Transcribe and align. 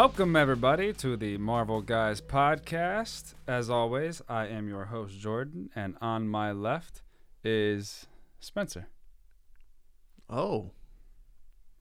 Welcome, 0.00 0.36
everybody, 0.36 0.92
to 0.92 1.16
the 1.16 1.38
Marvel 1.38 1.82
Guys 1.82 2.20
podcast. 2.20 3.34
As 3.48 3.68
always, 3.68 4.22
I 4.28 4.46
am 4.46 4.68
your 4.68 4.84
host, 4.84 5.18
Jordan, 5.18 5.70
and 5.74 5.96
on 6.00 6.28
my 6.28 6.52
left 6.52 7.02
is 7.42 8.06
Spencer. 8.38 8.86
Oh, 10.30 10.70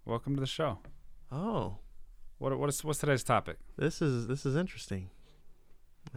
Welcome 0.03 0.33
to 0.35 0.39
the 0.39 0.47
show. 0.47 0.79
oh, 1.31 1.77
What, 2.39 2.57
what 2.57 2.69
is, 2.69 2.83
what's 2.83 2.97
today's 2.97 3.23
topic? 3.23 3.57
this 3.77 4.01
is 4.01 4.25
this 4.25 4.47
is 4.47 4.55
interesting. 4.55 5.11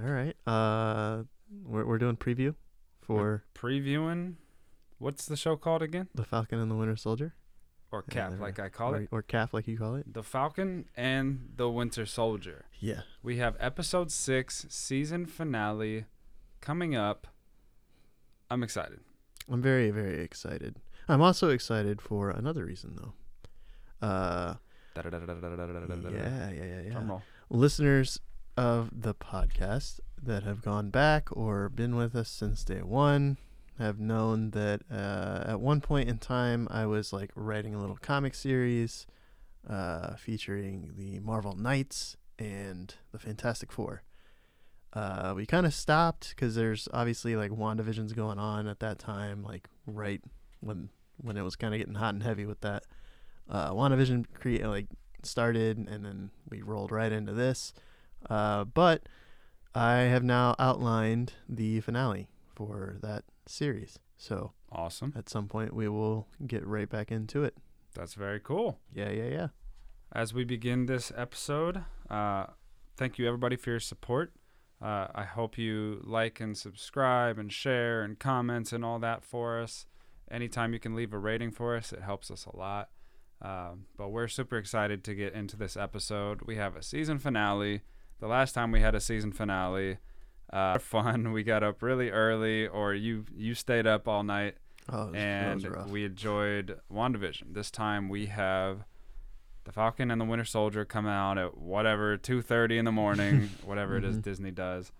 All 0.02 0.10
right, 0.10 0.34
uh, 0.46 1.24
we're 1.66 1.84
we're 1.84 1.98
doing 1.98 2.16
preview 2.16 2.54
for 3.02 3.44
Previewing. 3.54 4.36
What's 4.96 5.26
the 5.26 5.36
show 5.36 5.54
called 5.56 5.82
again? 5.82 6.08
the 6.14 6.24
Falcon 6.24 6.60
and 6.60 6.70
the 6.70 6.76
Winter 6.76 6.96
Soldier, 6.96 7.34
Or 7.92 8.02
Cap, 8.02 8.34
like 8.38 8.60
I 8.60 8.68
call 8.68 8.94
or, 8.94 9.02
it. 9.02 9.08
or 9.10 9.22
CAF, 9.22 9.52
like 9.52 9.66
you 9.66 9.76
call 9.76 9.96
it. 9.96 10.12
The 10.12 10.22
Falcon 10.22 10.84
and 10.96 11.50
the 11.56 11.68
Winter 11.68 12.06
Soldier. 12.06 12.66
Yeah, 12.78 13.00
We 13.22 13.38
have 13.38 13.56
episode 13.58 14.12
six, 14.12 14.64
season 14.68 15.26
finale, 15.26 16.04
coming 16.60 16.94
up. 16.94 17.26
I'm 18.48 18.62
excited. 18.62 19.00
I'm 19.50 19.60
very 19.60 19.90
very 19.90 20.22
excited. 20.22 20.76
I'm 21.08 21.20
also 21.20 21.48
excited 21.48 22.00
for 22.00 22.30
another 22.30 22.64
reason 22.64 22.96
though. 22.96 24.06
Uh, 24.06 24.54
yeah, 24.94 26.50
yeah, 26.50 26.50
yeah, 26.50 26.80
yeah. 26.84 27.18
Listeners 27.48 28.20
of 28.56 29.02
the 29.02 29.14
podcast 29.14 30.00
that 30.22 30.42
have 30.42 30.62
gone 30.62 30.90
back 30.90 31.28
or 31.32 31.68
been 31.68 31.96
with 31.96 32.14
us 32.14 32.28
since 32.28 32.62
day 32.64 32.82
one 32.82 33.36
have 33.80 33.98
known 33.98 34.50
that 34.50 34.82
uh, 34.90 35.44
at 35.46 35.60
one 35.60 35.80
point 35.80 36.08
in 36.08 36.18
time 36.18 36.68
I 36.70 36.86
was 36.86 37.12
like 37.12 37.30
writing 37.34 37.74
a 37.74 37.80
little 37.80 37.96
comic 37.96 38.34
series 38.34 39.06
uh, 39.68 40.16
featuring 40.16 40.92
the 40.96 41.20
Marvel 41.20 41.54
Knights 41.54 42.16
and 42.38 42.94
the 43.12 43.18
Fantastic 43.18 43.72
Four. 43.72 44.02
Uh, 44.92 45.34
we 45.36 45.46
kind 45.46 45.66
of 45.66 45.74
stopped 45.74 46.30
because 46.30 46.54
there's 46.54 46.88
obviously 46.92 47.36
like 47.36 47.50
WandaVision's 47.50 48.12
going 48.12 48.38
on 48.38 48.66
at 48.66 48.80
that 48.80 48.98
time, 48.98 49.42
like 49.42 49.68
right 49.86 50.20
when 50.60 50.88
when 51.18 51.36
it 51.36 51.42
was 51.42 51.56
kind 51.56 51.74
of 51.74 51.78
getting 51.78 51.94
hot 51.94 52.14
and 52.14 52.22
heavy 52.22 52.46
with 52.46 52.60
that. 52.62 52.84
Uh, 53.48 53.70
WandaVision 53.70 54.26
create 54.34 54.64
like 54.64 54.86
started 55.22 55.76
and 55.78 56.04
then 56.04 56.30
we 56.48 56.62
rolled 56.62 56.90
right 56.90 57.12
into 57.12 57.32
this. 57.32 57.72
Uh, 58.28 58.64
but 58.64 59.02
I 59.74 59.98
have 59.98 60.24
now 60.24 60.56
outlined 60.58 61.34
the 61.48 61.80
finale 61.80 62.29
for 62.66 62.98
that 63.00 63.24
series. 63.46 63.98
So 64.18 64.52
Awesome. 64.70 65.14
at 65.16 65.30
some 65.30 65.48
point 65.48 65.72
we 65.74 65.88
will 65.88 66.28
get 66.46 66.66
right 66.66 66.88
back 66.90 67.10
into 67.10 67.42
it. 67.42 67.56
That's 67.94 68.12
very 68.12 68.38
cool. 68.38 68.78
Yeah, 68.92 69.08
yeah, 69.08 69.28
yeah. 69.28 69.48
As 70.12 70.34
we 70.34 70.44
begin 70.44 70.84
this 70.84 71.10
episode, 71.16 71.82
uh, 72.10 72.46
thank 72.98 73.18
you 73.18 73.26
everybody 73.26 73.56
for 73.56 73.70
your 73.70 73.80
support. 73.80 74.34
Uh, 74.82 75.06
I 75.14 75.24
hope 75.24 75.56
you 75.56 76.02
like 76.04 76.38
and 76.38 76.56
subscribe 76.56 77.38
and 77.38 77.50
share 77.50 78.02
and 78.02 78.18
comments 78.18 78.74
and 78.74 78.84
all 78.84 78.98
that 78.98 79.24
for 79.24 79.58
us. 79.58 79.86
Anytime 80.30 80.74
you 80.74 80.78
can 80.80 80.94
leave 80.94 81.14
a 81.14 81.18
rating 81.18 81.52
for 81.52 81.74
us, 81.76 81.90
it 81.92 82.02
helps 82.02 82.30
us 82.30 82.44
a 82.44 82.54
lot. 82.54 82.90
Um, 83.40 83.86
but 83.96 84.10
we're 84.10 84.28
super 84.28 84.58
excited 84.58 85.02
to 85.04 85.14
get 85.14 85.32
into 85.32 85.56
this 85.56 85.78
episode. 85.78 86.42
We 86.42 86.56
have 86.56 86.76
a 86.76 86.82
season 86.82 87.18
finale. 87.18 87.80
The 88.18 88.26
last 88.28 88.52
time 88.52 88.70
we 88.70 88.82
had 88.82 88.94
a 88.94 89.00
season 89.00 89.32
finale, 89.32 89.96
uh, 90.52 90.78
fun. 90.78 91.32
We 91.32 91.42
got 91.42 91.62
up 91.62 91.82
really 91.82 92.10
early, 92.10 92.66
or 92.66 92.94
you 92.94 93.24
you 93.34 93.54
stayed 93.54 93.86
up 93.86 94.08
all 94.08 94.22
night 94.22 94.56
Oh, 94.88 95.06
was, 95.06 95.14
and 95.14 95.62
we 95.90 96.04
enjoyed 96.04 96.78
WandaVision. 96.92 97.54
This 97.54 97.70
time 97.70 98.08
we 98.08 98.26
have 98.26 98.84
the 99.64 99.72
Falcon 99.72 100.10
and 100.10 100.20
the 100.20 100.24
Winter 100.24 100.44
Soldier 100.44 100.84
come 100.84 101.06
out 101.06 101.38
at 101.38 101.56
whatever 101.58 102.16
2:30 102.16 102.78
in 102.78 102.84
the 102.84 102.92
morning, 102.92 103.50
whatever 103.64 103.96
it 103.96 104.04
is 104.04 104.16
Mhm. 104.18 104.22
Disney 104.22 104.50
does. 104.50 104.90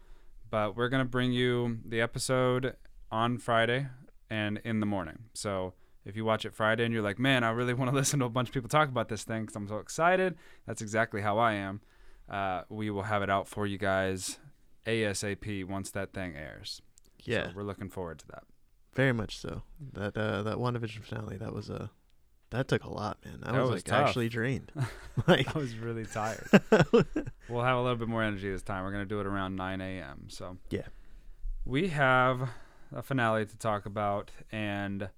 But 0.50 0.76
we're 0.76 0.88
gonna 0.88 1.04
bring 1.04 1.32
you 1.32 1.78
the 1.84 2.00
episode 2.00 2.76
on 3.10 3.38
Friday 3.38 3.88
and 4.28 4.58
in 4.64 4.78
the 4.80 4.86
morning. 4.86 5.24
So 5.34 5.74
if 6.04 6.16
you 6.16 6.24
watch 6.24 6.44
it 6.44 6.54
Friday 6.54 6.84
and 6.84 6.94
you're 6.94 7.02
like, 7.02 7.18
man, 7.18 7.42
I 7.42 7.50
really 7.50 7.74
want 7.74 7.90
to 7.90 7.94
listen 8.02 8.20
to 8.20 8.26
a 8.26 8.30
bunch 8.30 8.48
of 8.48 8.54
people 8.54 8.68
talk 8.68 8.88
about 8.88 9.08
this 9.08 9.24
thing 9.24 9.42
because 9.42 9.56
I'm 9.56 9.66
so 9.68 9.78
excited, 9.78 10.36
that's 10.66 10.80
exactly 10.82 11.20
how 11.22 11.38
I 11.38 11.54
am. 11.54 11.80
Uh, 12.28 12.62
we 12.68 12.90
will 12.90 13.02
have 13.04 13.22
it 13.22 13.30
out 13.30 13.48
for 13.48 13.66
you 13.66 13.76
guys 13.78 14.38
ASAP 14.86 15.64
once 15.64 15.90
that 15.92 16.12
thing 16.12 16.34
airs. 16.36 16.80
yeah, 17.24 17.46
So 17.48 17.52
we're 17.56 17.62
looking 17.62 17.88
forward 17.90 18.18
to 18.20 18.26
that. 18.28 18.44
very 18.94 19.12
much 19.12 19.38
so. 19.38 19.62
That 19.92 20.16
uh, 20.16 20.42
that 20.42 20.56
WandaVision 20.56 21.04
finale, 21.04 21.36
that 21.36 21.52
was 21.52 21.68
a 21.70 21.90
that 22.50 22.66
took 22.66 22.82
a 22.84 22.90
lot, 22.90 23.18
man. 23.24 23.38
I 23.44 23.52
That 23.52 23.60
was, 23.60 23.70
was 23.70 23.78
like 23.78 23.84
tough. 23.84 24.08
actually 24.08 24.28
drained. 24.28 24.72
like 25.26 25.54
I 25.54 25.58
was 25.58 25.76
really 25.76 26.06
tired. 26.06 26.48
we'll 27.48 27.62
have 27.62 27.76
a 27.76 27.80
little 27.82 27.96
bit 27.96 28.08
more 28.08 28.22
energy 28.22 28.50
this 28.50 28.62
time. 28.62 28.84
We're 28.84 28.92
gonna 28.92 29.04
do 29.06 29.20
it 29.20 29.26
around 29.26 29.56
9 29.56 29.80
a.m. 29.80 30.26
So 30.28 30.56
Yeah. 30.70 30.86
we 31.64 31.88
have 31.88 32.48
a 32.92 33.02
finale 33.02 33.46
to 33.46 33.56
talk 33.56 33.86
about, 33.86 34.32
and 34.50 35.10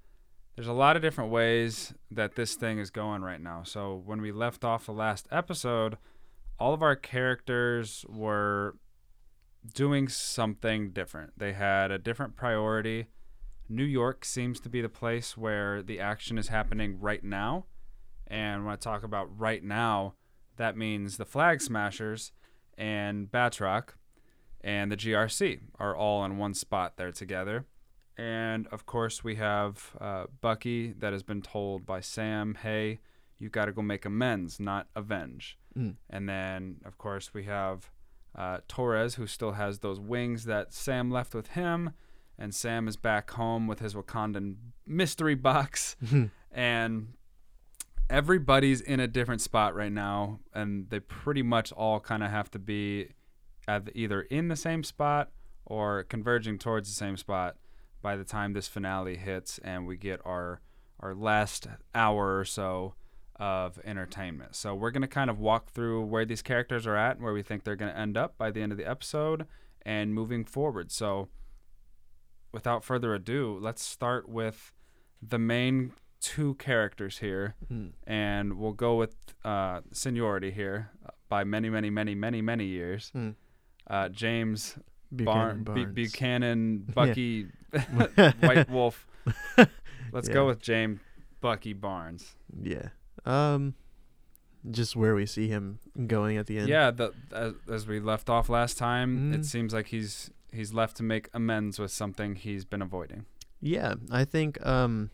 there's 0.56 0.66
a 0.68 0.72
lot 0.74 0.96
of 0.96 1.00
different 1.02 1.30
ways 1.30 1.94
that 2.10 2.34
this 2.34 2.54
thing 2.54 2.78
is 2.78 2.90
going 2.90 3.22
right 3.22 3.40
now. 3.40 3.62
So 3.62 4.02
when 4.04 4.20
we 4.20 4.30
left 4.32 4.62
off 4.64 4.84
the 4.84 4.92
last 4.92 5.26
episode, 5.30 5.96
all 6.58 6.74
of 6.74 6.82
our 6.82 6.94
characters 6.96 8.04
were 8.10 8.76
doing 9.74 10.08
something 10.08 10.90
different. 10.90 11.38
They 11.38 11.52
had 11.52 11.90
a 11.90 11.98
different 11.98 12.36
priority. 12.36 13.06
New 13.68 13.84
York 13.84 14.24
seems 14.24 14.60
to 14.60 14.68
be 14.68 14.80
the 14.80 14.88
place 14.88 15.36
where 15.36 15.82
the 15.82 16.00
action 16.00 16.38
is 16.38 16.48
happening 16.48 16.98
right 17.00 17.22
now. 17.22 17.66
And 18.26 18.64
when 18.64 18.72
I 18.72 18.76
talk 18.76 19.02
about 19.02 19.28
right 19.38 19.62
now, 19.62 20.14
that 20.56 20.76
means 20.76 21.16
the 21.16 21.24
Flag 21.24 21.60
Smashers 21.60 22.32
and 22.76 23.30
Batroc 23.30 23.90
and 24.60 24.90
the 24.90 24.96
GRC 24.96 25.60
are 25.78 25.96
all 25.96 26.24
in 26.24 26.38
one 26.38 26.54
spot 26.54 26.96
there 26.96 27.12
together. 27.12 27.66
And 28.16 28.66
of 28.68 28.86
course, 28.86 29.24
we 29.24 29.36
have 29.36 29.96
uh, 30.00 30.24
Bucky 30.40 30.92
that 30.92 31.12
has 31.12 31.22
been 31.22 31.42
told 31.42 31.86
by 31.86 32.00
Sam, 32.00 32.56
hey, 32.62 33.00
you 33.38 33.48
got 33.48 33.64
to 33.66 33.72
go 33.72 33.82
make 33.82 34.04
amends, 34.04 34.60
not 34.60 34.88
avenge. 34.94 35.58
Mm. 35.76 35.96
And 36.10 36.28
then, 36.28 36.76
of 36.84 36.98
course, 36.98 37.34
we 37.34 37.44
have 37.44 37.90
uh, 38.34 38.58
Torres, 38.68 39.16
who 39.16 39.26
still 39.26 39.52
has 39.52 39.80
those 39.80 40.00
wings 40.00 40.44
that 40.44 40.72
Sam 40.72 41.10
left 41.10 41.34
with 41.34 41.48
him. 41.48 41.92
And 42.38 42.54
Sam 42.54 42.88
is 42.88 42.96
back 42.96 43.30
home 43.32 43.66
with 43.66 43.80
his 43.80 43.94
Wakandan 43.94 44.56
mystery 44.86 45.34
box. 45.34 45.96
and 46.50 47.14
everybody's 48.10 48.80
in 48.80 49.00
a 49.00 49.06
different 49.06 49.40
spot 49.40 49.74
right 49.74 49.92
now. 49.92 50.40
And 50.54 50.88
they 50.90 51.00
pretty 51.00 51.42
much 51.42 51.72
all 51.72 52.00
kind 52.00 52.22
of 52.22 52.30
have 52.30 52.50
to 52.52 52.58
be 52.58 53.08
at 53.68 53.90
either 53.94 54.22
in 54.22 54.48
the 54.48 54.56
same 54.56 54.82
spot 54.82 55.30
or 55.64 56.02
converging 56.04 56.58
towards 56.58 56.88
the 56.88 56.94
same 56.94 57.16
spot 57.16 57.56
by 58.00 58.16
the 58.16 58.24
time 58.24 58.52
this 58.52 58.66
finale 58.66 59.16
hits 59.16 59.58
and 59.62 59.86
we 59.86 59.96
get 59.96 60.20
our 60.24 60.60
our 61.00 61.14
last 61.14 61.66
hour 61.94 62.38
or 62.38 62.44
so 62.44 62.94
of 63.42 63.78
entertainment. 63.84 64.54
So 64.54 64.72
we're 64.74 64.92
going 64.92 65.02
to 65.02 65.08
kind 65.08 65.28
of 65.28 65.40
walk 65.40 65.70
through 65.70 66.04
where 66.04 66.24
these 66.24 66.42
characters 66.42 66.86
are 66.86 66.96
at 66.96 67.16
and 67.16 67.24
where 67.24 67.32
we 67.32 67.42
think 67.42 67.64
they're 67.64 67.74
going 67.76 67.90
to 67.92 67.98
end 67.98 68.16
up 68.16 68.38
by 68.38 68.50
the 68.52 68.60
end 68.62 68.70
of 68.70 68.78
the 68.78 68.88
episode 68.88 69.46
and 69.84 70.14
moving 70.14 70.44
forward. 70.44 70.92
So 70.92 71.28
without 72.52 72.84
further 72.84 73.14
ado, 73.14 73.58
let's 73.60 73.82
start 73.82 74.28
with 74.28 74.72
the 75.20 75.38
main 75.38 75.92
two 76.20 76.54
characters 76.54 77.18
here 77.18 77.56
Mm. 77.72 77.92
and 78.06 78.58
we'll 78.58 78.72
go 78.72 78.94
with 78.96 79.16
uh, 79.44 79.80
seniority 79.92 80.52
here 80.52 80.90
by 81.28 81.42
many, 81.42 81.68
many, 81.68 81.90
many, 81.90 82.14
many, 82.14 82.40
many 82.42 82.66
years. 82.66 83.10
Mm. 83.14 83.34
Uh, 83.88 84.08
James 84.08 84.78
Buchanan 85.14 85.64
Bu- 85.64 85.72
Barnes. 85.74 85.94
Buchanan, 85.94 86.78
Bucky, 86.94 87.46
White 88.40 88.70
Wolf. 88.70 89.06
Let's 90.12 90.28
go 90.28 90.46
with 90.46 90.60
James 90.60 91.00
Bucky 91.40 91.72
Barnes. 91.72 92.36
Yeah. 92.62 92.90
Um, 93.24 93.74
just 94.70 94.94
where 94.96 95.14
we 95.14 95.26
see 95.26 95.48
him 95.48 95.78
going 96.06 96.36
at 96.36 96.46
the 96.46 96.58
end. 96.58 96.68
Yeah, 96.68 96.90
the, 96.90 97.12
as, 97.32 97.54
as 97.70 97.86
we 97.86 97.98
left 98.00 98.28
off 98.30 98.48
last 98.48 98.78
time, 98.78 99.32
Mhm. 99.32 99.34
it 99.40 99.44
seems 99.44 99.72
like 99.74 99.88
he's 99.88 100.30
he's 100.52 100.72
left 100.74 100.96
to 100.98 101.02
make 101.02 101.28
amends 101.34 101.78
with 101.78 101.90
something 101.90 102.34
he's 102.36 102.64
been 102.64 102.82
avoiding. 102.82 103.24
Yeah, 103.60 103.94
I 104.10 104.24
think 104.24 104.64
um 104.66 105.10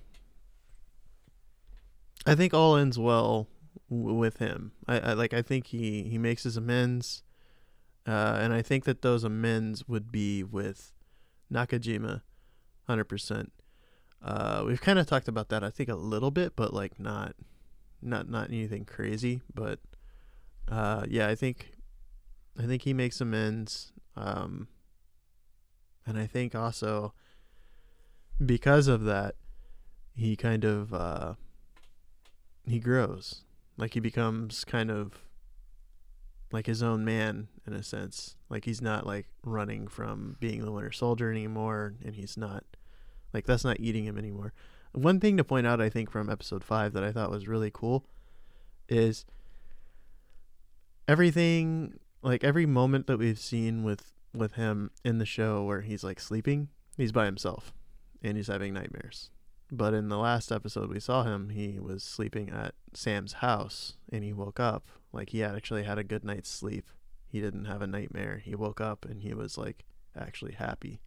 I 2.27 2.35
think 2.35 2.53
all 2.53 2.77
ends 2.77 2.99
well 2.99 3.49
w- 3.89 4.15
with 4.15 4.39
him. 4.39 4.73
I, 4.87 4.99
I 5.01 5.13
like 5.15 5.33
I 5.33 5.43
think 5.43 5.69
he 5.69 6.05
he 6.05 6.19
makes 6.19 6.43
his 6.43 6.57
amends 6.57 7.23
uh 8.07 8.39
and 8.41 8.53
I 8.53 8.63
think 8.63 8.85
that 8.85 9.03
those 9.03 9.25
amends 9.25 9.87
would 9.89 10.11
be 10.13 10.43
with 10.43 10.93
Nakajima 11.53 12.23
100%. 12.89 13.51
Uh 14.23 14.65
we've 14.67 14.81
kind 14.81 14.99
of 14.99 15.07
talked 15.07 15.29
about 15.29 15.49
that 15.51 15.63
I 15.63 15.71
think 15.71 15.89
a 15.89 15.95
little 15.95 16.31
bit 16.31 16.55
but 16.57 16.75
like 16.75 16.99
not 16.99 17.35
not 18.03 18.29
not 18.29 18.49
anything 18.49 18.85
crazy, 18.85 19.43
but 19.55 19.79
uh 20.69 21.05
yeah, 21.09 21.29
I 21.29 21.35
think 21.35 21.73
I 22.59 22.67
think 22.67 22.83
he 22.83 22.93
makes 22.93 23.21
amends 23.21 23.93
um 24.17 24.69
and 26.07 26.19
I 26.19 26.27
think 26.27 26.55
also 26.55 27.13
because 28.45 28.89
of 28.89 29.05
that, 29.05 29.35
he 30.15 30.37
kind 30.37 30.65
of 30.65 30.95
uh, 30.95 31.35
he 32.67 32.79
grows. 32.79 33.43
Like 33.77 33.95
he 33.95 34.01
becomes 34.01 34.65
kind 34.65 34.91
of 34.91 35.13
like 36.51 36.67
his 36.67 36.83
own 36.83 37.05
man 37.05 37.49
in 37.67 37.75
a 37.75 37.83
sense. 37.83 38.37
Like 38.49 38.65
he's 38.65 38.81
not 38.83 39.07
like 39.07 39.27
running 39.45 39.87
from 39.87 40.37
being 40.41 40.65
the 40.65 40.73
Winter 40.73 40.93
Soldier 40.93 41.31
anymore, 41.31 41.95
and 42.05 42.15
he's 42.15 42.37
not 42.37 42.65
like 43.33 43.45
that's 43.45 43.65
not 43.65 43.79
eating 43.79 44.05
him 44.05 44.19
anymore. 44.19 44.53
One 44.99 45.21
thing 45.21 45.37
to 45.37 45.45
point 45.45 45.67
out, 45.67 45.81
I 45.81 45.89
think, 45.89 46.11
from 46.11 46.29
episode 46.29 46.65
five 46.65 46.93
that 46.93 47.05
I 47.05 47.13
thought 47.13 47.31
was 47.31 47.47
really 47.47 47.71
cool 47.73 48.05
is 48.89 49.25
everything 51.07 52.01
like 52.23 52.43
every 52.43 52.67
moment 52.67 53.07
that 53.07 53.19
we've 53.19 53.39
seen 53.39 53.85
with 53.85 54.13
with 54.35 54.55
him 54.55 54.91
in 55.05 55.19
the 55.19 55.25
show 55.25 55.63
where 55.63 55.83
he's 55.83 56.03
like 56.03 56.19
sleeping, 56.19 56.69
he's 56.97 57.13
by 57.13 57.27
himself 57.27 57.73
and 58.23 58.37
he's 58.37 58.49
having 58.49 58.75
nightmares. 58.75 59.31
But 59.71 59.95
in 59.95 60.09
the 60.09 60.19
last 60.19 60.51
episode 60.51 60.91
we 60.91 61.01
saw 61.01 61.23
him, 61.23 61.51
he 61.51 61.79
was 61.79 62.03
sleeping 62.03 62.51
at 62.51 62.75
Sam's 62.93 63.35
house 63.35 63.95
and 64.11 64.25
he 64.25 64.33
woke 64.33 64.59
up 64.59 64.89
like 65.13 65.31
he 65.31 65.45
actually 65.45 65.85
had 65.85 65.99
a 65.99 66.05
good 66.05 66.25
night's 66.25 66.51
sleep. 66.51 66.91
He 67.29 67.41
didn't 67.41 67.67
have 67.67 67.83
a 67.83 67.87
nightmare. 67.87 68.43
He 68.45 68.57
woke 68.57 68.81
up 68.81 69.05
and 69.05 69.23
he 69.23 69.33
was 69.33 69.57
like 69.57 69.85
actually 70.19 70.55
happy. 70.55 71.01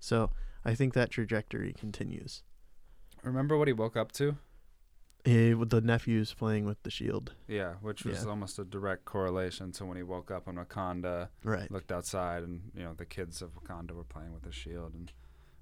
So, 0.00 0.30
I 0.64 0.74
think 0.74 0.94
that 0.94 1.10
trajectory 1.10 1.72
continues. 1.72 2.42
Remember 3.22 3.56
what 3.56 3.68
he 3.68 3.72
woke 3.72 3.96
up 3.96 4.12
to? 4.12 4.36
Eh, 5.24 5.52
with 5.52 5.70
the 5.70 5.80
nephews 5.80 6.34
playing 6.34 6.64
with 6.64 6.82
the 6.82 6.90
shield. 6.90 7.32
Yeah, 7.46 7.74
which 7.80 8.04
was 8.04 8.24
Yeah. 8.24 8.30
almost 8.30 8.58
a 8.58 8.64
direct 8.64 9.04
correlation 9.04 9.70
to 9.72 9.84
when 9.86 9.96
he 9.96 10.02
woke 10.02 10.32
up 10.32 10.48
in 10.48 10.56
Wakanda, 10.56 11.28
Right. 11.44 11.70
looked 11.70 11.92
outside, 11.92 12.42
and 12.42 12.72
you 12.74 12.82
know 12.82 12.92
the 12.94 13.06
kids 13.06 13.40
of 13.40 13.54
Wakanda 13.54 13.92
were 13.92 14.02
playing 14.04 14.32
with 14.32 14.42
the 14.42 14.50
shield 14.52 14.94
and 14.94 15.12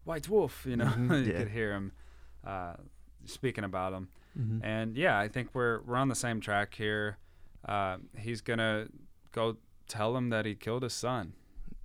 White 0.04 0.28
Wolf. 0.30 0.64
You 0.64 0.76
know, 0.76 0.86
Mhm, 0.86 1.10
you 1.26 1.32
yeah. 1.32 1.38
could 1.40 1.48
hear 1.50 1.72
him 1.74 1.92
uh, 2.42 2.76
speaking 3.26 3.64
about 3.64 3.92
him. 3.92 4.08
Mm-hmm. 4.38 4.64
And 4.64 4.96
yeah, 4.96 5.18
I 5.18 5.28
think 5.28 5.54
we're 5.54 5.82
we're 5.82 5.96
on 5.96 6.08
the 6.08 6.14
same 6.14 6.40
track 6.40 6.72
here. 6.74 7.18
Uh, 7.62 7.98
he's 8.16 8.40
gonna 8.40 8.88
go 9.32 9.58
tell 9.88 10.16
him 10.16 10.30
that 10.30 10.46
he 10.46 10.54
killed 10.54 10.84
his 10.84 10.94
son. 10.94 11.34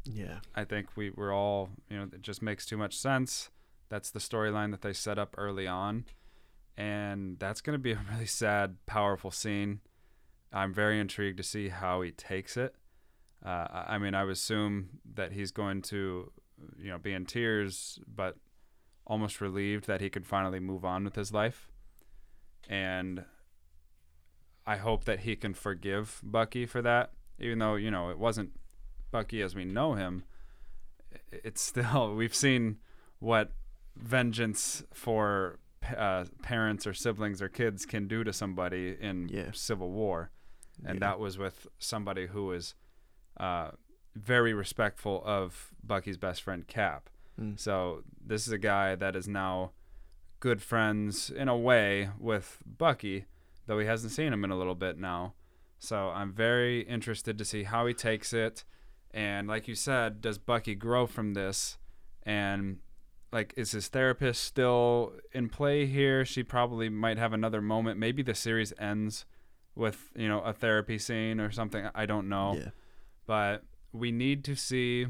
Yeah. 0.06 0.40
I 0.56 0.64
think 0.64 0.96
we 0.96 1.10
we're 1.10 1.34
all 1.34 1.72
you 1.90 1.98
know 1.98 2.04
it 2.04 2.22
just 2.22 2.42
makes 2.42 2.66
too 2.66 2.78
much 2.78 2.96
sense. 2.98 3.50
That's 3.90 4.12
the 4.12 4.20
storyline 4.20 4.72
that 4.72 4.82
they 4.82 4.94
set 4.94 5.20
up 5.20 5.36
early 5.38 5.68
on, 5.68 6.06
and 6.78 7.38
that's 7.40 7.62
gonna 7.62 7.78
be 7.78 7.94
a 7.94 8.00
really 8.12 8.26
sad, 8.26 8.78
powerful 8.86 9.32
scene. 9.32 9.82
I'm 10.52 10.74
very 10.74 11.00
intrigued 11.00 11.38
to 11.38 11.44
see 11.44 11.70
how 11.70 12.02
he 12.02 12.12
takes 12.12 12.58
it. 12.58 12.76
Uh, 13.46 13.68
I 13.70 13.96
I 13.96 13.98
mean, 13.98 14.16
I 14.16 14.24
would 14.24 14.34
assume 14.34 15.00
that 15.16 15.34
he's 15.34 15.52
going 15.52 15.82
to, 15.84 16.32
you 16.78 16.90
know, 16.90 16.98
be 16.98 17.14
in 17.14 17.26
tears, 17.26 18.00
but 18.08 18.38
almost 19.08 19.42
relieved 19.42 19.86
that 19.88 20.02
he 20.02 20.10
could 20.10 20.26
finally 20.26 20.60
move 20.60 20.84
on 20.84 21.04
with 21.04 21.16
his 21.16 21.32
life. 21.32 21.70
And 22.68 23.24
I 24.66 24.78
hope 24.78 25.06
that 25.06 25.20
he 25.22 25.36
can 25.36 25.54
forgive 25.54 26.22
Bucky 26.24 26.66
for 26.66 26.82
that, 26.82 27.12
even 27.40 27.60
though 27.60 27.76
you 27.76 27.92
know 27.92 28.10
it 28.10 28.18
wasn't 28.18 28.52
Bucky 29.12 29.42
as 29.42 29.56
we 29.56 29.66
know 29.66 29.94
him. 29.94 30.24
It's 31.32 31.62
still 31.62 32.16
we've 32.16 32.36
seen 32.36 32.78
what 33.20 33.52
vengeance 33.96 34.84
for 34.94 35.60
uh, 35.98 36.26
parents 36.42 36.88
or 36.88 36.94
siblings 36.94 37.42
or 37.42 37.50
kids 37.50 37.86
can 37.86 38.08
do 38.08 38.24
to 38.24 38.34
somebody 38.34 38.98
in 39.00 39.30
Yeah. 39.30 39.52
Civil 39.54 39.92
War, 39.92 40.32
and 40.84 40.96
Yeah. 40.96 41.08
that 41.10 41.20
was 41.20 41.38
with 41.38 41.68
somebody 41.78 42.28
who 42.28 42.48
was 42.48 42.74
uh, 43.38 43.72
very 44.16 44.54
respectful 44.54 45.22
of 45.26 45.74
Bucky's 45.84 46.18
best 46.18 46.42
friend 46.42 46.66
Cap. 46.68 47.10
Mm. 47.40 47.60
So 47.60 48.04
this 48.26 48.48
is 48.48 48.54
a 48.54 48.58
guy 48.58 48.96
that 48.96 49.16
is 49.16 49.28
now 49.28 49.72
good 50.40 50.62
friends 50.62 51.30
in 51.30 51.48
a 51.50 51.58
way 51.58 52.10
with 52.18 52.62
Bucky, 52.66 53.26
though 53.68 53.78
he 53.80 53.86
hasn't 53.86 54.14
seen 54.14 54.32
him 54.34 54.44
in 54.44 54.52
a 54.52 54.58
little 54.58 54.76
bit 54.76 54.98
now. 54.98 55.34
So 55.78 56.10
I'm 56.10 56.32
very 56.34 56.82
interested 56.82 57.38
to 57.38 57.46
see 57.46 57.64
how 57.64 57.86
he 57.86 57.94
takes 57.94 58.32
it. 58.34 58.64
And 59.12 59.48
like 59.48 59.68
you 59.68 59.76
said, 59.76 60.22
does 60.22 60.38
Bucky 60.38 60.76
grow 60.76 61.06
from 61.06 61.34
this? 61.34 61.78
And 62.24 62.80
like, 63.36 63.54
is 63.58 63.72
his 63.72 63.90
therapist 63.90 64.42
still 64.44 65.14
in 65.34 65.50
play 65.50 65.86
here? 65.86 66.24
She 66.26 66.42
probably 66.42 66.88
might 66.90 67.18
have 67.18 67.34
another 67.34 67.62
moment. 67.62 68.00
Maybe 68.00 68.24
the 68.24 68.34
series 68.34 68.72
ends 68.80 69.26
with, 69.76 70.10
you 70.16 70.28
know, 70.30 70.40
a 70.40 70.54
therapy 70.54 70.98
scene 70.98 71.40
or 71.42 71.52
something. 71.52 71.90
I 71.94 72.06
don't 72.06 72.30
know 72.30 72.56
Yeah. 72.58 72.70
but 73.28 73.64
we 73.92 74.12
need 74.12 74.44
to 74.46 74.56
see 74.56 75.08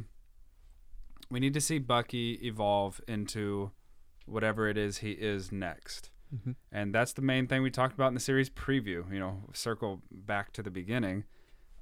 we 1.29 1.39
need 1.39 1.53
to 1.53 1.61
see 1.61 1.79
Bucky 1.79 2.33
evolve 2.43 3.01
into 3.07 3.71
whatever 4.25 4.67
it 4.69 4.77
is 4.77 4.99
he 4.99 5.11
is 5.11 5.51
next. 5.51 6.09
Mm-hmm. 6.35 6.51
And 6.71 6.93
that's 6.93 7.13
the 7.13 7.21
main 7.21 7.47
thing 7.47 7.61
we 7.61 7.69
talked 7.71 7.93
about 7.93 8.07
in 8.09 8.13
the 8.15 8.19
series 8.19 8.49
preview, 8.49 9.11
you 9.13 9.19
know, 9.19 9.43
circle 9.53 10.01
back 10.11 10.51
to 10.53 10.63
the 10.63 10.71
beginning 10.71 11.25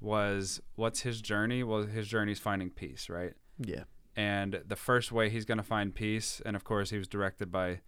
was 0.00 0.60
what's 0.76 1.00
his 1.00 1.20
journey? 1.22 1.62
Well, 1.62 1.82
his 1.84 2.06
journey's 2.08 2.38
finding 2.38 2.70
peace, 2.70 3.08
right? 3.08 3.32
Yeah. 3.58 3.84
And 4.16 4.60
the 4.66 4.76
first 4.76 5.10
way 5.10 5.28
he's 5.28 5.44
going 5.44 5.58
to 5.58 5.64
find 5.64 5.94
peace, 5.94 6.40
and 6.44 6.54
of 6.54 6.64
course 6.64 6.90
he 6.90 6.98
was 6.98 7.08
directed 7.08 7.50
by, 7.50 7.80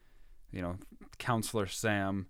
you 0.51 0.61
know, 0.61 0.77
counselor 1.19 1.67
Sam, 1.67 2.27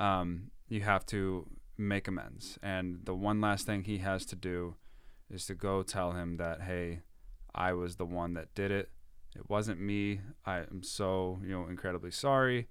um, 0.00 0.50
you 0.68 0.80
have 0.80 1.04
to 1.06 1.46
make 1.76 2.08
amends. 2.08 2.58
And 2.62 3.00
the 3.04 3.14
one 3.14 3.40
last 3.40 3.66
thing 3.66 3.84
he 3.84 3.98
has 3.98 4.24
to 4.26 4.36
do 4.36 4.76
is 5.30 5.46
to 5.46 5.54
go 5.54 5.82
tell 5.82 6.12
him 6.12 6.36
that, 6.36 6.62
hey, 6.62 7.00
I 7.54 7.72
was 7.72 7.96
the 7.96 8.06
one 8.06 8.34
that 8.34 8.54
did 8.54 8.70
it. 8.70 8.90
It 9.36 9.48
wasn't 9.48 9.80
me. 9.80 10.20
I 10.46 10.58
am 10.58 10.82
so, 10.82 11.40
you 11.42 11.50
know, 11.50 11.66
incredibly 11.66 12.10
sorry, 12.10 12.68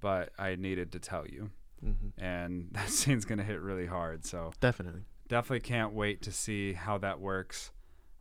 but 0.00 0.30
I 0.38 0.56
needed 0.56 0.92
to 0.92 0.98
tell 0.98 1.26
you. 1.26 1.50
Mm-hmm. 1.84 2.22
And 2.22 2.68
that 2.72 2.90
scene's 2.90 3.24
going 3.24 3.38
to 3.38 3.44
hit 3.44 3.60
really 3.60 3.86
hard. 3.86 4.24
So 4.24 4.52
Definitely. 4.60 5.02
definitely 5.28 5.60
can't 5.60 5.92
wait 5.92 6.22
to 6.22 6.32
see 6.32 6.72
how 6.72 6.98
that 6.98 7.20
works. 7.20 7.72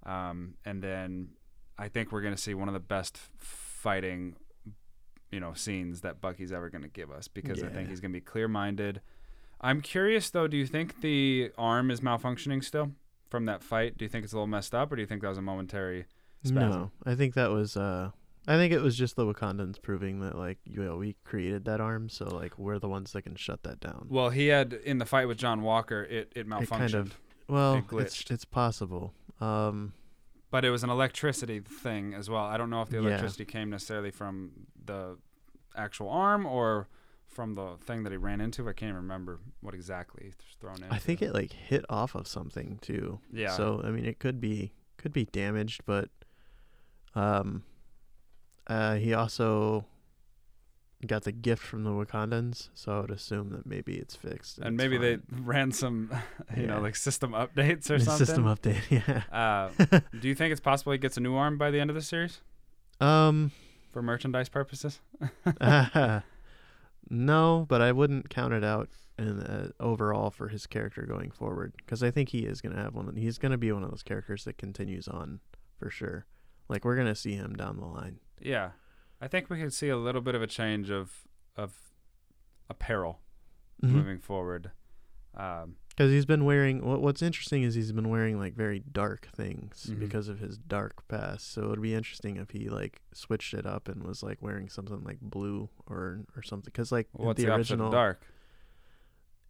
Um, 0.05 0.55
and 0.65 0.81
then 0.81 1.29
I 1.77 1.87
think 1.87 2.11
we're 2.11 2.21
going 2.21 2.35
to 2.35 2.41
see 2.41 2.53
one 2.53 2.67
of 2.67 2.73
the 2.73 2.79
best 2.79 3.17
fighting, 3.37 4.35
you 5.31 5.39
know, 5.39 5.53
scenes 5.53 6.01
that 6.01 6.21
Bucky's 6.21 6.51
ever 6.51 6.69
going 6.69 6.83
to 6.83 6.87
give 6.89 7.11
us 7.11 7.27
because 7.27 7.63
I 7.63 7.67
think 7.69 7.89
he's 7.89 7.99
going 7.99 8.11
to 8.11 8.17
be 8.17 8.21
clear 8.21 8.47
minded. 8.47 9.01
I'm 9.61 9.81
curious 9.81 10.29
though, 10.29 10.47
do 10.47 10.57
you 10.57 10.67
think 10.67 11.01
the 11.01 11.51
arm 11.57 11.89
is 11.89 12.01
malfunctioning 12.01 12.63
still 12.63 12.91
from 13.29 13.45
that 13.45 13.63
fight? 13.63 13.97
Do 13.97 14.05
you 14.05 14.09
think 14.09 14.23
it's 14.25 14.33
a 14.33 14.35
little 14.35 14.47
messed 14.47 14.75
up 14.75 14.91
or 14.91 14.95
do 14.95 15.01
you 15.01 15.07
think 15.07 15.21
that 15.21 15.29
was 15.29 15.37
a 15.37 15.41
momentary 15.41 16.05
spasm? 16.43 16.69
No, 16.69 16.91
I 17.05 17.15
think 17.15 17.33
that 17.35 17.49
was. 17.49 17.75
uh 17.77 18.11
I 18.45 18.57
think 18.57 18.73
it 18.73 18.81
was 18.81 18.97
just 18.97 19.15
the 19.15 19.25
Wakandans 19.25 19.81
proving 19.81 20.19
that 20.19 20.37
like 20.37 20.57
you 20.65 20.83
know 20.83 20.97
we 20.97 21.15
created 21.23 21.63
that 21.65 21.79
arm, 21.79 22.09
so 22.09 22.25
like 22.25 22.59
we're 22.59 22.77
the 22.77 22.89
ones 22.89 23.13
that 23.13 23.21
can 23.21 23.35
shut 23.35 23.63
that 23.63 23.79
down. 23.79 24.07
Well, 24.09 24.31
he 24.31 24.47
had 24.47 24.73
in 24.73 24.97
the 24.97 25.05
fight 25.05 25.29
with 25.29 25.37
John 25.37 25.61
Walker, 25.61 26.03
it, 26.03 26.33
it 26.35 26.45
malfunctioned. 26.45 26.63
It 26.63 26.67
kind 26.69 26.93
of. 26.95 27.17
Well, 27.47 27.75
It 27.75 27.85
it's 27.93 28.29
it's 28.29 28.43
possible. 28.43 29.13
Um, 29.39 29.93
But 30.53 30.63
it 30.63 30.69
was 30.69 30.83
an 30.83 30.91
electricity 30.91 31.59
thing 31.61 32.13
as 32.13 32.29
well. 32.29 32.43
I 32.45 32.57
don't 32.57 32.69
know 32.69 32.83
if 32.83 32.89
the 32.89 32.97
Yeah. 32.97 33.07
electricity 33.07 33.43
came 33.43 33.71
necessarily 33.71 34.11
from 34.11 34.51
the 34.85 35.17
actual 35.75 36.09
arm 36.09 36.45
or 36.45 36.87
from 37.25 37.55
the 37.55 37.77
thing 37.77 38.03
that 38.03 38.11
he 38.11 38.17
ran 38.17 38.39
into. 38.39 38.69
I 38.69 38.73
can't 38.73 38.95
remember 38.95 39.39
what 39.61 39.73
exactly 39.73 40.25
he 40.25 40.27
was 40.29 40.55
thrown 40.61 40.83
in. 40.83 40.91
I 40.91 40.99
think 40.99 41.23
it 41.23 41.33
like 41.33 41.51
hit 41.53 41.83
off 41.89 42.13
of 42.13 42.27
something 42.27 42.77
too. 42.83 43.19
Yeah. 43.31 43.47
So 43.57 43.81
I 43.83 43.89
mean, 43.89 44.05
it 44.05 44.19
could 44.19 44.39
be 44.39 44.73
could 44.97 45.11
be 45.11 45.25
damaged, 45.25 45.81
but 45.87 46.09
um, 47.15 47.63
uh, 48.67 48.95
he 48.97 49.11
also 49.15 49.85
got 51.07 51.23
the 51.23 51.31
gift 51.31 51.61
from 51.63 51.83
the 51.83 51.89
Wakandans, 51.91 52.69
so 52.73 52.97
I 52.97 53.01
would 53.01 53.11
assume 53.11 53.49
that 53.51 53.65
maybe 53.65 53.95
it's 53.95 54.15
fixed. 54.15 54.57
and 54.57 54.67
it's 54.67 54.77
maybe 54.77 54.97
they 54.97 55.17
ran 55.41 55.71
some, 55.71 56.11
you 56.57 56.67
know, 56.67 56.79
like 56.79 56.95
system 56.95 57.31
updates 57.31 57.89
or 57.89 57.99
something. 57.99 58.25
system 58.25 58.43
update. 58.45 58.81
Yeah. 58.89 59.23
Uh, 59.31 59.99
do 60.19 60.27
you 60.27 60.35
think 60.35 60.51
it's 60.51 60.61
possible 60.61 60.91
he 60.91 60.97
gets 60.97 61.17
a 61.17 61.21
new 61.21 61.35
arm 61.35 61.57
by 61.57 61.71
the 61.71 61.79
end 61.79 61.89
of 61.89 61.95
the 61.95 62.01
series 62.01 62.41
um. 63.01 63.51
for 63.91 64.01
merchandise 64.01 64.49
purposes? 64.49 64.99
no, 67.09 67.65
but 67.67 67.81
I 67.81 67.91
wouldn't 67.91 68.29
count 68.29 68.53
it 68.53 68.63
out 68.63 68.89
in 69.17 69.39
uh, 69.41 69.69
overall 69.79 70.31
for 70.31 70.47
his 70.47 70.65
character 70.65 71.03
going 71.03 71.31
forward 71.31 71.73
because 71.77 72.01
I 72.01 72.11
think 72.11 72.29
he 72.29 72.39
is 72.39 72.61
gonna 72.61 72.81
have 72.81 72.95
one. 72.95 73.07
Of, 73.09 73.15
he's 73.15 73.37
gonna 73.37 73.57
be 73.57 73.71
one 73.71 73.83
of 73.83 73.91
those 73.91 74.03
characters 74.03 74.43
that 74.45 74.57
continues 74.57 75.07
on 75.07 75.39
for 75.77 75.89
sure. 75.89 76.25
Like 76.69 76.85
we're 76.85 76.95
gonna 76.95 77.15
see 77.15 77.33
him 77.33 77.55
down 77.55 77.77
the 77.77 77.85
line. 77.85 78.19
Yeah, 78.41 78.71
I 79.23 79.27
think 79.27 79.49
we 79.49 79.59
could 79.59 79.73
see 79.73 79.89
a 79.89 79.97
little 79.97 80.21
bit 80.21 80.35
of 80.35 80.41
a 80.41 80.47
change 80.47 80.89
of 80.89 81.27
of 81.55 81.73
apparel 82.69 83.19
Mm-hmm. 83.83 83.95
moving 83.97 84.19
forward. 84.19 84.71
Um, 85.35 85.75
Because 85.89 86.09
he's 86.11 86.25
been 86.25 86.45
wearing. 86.45 86.85
What, 86.85 87.01
what's 87.01 87.21
interesting 87.21 87.63
is 87.63 87.75
he's 87.75 87.91
been 87.91 88.09
wearing 88.09 88.39
like 88.39 88.53
very 88.55 88.79
dark 88.79 89.27
things 89.35 89.87
Mhm. 89.91 89.99
because 89.99 90.27
of 90.29 90.39
his 90.39 90.57
dark 90.57 91.05
past. 91.07 91.51
So 91.51 91.65
it'd 91.65 91.81
be 91.81 91.93
interesting 91.93 92.37
if 92.37 92.51
he 92.51 92.69
like 92.69 93.01
switched 93.13 93.53
it 93.53 93.65
up 93.65 93.89
and 93.89 94.03
was 94.03 94.23
like 94.23 94.41
wearing 94.41 94.69
something 94.69 95.03
like 95.03 95.19
blue 95.21 95.69
or 95.87 96.21
or 96.37 96.41
something. 96.43 96.71
Because 96.73 96.91
like 96.91 97.07
the, 97.17 97.33
the, 97.33 97.53
original, 97.53 97.89
dark? 97.91 98.21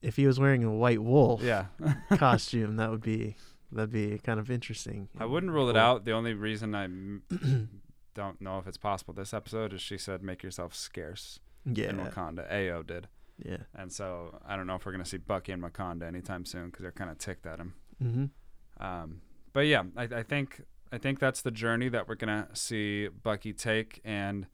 if 0.01 0.15
he 0.15 0.25
was 0.27 0.39
wearing 0.39 0.63
a 0.63 0.71
white 0.73 1.01
wolf 1.03 1.41
Yeah. 1.43 1.65
costume, 2.17 2.77
that 2.77 2.89
would 2.91 3.01
be 3.03 3.35
that'd 3.71 3.91
be 3.91 4.17
kind 4.19 4.39
of 4.39 4.49
interesting. 4.49 5.09
I 5.19 5.25
wouldn't 5.25 5.51
rule 5.51 5.69
it 5.69 5.77
out. 5.77 6.05
The 6.05 6.11
only 6.13 6.33
reason 6.33 6.73
I 6.75 6.87
don't 8.13 8.41
know 8.41 8.59
if 8.59 8.67
it's 8.67 8.77
possible 8.77 9.13
this 9.13 9.33
episode 9.33 9.73
is 9.73 9.81
she 9.81 9.97
said 9.97 10.21
make 10.23 10.43
yourself 10.43 10.75
scarce 10.75 11.39
in 11.65 11.75
Yeah, 11.75 11.91
Wakanda. 11.91 12.51
Ayo 12.51 12.85
did, 12.85 13.07
yeah. 13.43 13.57
and 13.75 13.91
so 13.91 14.39
I 14.45 14.55
don't 14.55 14.67
know 14.67 14.75
if 14.75 14.85
we're 14.85 14.91
gonna 14.91 15.05
see 15.05 15.17
Bucky 15.17 15.51
and 15.51 15.63
Wakanda 15.63 16.03
anytime 16.03 16.45
soon 16.45 16.67
because 16.67 16.81
they're 16.81 16.91
kind 16.91 17.09
of 17.09 17.17
ticked 17.17 17.45
at 17.45 17.59
him. 17.59 17.73
Mm-hmm. 18.03 18.83
Um, 18.83 19.21
but 19.53 19.61
yeah, 19.61 19.83
I, 19.95 20.03
I 20.03 20.23
think 20.23 20.63
I 20.91 20.97
think 20.97 21.19
that's 21.19 21.41
the 21.41 21.51
journey 21.51 21.89
that 21.89 22.07
we're 22.07 22.15
gonna 22.15 22.49
see 22.53 23.07
Bucky 23.07 23.53
take, 23.53 24.01
and 24.03 24.47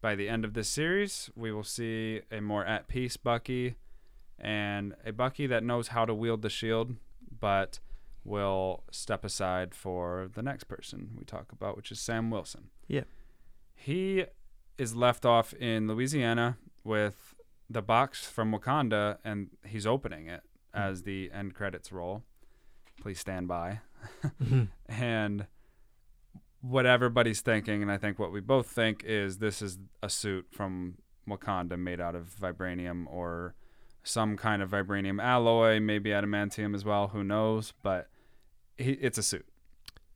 by 0.00 0.14
the 0.14 0.28
end 0.28 0.44
of 0.44 0.54
this 0.54 0.68
series, 0.68 1.30
we 1.34 1.52
will 1.52 1.64
see 1.64 2.20
a 2.30 2.40
more 2.40 2.64
at 2.64 2.88
peace 2.88 3.16
Bucky, 3.16 3.76
and 4.38 4.94
a 5.04 5.12
Bucky 5.12 5.46
that 5.46 5.62
knows 5.62 5.88
how 5.88 6.04
to 6.04 6.14
wield 6.14 6.42
the 6.42 6.50
shield, 6.50 6.96
but 7.40 7.80
will 8.24 8.82
step 8.90 9.24
aside 9.24 9.74
for 9.74 10.28
the 10.34 10.42
next 10.42 10.64
person 10.64 11.10
we 11.16 11.24
talk 11.24 11.52
about, 11.52 11.76
which 11.76 11.92
is 11.92 12.00
Sam 12.00 12.30
Wilson. 12.30 12.70
Yeah. 12.88 13.04
He 13.74 14.24
is 14.78 14.94
left 14.94 15.24
off 15.24 15.52
in 15.54 15.88
Louisiana 15.88 16.58
with 16.82 17.34
the 17.68 17.82
box 17.82 18.24
from 18.26 18.52
Wakanda, 18.52 19.18
and 19.24 19.50
he's 19.64 19.86
opening 19.86 20.28
it 20.28 20.42
hmm. 20.74 20.80
as 20.80 21.02
the 21.02 21.30
end 21.32 21.54
credits 21.54 21.92
roll. 21.92 22.22
Please 23.00 23.18
stand 23.18 23.48
by. 23.48 23.80
Mm-hmm. 24.42 24.64
and 24.92 25.46
what 26.60 26.86
everybody's 26.86 27.40
thinking, 27.40 27.82
and 27.82 27.90
I 27.90 27.98
think 27.98 28.18
what 28.18 28.32
we 28.32 28.40
both 28.40 28.68
think 28.68 29.02
is 29.04 29.38
this 29.38 29.60
is 29.60 29.78
a 30.02 30.08
suit 30.08 30.46
from 30.50 30.98
Wakanda 31.28 31.78
made 31.78 32.00
out 32.00 32.14
of 32.14 32.34
vibranium 32.40 33.06
or 33.06 33.54
some 34.02 34.36
kind 34.36 34.62
of 34.62 34.70
vibranium 34.70 35.22
alloy, 35.22 35.80
maybe 35.80 36.10
adamantium 36.10 36.74
as 36.74 36.84
well. 36.84 37.08
Who 37.08 37.24
knows? 37.24 37.72
But 37.82 38.08
he, 38.76 38.92
it's 38.92 39.18
a 39.18 39.22
suit. 39.22 39.46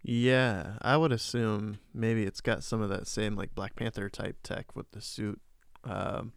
Yeah, 0.02 0.78
I 0.80 0.96
would 0.96 1.12
assume 1.12 1.78
maybe 1.92 2.24
it's 2.24 2.40
got 2.40 2.62
some 2.62 2.80
of 2.80 2.88
that 2.90 3.06
same 3.06 3.34
like 3.34 3.54
Black 3.54 3.74
Panther 3.76 4.08
type 4.08 4.38
tech 4.42 4.74
with 4.76 4.90
the 4.92 5.00
suit, 5.00 5.40
um, 5.84 6.32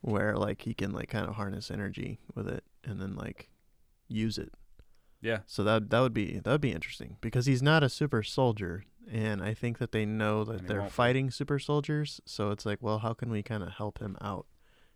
where 0.00 0.36
like 0.36 0.62
he 0.62 0.72
can 0.74 0.92
like 0.92 1.08
kind 1.08 1.26
of 1.28 1.34
harness 1.34 1.70
energy 1.70 2.20
with 2.34 2.48
it 2.48 2.64
and 2.84 3.00
then 3.00 3.16
like 3.16 3.50
use 4.08 4.38
it. 4.38 4.52
Yeah. 5.20 5.40
So 5.46 5.64
that 5.64 5.90
that 5.90 6.00
would 6.00 6.14
be 6.14 6.38
that 6.38 6.50
would 6.50 6.60
be 6.60 6.72
interesting 6.72 7.16
because 7.20 7.46
he's 7.46 7.62
not 7.62 7.82
a 7.82 7.88
super 7.88 8.22
soldier, 8.22 8.84
and 9.10 9.42
I 9.42 9.52
think 9.52 9.78
that 9.78 9.90
they 9.92 10.06
know 10.06 10.44
that 10.44 10.68
they're 10.68 10.88
fighting 10.88 11.30
super 11.30 11.58
soldiers. 11.58 12.20
So 12.24 12.50
it's 12.52 12.64
like, 12.64 12.78
well, 12.80 12.98
how 12.98 13.12
can 13.12 13.30
we 13.30 13.42
kind 13.42 13.62
of 13.64 13.70
help 13.70 13.98
him 13.98 14.16
out? 14.20 14.46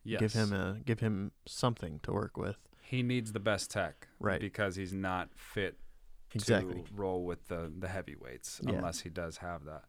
Yes. 0.05 0.21
Give 0.21 0.33
him 0.33 0.53
a 0.53 0.79
give 0.85 1.01
him 1.01 1.33
something 1.47 1.99
to 2.05 2.13
work 2.13 2.37
with. 2.37 2.57
he 2.83 3.03
needs 3.03 3.33
the 3.33 3.41
best 3.41 3.71
tech. 3.71 4.09
Right. 4.19 4.41
Because 4.41 4.77
he's 4.77 4.93
not 4.93 5.31
fit 5.35 5.79
Exactly. 6.35 6.83
to 6.83 6.95
roll 6.95 7.25
with 7.25 7.49
the 7.49 7.73
the 7.79 7.89
heavyweights 7.89 8.61
Yeah. 8.65 8.75
unless 8.75 9.01
he 9.01 9.11
does 9.11 9.39
have 9.39 9.65
that. 9.65 9.85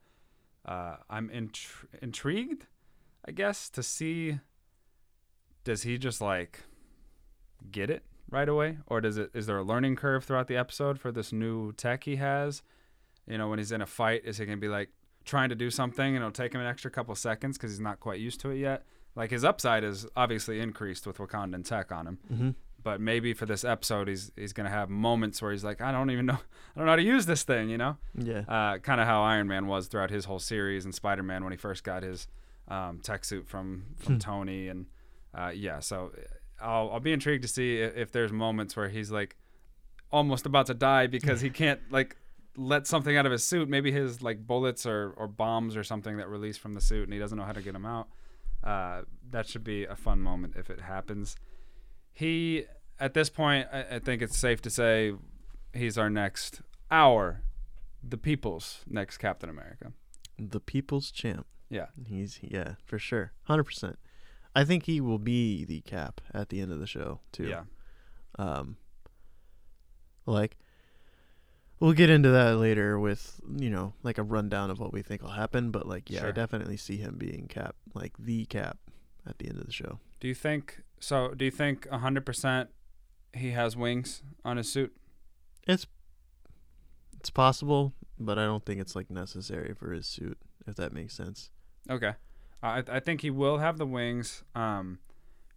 Uh, 0.65 0.97
I'm 1.09 1.29
intr- 1.29 1.85
intrigued, 2.01 2.67
I 3.25 3.31
guess, 3.31 3.69
to 3.71 3.83
see. 3.83 4.39
Does 5.63 5.83
he 5.83 5.97
just 5.97 6.21
like 6.21 6.61
get 7.71 7.89
it 7.89 8.03
right 8.29 8.49
away, 8.49 8.77
or 8.87 9.01
does 9.01 9.17
it? 9.17 9.29
Is 9.33 9.45
there 9.45 9.57
a 9.57 9.63
learning 9.63 9.95
curve 9.95 10.23
throughout 10.23 10.47
the 10.47 10.57
episode 10.57 10.99
for 10.99 11.11
this 11.11 11.31
new 11.31 11.71
tech 11.73 12.03
he 12.05 12.15
has? 12.17 12.63
You 13.27 13.37
know, 13.37 13.49
when 13.49 13.59
he's 13.59 13.71
in 13.71 13.81
a 13.81 13.85
fight, 13.85 14.21
is 14.25 14.37
he 14.37 14.45
gonna 14.45 14.57
be 14.57 14.67
like 14.67 14.89
trying 15.23 15.49
to 15.49 15.55
do 15.55 15.69
something 15.69 16.05
and 16.15 16.17
it'll 16.17 16.31
take 16.31 16.53
him 16.53 16.61
an 16.61 16.67
extra 16.67 16.89
couple 16.89 17.13
seconds 17.15 17.57
because 17.57 17.71
he's 17.71 17.79
not 17.79 17.99
quite 17.99 18.19
used 18.19 18.39
to 18.41 18.49
it 18.49 18.57
yet? 18.57 18.83
Like 19.15 19.29
his 19.29 19.43
upside 19.43 19.83
is 19.83 20.07
obviously 20.15 20.59
increased 20.59 21.05
with 21.05 21.17
Wakandan 21.17 21.63
tech 21.65 21.91
on 21.91 22.07
him 22.07 22.19
Mm-hmm. 22.31 22.49
But 22.83 22.99
maybe 23.01 23.33
for 23.33 23.45
this 23.45 23.63
episode 23.63 24.07
he's 24.07 24.31
he's 24.35 24.53
gonna 24.53 24.69
have 24.69 24.89
moments 24.89 25.41
where 25.41 25.51
he's 25.51 25.63
like 25.63 25.81
I 25.81 25.91
don't 25.91 26.09
even 26.11 26.25
know 26.25 26.33
I 26.75 26.79
don't 26.79 26.85
know 26.85 26.91
how 26.91 26.95
to 26.97 27.01
use 27.03 27.25
this 27.25 27.43
thing 27.43 27.69
you 27.69 27.77
know 27.77 27.97
Yeah. 28.15 28.43
uh, 28.47 28.77
kind 28.79 28.99
of 29.01 29.07
how 29.07 29.21
Iron 29.23 29.47
Man 29.47 29.67
was 29.67 29.87
throughout 29.87 30.09
his 30.09 30.25
whole 30.25 30.39
series 30.39 30.85
and 30.85 30.93
Spider 30.95 31.23
Man 31.23 31.43
when 31.43 31.51
he 31.51 31.57
first 31.57 31.83
got 31.83 32.03
his 32.03 32.27
um, 32.67 32.99
tech 33.01 33.25
suit 33.25 33.47
from 33.47 33.85
from 33.97 34.13
Hmm. 34.15 34.19
Tony 34.19 34.67
and 34.67 34.85
uh, 35.33 35.51
yeah 35.53 35.79
so 35.79 36.11
I'll 36.61 36.89
I'll 36.91 36.99
be 36.99 37.11
intrigued 37.13 37.41
to 37.43 37.47
see 37.47 37.77
if, 37.79 37.95
if 37.97 38.11
there's 38.11 38.31
moments 38.31 38.75
where 38.75 38.89
he's 38.89 39.11
like 39.11 39.35
almost 40.11 40.45
about 40.45 40.65
to 40.67 40.73
die 40.73 41.07
because 41.07 41.41
he 41.41 41.49
can't 41.49 41.79
like 41.89 42.17
let 42.57 42.85
something 42.85 43.15
out 43.15 43.25
of 43.25 43.31
his 43.31 43.43
suit 43.45 43.69
maybe 43.69 43.91
his 43.91 44.21
like 44.21 44.45
bullets 44.45 44.85
or 44.85 45.13
or 45.17 45.27
bombs 45.27 45.77
or 45.77 45.83
something 45.83 46.17
that 46.17 46.27
release 46.27 46.57
from 46.57 46.73
the 46.73 46.81
suit 46.81 47.03
and 47.05 47.13
he 47.13 47.19
doesn't 47.19 47.37
know 47.37 47.45
how 47.45 47.53
to 47.53 47.61
get 47.61 47.71
them 47.73 47.85
out 47.85 48.07
uh, 48.63 49.01
that 49.31 49.47
should 49.47 49.63
be 49.63 49.85
a 49.85 49.95
fun 49.95 50.19
moment 50.19 50.53
if 50.57 50.69
it 50.69 50.81
happens 50.81 51.35
he 52.13 52.65
at 52.99 53.13
this 53.13 53.29
point 53.29 53.67
I, 53.71 53.95
I 53.95 53.99
think 53.99 54.21
it's 54.21 54.37
safe 54.37 54.61
to 54.63 54.69
say 54.69 55.13
he's 55.73 55.97
our 55.97 56.09
next 56.09 56.61
our 56.89 57.41
the 58.03 58.17
people's 58.17 58.83
next 58.87 59.17
captain 59.17 59.49
america 59.49 59.93
The 60.37 60.59
people's 60.59 61.11
champ. 61.11 61.45
yeah 61.69 61.87
He's 62.07 62.39
yeah, 62.41 62.75
for 62.85 62.97
sure. 62.99 63.31
100%. 63.47 63.95
I 64.55 64.65
think 64.65 64.83
he 64.85 64.99
will 64.99 65.19
be 65.19 65.63
the 65.65 65.81
cap 65.81 66.19
at 66.33 66.49
the 66.49 66.59
end 66.59 66.71
of 66.73 66.79
the 66.79 66.87
show, 66.87 67.19
too. 67.31 67.45
yeah 67.47 67.63
Um 68.37 68.77
like 70.25 70.57
we'll 71.79 71.93
get 71.93 72.09
into 72.09 72.29
that 72.29 72.57
later 72.57 72.99
with, 72.99 73.39
you 73.57 73.69
know, 73.69 73.93
like 74.03 74.17
a 74.17 74.23
rundown 74.23 74.69
of 74.69 74.79
what 74.79 74.93
we 74.93 75.01
think 75.01 75.21
will 75.23 75.29
happen, 75.31 75.71
but 75.71 75.87
like 75.87 76.09
yeah, 76.09 76.27
I 76.27 76.31
definitely 76.31 76.77
see 76.77 76.97
him 76.97 77.15
being 77.17 77.47
cap, 77.47 77.75
like 77.93 78.13
the 78.19 78.45
cap 78.45 78.77
at 79.27 79.37
the 79.39 79.47
end 79.47 79.57
of 79.59 79.65
the 79.65 79.71
show. 79.71 79.99
do 80.19 80.27
you 80.27 80.35
think 80.35 80.81
so 81.01 81.33
do 81.35 81.43
you 81.45 81.51
think 81.51 81.87
100% 81.89 82.67
he 83.33 83.51
has 83.51 83.75
wings 83.75 84.23
on 84.45 84.57
his 84.57 84.71
suit 84.71 84.95
It's 85.67 85.85
it's 87.19 87.29
possible, 87.29 87.93
but 88.17 88.39
I 88.39 88.45
don't 88.45 88.65
think 88.65 88.81
it's 88.81 88.95
like 88.95 89.11
necessary 89.11 89.73
for 89.75 89.91
his 89.93 90.07
suit, 90.07 90.37
if 90.67 90.75
that 90.75 90.91
makes 90.93 91.13
sense. 91.15 91.49
okay 91.89 92.13
i 92.63 92.83
i 92.87 92.99
think 92.99 93.21
he 93.21 93.29
will 93.31 93.57
have 93.57 93.77
the 93.79 93.85
wings 93.87 94.43
um 94.55 94.99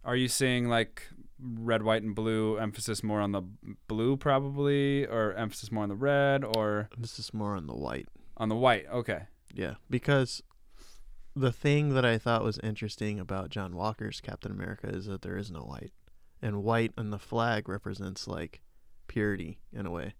are 0.03 0.15
you 0.15 0.27
seeing 0.27 0.67
like 0.69 1.03
red 1.39 1.83
white 1.83 2.01
and 2.03 2.15
blue 2.15 2.57
emphasis 2.57 3.03
more 3.03 3.19
on 3.21 3.31
the 3.31 3.41
blue 3.87 4.15
probably 4.17 5.05
or 5.05 5.33
emphasis 5.33 5.71
more 5.71 5.83
on 5.83 5.89
the 5.89 5.95
red 5.95 6.43
or 6.43 6.89
This 6.97 7.19
is 7.19 7.33
more 7.33 7.55
on 7.55 7.67
the 7.67 7.75
white. 7.75 8.07
on 8.37 8.49
the 8.49 8.55
white 8.55 8.85
okay 8.91 9.21
Yeah, 9.53 9.75
because 9.89 10.41
the 11.35 11.51
thing 11.51 11.93
that 11.93 12.05
I 12.05 12.17
thought 12.17 12.43
was 12.43 12.59
interesting 12.63 13.19
about 13.19 13.49
John 13.49 13.75
Walker's 13.75 14.21
Captain 14.21 14.51
America 14.51 14.87
is 14.87 15.05
that 15.07 15.21
there 15.21 15.37
is 15.37 15.51
no 15.51 15.61
white. 15.61 15.91
And 16.41 16.63
white 16.63 16.93
on 16.97 17.09
the 17.09 17.19
flag 17.19 17.67
represents 17.67 18.27
like 18.27 18.61
purity 19.07 19.59
in 19.73 19.85
a 19.85 19.91
way. 19.91 20.13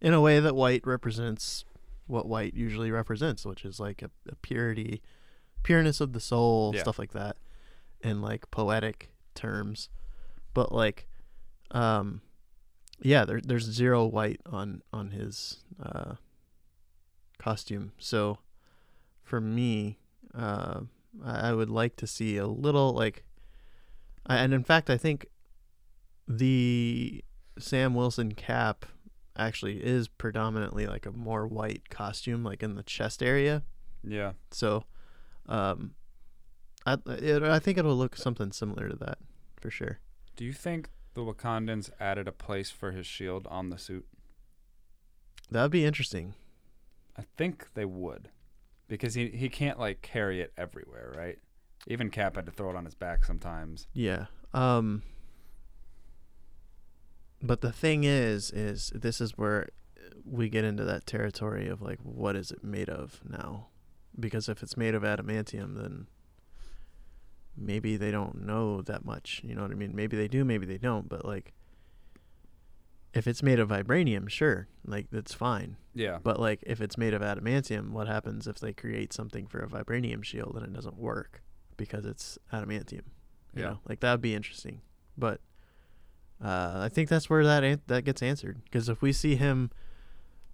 In 0.00 0.12
a 0.14 0.20
way 0.20 0.40
that 0.40 0.54
white 0.54 0.86
represents 0.86 1.64
what 2.06 2.26
white 2.28 2.54
usually 2.54 2.90
represents, 2.90 3.44
which 3.44 3.64
is 3.64 3.80
like 3.80 4.00
a, 4.02 4.10
a 4.30 4.36
purity, 4.36 5.02
pureness 5.62 6.00
of 6.00 6.12
the 6.12 6.20
soul, 6.20 6.72
Yeah. 6.74 6.82
stuff 6.82 6.98
like 6.98 7.12
that, 7.12 7.36
in 8.00 8.22
like 8.22 8.50
poetic 8.50 9.10
terms. 9.34 9.88
But 10.54 10.72
like, 10.72 11.08
um, 11.72 12.20
yeah, 13.00 13.24
there, 13.24 13.40
there's 13.42 13.64
zero 13.64 14.06
white 14.06 14.40
on 14.46 14.82
on 14.92 15.10
his 15.10 15.64
uh, 15.82 16.14
costume. 17.38 17.92
So 17.98 18.38
for 19.22 19.40
me, 19.40 19.98
uh, 20.36 20.80
I 21.24 21.48
I 21.48 21.52
would 21.52 21.70
like 21.70 21.96
to 21.96 22.06
see 22.06 22.36
a 22.36 22.46
little 22.46 22.92
like, 22.92 23.24
I- 24.26 24.36
and 24.38 24.52
in 24.54 24.64
fact, 24.64 24.90
I 24.90 24.96
think 24.96 25.26
the 26.28 27.24
Sam 27.58 27.94
Wilson 27.94 28.32
cap 28.32 28.86
actually 29.36 29.78
is 29.84 30.08
predominantly 30.08 30.86
like 30.86 31.06
a 31.06 31.12
more 31.12 31.46
white 31.46 31.88
costume, 31.90 32.42
like 32.44 32.62
in 32.62 32.74
the 32.74 32.82
chest 32.82 33.22
area. 33.22 33.62
yeah 34.02 34.32
So, 34.50 34.84
um, 35.48 35.94
I 36.84 36.98
it, 37.06 37.42
I 37.42 37.58
think 37.58 37.78
it'll 37.78 37.96
look 37.96 38.16
something 38.16 38.52
similar 38.52 38.88
to 38.88 38.96
that 38.96 39.18
for 39.60 39.70
sure. 39.70 39.98
Do 40.36 40.44
you 40.44 40.52
think 40.52 40.90
the 41.14 41.22
Wakandans 41.22 41.90
added 41.98 42.28
a 42.28 42.32
place 42.32 42.70
for 42.70 42.92
his 42.92 43.06
shield 43.06 43.46
on 43.48 43.70
the 43.70 43.78
suit? 43.78 44.06
That'd 45.50 45.70
be 45.70 45.84
interesting. 45.84 46.34
I 47.16 47.24
think 47.38 47.68
they 47.74 47.84
would, 47.86 48.28
because 48.88 49.14
he 49.14 49.28
he 49.28 49.48
can't 49.48 49.78
like 49.78 50.02
carry 50.02 50.40
it 50.40 50.52
everywhere, 50.56 51.12
right? 51.16 51.38
Even 51.86 52.10
Cap 52.10 52.36
had 52.36 52.46
to 52.46 52.52
throw 52.52 52.70
it 52.70 52.76
on 52.76 52.84
his 52.84 52.94
back 52.94 53.24
sometimes. 53.24 53.86
Yeah. 53.92 54.26
Um 54.54 55.02
but 57.42 57.60
the 57.60 57.72
thing 57.72 58.04
is 58.04 58.50
is 58.50 58.92
this 58.94 59.20
is 59.20 59.36
where 59.36 59.68
we 60.24 60.48
get 60.48 60.64
into 60.64 60.84
that 60.84 61.06
territory 61.06 61.68
of 61.68 61.82
like 61.82 61.98
what 62.02 62.36
is 62.36 62.50
it 62.50 62.64
made 62.64 62.88
of 62.88 63.20
now? 63.28 63.68
Because 64.18 64.48
if 64.48 64.62
it's 64.62 64.76
made 64.76 64.94
of 64.94 65.02
adamantium 65.02 65.80
then 65.80 66.06
maybe 67.56 67.96
they 67.96 68.10
don't 68.10 68.44
know 68.44 68.82
that 68.82 69.04
much, 69.04 69.40
you 69.44 69.54
know 69.54 69.62
what 69.62 69.70
I 69.70 69.74
mean? 69.74 69.94
Maybe 69.94 70.16
they 70.16 70.28
do, 70.28 70.44
maybe 70.44 70.66
they 70.66 70.78
don't, 70.78 71.08
but 71.08 71.24
like 71.24 71.52
if 73.16 73.26
it's 73.26 73.42
made 73.42 73.58
of 73.58 73.68
vibranium, 73.70 74.28
sure, 74.28 74.68
like 74.84 75.06
that's 75.10 75.32
fine. 75.34 75.76
Yeah, 75.94 76.18
But 76.22 76.38
like 76.38 76.62
if 76.66 76.80
it's 76.80 76.98
made 76.98 77.14
of 77.14 77.22
adamantium, 77.22 77.90
what 77.90 78.06
happens 78.06 78.46
if 78.46 78.58
they 78.58 78.72
create 78.72 79.12
something 79.12 79.46
for 79.46 79.60
a 79.60 79.66
vibranium 79.68 80.22
shield 80.22 80.54
and 80.56 80.64
it 80.66 80.72
doesn't 80.74 80.98
work 80.98 81.42
because 81.76 82.04
it's 82.04 82.38
adamantium? 82.52 83.02
You 83.54 83.62
Yeah. 83.62 83.68
know, 83.70 83.80
like 83.88 84.00
that'd 84.00 84.20
be 84.20 84.34
interesting. 84.34 84.82
But 85.16 85.40
uh, 86.44 86.74
I 86.82 86.88
think 86.90 87.08
that's 87.08 87.30
where 87.30 87.44
that 87.44 87.64
an- 87.64 87.80
that 87.86 88.04
gets 88.04 88.22
answered 88.22 88.62
because 88.64 88.88
if 88.90 89.00
we 89.00 89.12
see 89.12 89.36
him 89.36 89.70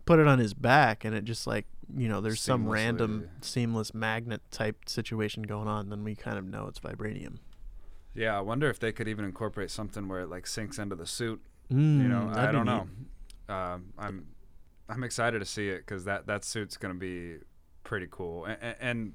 put 0.05 0.19
it 0.21 0.27
on 0.29 0.39
his 0.39 0.55
back 0.55 1.05
and 1.05 1.15
it 1.15 1.25
just 1.25 1.47
like 1.47 1.67
you 1.97 2.09
know 2.09 2.21
there's 2.21 2.41
some 2.41 2.69
random 2.69 3.29
seamless 3.41 3.93
magnet 3.93 4.41
type 4.53 4.89
situation 4.89 5.43
going 5.43 5.67
on, 5.69 5.89
then 5.91 6.05
we 6.05 6.15
kind 6.15 6.39
of 6.39 6.45
know 6.45 6.67
it's 6.69 6.79
vibranium. 6.79 7.39
yeah. 8.15 8.37
I 8.39 8.41
wonder 8.41 8.71
if 8.71 8.79
they 8.79 8.93
could 8.93 9.09
even 9.09 9.25
incorporate 9.25 9.71
something 9.73 10.07
where 10.07 10.21
it 10.21 10.29
like 10.31 10.47
sinks 10.47 10.79
into 10.79 10.95
the 10.95 11.07
suit. 11.07 11.43
Mm, 11.71 12.03
You 12.03 12.09
know, 12.09 12.33
I 12.35 12.51
don't 12.53 12.67
know. 12.67 12.89
Um, 13.49 13.93
I'm 13.99 14.27
I'm 14.89 15.05
excited 15.05 15.39
to 15.41 15.45
see 15.45 15.69
it 15.69 15.79
because 15.79 16.05
that 16.05 16.27
that 16.27 16.45
suit's 16.45 16.77
gonna 16.77 16.95
be 16.95 17.37
pretty 17.85 18.09
cool. 18.11 18.45
And, 18.47 18.77
and 18.81 19.13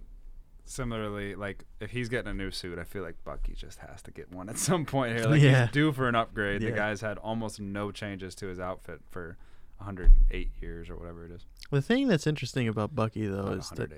similarly, 0.66 1.36
like 1.36 1.66
if 1.80 1.92
he's 1.92 2.10
getting 2.10 2.30
a 2.30 2.34
new 2.34 2.52
suit, 2.52 2.78
I 2.80 2.84
feel 2.84 3.04
like 3.04 3.16
Bucky 3.24 3.54
just 3.56 3.80
has 3.80 4.02
to 4.04 4.12
get 4.12 4.32
one 4.32 4.50
at 4.50 4.58
some 4.58 4.86
point 4.86 5.16
here. 5.18 5.26
Like 5.28 5.42
Yeah. 5.42 5.64
he's 5.66 5.72
due 5.72 5.92
for 5.92 6.08
an 6.08 6.16
upgrade. 6.16 6.62
Yeah. 6.62 6.72
The 6.72 6.76
guy's 6.76 7.02
had 7.02 7.18
almost 7.20 7.60
no 7.60 7.92
changes 7.92 8.36
to 8.36 8.48
his 8.48 8.60
outfit 8.60 9.02
for 9.10 9.38
108 9.78 10.52
years 10.62 10.90
or 10.90 10.98
whatever 10.98 11.26
it 11.26 11.32
is. 11.32 11.46
The 11.72 11.82
thing 11.82 12.08
that's 12.08 12.26
interesting 12.28 12.68
about 12.68 12.96
Bucky 12.96 13.28
though 13.28 13.40
About 13.42 13.58
is 13.60 13.70
that 13.72 13.92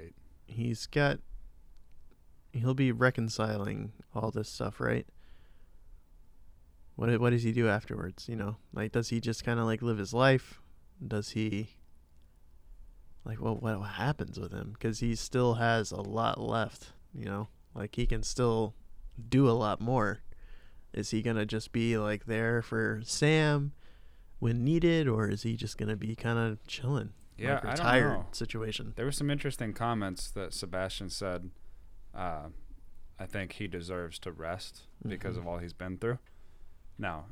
he's 0.46 0.86
got 0.88 1.20
he'll 2.52 2.74
be 2.74 2.92
reconciling 2.92 3.92
all 4.16 4.32
this 4.32 4.50
stuff, 4.50 4.80
right? 4.80 5.06
What 7.00 7.18
what 7.22 7.30
does 7.30 7.44
he 7.44 7.54
do 7.54 7.70
afterwards? 7.70 8.28
You 8.28 8.36
know, 8.36 8.58
like 8.74 8.92
does 8.92 9.08
he 9.08 9.22
just 9.22 9.46
kind 9.46 9.58
of 9.58 9.66
like 9.66 9.82
live 9.82 9.98
his 9.98 10.14
life? 10.14 10.60
Does 11.06 11.30
he 11.30 11.70
like 13.24 13.40
what 13.40 13.62
what 13.64 13.78
happens 13.82 14.38
with 14.38 14.52
him? 14.52 14.72
Because 14.74 15.00
he 15.00 15.16
still 15.16 15.54
has 15.54 15.92
a 15.92 16.02
lot 16.02 16.42
left. 16.42 16.92
You 17.14 17.24
know, 17.26 17.48
like 17.74 17.96
he 17.96 18.06
can 18.06 18.22
still 18.22 18.76
do 19.30 19.48
a 19.50 19.52
lot 19.56 19.80
more. 19.80 20.20
Is 20.94 21.12
he 21.12 21.22
gonna 21.22 21.46
just 21.46 21.72
be 21.72 21.98
like 21.98 22.26
there 22.26 22.62
for 22.62 23.00
Sam 23.06 23.72
when 24.40 24.66
needed, 24.66 25.08
or 25.08 25.30
is 25.30 25.44
he 25.44 25.56
just 25.56 25.78
gonna 25.78 25.96
be 25.96 26.16
kind 26.18 26.38
of 26.38 26.66
chilling? 26.68 27.12
Yeah, 27.38 27.54
like 27.56 27.60
I 27.60 27.68
don't 27.68 27.72
retired 27.78 28.10
know. 28.20 28.26
situation. 28.34 28.92
There 28.98 29.06
were 29.06 29.14
some 29.14 29.30
interesting 29.32 29.72
comments 29.72 30.30
that 30.32 30.54
Sebastian 30.54 31.10
said. 31.10 31.52
Uh, 32.14 32.50
I 33.18 33.26
think 33.26 33.54
he 33.54 33.68
deserves 33.68 34.20
to 34.20 34.32
rest 34.34 34.84
because 35.08 35.36
Mhm. 35.36 35.40
of 35.40 35.48
all 35.48 35.58
he's 35.60 35.72
been 35.74 35.98
through. 35.98 36.20
Now, 37.00 37.26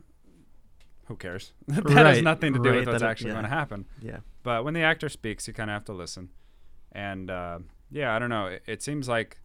who 1.05 1.15
cares? 1.15 1.53
that 1.67 1.83
Right, 1.86 2.05
has 2.05 2.21
nothing 2.24 2.53
to 2.53 2.59
do 2.59 2.69
right, 2.69 2.79
with 2.79 2.88
what's 2.88 3.01
that- 3.01 3.09
actually 3.09 3.29
yeah. 3.29 3.36
going 3.36 3.43
to 3.45 3.50
happen. 3.50 3.86
Yeah. 4.01 4.19
But 4.43 4.63
when 4.63 4.74
the 4.74 4.81
actor 4.81 5.09
speaks, 5.09 5.47
you 5.47 5.53
kind 5.53 5.69
of 5.69 5.74
have 5.75 5.86
to 5.86 5.93
listen. 5.93 6.29
And 6.93 7.29
uh, 7.29 7.59
yeah, 7.91 8.15
I 8.15 8.19
don't 8.19 8.29
know. 8.29 8.47
It, 8.47 8.63
it 8.65 8.81
seems 8.81 9.07
like 9.09 9.38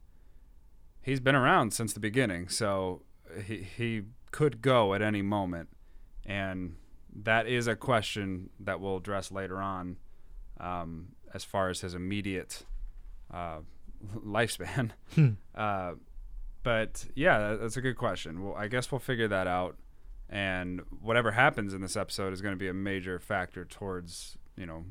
he's 1.02 1.20
been 1.20 1.34
around 1.34 1.72
since 1.74 1.92
the 1.92 2.00
beginning, 2.00 2.48
so 2.48 3.02
he 3.44 3.56
he 3.76 4.02
could 4.30 4.62
go 4.62 4.94
at 4.94 5.02
any 5.02 5.20
moment, 5.22 5.68
and 6.24 6.76
that 7.14 7.46
is 7.46 7.66
a 7.66 7.74
question 7.76 8.48
that 8.60 8.80
we'll 8.80 8.96
address 8.96 9.30
later 9.32 9.60
on, 9.60 9.96
um, 10.60 11.08
as 11.34 11.44
far 11.44 11.68
as 11.68 11.80
his 11.80 11.94
immediate 11.94 12.64
uh, 13.34 13.58
lifespan. 14.24 14.90
Hmm. 15.14 15.30
Uh, 15.54 15.94
but 16.62 17.04
yeah, 17.14 17.38
that, 17.50 17.60
that's 17.60 17.76
a 17.76 17.80
good 17.82 17.96
question. 17.96 18.42
Well, 18.44 18.54
I 18.54 18.68
guess 18.68 18.90
we'll 18.92 19.00
figure 19.00 19.28
that 19.28 19.46
out, 19.48 19.76
and 20.32 20.80
whatever 21.00 21.32
happens 21.32 21.74
in 21.74 21.82
this 21.82 21.96
episode 21.96 22.32
is 22.32 22.40
going 22.40 22.54
to 22.54 22.58
be 22.58 22.68
a 22.68 22.74
major 22.74 23.18
factor 23.18 23.64
towards 23.64 24.38
you 24.56 24.66
know 24.66 24.84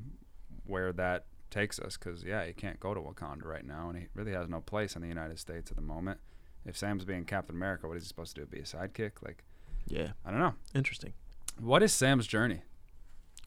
where 0.66 0.94
that 0.94 1.26
takes 1.50 1.80
us. 1.80 1.98
Because 1.98 2.24
yeah, 2.24 2.46
he 2.46 2.54
can't 2.54 2.80
go 2.80 2.94
to 2.94 3.02
Wakanda 3.02 3.44
right 3.44 3.66
now, 3.66 3.90
and 3.90 3.98
he 3.98 4.08
really 4.14 4.34
has 4.34 4.48
no 4.48 4.62
place 4.62 4.96
in 4.96 5.02
the 5.02 5.08
United 5.08 5.40
States 5.40 5.72
at 5.72 5.76
the 5.76 5.84
moment. 5.84 6.20
If 6.64 6.78
Sam's 6.78 7.06
being 7.06 7.26
Captain 7.26 7.56
America, 7.56 7.88
what 7.88 7.98
is 7.98 8.04
he 8.04 8.08
supposed 8.08 8.36
to 8.36 8.42
do? 8.42 8.48
Be 8.48 8.60
a 8.60 8.64
sidekick? 8.64 9.24
Like 9.24 9.44
Yeah. 9.88 10.12
I 10.24 10.30
don't 10.30 10.40
know. 10.40 10.54
Interesting. 10.76 11.14
What 11.60 11.82
is 11.82 11.92
Sam's 11.92 12.28
journey? 12.28 12.62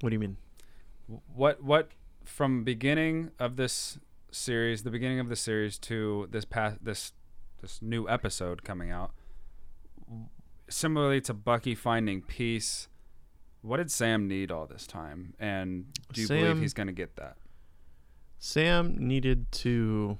What 0.00 0.10
do 0.10 0.14
you 0.14 0.21
mean? 0.21 0.36
what 1.34 1.62
what 1.62 1.90
from 2.25 2.64
beginning 2.64 3.30
of 3.38 3.56
this 3.56 3.99
series 4.30 4.82
the 4.82 4.90
beginning 4.90 5.21
of 5.21 5.28
the 5.28 5.36
series 5.36 5.78
to 5.78 6.26
this 6.30 6.45
past 6.45 6.82
this 6.82 7.12
this 7.60 7.80
new 7.82 8.08
episode 8.08 8.64
coming 8.64 8.90
out 8.90 9.12
similarly 10.68 11.20
to 11.20 11.34
bucky 11.34 11.74
finding 11.74 12.22
peace 12.22 12.88
what 13.62 13.78
did 13.78 13.90
sam 13.90 14.28
need 14.28 14.50
all 14.50 14.66
this 14.66 14.86
time 14.86 15.34
and 15.38 15.86
do 16.12 16.22
you 16.22 16.28
believe 16.28 16.58
he's 16.58 16.74
going 16.74 16.86
to 16.86 16.92
get 16.92 17.16
that 17.16 17.36
Sam 18.46 18.96
needed 18.98 19.50
to. 19.52 20.18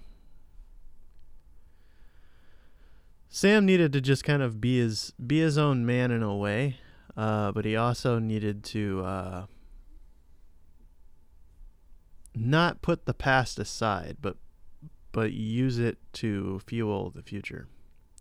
Sam 3.29 3.67
needed 3.67 3.93
to 3.93 4.01
just 4.01 4.25
kind 4.25 4.41
of 4.41 4.63
be 4.63 4.79
his 4.79 5.13
be 5.25 5.41
his 5.41 5.59
own 5.59 5.85
man 5.85 6.11
in 6.11 6.23
a 6.23 6.35
way, 6.35 6.79
uh, 7.19 7.53
but 7.53 7.67
he 7.67 7.77
also 7.77 8.19
needed 8.19 8.65
to 8.65 9.05
uh, 9.05 9.47
not 12.35 12.81
put 12.81 13.05
the 13.05 13.13
past 13.13 13.59
aside, 13.59 14.17
but 14.23 14.39
but 15.13 15.35
use 15.35 15.79
it 15.79 15.99
to 16.15 16.63
fuel 16.67 17.11
the 17.11 17.23
future. 17.23 17.69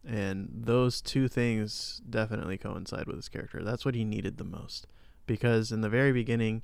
And 0.05 0.49
those 0.53 1.01
two 1.01 1.27
things 1.27 2.01
definitely 2.09 2.57
coincide 2.57 3.07
with 3.07 3.15
his 3.15 3.29
character. 3.29 3.63
That's 3.63 3.85
what 3.85 3.95
he 3.95 4.03
needed 4.03 4.37
the 4.37 4.43
most. 4.43 4.85
Because 5.25 5.71
in 5.71 5.81
the 5.81 5.89
very 5.89 6.11
beginning, 6.11 6.61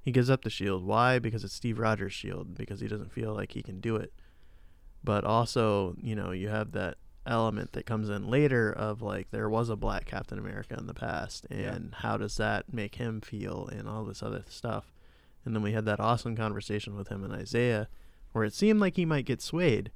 he 0.00 0.12
gives 0.12 0.30
up 0.30 0.42
the 0.42 0.50
shield. 0.50 0.84
Why? 0.84 1.18
Because 1.18 1.42
it's 1.42 1.54
Steve 1.54 1.78
Rogers' 1.78 2.12
shield, 2.12 2.54
because 2.56 2.80
he 2.80 2.86
doesn't 2.86 3.12
feel 3.12 3.34
like 3.34 3.52
he 3.52 3.62
can 3.62 3.80
do 3.80 3.96
it. 3.96 4.12
But 5.02 5.24
also, 5.24 5.96
you 6.00 6.14
know, 6.14 6.30
you 6.30 6.48
have 6.48 6.72
that 6.72 6.98
element 7.26 7.72
that 7.72 7.84
comes 7.84 8.08
in 8.08 8.26
later 8.28 8.72
of 8.72 9.02
like 9.02 9.30
there 9.30 9.50
was 9.50 9.68
a 9.68 9.76
black 9.76 10.06
Captain 10.06 10.38
America 10.38 10.74
in 10.78 10.86
the 10.86 10.94
past 10.94 11.46
and 11.50 11.90
Yeah. 11.92 11.98
how 11.98 12.16
does 12.16 12.36
that 12.38 12.72
make 12.72 12.94
him 12.94 13.20
feel 13.20 13.68
and 13.70 13.86
all 13.86 14.04
this 14.04 14.22
other 14.22 14.44
stuff. 14.48 14.94
And 15.44 15.54
then 15.54 15.62
we 15.62 15.72
had 15.72 15.84
that 15.84 16.00
awesome 16.00 16.34
conversation 16.36 16.96
with 16.96 17.08
him 17.08 17.22
and 17.22 17.34
Isaiah 17.34 17.88
where 18.32 18.44
it 18.44 18.54
seemed 18.54 18.80
like 18.80 18.96
he 18.96 19.04
might 19.04 19.26
get 19.26 19.42
swayed 19.42 19.90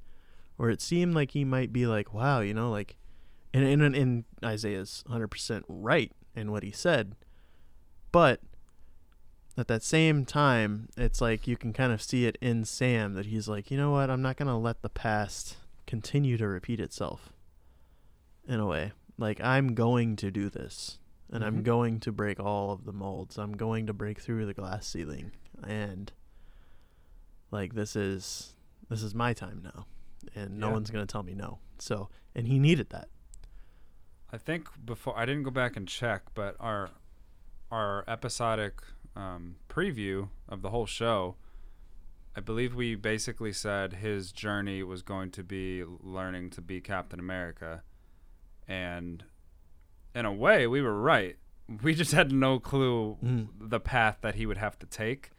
or 0.57 0.69
it 0.69 0.81
seemed 0.81 1.13
like 1.13 1.31
he 1.31 1.43
might 1.45 1.71
be 1.73 1.85
like, 1.85 2.13
wow, 2.13 2.39
you 2.41 2.53
know, 2.53 2.69
like 2.71 2.97
and 3.53 3.63
and, 3.65 3.95
and 3.95 4.23
Isaiah's 4.43 5.03
100% 5.09 5.63
right 5.67 6.11
in 6.35 6.51
what 6.51 6.63
he 6.63 6.71
said. 6.71 7.15
But 8.11 8.41
at 9.57 9.67
that 9.67 9.83
same 9.83 10.25
time, 10.25 10.89
it's 10.97 11.21
like 11.21 11.47
you 11.47 11.55
can 11.57 11.73
kind 11.73 11.93
of 11.93 12.01
see 12.01 12.25
it 12.25 12.37
in 12.41 12.65
Sam 12.65 13.13
that 13.13 13.27
he's 13.27 13.47
like, 13.47 13.69
you 13.69 13.77
know 13.77 13.91
what, 13.91 14.09
I'm 14.09 14.21
not 14.21 14.37
going 14.37 14.47
to 14.47 14.55
let 14.55 14.81
the 14.81 14.89
past 14.89 15.57
continue 15.85 16.37
to 16.37 16.47
repeat 16.47 16.79
itself 16.79 17.31
in 18.47 18.59
a 18.59 18.65
way. 18.65 18.93
Like, 19.17 19.39
I'm 19.41 19.75
going 19.75 20.15
to 20.17 20.31
do 20.31 20.49
this, 20.49 20.97
and 21.31 21.43
I'm 21.43 21.59
Mhm. 21.59 21.63
going 21.63 21.99
to 22.01 22.11
break 22.11 22.39
all 22.39 22.71
of 22.71 22.83
the 22.85 22.91
molds. 22.93 23.37
I'm 23.37 23.53
going 23.55 23.85
to 23.85 23.93
break 23.93 24.19
through 24.19 24.47
the 24.47 24.55
glass 24.55 24.87
ceiling, 24.87 25.31
and 25.63 26.11
like, 27.51 27.75
this 27.75 27.95
is 27.95 28.53
this 28.89 29.03
is 29.03 29.13
my 29.13 29.33
time 29.33 29.61
now, 29.63 29.85
and 30.35 30.57
no 30.59 30.67
Yeah. 30.67 30.73
one's 30.73 30.89
going 30.89 31.05
to 31.05 31.11
tell 31.11 31.23
me 31.23 31.33
no. 31.35 31.59
So, 31.79 32.09
and 32.35 32.47
he 32.47 32.59
needed 32.59 32.89
that. 32.91 33.07
i 34.31 34.37
think 34.37 34.67
before 34.85 35.17
i 35.17 35.25
didn't 35.25 35.43
go 35.43 35.51
back 35.51 35.75
and 35.77 35.87
check 35.87 36.21
but 36.33 36.55
our 36.59 36.89
our 37.71 38.03
episodic 38.07 38.81
um, 39.15 39.57
preview 39.69 40.29
of 40.49 40.61
the 40.61 40.69
whole 40.69 40.85
show 40.85 41.35
I 42.35 42.41
believe 42.41 42.73
we 42.73 42.95
basically 42.95 43.53
said 43.53 43.93
his 43.93 44.31
journey 44.31 44.81
was 44.81 45.03
going 45.03 45.29
to 45.31 45.43
be 45.43 45.83
learning 45.85 46.49
to 46.55 46.61
be 46.61 46.81
Captain 46.81 47.19
America. 47.19 47.83
And 48.67 49.23
in 50.15 50.25
a 50.25 50.33
way, 50.33 50.65
we 50.65 50.81
were 50.81 50.99
right. 50.99 51.35
We 51.83 51.93
just 51.93 52.11
had 52.11 52.31
no 52.31 52.57
clue 52.59 53.17
Mm. 53.23 53.49
the 53.59 53.79
path 53.79 54.17
that 54.21 54.33
he 54.33 54.47
would 54.47 54.57
have 54.57 54.79
to 54.79 54.87
take. 54.87 55.29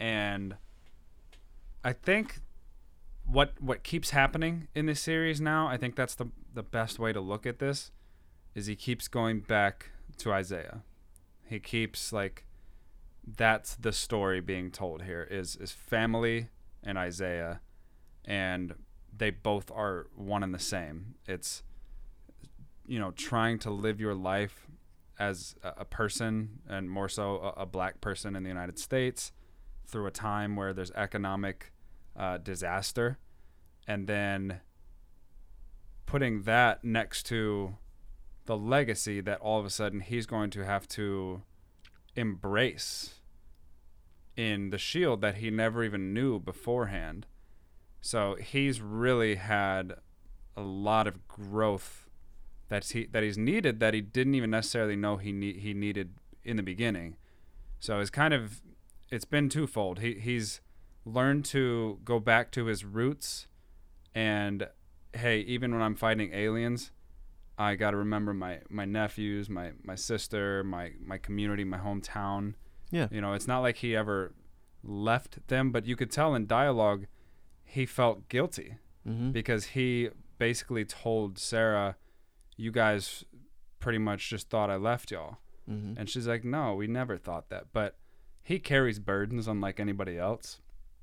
And 0.00 0.56
I 1.84 1.92
think 1.92 2.40
what 3.30 3.52
what 3.60 3.82
keeps 3.82 4.10
happening 4.10 4.68
in 4.74 4.86
this 4.86 5.00
series 5.00 5.40
now, 5.40 5.68
I 5.68 5.76
think 5.76 5.96
that's 5.96 6.14
the 6.14 6.26
the 6.54 6.62
best 6.62 6.98
way 6.98 7.12
to 7.12 7.20
look 7.20 7.46
at 7.46 7.58
this 7.58 7.90
is 8.54 8.66
he 8.66 8.74
keeps 8.74 9.06
going 9.06 9.40
back 9.40 9.90
to 10.18 10.32
Isaiah. 10.32 10.82
He 11.44 11.60
keeps 11.60 12.12
like 12.12 12.44
that's 13.36 13.74
the 13.74 13.92
story 13.92 14.40
being 14.40 14.70
told 14.70 15.02
here 15.02 15.26
is 15.30 15.56
is 15.56 15.70
family 15.72 16.48
and 16.82 16.96
Isaiah 16.96 17.60
and 18.24 18.74
they 19.16 19.30
both 19.30 19.70
are 19.70 20.06
one 20.14 20.42
and 20.42 20.54
the 20.54 20.58
same. 20.58 21.14
It's 21.26 21.62
you 22.86 22.98
know 22.98 23.10
trying 23.10 23.58
to 23.60 23.70
live 23.70 24.00
your 24.00 24.14
life 24.14 24.66
as 25.18 25.56
a, 25.64 25.84
person 25.84 26.60
and 26.68 26.88
more 26.88 27.08
so 27.08 27.52
a, 27.56 27.62
a 27.62 27.66
black 27.66 28.00
person 28.00 28.36
in 28.36 28.44
the 28.44 28.48
United 28.48 28.78
States 28.78 29.32
through 29.84 30.06
a 30.06 30.12
time 30.12 30.54
where 30.54 30.72
there's 30.72 30.92
economic 30.92 31.72
uh, 32.18 32.36
disaster 32.38 33.18
and 33.86 34.06
then 34.06 34.60
putting 36.04 36.42
that 36.42 36.84
next 36.84 37.24
to 37.24 37.76
the 38.46 38.56
legacy 38.56 39.20
that 39.20 39.40
all 39.40 39.60
of 39.60 39.66
a 39.66 39.70
sudden 39.70 40.00
he's 40.00 40.26
going 40.26 40.50
to 40.50 40.64
have 40.64 40.88
to 40.88 41.42
embrace 42.16 43.14
in 44.36 44.70
the 44.70 44.78
shield 44.78 45.20
that 45.20 45.36
he 45.36 45.50
never 45.50 45.84
even 45.84 46.12
knew 46.12 46.38
beforehand. 46.38 47.26
So 48.00 48.36
he's 48.40 48.80
really 48.80 49.34
had 49.34 49.94
a 50.56 50.62
lot 50.62 51.06
of 51.06 51.26
growth 51.28 52.08
that 52.68 52.84
he 52.86 53.06
that 53.06 53.22
he's 53.22 53.38
needed 53.38 53.80
that 53.80 53.94
he 53.94 54.00
didn't 54.00 54.34
even 54.34 54.50
necessarily 54.50 54.96
know 54.96 55.16
he 55.16 55.32
need, 55.32 55.56
he 55.56 55.74
needed 55.74 56.14
in 56.44 56.56
the 56.56 56.62
beginning. 56.62 57.16
So 57.80 58.00
it's 58.00 58.10
kind 58.10 58.34
of 58.34 58.60
it's 59.10 59.24
been 59.24 59.48
twofold. 59.48 60.00
He 60.00 60.14
he's 60.14 60.60
learned 61.12 61.44
to 61.46 61.98
go 62.04 62.20
back 62.20 62.50
to 62.52 62.66
his 62.66 62.84
roots 62.84 63.46
and 64.14 64.68
hey, 65.14 65.40
even 65.40 65.72
when 65.72 65.82
I'm 65.82 65.94
fighting 65.94 66.32
aliens, 66.32 66.90
I 67.56 67.74
got 67.74 67.90
to 67.92 67.96
remember 67.96 68.34
my 68.34 68.60
my 68.68 68.84
nephews, 68.84 69.48
my 69.48 69.72
my 69.82 69.94
sister, 69.94 70.62
my 70.64 70.92
my 71.00 71.18
community, 71.18 71.64
my 71.64 71.78
hometown 71.78 72.54
Yeah. 72.90 73.08
You 73.10 73.20
know, 73.20 73.32
it's 73.34 73.48
not 73.48 73.60
like 73.60 73.76
he 73.78 73.96
ever 73.96 74.34
left 74.82 75.46
them, 75.48 75.72
but 75.72 75.86
you 75.86 75.96
could 75.96 76.10
tell 76.10 76.34
in 76.34 76.46
dialogue 76.46 77.06
he 77.64 77.86
felt 77.86 78.28
guilty 78.28 78.74
Mm-hmm. 79.06 79.30
because 79.30 79.64
he 79.66 80.10
basically 80.38 80.84
told 80.84 81.38
Sarah, 81.38 81.96
"You 82.56 82.70
guys 82.70 83.24
pretty 83.80 83.98
much 83.98 84.28
just 84.28 84.50
thought 84.50 84.68
I 84.68 84.76
left 84.76 85.10
y'all," 85.10 85.38
mm-hmm. 85.70 85.94
and 85.98 86.10
she's 86.10 86.26
like, 86.28 86.44
"No, 86.44 86.74
we 86.74 86.86
never 86.88 87.16
thought 87.16 87.48
that." 87.48 87.68
But 87.72 87.96
he 88.42 88.58
carries 88.58 88.98
burdens 88.98 89.48
unlike 89.48 89.80
anybody 89.80 90.18
else 90.18 90.60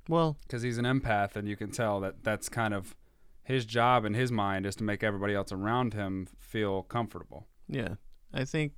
Well, 0.08 0.36
because 0.42 0.62
he's 0.62 0.78
an 0.78 0.84
empath, 0.84 1.36
and 1.36 1.48
you 1.48 1.56
can 1.56 1.70
tell 1.70 2.00
that 2.00 2.22
that's 2.22 2.48
kind 2.48 2.72
of 2.74 2.94
his 3.42 3.64
job 3.64 4.04
in 4.04 4.14
his 4.14 4.30
mind 4.32 4.66
is 4.66 4.76
to 4.76 4.84
make 4.84 5.02
everybody 5.02 5.34
else 5.34 5.52
around 5.52 5.94
him 5.94 6.28
feel 6.38 6.82
comfortable. 6.82 7.46
yeah, 7.68 7.94
I 8.32 8.44
think. 8.44 8.72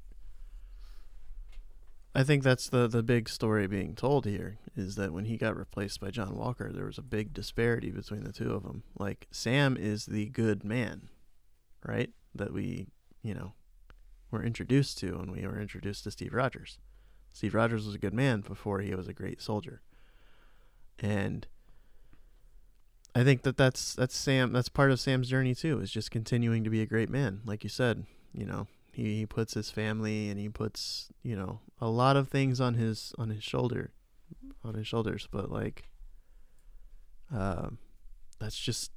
I 2.14 2.24
think 2.24 2.42
that's 2.42 2.68
the 2.68 2.88
the 2.88 3.02
big 3.02 3.28
story 3.28 3.66
being 3.66 3.94
told 3.94 4.24
here 4.24 4.58
is 4.74 4.96
that 4.96 5.12
when 5.12 5.26
he 5.26 5.36
got 5.36 5.56
replaced 5.56 6.00
by 6.00 6.10
John 6.10 6.36
Walker, 6.36 6.72
there 6.72 6.86
was 6.86 6.98
a 6.98 7.02
big 7.02 7.32
disparity 7.32 7.90
between 7.90 8.24
the 8.24 8.32
two 8.32 8.52
of 8.52 8.62
them. 8.62 8.82
Like 8.98 9.28
Sam 9.30 9.76
is 9.76 10.06
the 10.06 10.26
good 10.26 10.64
man, 10.64 11.08
right? 11.86 12.10
That 12.34 12.52
we, 12.52 12.88
you 13.22 13.34
know, 13.34 13.52
were 14.30 14.42
introduced 14.42 14.98
to 14.98 15.18
when 15.18 15.30
we 15.30 15.46
were 15.46 15.60
introduced 15.60 16.04
to 16.04 16.10
Steve 16.10 16.34
Rogers. 16.34 16.78
Steve 17.32 17.54
Rogers 17.54 17.86
was 17.86 17.94
a 17.94 17.98
good 17.98 18.14
man 18.14 18.40
before 18.40 18.80
he 18.80 18.94
was 18.94 19.06
a 19.06 19.12
great 19.12 19.40
soldier, 19.40 19.82
and 21.00 21.46
I 23.14 23.24
think 23.24 23.42
that 23.42 23.56
that's 23.56 23.94
that's 23.94 24.16
Sam. 24.16 24.52
That's 24.52 24.68
part 24.68 24.90
of 24.90 25.00
Sam's 25.00 25.28
journey 25.28 25.54
too. 25.54 25.80
Is 25.80 25.90
just 25.90 26.10
continuing 26.10 26.64
to 26.64 26.70
be 26.70 26.80
a 26.82 26.86
great 26.86 27.08
man, 27.10 27.40
like 27.44 27.64
you 27.64 27.70
said. 27.70 28.04
You 28.32 28.44
know, 28.46 28.66
he, 28.92 29.16
he 29.18 29.26
puts 29.26 29.54
his 29.54 29.70
family 29.70 30.28
and 30.28 30.38
he 30.38 30.48
puts 30.48 31.08
you 31.22 31.34
know 31.36 31.60
a 31.80 31.88
lot 31.88 32.16
of 32.16 32.28
things 32.28 32.60
on 32.60 32.74
his 32.74 33.12
on 33.18 33.30
his 33.30 33.42
shoulder, 33.42 33.90
on 34.64 34.74
his 34.74 34.86
shoulders. 34.86 35.26
But 35.30 35.50
like, 35.50 35.84
um, 37.34 37.78
that's 38.38 38.58
just 38.58 38.92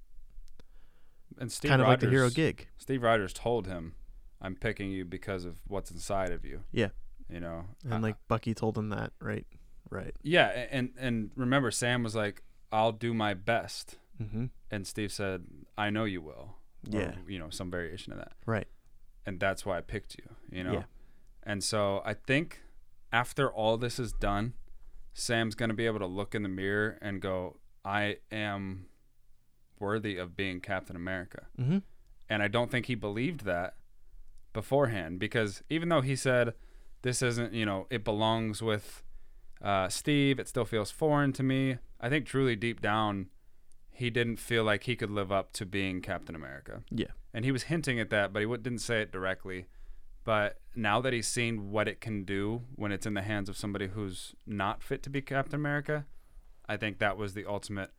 And 1.39 1.51
Steve 1.51 1.69
kind 1.69 1.81
of 1.81 1.87
like 1.87 1.99
the 2.01 2.09
hero 2.09 2.29
gig. 2.29 2.67
Steve 2.77 3.01
Rogers 3.03 3.33
told 3.33 3.67
him, 3.67 3.93
"I'm 4.41 4.55
picking 4.55 4.91
you 4.91 5.05
because 5.05 5.45
of 5.45 5.55
what's 5.67 5.89
inside 5.91 6.31
of 6.31 6.45
you." 6.45 6.61
Yeah. 6.71 6.89
You 7.29 7.39
know, 7.39 7.63
And 7.85 7.93
I- 7.93 7.99
like 7.99 8.17
Bucky 8.27 8.53
told 8.53 8.77
him 8.77 8.89
that, 8.89 9.13
right? 9.21 9.47
Right. 9.91 10.15
yeah, 10.23 10.47
and 10.71 10.93
and 10.97 11.29
remember, 11.35 11.69
Sam 11.69 12.01
was 12.01 12.15
like, 12.15 12.41
"I'll 12.71 12.91
do 12.93 13.13
my 13.13 13.33
best," 13.35 13.97
Mm-hmm. 14.19 14.45
and 14.71 14.87
Steve 14.87 15.11
said, 15.11 15.45
"I 15.77 15.89
know 15.91 16.05
you 16.05 16.21
will." 16.21 16.55
Or, 16.91 16.99
Yeah. 16.99 17.15
you 17.27 17.37
know, 17.37 17.49
some 17.51 17.69
variation 17.69 18.11
of 18.13 18.17
that, 18.19 18.31
Right. 18.47 18.67
and 19.25 19.39
that's 19.39 19.65
why 19.65 19.77
I 19.77 19.81
picked 19.81 20.15
you. 20.17 20.35
You 20.49 20.63
know, 20.63 20.73
Yeah. 20.73 20.83
and 21.43 21.63
so 21.63 22.01
I 22.05 22.13
think 22.15 22.61
after 23.11 23.51
all 23.51 23.77
this 23.77 23.99
is 23.99 24.11
done, 24.13 24.53
Sam's 25.13 25.53
gonna 25.55 25.73
be 25.75 25.85
able 25.85 25.99
to 25.99 26.07
look 26.07 26.33
in 26.33 26.41
the 26.43 26.49
mirror 26.49 26.97
and 27.01 27.21
go, 27.21 27.59
"I 27.85 28.17
am 28.31 28.87
worthy 29.77 30.17
of 30.17 30.35
being 30.37 30.61
Captain 30.61 30.95
America." 30.95 31.47
Mm-hmm. 31.59 31.79
And 32.29 32.41
I 32.41 32.47
don't 32.47 32.71
think 32.71 32.85
he 32.85 32.95
believed 32.95 33.41
that 33.45 33.75
beforehand 34.53 35.19
because 35.19 35.63
even 35.69 35.89
though 35.89 36.01
he 36.01 36.15
said 36.15 36.53
this 37.01 37.21
isn't, 37.21 37.53
you 37.53 37.65
know, 37.65 37.87
it 37.89 38.03
belongs 38.03 38.61
with 38.61 39.03
uh, 39.63 39.89
Steve, 39.89 40.39
it 40.39 40.47
still 40.47 40.65
feels 40.65 40.91
foreign 40.91 41.33
to 41.33 41.43
me. 41.43 41.77
I 41.99 42.09
think 42.09 42.25
truly 42.25 42.55
deep 42.55 42.81
down, 42.81 43.27
he 43.91 44.09
didn't 44.09 44.37
feel 44.37 44.63
like 44.63 44.83
he 44.83 44.95
could 44.95 45.11
live 45.11 45.31
up 45.31 45.53
to 45.53 45.65
being 45.65 46.01
Captain 46.01 46.35
America. 46.35 46.81
Yeah. 46.89 47.11
And 47.33 47.45
he 47.45 47.51
was 47.51 47.63
hinting 47.63 47.99
at 47.99 48.09
that, 48.09 48.33
but 48.33 48.39
he 48.39 48.45
w- 48.45 48.61
didn't 48.61 48.79
say 48.79 49.01
it 49.01 49.11
directly. 49.11 49.67
But 50.23 50.59
now 50.75 51.01
that 51.01 51.13
he's 51.13 51.27
seen 51.27 51.71
what 51.71 51.87
it 51.87 52.01
can 52.01 52.23
do 52.23 52.63
when 52.75 52.91
it's 52.91 53.05
in 53.05 53.13
the 53.13 53.21
hands 53.21 53.49
of 53.49 53.57
somebody 53.57 53.87
who's 53.89 54.35
not 54.45 54.83
fit 54.83 55.03
to 55.03 55.09
be 55.09 55.21
Captain 55.21 55.55
America, 55.55 56.05
I 56.67 56.77
think 56.77 56.99
that 56.99 57.17
was 57.17 57.33
the 57.33 57.45
ultimate. 57.45 57.91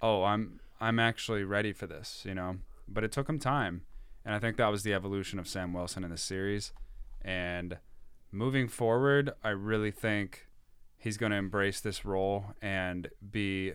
Oh, 0.00 0.24
I'm 0.24 0.60
I'm 0.80 0.98
actually 0.98 1.44
ready 1.44 1.72
for 1.72 1.86
this, 1.86 2.22
you 2.26 2.34
know. 2.34 2.56
But 2.88 3.04
it 3.04 3.12
took 3.12 3.28
him 3.28 3.38
time, 3.38 3.82
and 4.24 4.34
I 4.34 4.38
think 4.38 4.56
that 4.56 4.70
was 4.70 4.82
the 4.82 4.94
evolution 4.94 5.38
of 5.38 5.48
Sam 5.48 5.72
Wilson 5.72 6.04
in 6.04 6.10
the 6.10 6.18
series. 6.18 6.72
And 7.22 7.78
moving 8.32 8.68
forward, 8.68 9.32
I 9.42 9.50
really 9.50 9.90
think 9.90 10.46
he's 11.04 11.18
going 11.18 11.30
to 11.32 11.36
embrace 11.38 11.80
this 11.80 12.02
role 12.04 12.46
and 12.62 13.08
be 13.30 13.72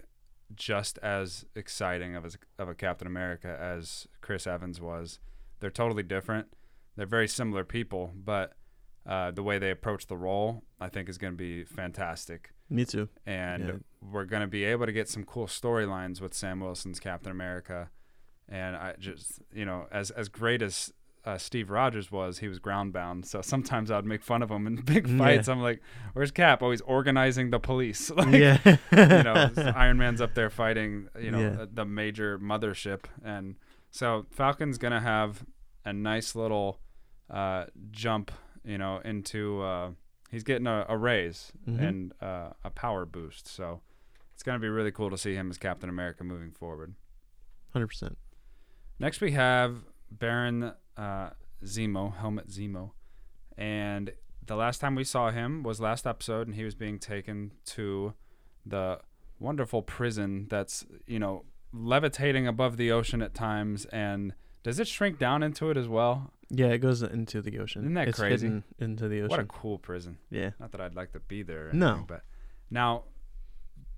just 0.55 0.97
as 1.03 1.45
exciting 1.55 2.15
of, 2.15 2.25
as, 2.25 2.37
of 2.57 2.67
a 2.67 2.73
Captain 2.73 3.05
America 3.07 3.55
as 3.61 4.07
Chris 4.19 4.47
Evans 4.47 4.81
was. 4.81 5.19
They're 5.59 5.69
totally 5.69 6.01
different. 6.01 6.47
They're 6.95 7.05
very 7.05 7.27
similar 7.27 7.63
people, 7.63 8.13
but 8.15 8.53
uh, 9.05 9.29
the 9.29 9.43
way 9.43 9.59
they 9.59 9.69
approach 9.69 10.07
the 10.07 10.17
role, 10.17 10.63
I 10.79 10.89
think, 10.89 11.07
is 11.07 11.19
going 11.19 11.33
to 11.33 11.37
be 11.37 11.63
fantastic. 11.65 12.51
Me 12.67 12.83
too. 12.83 13.09
And 13.27 13.63
Yeah. 13.67 13.73
we're 14.11 14.25
going 14.25 14.41
to 14.41 14.47
be 14.47 14.63
able 14.63 14.87
to 14.87 14.91
get 14.91 15.07
some 15.07 15.23
cool 15.23 15.45
storylines 15.45 16.19
with 16.21 16.33
Sam 16.33 16.59
Wilson's 16.59 16.99
Captain 16.99 17.31
America. 17.31 17.91
And 18.47 18.75
I 18.75 18.95
just, 18.97 19.39
you 19.53 19.65
know, 19.65 19.85
as 19.91 20.09
as 20.09 20.29
great 20.29 20.63
as 20.63 20.91
uh, 21.25 21.37
Steve 21.37 21.69
Rogers 21.69 22.11
was, 22.11 22.39
he 22.39 22.47
was 22.47 22.59
groundbound. 22.59 23.25
So 23.25 23.41
sometimes 23.41 23.91
I'd 23.91 24.05
make 24.05 24.23
fun 24.23 24.41
of 24.41 24.49
him 24.49 24.65
in 24.67 24.75
big 24.85 25.07
Yeah. 25.07 25.17
fights. 25.17 25.47
I'm 25.49 25.61
like, 25.61 25.81
"Where's 26.13 26.31
Cap? 26.31 26.63
Oh, 26.63 26.71
he's 26.71 26.81
organizing 26.81 27.49
the 27.49 27.59
police." 27.59 28.09
like, 28.15 28.33
yeah. 28.33 28.57
you 28.91 29.23
know, 29.23 29.51
Iron 29.75 29.97
Man's 29.97 30.21
up 30.21 30.33
there 30.33 30.49
fighting, 30.49 31.07
you 31.19 31.31
know, 31.31 31.39
Yeah. 31.39 31.49
the, 31.49 31.69
the 31.73 31.85
major 31.85 32.39
mothership, 32.39 33.01
and 33.23 33.55
so 33.91 34.25
Falcon's 34.31 34.77
gonna 34.77 35.01
have 35.01 35.43
a 35.85 35.91
nice 35.93 36.35
little 36.35 36.79
uh, 37.29 37.65
jump, 37.91 38.31
you 38.63 38.77
know, 38.77 38.99
into 39.05 39.61
uh, 39.61 39.91
he's 40.31 40.43
getting 40.43 40.67
a, 40.67 40.85
a 40.89 40.97
raise 40.97 41.51
Mhm. 41.67 41.81
and 41.87 42.13
uh, 42.21 42.51
a 42.63 42.69
power 42.69 43.05
boost. 43.05 43.47
So 43.47 43.81
it's 44.33 44.41
gonna 44.43 44.59
be 44.59 44.69
really 44.69 44.91
cool 44.91 45.09
to 45.09 45.17
see 45.17 45.35
him 45.35 45.49
as 45.49 45.57
Captain 45.57 45.89
America 45.89 46.23
moving 46.23 46.51
forward. 46.51 46.95
Hundred 47.73 47.87
percent. 47.87 48.17
Next 48.99 49.21
we 49.21 49.31
have 49.33 49.83
Baron 50.11 50.73
uh, 50.99 51.29
Zemo, 51.63 52.15
Helmut 52.15 52.49
Zemo, 52.49 52.91
and 53.57 54.11
the 54.45 54.55
last 54.55 54.79
time 54.81 54.95
we 54.95 55.03
saw 55.03 55.31
him 55.31 55.63
was 55.63 55.79
last 55.79 56.05
episode, 56.07 56.47
and 56.47 56.55
he 56.55 56.63
was 56.63 56.75
being 56.75 56.99
taken 56.99 57.51
to 57.65 58.13
the 58.65 58.99
wonderful 59.39 59.81
prison 59.81 60.47
that's 60.49 60.85
you 61.07 61.19
know 61.19 61.45
levitating 61.71 62.47
above 62.47 62.77
the 62.77 62.91
ocean 62.91 63.21
at 63.21 63.33
times. 63.33 63.85
And 63.85 64.33
does 64.63 64.79
it 64.79 64.87
shrink 64.87 65.19
down 65.19 65.43
into 65.43 65.69
it 65.69 65.77
as 65.77 65.87
well? 65.87 66.33
Yeah, 66.49 66.67
it 66.67 66.79
goes 66.79 67.01
into 67.03 67.41
the 67.41 67.59
ocean. 67.59 67.83
Isn't 67.83 67.93
that 67.93 68.07
it's 68.07 68.19
crazy? 68.19 68.47
hidden 68.47 68.63
into 68.79 69.07
the 69.07 69.19
ocean. 69.19 69.29
What 69.29 69.39
a 69.39 69.45
cool 69.45 69.77
prison! 69.77 70.17
yeah. 70.31 70.51
Not 70.59 70.71
that 70.71 70.81
I'd 70.81 70.95
like 70.95 71.11
to 71.13 71.19
be 71.19 71.43
there. 71.43 71.69
No. 71.71 71.87
anything, 71.89 72.05
but 72.07 72.23
now 72.71 73.03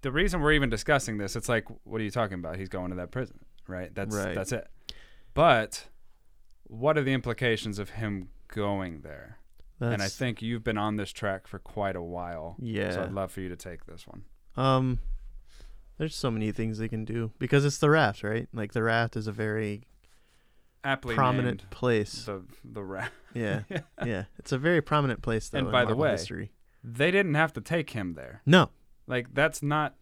the 0.01 0.11
reason 0.11 0.41
we're 0.41 0.51
even 0.53 0.69
discussing 0.69 1.17
this, 1.17 1.35
it's 1.35 1.47
like, 1.47 1.65
what 1.85 2.01
are 2.01 2.03
you 2.03 2.11
talking 2.11 2.35
about? 2.35 2.57
He's 2.57 2.69
going 2.69 2.89
to 2.89 2.97
that 2.97 3.11
prison, 3.11 3.39
right? 3.67 3.93
That's 3.93 4.15
Right. 4.15 4.35
that's 4.35 4.51
it. 4.51 4.67
But 5.33 5.87
what 6.71 6.97
are 6.97 7.03
the 7.03 7.11
implications 7.13 7.79
of 7.79 7.91
him 7.91 8.29
going 8.47 9.01
there? 9.01 9.37
That's, 9.79 9.93
and 9.93 10.01
I 10.01 10.07
think 10.07 10.41
you've 10.41 10.63
been 10.63 10.77
on 10.77 10.95
this 10.95 11.11
track 11.11 11.47
for 11.47 11.59
quite 11.59 11.95
a 11.95 12.01
while. 12.01 12.55
yeah. 12.59 12.91
So 12.91 13.03
I'd 13.03 13.11
love 13.11 13.31
for 13.31 13.41
you 13.41 13.49
to 13.49 13.55
take 13.55 13.85
this 13.85 14.05
one. 14.07 14.23
Um, 14.55 14.99
there's 15.97 16.15
so 16.15 16.29
many 16.31 16.51
things 16.51 16.77
they 16.77 16.87
can 16.87 17.03
do 17.03 17.31
because 17.39 17.65
it's 17.65 17.77
the 17.79 17.89
raft, 17.89 18.23
right? 18.23 18.47
Like 18.53 18.73
the 18.73 18.83
raft 18.83 19.15
is 19.17 19.27
a 19.27 19.31
very 19.31 19.83
Aptly 20.83 21.13
prominent 21.15 21.69
place. 21.69 22.25
the 22.25 22.43
the 22.63 22.83
rat. 22.83 23.11
yeah, 23.33 23.61
yeah. 24.05 24.25
It's 24.39 24.51
a 24.51 24.57
very 24.57 24.81
prominent 24.81 25.21
place 25.21 25.49
though. 25.49 25.59
And 25.59 25.71
by 25.71 25.85
the 25.85 25.95
way- 25.95 26.11
history. 26.11 26.51
They 26.83 27.11
didn't 27.11 27.35
have 27.35 27.53
to 27.53 27.61
take 27.61 27.91
him 27.91 28.13
there. 28.15 28.41
no, 28.45 28.69
Like 29.05 29.33
that's 29.35 29.61
not 29.61 29.95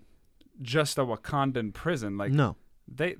just 0.62 0.98
a 0.98 1.02
Wakandan 1.06 1.74
prison. 1.74 2.18
Like 2.18 2.32
no, 2.32 2.56
they, 2.88 3.18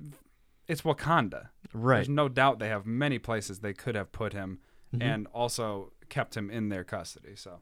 it's 0.70 0.82
Wakanda. 0.82 1.48
right. 1.72 1.96
There's 1.96 2.08
no 2.08 2.28
doubt 2.28 2.58
they 2.58 2.68
have 2.68 2.86
many 2.86 3.18
places 3.18 3.58
they 3.60 3.72
could 3.74 3.94
have 3.94 4.12
put 4.12 4.32
him 4.32 4.60
Mhm. 4.94 5.02
and 5.02 5.26
also 5.28 5.92
kept 6.08 6.36
him 6.36 6.50
in 6.50 6.68
their 6.68 6.84
custody. 6.84 7.36
So 7.36 7.60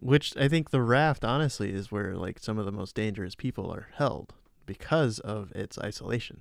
Which 0.00 0.36
I 0.36 0.48
think 0.48 0.70
the 0.70 0.82
raft, 0.82 1.24
honestly, 1.24 1.72
is 1.72 1.92
where 1.92 2.16
like 2.16 2.38
some 2.40 2.58
of 2.58 2.64
the 2.66 2.72
most 2.72 2.94
dangerous 2.94 3.34
people 3.34 3.70
are 3.72 3.88
held 3.94 4.34
because 4.66 5.18
of 5.20 5.52
its 5.52 5.78
isolation. 5.78 6.40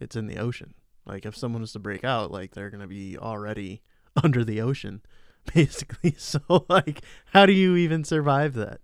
It's 0.00 0.16
in 0.16 0.26
the 0.26 0.38
ocean. 0.38 0.74
Like 1.04 1.26
if 1.26 1.36
someone 1.36 1.60
was 1.62 1.72
to 1.72 1.78
break 1.78 2.04
out, 2.04 2.30
like 2.30 2.52
they're 2.54 2.70
gonna 2.70 2.86
be 2.86 3.16
already 3.18 3.82
under 4.24 4.44
the 4.44 4.60
ocean, 4.60 5.02
basically. 5.54 6.12
So 6.18 6.40
like, 6.68 7.02
how 7.34 7.44
do 7.46 7.52
you 7.52 7.76
even 7.76 8.04
survive 8.04 8.54
that? 8.54 8.80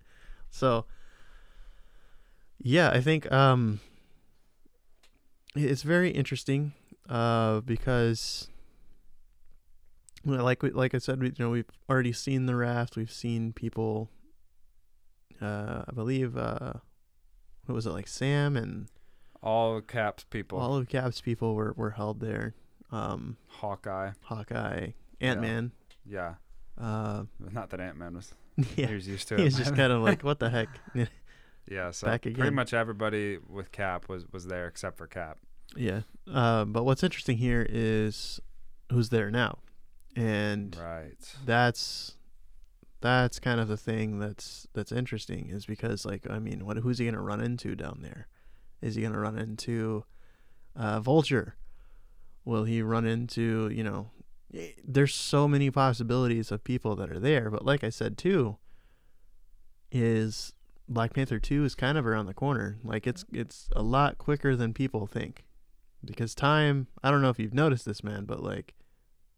So 0.50 0.85
yeah, 2.59 2.90
I 2.90 3.00
think 3.00 3.31
um, 3.33 3.81
it's 5.54 5.82
very 5.82 6.10
interesting 6.10 6.72
uh, 7.08 7.60
because 7.60 8.48
like 10.24 10.62
we, 10.62 10.70
like 10.70 10.94
I 10.94 10.98
said, 10.98 11.20
we, 11.20 11.28
you 11.28 11.34
know, 11.38 11.50
we've 11.50 11.70
already 11.88 12.12
seen 12.12 12.46
the 12.46 12.56
raft. 12.56 12.96
We've 12.96 13.12
seen 13.12 13.52
people. 13.52 14.10
Uh, 15.40 15.82
I 15.88 15.92
believe. 15.92 16.36
Uh, 16.36 16.74
what 17.66 17.74
was 17.74 17.86
it 17.86 17.90
like? 17.90 18.08
Sam 18.08 18.56
and 18.56 18.88
all 19.42 19.80
caps 19.80 20.24
people, 20.24 20.58
all 20.58 20.76
of 20.76 20.88
Cap's 20.88 21.20
people 21.20 21.54
were 21.54 21.72
were 21.76 21.90
held 21.90 22.20
there. 22.20 22.54
Um, 22.90 23.36
Hawkeye, 23.48 24.12
Hawkeye, 24.22 24.90
Ant 25.20 25.40
Man. 25.40 25.72
yeah, 26.06 26.34
Uh, 26.80 27.24
Not 27.52 27.70
that 27.70 27.80
Ant 27.80 27.96
Man 27.98 28.14
was. 28.14 28.32
yeah, 28.76 28.86
He 28.86 28.94
was 28.94 29.08
used 29.08 29.28
to 29.28 29.34
it. 29.34 29.38
he 29.38 29.44
was 29.44 29.56
just 29.56 29.74
kind 29.74 29.92
of 29.92 30.02
like, 30.02 30.22
what 30.22 30.38
the 30.38 30.48
heck? 30.50 30.68
yeah. 31.70 31.90
So 31.90 32.07
back 32.07 32.22
pretty 32.22 32.50
much 32.50 32.72
everybody 32.74 33.38
with 33.48 33.72
Cap 33.72 34.09
was 34.09 34.24
was 34.33 34.46
there 34.46 34.66
except 34.66 34.96
for 34.98 35.07
Cap. 35.07 35.38
yeah. 35.77 36.03
Uh, 36.33 36.64
but 36.64 36.85
what's 36.85 37.03
interesting 37.03 37.37
here 37.38 37.66
is 37.68 38.40
who's 38.92 39.09
there 39.11 39.31
now, 39.31 39.59
and 40.16 40.77
Right. 40.77 41.16
that's 41.44 42.16
that's 43.00 43.38
kind 43.38 43.61
of 43.61 43.68
the 43.68 43.77
thing 43.77 44.18
that's 44.18 44.66
that's 44.72 44.90
interesting 44.92 45.48
is 45.50 45.66
because 45.66 46.05
like 46.07 46.29
I 46.31 46.38
mean, 46.38 46.64
what 46.64 46.79
who's 46.79 46.98
he 46.98 47.05
gonna 47.05 47.20
run 47.20 47.40
into 47.40 47.74
down 47.74 48.00
there? 48.03 48.29
Is 48.81 48.94
he 48.94 49.03
gonna 49.03 49.18
run 49.18 49.38
into 49.38 50.05
uh, 50.77 51.00
Vulture? 51.00 51.57
Will 52.44 52.64
he 52.64 52.83
run 52.83 53.05
into 53.07 53.68
you 53.72 53.85
know? 53.85 54.11
There's 54.87 55.12
so 55.14 55.48
many 55.48 55.70
possibilities 55.70 56.53
of 56.53 56.62
people 56.62 56.94
that 56.96 57.11
are 57.11 57.18
there, 57.18 57.50
but 57.50 57.64
like 57.64 57.83
I 57.83 57.88
said 57.90 58.16
too, 58.16 58.57
is 59.90 60.53
Black 60.88 61.14
Panther 61.14 61.38
two 61.38 61.64
is 61.64 61.74
kind 61.74 61.96
of 61.98 62.06
around 62.06 62.26
the 62.26 62.34
corner. 62.34 62.78
Like 62.84 63.06
it's 63.06 63.24
it's 63.32 63.68
a 63.74 63.82
lot 63.82 64.18
quicker 64.18 64.54
than 64.56 64.74
people 64.74 65.06
think, 65.06 65.44
because 66.04 66.34
time. 66.34 66.86
I 67.02 67.10
don't 67.10 67.22
know 67.22 67.30
if 67.30 67.38
you've 67.38 67.54
noticed 67.54 67.84
this, 67.86 68.04
man, 68.04 68.24
but 68.24 68.42
like 68.42 68.74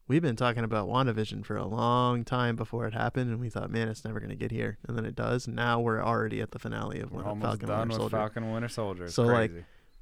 we've 0.09 0.23
been 0.23 0.37
talking 0.37 0.63
about 0.65 0.89
WandaVision 0.89 1.45
for 1.45 1.57
a 1.57 1.67
long 1.67 2.25
time 2.25 2.55
before 2.57 2.87
it 2.87 2.95
happened, 2.95 3.31
and 3.31 3.41
we 3.41 3.49
thought, 3.51 3.71
man, 3.71 3.89
it's 3.89 4.05
never 4.05 4.21
going 4.21 4.31
to 4.31 4.37
get 4.37 4.51
here. 4.53 4.79
And 4.87 4.97
then 4.97 5.05
it 5.05 5.17
does. 5.17 5.49
Now 5.49 5.81
we're 5.81 6.03
already 6.03 6.41
at 6.41 6.53
the 6.53 6.59
finale 6.61 7.01
of 7.01 7.11
We're 7.11 7.19
Win- 7.19 7.27
almost 7.27 7.45
Falcon 7.61 7.69
done 7.69 7.79
Winter 7.81 7.93
with 7.95 8.01
Soldier. 8.03 8.17
Falcon 8.17 8.53
Winter 8.53 8.69
Soldier. 8.69 9.05
It's 9.05 9.15
So, 9.15 9.25
like. 9.25 9.53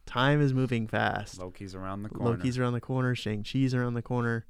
Time 0.06 0.42
is 0.42 0.52
moving 0.52 0.86
fast. 0.86 1.38
Loki's 1.40 1.74
around 1.74 2.02
the 2.02 2.10
corner. 2.10 2.36
Loki's 2.36 2.58
around 2.58 2.74
the 2.74 2.80
corner. 2.82 3.14
Shang-Chi's 3.14 3.74
around 3.74 3.94
the 3.94 4.02
corner. 4.02 4.44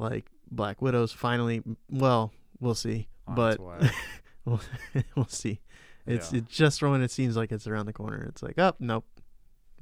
Like, 0.00 0.26
Black 0.50 0.82
Widow's 0.82 1.12
finally, 1.12 1.62
well, 1.88 2.32
we'll 2.58 2.74
see. 2.74 3.06
but 3.28 3.60
we'll, 4.44 4.60
we'll 5.14 5.28
see. 5.28 5.60
It's 6.06 6.32
Yeah. 6.32 6.38
it's 6.40 6.54
just 6.56 6.82
when 6.82 7.02
it 7.02 7.10
seems 7.10 7.36
like 7.36 7.52
it's 7.52 7.66
around 7.66 7.86
the 7.86 7.92
corner. 7.92 8.24
It's 8.28 8.42
like, 8.42 8.58
oh, 8.58 8.74
nope. 8.78 9.04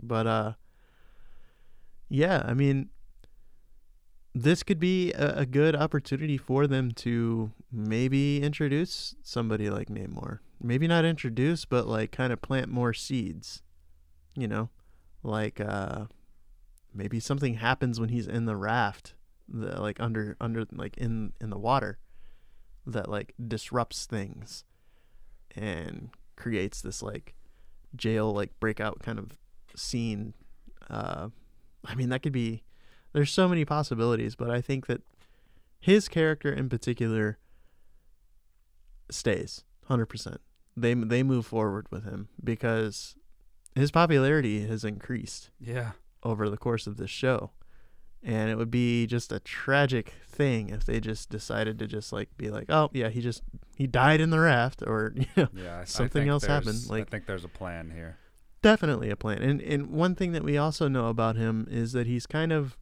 But, 0.02 0.26
uh, 0.26 0.52
yeah, 2.08 2.42
I 2.44 2.54
mean, 2.54 2.90
this 4.34 4.62
could 4.62 4.80
be 4.80 5.12
a, 5.12 5.40
a 5.40 5.46
good 5.46 5.76
opportunity 5.76 6.36
for 6.36 6.66
them 6.66 6.90
to 6.92 7.52
maybe 7.70 8.42
introduce 8.42 9.14
somebody 9.22 9.70
like 9.70 9.88
Namor. 9.88 10.40
Maybe 10.60 10.88
not 10.88 11.04
introduce, 11.04 11.64
but 11.64 11.86
like 11.86 12.10
kind 12.10 12.32
of 12.32 12.40
plant 12.42 12.68
more 12.68 12.92
seeds. 12.92 13.62
You 14.34 14.48
know, 14.48 14.70
like 15.22 15.60
uh, 15.60 16.06
maybe 16.92 17.20
something 17.20 17.54
happens 17.54 18.00
when 18.00 18.08
he's 18.08 18.26
in 18.26 18.46
the 18.46 18.56
raft, 18.56 19.14
the 19.48 19.80
like 19.80 20.00
under 20.00 20.36
under 20.40 20.64
like 20.72 20.96
in 20.96 21.32
in 21.40 21.50
the 21.50 21.58
water, 21.58 21.98
that 22.86 23.08
like 23.08 23.34
disrupts 23.46 24.06
things, 24.06 24.64
and 25.56 26.10
creates 26.36 26.80
this 26.80 27.02
like 27.02 27.34
jail 27.94 28.32
like 28.32 28.58
breakout 28.60 29.02
kind 29.02 29.18
of 29.18 29.38
scene. 29.76 30.34
Uh, 30.88 31.28
I 31.84 31.94
mean 31.94 32.08
that 32.08 32.22
could 32.22 32.32
be 32.32 32.62
there's 33.12 33.32
so 33.32 33.48
many 33.48 33.64
possibilities, 33.64 34.34
but 34.34 34.50
I 34.50 34.60
think 34.60 34.86
that 34.86 35.02
his 35.80 36.08
character 36.08 36.52
in 36.52 36.68
particular 36.68 37.38
stays 39.10 39.64
100%. 39.88 40.38
They 40.76 40.94
they 40.94 41.22
move 41.22 41.46
forward 41.46 41.86
with 41.90 42.04
him 42.04 42.28
because 42.42 43.14
his 43.74 43.90
popularity 43.90 44.66
has 44.66 44.84
increased 44.84 45.50
yeah. 45.60 45.92
over 46.22 46.48
the 46.50 46.56
course 46.56 46.86
of 46.86 46.96
this 46.96 47.10
show. 47.10 47.50
And 48.26 48.48
it 48.50 48.56
would 48.56 48.70
be 48.70 49.06
just 49.06 49.30
a 49.32 49.38
tragic 49.40 50.14
thing 50.26 50.70
if 50.70 50.84
they 50.86 50.98
just 50.98 51.28
decided 51.28 51.78
to 51.78 51.86
just 51.86 52.10
like 52.12 52.34
be 52.38 52.48
like, 52.50 52.70
"Oh, 52.70 52.88
yeah, 52.94 53.10
he 53.10 53.20
just 53.20 53.42
he 53.76 53.86
died 53.86 54.20
in 54.20 54.30
the 54.30 54.40
raft 54.40 54.82
or 54.86 55.12
you 55.16 55.26
know, 55.36 55.48
Yeah. 55.54 55.84
Something 55.84 56.28
else 56.28 56.44
happened, 56.46 56.86
like- 56.88 57.06
I 57.06 57.10
think 57.10 57.26
there's 57.26 57.44
a 57.44 57.48
plan 57.48 57.90
here. 57.90 58.16
definitely 58.62 59.10
a 59.10 59.16
plan. 59.16 59.42
And 59.42 59.60
and 59.60 59.90
one 59.90 60.14
thing 60.14 60.32
that 60.32 60.42
we 60.42 60.56
also 60.56 60.88
know 60.88 61.08
about 61.08 61.36
him 61.36 61.66
is 61.70 61.92
that 61.92 62.06
he's 62.06 62.26
kind 62.26 62.50
of 62.50 62.78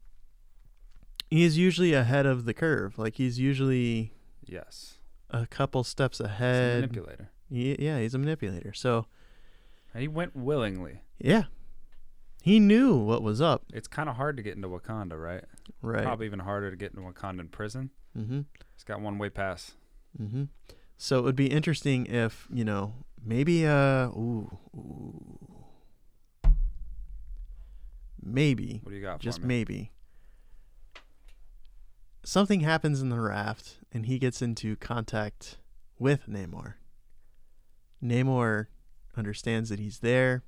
he 1.28 1.42
is 1.44 1.59
usually 1.59 1.92
ahead 1.92 2.24
of 2.26 2.44
the 2.44 2.55
curve. 2.55 2.98
Like 2.98 3.16
he's 3.16 3.38
usually 3.40 4.12
Yes. 4.46 4.98
a 5.31 5.46
couple 5.46 5.83
steps 5.83 6.18
He's 6.18 6.26
a 6.26 6.31
ahead. 6.31 6.81
manipulator. 6.83 7.31
He- 7.50 7.76
yeah, 7.85 7.98
he's 7.98 8.14
a 8.14 8.18
manipulator. 8.18 8.72
So, 8.74 9.07
He 9.96 10.07
went 10.09 10.37
willingly. 10.37 11.02
yeah. 11.18 11.44
He 12.42 12.59
knew 12.59 12.96
what 12.96 13.22
was 13.22 13.40
up, 13.40 13.64
It's 13.72 13.87
kind 13.87 14.09
of 14.09 14.16
hard 14.16 14.37
to 14.37 14.42
get 14.42 14.57
into 14.57 14.68
Wakanda, 14.68 15.16
right? 15.16 15.44
right? 15.81 16.02
Probably 16.02 16.26
even 16.26 16.40
harder 16.40 16.70
to 16.72 16.76
get 16.76 16.92
into 16.92 17.02
Wakandan 17.09 17.50
prison. 17.52 17.90
Mhm. 18.18 18.46
He's 18.74 18.83
got 18.85 19.00
one 19.00 19.16
way 19.16 19.31
pass. 19.31 19.76
Mhm. 20.20 20.48
So 20.98 21.18
it 21.20 21.22
would 21.22 21.37
be 21.37 21.46
interesting 21.50 22.05
if, 22.07 22.48
you 22.52 22.64
know, 22.64 23.05
maybe 23.24 23.64
uh 23.64 24.09
ooh, 24.09 24.59
ooh 24.76 25.38
maybe 28.20 28.81
What 28.83 28.90
do 28.90 28.96
you 28.96 29.02
got 29.02 29.18
for 29.18 29.22
just 29.22 29.40
me? 29.40 29.46
maybe 29.48 29.92
something 32.24 32.61
happens 32.61 33.00
in 33.00 33.09
the 33.09 33.20
raft 33.20 33.78
and 33.92 34.07
he 34.07 34.18
gets 34.18 34.42
into 34.42 34.76
contact 34.76 35.59
with 35.98 36.26
Namor. 36.28 36.74
Namor 38.02 38.66
understands 39.16 39.68
that 39.70 39.78
he's 39.81 40.00
there 40.00 40.42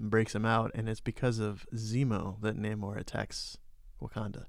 breaks 0.00 0.34
him 0.34 0.44
out 0.46 0.70
and 0.74 0.88
it's 0.88 1.00
because 1.00 1.38
of 1.38 1.66
Zemo 1.74 2.40
that 2.40 2.56
Namor 2.56 2.98
attacks 2.98 3.58
Wakanda. 4.00 4.46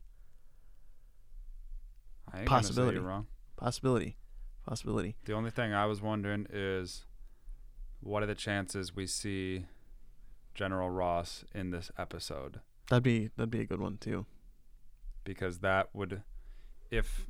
I 2.33 2.39
ain't 2.39 2.47
gonna 2.47 2.61
say 2.63 2.67
possibility. 2.67 2.95
you're 2.97 3.05
wrong. 3.07 3.27
Possibility. 3.57 4.17
Possibility. 4.65 5.15
The 5.25 5.33
only 5.33 5.51
thing 5.51 5.73
I 5.73 5.85
was 5.85 6.01
wondering 6.01 6.47
is, 6.51 7.05
what 7.99 8.23
are 8.23 8.27
the 8.27 8.35
chances 8.35 8.95
we 8.95 9.05
see 9.07 9.65
General 10.55 10.89
Ross 10.89 11.43
in 11.53 11.71
this 11.71 11.91
episode? 11.97 12.61
That'd 12.89 13.03
be 13.03 13.29
that'd 13.35 13.49
be 13.51 13.61
a 13.61 13.65
good 13.65 13.81
one 13.81 13.97
too. 13.97 14.25
Because 15.23 15.59
that 15.59 15.89
would, 15.93 16.23
if, 16.89 17.27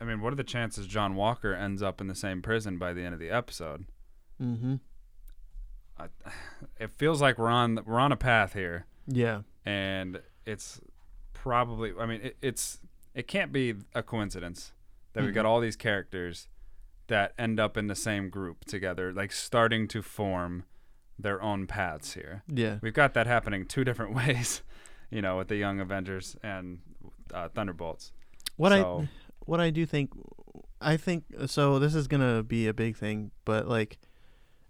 I 0.00 0.04
mean, 0.04 0.20
what 0.20 0.32
are 0.32 0.36
the 0.36 0.44
chances 0.44 0.86
John 0.86 1.14
Walker 1.14 1.54
ends 1.54 1.82
up 1.82 2.00
in 2.00 2.08
the 2.08 2.14
same 2.14 2.42
prison 2.42 2.76
by 2.78 2.92
the 2.92 3.02
end 3.02 3.14
of 3.14 3.20
the 3.20 3.30
episode? 3.30 3.86
Mm 4.42 4.58
Mhm. 4.58 4.80
I, 5.98 6.06
it 6.78 6.90
feels 6.90 7.20
like 7.20 7.38
we're 7.38 7.48
on 7.48 7.78
we're 7.86 8.00
on 8.00 8.12
a 8.12 8.16
path 8.16 8.52
here, 8.54 8.86
Yeah. 9.06 9.42
and 9.64 10.20
it's 10.46 10.80
probably. 11.32 11.92
I 11.98 12.06
mean, 12.06 12.20
it, 12.22 12.36
it's 12.42 12.80
it 13.14 13.28
can't 13.28 13.52
be 13.52 13.74
a 13.94 14.02
coincidence 14.02 14.72
that 15.12 15.24
we 15.24 15.30
got 15.30 15.46
all 15.46 15.60
these 15.60 15.76
characters 15.76 16.48
that 17.06 17.32
end 17.38 17.60
up 17.60 17.76
in 17.76 17.86
the 17.86 17.94
same 17.94 18.28
group 18.28 18.64
together, 18.64 19.12
like 19.12 19.30
starting 19.30 19.86
to 19.88 20.02
form 20.02 20.64
their 21.18 21.40
own 21.40 21.66
paths 21.66 22.14
here. 22.14 22.42
Yeah. 22.48 22.78
We've 22.82 22.94
got 22.94 23.14
that 23.14 23.26
happening 23.28 23.66
two 23.66 23.84
different 23.84 24.14
ways, 24.16 24.62
you 25.10 25.22
know, 25.22 25.36
with 25.36 25.48
the 25.48 25.56
Young 25.56 25.78
Avengers 25.80 26.36
and 26.42 26.78
uh, 27.32 27.48
Thunderbolts. 27.50 28.10
What 28.56 28.70
so, 28.72 29.02
I 29.02 29.08
what 29.46 29.60
I 29.60 29.70
do 29.70 29.86
think 29.86 30.10
I 30.80 30.96
think 30.96 31.24
so 31.46 31.78
this 31.78 31.94
is 31.94 32.08
going 32.08 32.20
to 32.20 32.42
be 32.42 32.66
a 32.66 32.74
big 32.74 32.96
thing, 32.96 33.30
but 33.44 33.68
like 33.68 33.98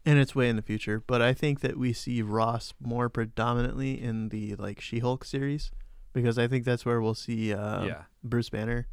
in 0.04 0.18
its 0.18 0.34
way 0.34 0.48
in 0.48 0.56
the 0.56 0.62
future, 0.62 1.02
but 1.06 1.22
I 1.22 1.32
think 1.32 1.60
that 1.60 1.78
we 1.78 1.92
see 1.92 2.20
Ross 2.22 2.74
more 2.80 3.08
predominantly 3.08 4.00
in 4.00 4.28
the 4.28 4.54
like 4.56 4.80
She-Hulk 4.80 5.24
series 5.24 5.70
because 6.12 6.38
I 6.38 6.46
think 6.46 6.64
that's 6.64 6.84
where 6.84 7.00
we'll 7.00 7.14
see 7.14 7.54
uh, 7.54 7.84
yeah, 7.84 8.02
Bruce 8.22 8.50
Banner, 8.50 8.86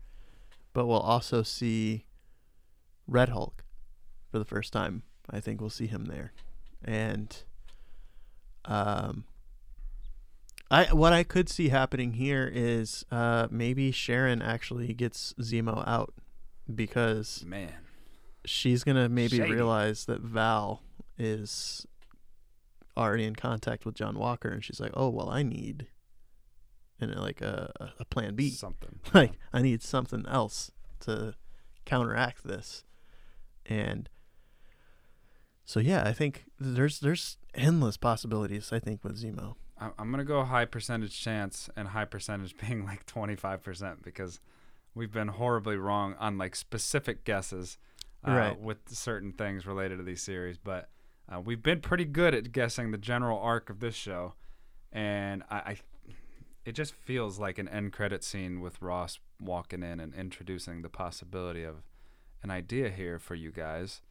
but 0.73 0.85
we'll 0.87 0.99
also 0.99 1.43
see 1.43 2.05
Red 3.07 3.29
Hulk 3.29 3.63
for 4.31 4.39
the 4.39 4.45
first 4.45 4.71
time. 4.71 5.03
I 5.29 5.39
think 5.39 5.59
we'll 5.59 5.69
see 5.69 5.87
him 5.87 6.05
there. 6.05 6.31
And 6.83 7.35
um 8.65 9.25
I 10.69 10.85
what 10.85 11.11
I 11.13 11.23
could 11.23 11.49
see 11.49 11.69
happening 11.69 12.13
here 12.13 12.49
is 12.51 13.05
uh 13.11 13.47
maybe 13.51 13.91
Sharon 13.91 14.41
actually 14.41 14.93
gets 14.93 15.33
Zemo 15.41 15.85
out 15.87 16.13
because 16.73 17.43
man, 17.45 17.73
she's 18.45 18.83
going 18.83 18.95
to 18.95 19.09
maybe 19.09 19.37
Shady. 19.37 19.51
realize 19.51 20.05
that 20.05 20.21
Val 20.21 20.81
is 21.23 21.85
already 22.97 23.25
in 23.25 23.35
contact 23.35 23.85
with 23.85 23.95
John 23.95 24.17
Walker 24.17 24.49
and 24.49 24.63
she's 24.63 24.79
like, 24.79 24.91
"Oh, 24.95 25.09
well, 25.09 25.29
I 25.29 25.43
need 25.43 25.87
and 26.99 27.15
like 27.15 27.41
a 27.41 27.71
a 27.99 28.05
plan 28.05 28.35
B." 28.35 28.49
something. 28.49 28.99
like 29.13 29.33
I 29.53 29.61
need 29.61 29.81
something 29.81 30.25
else 30.27 30.71
to 31.01 31.35
counteract 31.85 32.43
this. 32.43 32.83
And 33.65 34.09
so 35.65 35.79
yeah, 35.79 36.03
I 36.05 36.13
think 36.13 36.45
there's 36.59 36.99
there's 36.99 37.37
endless 37.53 37.97
possibilities 37.97 38.71
I 38.73 38.79
think 38.79 39.03
with 39.03 39.21
Zemo. 39.21 39.55
I'm 39.97 40.11
gonna 40.11 40.23
go 40.23 40.43
high 40.43 40.65
percentage 40.65 41.19
chance 41.19 41.69
and 41.75 41.87
high 41.89 42.05
percentage 42.05 42.55
being 42.67 42.85
like 42.85 43.05
25 43.05 43.63
percent 43.63 44.03
because 44.03 44.39
we've 44.93 45.11
been 45.11 45.29
horribly 45.29 45.77
wrong 45.77 46.15
on 46.19 46.37
like 46.37 46.55
specific 46.55 47.23
guesses 47.23 47.77
uh, 48.27 48.31
Right. 48.31 48.59
with 48.59 48.77
certain 48.89 49.31
things 49.33 49.65
related 49.65 49.97
to 49.97 50.03
these 50.03 50.21
series, 50.21 50.57
but 50.59 50.89
uh, 51.33 51.39
we've 51.39 51.63
been 51.63 51.79
pretty 51.81 52.05
good 52.05 52.33
at 52.35 52.51
guessing 52.51 52.91
the 52.91 52.97
general 52.97 53.39
arc 53.39 53.69
of 53.69 53.79
this 53.79 53.95
show, 53.95 54.33
and 54.91 55.43
I, 55.49 55.55
I 55.57 55.77
it 56.65 56.73
just 56.73 56.93
feels 56.93 57.39
like 57.39 57.57
an 57.57 57.67
end 57.67 57.91
credit 57.93 58.23
scene 58.23 58.59
with 58.61 58.81
Ross 58.81 59.19
walking 59.39 59.81
in 59.81 59.99
and 59.99 60.13
introducing 60.13 60.81
the 60.83 60.89
possibility 60.89 61.63
of 61.63 61.77
an 62.43 62.51
idea 62.51 62.89
here 62.89 63.17
for 63.17 63.33
you 63.35 63.51
guys. 63.51 64.01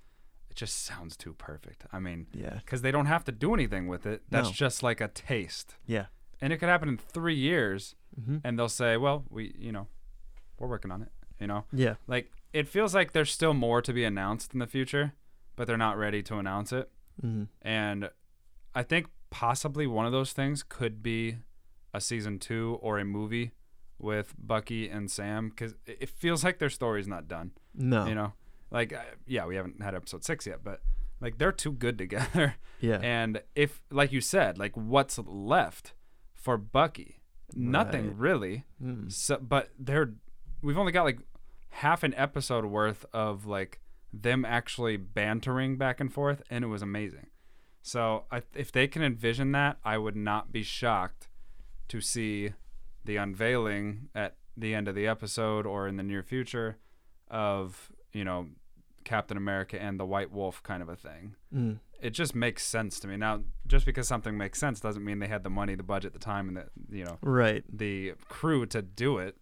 It 0.50 0.56
just 0.56 0.84
sounds 0.84 1.16
too 1.16 1.32
perfect. 1.34 1.84
I 1.92 2.00
mean, 2.00 2.26
Yeah. 2.32 2.54
because 2.56 2.82
they 2.82 2.90
don't 2.90 3.06
have 3.06 3.22
to 3.26 3.32
do 3.32 3.54
anything 3.54 3.86
with 3.86 4.04
it. 4.04 4.22
That's 4.30 4.48
No. 4.48 4.52
just 4.52 4.82
like 4.82 5.00
a 5.00 5.06
taste. 5.06 5.76
Yeah. 5.86 6.06
And 6.40 6.52
it 6.52 6.56
could 6.58 6.68
happen 6.68 6.88
in 6.88 6.96
three 6.98 7.36
years, 7.36 7.94
hmm 8.24 8.38
and 8.42 8.58
they'll 8.58 8.68
say, 8.68 8.96
"Well, 8.96 9.24
we, 9.30 9.54
you 9.56 9.70
know, 9.70 9.86
we're 10.58 10.66
working 10.68 10.90
on 10.90 11.02
it." 11.02 11.12
You 11.38 11.46
know, 11.46 11.66
Yeah. 11.72 11.94
like 12.08 12.32
it 12.52 12.66
feels 12.66 12.94
like 12.96 13.12
there's 13.12 13.30
still 13.30 13.54
more 13.54 13.80
to 13.80 13.92
be 13.92 14.02
announced 14.04 14.52
in 14.54 14.58
the 14.58 14.66
future, 14.66 15.12
but 15.54 15.68
they're 15.68 15.76
not 15.76 15.96
ready 15.96 16.20
to 16.24 16.38
announce 16.38 16.72
it. 16.72 16.90
Hmm 17.20 17.44
And 17.62 18.10
I 18.74 18.82
think 18.82 19.06
possibly 19.30 19.86
one 19.86 20.06
of 20.06 20.12
those 20.12 20.32
things 20.32 20.62
could 20.62 21.02
be 21.02 21.38
a 21.94 22.00
season 22.00 22.38
two 22.38 22.78
or 22.82 22.98
a 22.98 23.04
movie 23.04 23.52
with 23.98 24.34
Bucky 24.38 24.88
and 24.88 25.10
Sam 25.10 25.48
because 25.50 25.74
it 25.86 26.08
feels 26.08 26.42
like 26.44 26.58
their 26.58 26.70
story's 26.70 27.06
not 27.08 27.28
done. 27.28 27.52
No. 27.74 28.06
You 28.06 28.14
know, 28.14 28.32
like 28.70 28.92
uh, 28.92 29.02
yeah, 29.26 29.46
we 29.46 29.56
haven't 29.56 29.82
had 29.82 29.94
episode 29.94 30.24
six 30.24 30.46
yet, 30.46 30.64
but 30.64 30.80
like 31.20 31.38
they're 31.38 31.52
too 31.52 31.72
good 31.72 31.98
together. 32.04 32.54
Yeah. 32.80 32.98
And 33.02 33.42
if, 33.54 33.82
like 33.90 34.10
you 34.12 34.20
said, 34.20 34.58
like 34.58 34.76
what's 34.76 35.18
left 35.18 35.92
for 36.34 36.56
Bucky? 36.56 37.20
Nothing 37.54 38.06
Right. 38.06 38.16
really. 38.16 38.64
Mm. 38.82 39.12
So, 39.12 39.36
but 39.36 39.70
they're 39.78 40.14
we've 40.62 40.78
only 40.78 40.92
got 40.92 41.02
like 41.04 41.18
half 41.70 42.02
an 42.04 42.14
episode 42.14 42.64
worth 42.64 43.04
of 43.12 43.44
like 43.46 43.80
them 44.12 44.44
actually 44.44 44.96
bantering 44.96 45.76
back 45.76 46.00
and 46.00 46.12
forth, 46.12 46.42
and 46.50 46.64
it 46.64 46.68
was 46.68 46.82
amazing. 46.82 47.26
So, 47.82 48.24
I, 48.30 48.42
if 48.54 48.70
they 48.72 48.86
can 48.88 49.02
envision 49.02 49.52
that, 49.52 49.78
I 49.84 49.96
would 49.98 50.16
not 50.16 50.52
be 50.52 50.62
shocked 50.62 51.28
to 51.88 52.00
see 52.00 52.52
the 53.04 53.16
unveiling 53.16 54.08
at 54.14 54.36
the 54.56 54.74
end 54.74 54.86
of 54.88 54.94
the 54.94 55.06
episode 55.06 55.64
or 55.66 55.88
in 55.88 55.96
the 55.96 56.02
near 56.02 56.22
future 56.22 56.76
of 57.28 57.90
you 58.12 58.24
know 58.24 58.48
Captain 59.04 59.36
America 59.36 59.80
and 59.80 59.98
the 59.98 60.04
White 60.04 60.30
Wolf 60.30 60.62
kind 60.62 60.82
of 60.82 60.88
a 60.88 60.96
thing 60.96 61.34
Mm. 61.54 61.78
it 62.00 62.10
just 62.10 62.34
makes 62.34 62.64
sense 62.66 63.00
to 63.00 63.08
me. 63.08 63.16
Now, 63.16 63.42
just 63.66 63.86
because 63.86 64.06
something 64.06 64.36
makes 64.36 64.58
sense 64.58 64.78
doesn't 64.80 65.04
mean 65.04 65.18
they 65.20 65.26
had 65.28 65.42
the 65.42 65.50
money, 65.50 65.74
the 65.74 65.82
budget, 65.82 66.12
the 66.12 66.18
time, 66.18 66.48
and 66.48 66.56
the 66.58 66.66
you 66.96 67.04
know 67.04 67.18
Right. 67.22 67.64
the 67.72 68.12
crew 68.28 68.66
to 68.66 68.82
do 68.82 69.18
it. 69.18 69.36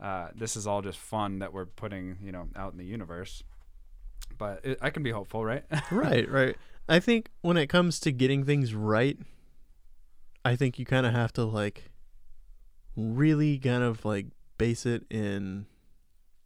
Uh, 0.00 0.28
this 0.34 0.56
is 0.56 0.66
all 0.66 0.82
just 0.82 0.98
fun 0.98 1.38
that 1.38 1.52
we're 1.52 1.66
putting 1.66 2.18
you 2.22 2.32
know 2.32 2.48
out 2.56 2.72
in 2.72 2.78
the 2.78 2.84
universe. 2.84 3.44
But 4.38 4.64
it, 4.64 4.78
I 4.80 4.90
can 4.90 5.02
be 5.02 5.10
hopeful, 5.10 5.44
right? 5.44 5.64
right, 5.90 6.28
right. 6.30 6.56
I 6.88 7.00
think 7.00 7.30
when 7.42 7.56
it 7.56 7.66
comes 7.68 7.98
to 8.00 8.12
getting 8.12 8.44
things 8.44 8.74
right, 8.74 9.18
I 10.44 10.56
think 10.56 10.78
you 10.78 10.84
kind 10.84 11.06
of 11.06 11.12
have 11.12 11.32
to 11.34 11.44
like 11.44 11.90
really 12.96 13.58
kind 13.58 13.82
of 13.82 14.04
like 14.04 14.26
base 14.58 14.86
it 14.86 15.04
in 15.10 15.66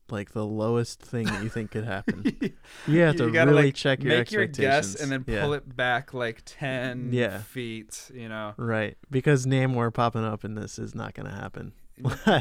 like 0.08 0.32
the 0.32 0.44
lowest 0.44 1.00
thing 1.00 1.26
that 1.26 1.42
you 1.42 1.48
think 1.48 1.70
could 1.70 1.84
happen. 1.84 2.24
You 2.86 3.00
have 3.00 3.16
to 3.16 3.26
You 3.26 3.30
gotta, 3.32 3.50
really 3.52 3.66
like, 3.66 3.74
check 3.74 4.02
your 4.02 4.16
Make 4.18 4.32
your 4.32 4.42
expectations. 4.42 4.94
guess 4.94 5.02
and 5.02 5.12
then 5.12 5.24
Yeah. 5.28 5.42
pull 5.42 5.52
it 5.52 5.76
back 5.76 6.12
like 6.14 6.42
ten 6.44 7.10
Yeah. 7.12 7.38
feet. 7.42 8.10
You 8.12 8.28
know, 8.28 8.54
Right, 8.56 8.96
because 9.10 9.46
Namor 9.46 9.92
popping 9.94 10.24
up 10.24 10.44
in 10.44 10.54
this 10.56 10.78
is 10.78 10.94
not 10.94 11.14
going 11.14 11.28
to 11.28 11.34
happen. 11.36 11.72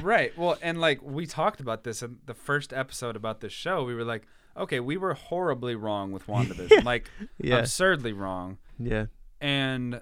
right. 0.01 0.31
Well, 0.37 0.57
and 0.63 0.79
like 0.81 1.01
we 1.03 1.27
talked 1.27 1.59
about 1.59 1.83
this 1.83 2.01
in 2.01 2.17
the 2.25 2.33
first 2.33 2.73
episode 2.73 3.15
about 3.15 3.41
this 3.41 3.53
show. 3.53 3.83
We 3.83 3.93
were 3.93 4.05
like, 4.05 4.23
okay, 4.59 4.79
we 4.79 4.97
were 4.97 5.13
horribly 5.13 5.75
wrong 5.75 6.11
with 6.11 6.27
WandaVision, 6.33 6.83
like 6.83 7.09
Yeah, 7.39 7.57
absurdly 7.59 8.13
wrong. 8.13 8.57
yeah, 8.77 9.05
and 9.41 10.01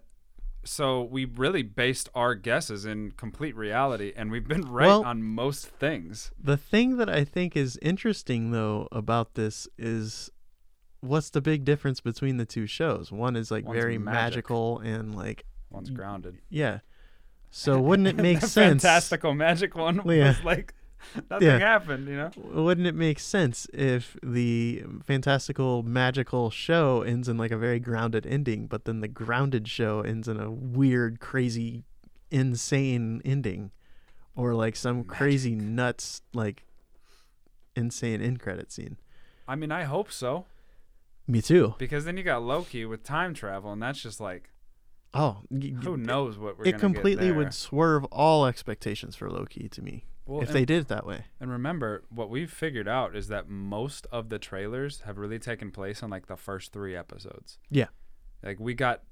so 0.63 1.02
we 1.04 1.24
really 1.24 1.63
based 1.63 2.10
our 2.13 2.36
guesses 2.36 2.86
in 2.86 3.12
complete 3.12 3.56
reality 3.56 4.12
and 4.17 4.30
we've 4.32 4.48
been 4.48 4.63
right 4.63 4.88
Well- 4.88 5.06
on 5.06 5.24
most 5.24 5.67
things 5.67 6.32
The 6.38 6.58
thing 6.58 6.98
that 6.98 7.10
I 7.10 7.24
think 7.24 7.56
is 7.56 7.80
interesting 7.82 8.52
though 8.52 8.89
about 8.91 9.36
this 9.36 9.67
is 9.78 10.30
what's 11.00 11.30
the 11.30 11.39
big 11.39 11.63
difference 11.63 12.02
between 12.02 12.36
the 12.36 12.46
two 12.46 12.65
shows? 12.67 13.13
One 13.13 13.38
is 13.38 13.50
like 13.50 13.65
One's 13.65 13.80
very 13.80 13.98
magic. 13.98 14.13
magical 14.36 14.80
and 14.80 15.15
like 15.15 15.46
one's 15.70 15.89
grounded 15.89 16.39
yeah. 16.50 16.80
So 17.50 17.80
wouldn't 17.80 18.08
it 18.10 18.17
make 18.30 18.41
the 18.41 18.48
sense? 18.48 18.84
fantastical 18.84 19.34
magic 19.34 19.74
one 19.74 20.02
Yeah. 20.06 20.28
was 20.30 20.43
like 20.43 20.74
nothing 21.30 21.48
Yeah. 21.48 21.58
happened 21.60 22.08
you 22.08 22.16
know 22.16 22.32
Wouldn't 22.38 22.88
it 22.88 22.96
make 22.96 23.20
sense 23.20 23.68
if 23.74 24.18
the 24.24 24.84
fantastical 25.04 25.84
magical 25.84 26.50
show 26.50 27.02
ends 27.02 27.28
in 27.30 27.38
like 27.38 27.52
a 27.52 27.58
very 27.58 27.80
grounded 27.80 28.26
ending, 28.26 28.68
but 28.68 28.86
then 28.86 29.02
the 29.02 29.08
grounded 29.08 29.68
show 29.68 30.02
ends 30.02 30.28
in 30.28 30.40
a 30.40 30.50
weird, 30.52 31.20
crazy, 31.20 31.84
insane 32.32 33.22
ending, 33.24 33.72
or 34.36 34.54
like 34.54 34.76
some 34.76 35.04
crazy 35.04 35.56
nuts 35.56 36.22
like 36.34 36.66
insane 37.76 38.22
end 38.22 38.40
credit 38.40 38.72
scene? 38.72 38.98
i 39.48 39.56
mean 39.56 39.72
i 39.72 39.84
hope 39.84 40.12
so 40.12 40.46
Me 41.28 41.42
too. 41.42 41.76
because 41.78 42.06
then 42.06 42.18
you 42.18 42.24
got 42.24 42.42
loki 42.44 42.86
with 42.86 43.04
time 43.04 43.34
travel 43.34 43.72
and 43.72 43.82
that's 43.82 44.02
just 44.02 44.20
like 44.20 44.50
Oh, 45.14 45.38
who 45.50 45.96
knows 45.98 46.38
what 46.38 46.60
we're 46.60 46.66
It 46.66 46.72
gonna 46.74 46.80
completely 46.82 47.32
would 47.32 47.54
swerve 47.54 48.04
all 48.06 48.46
expectations 48.46 49.16
for 49.16 49.30
Loki 49.32 49.70
to 49.70 49.82
me 49.82 50.06
well, 50.28 50.42
if 50.42 50.50
and, 50.50 50.56
they 50.56 50.66
did 50.66 50.82
it 50.82 50.88
that 50.90 51.06
way. 51.06 51.26
and 51.40 51.50
remember 51.52 52.04
what 52.10 52.30
we've 52.30 52.52
figured 52.52 52.88
out 52.88 53.16
is 53.16 53.28
that 53.30 53.50
most 53.50 54.08
of 54.12 54.30
the 54.30 54.40
trailers 54.40 55.02
have 55.02 55.18
really 55.18 55.40
taken 55.40 55.72
place 55.72 56.04
on 56.04 56.10
like 56.10 56.28
the 56.28 56.38
first 56.38 56.72
three 56.72 56.96
episodes. 56.96 57.58
Yeah. 57.70 57.88
like 58.44 58.60
we 58.60 58.74
got 58.74 59.04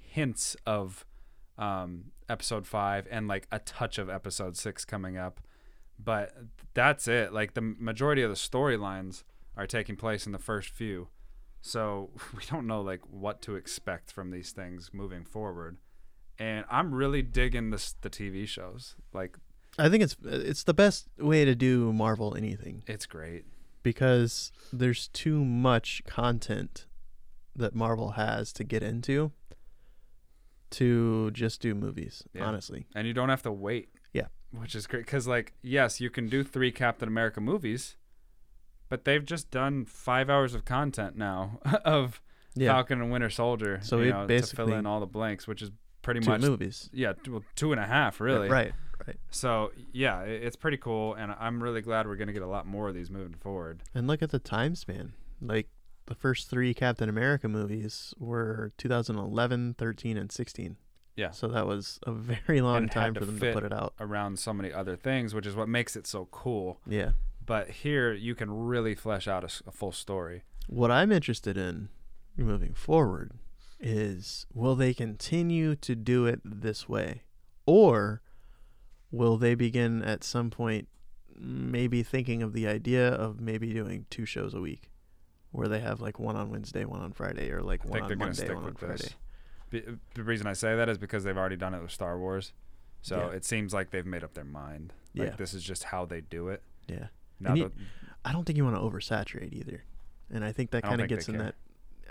hints 0.00 0.56
of 0.66 1.04
um, 1.58 2.12
episode 2.28 2.66
five 2.66 3.06
and 3.10 3.28
like 3.28 3.46
a 3.50 3.58
touch 3.58 3.98
of 3.98 4.08
episode 4.08 4.56
six 4.56 4.84
coming 4.84 5.16
up 5.16 5.40
but 6.04 6.34
that's 6.74 7.08
it. 7.08 7.32
Like 7.32 7.54
the 7.54 7.60
majority 7.60 8.22
of 8.22 8.30
the 8.30 8.36
storylines 8.36 9.24
are 9.56 9.66
taking 9.66 9.96
place 9.96 10.26
in 10.26 10.32
the 10.32 10.38
first 10.38 10.70
few. 10.70 11.08
So 11.60 12.10
we 12.36 12.42
don't 12.50 12.66
know 12.66 12.80
like 12.80 13.00
what 13.10 13.42
to 13.42 13.56
expect 13.56 14.12
from 14.12 14.30
these 14.30 14.52
things 14.52 14.90
moving 14.92 15.24
forward. 15.24 15.78
And 16.38 16.64
i'm 16.70 16.94
really 16.94 17.22
digging 17.22 17.70
this 17.70 17.94
the 18.00 18.10
tv 18.10 18.48
shows. 18.48 18.96
Like 19.12 19.36
I 19.78 19.88
think 19.88 20.02
it's 20.02 20.16
it's 20.24 20.64
the 20.64 20.74
best 20.74 21.08
way 21.18 21.44
to 21.44 21.54
do 21.54 21.92
Marvel 21.92 22.34
anything. 22.36 22.82
it's 22.86 23.06
great 23.06 23.44
because 23.82 24.52
there's 24.72 25.08
too 25.08 25.44
much 25.44 26.02
content 26.06 26.86
that 27.56 27.74
Marvel 27.74 28.12
has 28.12 28.52
to 28.54 28.64
get 28.64 28.82
into 28.82 29.32
to 30.70 31.30
just 31.32 31.60
do 31.60 31.74
movies, 31.74 32.22
Yeah. 32.32 32.44
honestly. 32.44 32.86
and 32.94 33.06
you 33.06 33.12
don't 33.12 33.28
have 33.28 33.42
to 33.42 33.52
wait 33.52 33.90
Yeah. 34.12 34.26
which 34.50 34.74
is 34.74 34.86
great 34.86 35.04
because 35.04 35.26
like 35.26 35.52
yes 35.62 36.00
you 36.00 36.10
can 36.10 36.28
do 36.28 36.42
three 36.42 36.72
captain 36.72 37.08
america 37.08 37.40
movies 37.40 37.96
but 38.88 39.04
they've 39.04 39.24
just 39.24 39.50
done 39.50 39.84
five 39.84 40.28
hours 40.30 40.54
of 40.54 40.64
content 40.64 41.16
now 41.16 41.60
of 41.84 42.20
Yeah. 42.54 42.72
falcon 42.72 43.00
and 43.02 43.10
winter 43.12 43.30
soldier 43.30 43.80
So 43.82 43.98
you 43.98 44.04
it 44.04 44.10
know, 44.10 44.12
to 44.12 44.18
fill 44.20 44.26
basically- 44.28 44.72
in 44.74 44.86
all 44.86 45.00
the 45.00 45.06
blanks 45.06 45.46
which 45.46 45.60
is 45.62 45.70
pretty 46.02 46.20
two 46.20 46.30
much 46.30 46.40
movies. 46.40 46.88
yeah 46.92 47.12
t- 47.12 47.30
well, 47.30 47.44
two 47.54 47.72
and 47.72 47.80
a 47.80 47.86
half 47.86 48.20
really 48.20 48.48
Right. 48.48 48.72
So 49.30 49.70
yeah 49.92 50.20
it's 50.22 50.56
pretty 50.56 50.76
cool 50.76 51.14
and 51.14 51.34
i'm 51.38 51.62
really 51.62 51.80
glad 51.82 52.06
we're 52.06 52.16
gonna 52.16 52.32
get 52.32 52.42
a 52.42 52.46
lot 52.46 52.66
more 52.66 52.88
of 52.88 52.94
these 52.94 53.10
moving 53.10 53.34
forward 53.34 53.82
And 53.94 54.06
look 54.06 54.22
at 54.22 54.30
the 54.30 54.38
time 54.38 54.74
span. 54.74 55.12
Like 55.40 55.68
the 56.06 56.14
first 56.14 56.48
3 56.50 56.72
Captain 56.74 57.08
America 57.08 57.48
movies 57.48 58.14
were 58.18 58.72
2011, 58.78 59.74
13 59.78 60.16
and 60.16 60.30
16. 60.32 60.76
Yeah. 61.16 61.30
So 61.30 61.46
that 61.48 61.66
was 61.66 61.98
a 62.06 62.12
very 62.12 62.60
long 62.60 62.76
And 62.76 62.90
time 62.90 63.14
for 63.14 63.24
them 63.24 63.38
to 63.38 63.52
put 63.52 63.64
it 63.64 63.72
out. 63.72 63.94
around 64.00 64.38
so 64.38 64.52
many 64.52 64.72
other 64.72 64.96
things 64.96 65.34
which 65.34 65.46
is 65.46 65.54
what 65.54 65.68
makes 65.68 65.94
it 65.96 66.06
so 66.06 66.28
cool 66.30 66.80
Yeah. 66.86 67.10
but 67.44 67.68
here 67.70 68.12
you 68.12 68.34
can 68.34 68.50
really 68.50 68.94
flesh 68.94 69.26
out 69.28 69.44
a 69.44 69.70
full 69.72 69.92
story 69.92 70.42
What 70.68 70.90
I'm 70.90 71.10
interested 71.12 71.56
in 71.56 71.88
moving 72.36 72.72
forward 72.74 73.32
is 73.80 74.46
will 74.54 74.74
they 74.76 74.94
continue 74.94 75.74
to 75.76 75.94
do 75.96 76.26
it 76.26 76.40
this 76.44 76.88
way? 76.88 77.22
Or 77.66 78.22
will 79.12 79.36
they 79.36 79.54
begin 79.54 80.02
at 80.02 80.24
some 80.24 80.50
point 80.50 80.88
maybe 81.38 82.02
thinking 82.02 82.42
of 82.42 82.52
the 82.52 82.66
idea 82.66 83.08
of 83.08 83.40
maybe 83.40 83.72
doing 83.72 84.06
two 84.10 84.24
shows 84.26 84.54
a 84.54 84.60
week 84.60 84.90
where 85.50 85.68
they 85.68 85.80
have 85.80 86.00
like 86.00 86.18
one 86.18 86.34
on 86.36 86.50
Wednesday, 86.50 86.84
one 86.84 87.00
on 87.00 87.12
Friday, 87.12 87.50
or 87.50 87.62
like 87.62 87.84
I 87.84 87.88
one 87.88 88.00
think 88.00 88.12
on 88.12 88.18
Monday, 88.18 88.34
stick 88.34 88.54
one 88.54 88.64
on 88.64 88.74
Friday? 88.74 89.08
this. 89.70 89.84
The 90.14 90.22
reason 90.22 90.46
I 90.46 90.52
say 90.54 90.74
that 90.76 90.88
is 90.88 90.98
because 90.98 91.24
they've 91.24 91.36
already 91.36 91.56
done 91.56 91.74
it 91.74 91.82
with 91.82 91.90
Star 91.90 92.18
Wars, 92.18 92.52
so 93.02 93.18
Yeah. 93.30 93.36
it 93.36 93.44
seems 93.44 93.72
like 93.74 93.90
they've 93.90 94.06
made 94.06 94.24
up 94.24 94.34
their 94.34 94.44
mind. 94.44 94.92
Like 95.14 95.28
Yeah. 95.30 95.36
this 95.36 95.52
is 95.54 95.62
just 95.62 95.84
how 95.84 96.04
they 96.06 96.20
do 96.22 96.48
it. 96.48 96.62
Yeah. 96.88 97.08
Now 97.40 97.54
you- 97.54 97.72
I 98.24 98.32
don't 98.32 98.44
think 98.44 98.56
you 98.56 98.64
want 98.64 98.76
to 98.76 98.82
oversaturate 98.82 99.52
either. 99.52 99.82
And 100.30 100.44
I 100.44 100.52
think 100.52 100.70
that 100.70 100.82
kind 100.84 101.00
of 101.02 101.08
gets 101.08 101.28
in 101.28 101.34
care. 101.36 101.52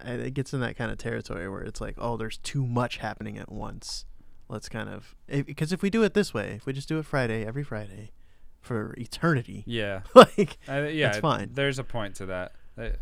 that 0.04 0.20
it 0.20 0.34
gets 0.34 0.54
in 0.54 0.60
that 0.62 0.76
kind 0.76 0.91
of 0.91 0.97
territory 0.97 1.47
where 1.49 1.62
it's 1.62 1.80
like, 1.82 1.95
oh, 1.97 2.18
there's 2.18 2.38
too 2.38 2.66
much 2.66 2.97
happening 2.97 3.38
at 3.38 3.52
once. 3.52 4.06
Let's 4.52 4.68
kind 4.68 4.89
of 4.89 5.16
because 5.28 5.72
if 5.72 5.82
we 5.82 5.89
do 5.89 6.04
it 6.04 6.14
this 6.14 6.34
way, 6.34 6.56
if 6.58 6.66
we 6.66 6.74
just 6.74 6.89
do 6.89 6.99
it 6.99 7.06
Friday 7.06 7.45
every 7.45 7.64
Friday 7.64 8.12
for 8.60 8.93
eternity, 8.97 9.64
yeah, 9.68 10.02
like 10.14 10.58
I, 10.68 10.89
yeah, 10.89 11.08
That's 11.08 11.20
fine. 11.20 11.52
There's 11.54 11.80
a 11.80 11.86
point 11.86 12.16
to 12.16 12.26
that. 12.26 12.52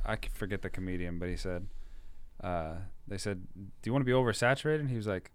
I 0.05 0.17
forget 0.31 0.61
the 0.61 0.69
comedian, 0.69 1.17
but 1.17 1.27
he 1.27 1.35
said, 1.35 1.65
uh, 2.43 2.75
they 3.07 3.17
said, 3.17 3.47
"Do 3.55 3.87
you 3.87 3.91
want 3.91 4.01
to 4.01 4.05
be 4.05 4.11
oversaturated?" 4.11 4.81
And 4.81 4.89
he 4.91 4.95
was 4.95 5.07
like, 5.07 5.31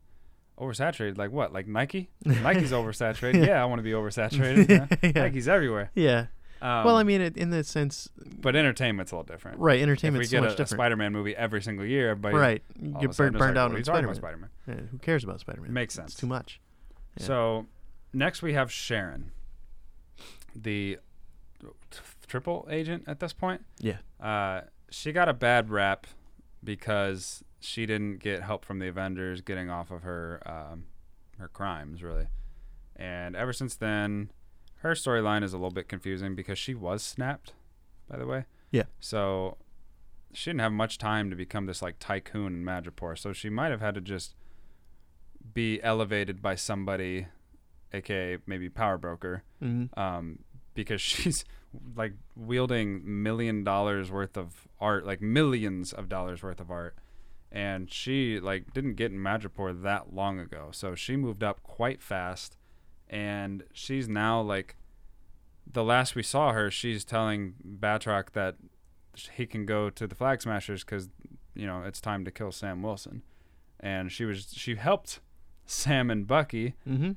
"Oversaturated? 0.57 1.19
Like 1.19 1.33
what? 1.33 1.53
Like 1.53 1.67
Nike? 1.67 2.11
Nike's 2.25 2.71
oversaturated? 2.71 3.45
yeah, 3.49 3.61
I 3.61 3.65
want 3.65 3.81
to 3.81 3.83
be 3.83 3.91
oversaturated. 3.91 4.89
Yeah. 5.03 5.23
Nike's 5.23 5.49
everywhere." 5.49 5.91
yeah, 5.97 6.27
Um, 6.63 6.85
well, 6.85 6.97
I 6.97 7.03
mean, 7.03 7.21
it, 7.21 7.37
in 7.37 7.51
the 7.51 7.63
sense, 7.63 8.09
but 8.41 8.57
entertainment's 8.57 9.13
a 9.13 9.17
little 9.17 9.27
different. 9.27 9.59
right? 9.59 9.75
If 9.75 9.79
we 9.79 9.83
Entertainment's 9.83 10.31
so 10.31 10.41
get 10.41 10.49
much 10.49 10.59
a, 10.59 10.63
a. 10.63 10.67
Spider-Man 10.67 11.13
movie 11.13 11.37
every 11.37 11.61
single 11.61 11.85
year, 11.85 12.11
everybody 12.11 12.37
right. 12.37 12.63
You 12.81 12.97
get 13.01 13.17
burned, 13.17 13.35
like, 13.39 13.51
out 13.51 13.57
what 13.57 13.73
on 13.73 13.77
you 13.77 13.83
talking 13.85 14.05
about 14.05 14.17
Spider-Man. 14.17 14.51
Spider-Man? 14.65 14.85
Yeah, 14.87 14.91
who 14.91 14.99
cares 14.99 15.25
about 15.25 15.41
Spider-Man? 15.41 15.73
Makes 15.73 15.95
It's 15.99 16.13
sense. 16.13 16.15
too 16.15 16.27
much. 16.27 16.61
Yeah. 17.19 17.27
So 17.27 17.67
next 18.13 18.41
we 18.41 18.55
have 18.55 18.73
Sharon, 18.73 19.33
the 20.55 20.99
t- 21.91 21.99
triple 22.27 22.67
agent 22.71 23.05
at 23.07 23.21
this 23.21 23.33
point. 23.33 23.63
Yeah. 23.79 23.99
Uh, 24.21 24.63
she 24.91 25.13
got 25.13 25.29
a 25.29 25.35
bad 25.35 25.71
rap 25.71 26.07
because 26.63 27.45
she 27.61 27.85
didn't 27.85 28.19
get 28.19 28.43
help 28.43 28.65
from 28.65 28.79
the 28.79 28.89
Avengers 28.89 29.41
getting 29.43 29.69
off 29.69 29.91
of 29.91 30.03
her 30.03 30.41
um, 30.47 30.85
her 31.39 31.49
crimes 31.49 32.03
really, 32.03 32.27
and 32.97 33.35
ever 33.35 33.53
since 33.53 33.75
then, 33.75 34.31
her 34.85 34.93
storyline 34.93 35.43
is 35.43 35.53
a 35.53 35.57
little 35.57 35.70
bit 35.72 35.89
confusing 35.89 36.35
because 36.37 36.59
she 36.59 36.74
was 36.74 37.03
snapped, 37.03 37.53
by 38.09 38.16
the 38.18 38.26
way. 38.26 38.45
Yeah. 38.70 38.85
So 39.01 39.57
she 40.32 40.51
didn't 40.51 40.61
have 40.61 40.72
much 40.72 40.99
time 40.99 41.30
to 41.30 41.37
become 41.37 41.66
this 41.66 41.80
like 41.82 41.97
tycoon 41.99 42.55
in 42.55 42.64
Madripoor, 42.64 43.18
so 43.18 43.32
she 43.32 43.49
might 43.51 43.70
have 43.70 43.80
had 43.80 43.95
to 43.95 44.01
just 44.01 44.35
be 45.53 45.82
elevated 45.82 46.41
by 46.43 46.55
somebody, 46.55 47.26
aka 47.93 48.39
maybe 48.47 48.68
power 48.68 48.99
broker, 48.99 49.43
Mhm. 49.62 49.97
um, 49.99 50.41
because 50.74 51.01
she's 51.12 51.45
like 51.97 52.12
wielding 52.37 53.03
million 53.22 53.64
dollars 53.64 54.11
worth 54.11 54.37
of 54.37 54.68
art, 54.80 55.07
like 55.07 55.20
millions 55.22 55.93
of 55.93 56.09
dollars 56.09 56.43
worth 56.43 56.61
of 56.61 56.70
art, 56.70 56.97
and 57.51 57.91
she 57.91 58.39
like 58.41 58.72
didn't 58.74 58.95
get 58.95 59.12
in 59.12 59.18
Madripoor 59.18 59.82
that 59.82 60.12
long 60.14 60.39
ago, 60.41 60.68
so 60.72 60.95
she 60.95 61.16
moved 61.16 61.43
up 61.43 61.62
quite 61.62 62.03
fast, 62.03 62.57
and 63.09 63.63
she's 63.73 64.09
now 64.09 64.41
like, 64.41 64.77
the 65.71 65.85
last 65.85 66.15
we 66.15 66.23
saw 66.23 66.53
her, 66.53 66.71
she's 66.71 67.05
telling 67.05 67.55
Batroc 67.81 68.33
that 68.33 68.57
he 69.33 69.47
can 69.47 69.65
go 69.67 69.91
to 69.91 70.07
the 70.07 70.15
Flag 70.15 70.43
Smashers 70.43 70.85
because 70.85 71.09
you 71.55 71.67
know 71.67 71.83
it's 71.83 72.01
time 72.01 72.25
to 72.25 72.31
kill 72.31 72.53
Sam 72.53 72.83
Wilson, 72.83 73.23
and 73.81 74.11
she 74.13 74.25
was 74.25 74.49
she 74.55 74.75
helped 74.77 75.21
Sam 75.67 76.11
and 76.11 76.27
Bucky 76.27 76.75
Mhm. 76.89 77.17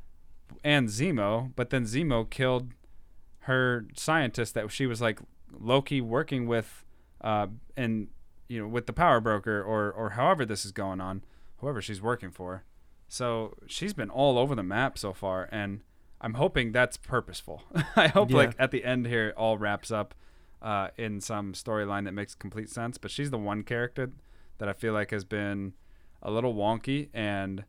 and 0.64 0.88
Zemo, 0.88 1.52
but 1.56 1.70
then 1.72 1.84
Zemo 1.84 2.30
killed 2.30 2.72
her 3.42 3.86
scientist 3.96 4.54
that 4.54 4.72
she 4.72 4.86
was 4.86 5.02
like 5.02 5.20
lowkey 5.54 6.02
working 6.02 6.48
with, 6.48 6.86
uh, 7.22 7.48
and 7.76 8.08
you 8.48 8.62
know 8.62 8.68
with 8.68 8.86
the 8.86 8.94
power 8.94 9.20
broker 9.20 9.62
or 9.62 9.92
or 9.92 10.12
however 10.12 10.46
this 10.46 10.66
is 10.66 10.72
going 10.72 11.02
on, 11.02 11.24
whoever 11.58 11.82
she's 11.82 12.02
working 12.02 12.32
for. 12.32 12.64
So 13.08 13.56
she's 13.68 13.94
been 13.94 14.10
all 14.10 14.38
over 14.38 14.54
the 14.56 14.64
map 14.64 14.98
so 14.98 15.14
far, 15.14 15.48
and 15.52 15.82
I'm 16.20 16.34
hoping 16.36 16.72
that's 16.72 16.98
purposeful. 16.98 17.64
I 17.96 18.08
hope 18.08 18.30
Yeah. 18.32 18.38
like 18.38 18.56
at 18.60 18.72
the 18.72 18.84
end 18.84 19.08
here 19.08 19.30
it 19.30 19.36
all 19.36 19.58
wraps 19.58 19.92
up 19.92 20.14
uh, 20.62 20.90
in 20.98 21.22
some 21.22 21.54
storyline 21.54 22.06
that 22.06 22.14
makes 22.14 22.36
complete 22.36 22.70
sense. 22.70 22.98
But 22.98 23.12
she's 23.12 23.30
the 23.32 23.38
one 23.38 23.64
character 23.64 24.12
that 24.58 24.68
I 24.68 24.74
feel 24.74 24.94
like 24.94 25.12
has 25.12 25.24
been 25.24 25.74
a 26.22 26.32
little 26.32 26.54
wonky, 26.56 27.10
and 27.14 27.64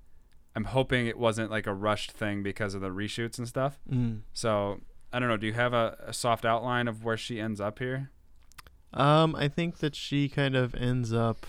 I'm 0.56 0.64
hoping 0.64 1.06
it 1.06 1.18
wasn't 1.18 1.50
like 1.50 1.66
a 1.66 1.74
rushed 1.74 2.10
thing 2.12 2.42
because 2.42 2.74
of 2.74 2.80
the 2.80 2.88
reshoots 2.90 3.38
and 3.38 3.46
stuff. 3.46 3.78
Mm. 3.88 4.22
So 4.32 4.80
I 5.12 5.18
don't 5.20 5.28
know. 5.28 5.36
Do 5.36 5.46
you 5.46 5.52
have 5.52 5.72
a, 5.72 5.96
a 6.06 6.12
soft 6.12 6.44
outline 6.44 6.88
of 6.88 7.04
where 7.04 7.16
she 7.16 7.40
ends 7.40 7.60
up 7.60 7.78
here? 7.78 8.10
Um, 8.94 9.36
I 9.36 9.48
think 9.48 9.78
that 9.78 9.94
she 9.94 10.28
kind 10.28 10.56
of 10.56 10.74
ends 10.74 11.12
up. 11.12 11.46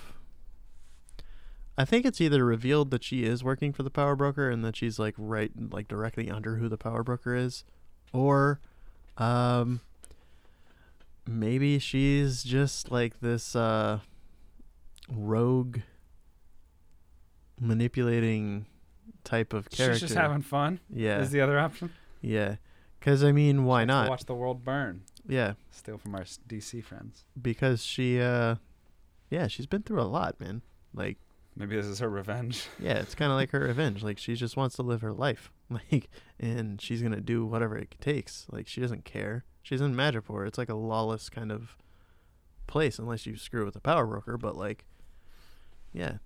I 1.80 1.86
think 1.86 2.06
it's 2.06 2.20
either 2.20 2.44
revealed 2.44 2.92
that 2.92 3.06
she 3.06 3.24
is 3.24 3.42
working 3.42 3.72
for 3.72 3.84
the 3.84 3.90
power 3.90 4.14
broker 4.14 4.50
and 4.50 4.66
that 4.66 4.76
she's 4.76 5.00
like 5.00 5.16
right, 5.18 5.50
like 5.72 5.88
directly 5.88 6.30
under 6.30 6.58
who 6.58 6.68
the 6.68 6.78
power 6.78 7.04
broker 7.04 7.34
is, 7.34 7.64
or, 8.12 8.60
um, 9.18 9.80
maybe 11.26 11.80
she's 11.80 12.44
just 12.44 12.92
like 12.92 13.22
this 13.22 13.56
uh, 13.56 14.00
rogue, 15.10 15.80
manipulating 17.60 18.66
type 19.24 19.54
of 19.54 19.70
character. 19.70 19.94
She's 20.00 20.10
just 20.10 20.16
having 20.20 20.42
fun. 20.42 20.82
yeah, 20.94 21.20
Is 21.20 21.32
the 21.32 21.40
other 21.42 21.58
option? 21.58 21.92
yeah. 22.22 22.56
Because 23.00 23.24
I 23.24 23.32
mean, 23.32 23.64
why 23.64 23.86
not? 23.86 24.10
watch 24.10 24.26
the 24.26 24.36
world 24.36 24.66
burn. 24.66 25.04
Yeah, 25.26 25.54
Steal 25.72 25.98
from 25.98 26.16
our 26.16 26.24
DC 26.24 26.84
friends. 26.84 27.24
because 27.42 27.82
she, 27.86 28.20
uh, 28.20 28.56
yeah, 29.30 29.48
she's 29.48 29.68
been 29.68 29.84
through 29.84 30.02
a 30.02 30.04
lot, 30.04 30.38
man. 30.42 30.62
Like. 30.94 31.18
Maybe 31.60 31.76
this 31.76 31.86
is 31.86 32.00
her 32.00 32.10
revenge. 32.10 32.68
Yeah, 32.80 33.00
it's 33.00 33.14
kind 33.14 33.32
of 33.32 33.38
like 33.38 33.52
her 33.52 33.60
revenge. 33.60 34.02
Like 34.02 34.18
she 34.18 34.34
just 34.36 34.56
wants 34.58 34.76
to 34.78 34.82
live 34.82 35.02
her 35.02 35.14
life, 35.14 35.52
like, 35.70 36.10
and 36.40 36.82
she's 36.82 37.02
gonna 37.04 37.22
do 37.22 37.46
whatever 37.46 37.78
it 37.78 37.94
takes. 38.02 38.48
Like 38.52 38.68
she 38.68 38.80
doesn't 38.82 39.04
care. 39.06 39.44
She's 39.62 39.82
in 39.82 39.94
Madripoor. 39.94 40.48
It's 40.48 40.58
like 40.58 40.70
a 40.70 40.74
lawless 40.76 41.30
kind 41.30 41.52
of 41.52 41.78
place, 42.66 42.98
unless 42.98 43.26
you 43.26 43.36
screw 43.36 43.66
with 43.66 43.74
the 43.74 43.82
power 43.82 44.08
broker. 44.08 44.38
But 44.38 44.56
like, 44.56 44.86
yeah, 45.94 46.18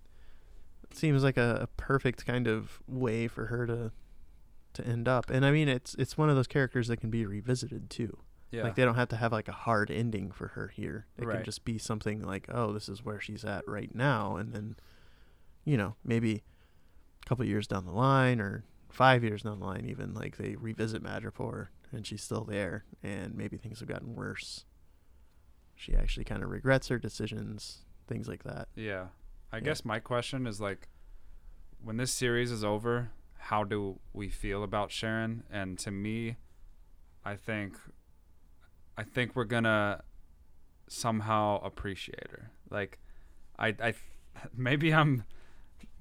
it 0.84 0.96
seems 0.96 1.24
like 1.24 1.38
a, 1.38 1.60
a 1.64 1.68
perfect 1.82 2.26
kind 2.26 2.48
of 2.48 2.80
way 2.88 3.28
for 3.28 3.48
her 3.48 3.66
to 3.66 3.92
to 4.74 4.86
end 4.88 5.08
up. 5.08 5.30
And 5.32 5.46
I 5.46 5.52
mean, 5.52 5.68
it's 5.68 5.96
it's 5.96 6.18
one 6.18 6.30
of 6.30 6.36
those 6.36 6.48
characters 6.48 6.88
that 6.90 6.98
can 6.98 7.10
be 7.10 7.26
revisited 7.26 7.90
too. 7.90 8.18
Yeah. 8.52 8.62
Like 8.64 8.76
they 8.76 8.86
don't 8.86 8.94
have 8.96 9.10
to 9.10 9.16
have 9.16 9.32
like 9.32 9.48
a 9.48 9.52
hard 9.54 9.90
ending 9.90 10.32
for 10.32 10.50
her 10.50 10.68
here. 10.68 11.08
It 11.18 11.26
Right. 11.26 11.38
can 11.38 11.44
just 11.46 11.66
be 11.66 11.80
something 11.80 12.22
like, 12.22 12.46
oh, 12.54 12.72
this 12.72 12.88
is 12.88 13.04
where 13.04 13.20
she's 13.20 13.44
at 13.44 13.68
right 13.68 13.94
now, 13.96 14.36
and 14.36 14.54
then, 14.54 14.76
you 15.66 15.78
know, 15.78 15.96
maybe 16.04 16.44
a 17.24 17.30
couple 17.30 17.46
years 17.46 17.68
down 17.68 17.86
the 17.86 17.92
line 17.92 18.40
or 18.40 18.64
five 18.90 19.24
years 19.24 19.44
down 19.44 19.60
the 19.60 19.66
line, 19.66 19.86
even 19.86 20.14
like 20.14 20.38
they 20.38 20.56
revisit 20.56 21.04
Madripoor 21.04 21.68
and 21.92 22.06
she's 22.06 22.24
still 22.24 22.44
there, 22.44 22.86
and 23.04 23.36
maybe 23.36 23.58
things 23.58 23.80
have 23.80 23.88
gotten 23.90 24.16
worse. 24.16 24.66
She 25.76 25.96
actually 25.96 26.24
kind 26.24 26.44
of 26.44 26.50
regrets 26.50 26.88
her 26.88 26.98
decisions, 26.98 27.80
things 28.08 28.28
like 28.28 28.44
that. 28.44 28.68
Yeah. 28.76 29.08
I 29.52 29.58
Yeah. 29.58 29.64
guess 29.64 29.86
my 29.86 30.00
question 30.00 30.48
is 30.48 30.60
like 30.60 30.88
when 31.84 31.98
this 31.98 32.12
series 32.12 32.52
is 32.52 32.64
over, 32.64 33.12
how 33.38 33.64
do 33.64 34.00
we 34.14 34.30
feel 34.30 34.64
about 34.64 34.92
Sharon? 34.92 35.44
And 35.52 35.78
to 35.80 35.92
me, 35.92 36.38
I 37.26 37.36
think 37.36 37.78
I 38.98 39.04
think 39.04 39.36
we're 39.36 39.44
going 39.46 39.64
to 39.66 40.02
somehow 40.88 41.60
appreciate 41.64 42.30
her. 42.32 42.52
Like 42.70 43.00
I 43.58 43.76
I 43.82 43.94
maybe 44.56 44.94
I'm 44.94 45.24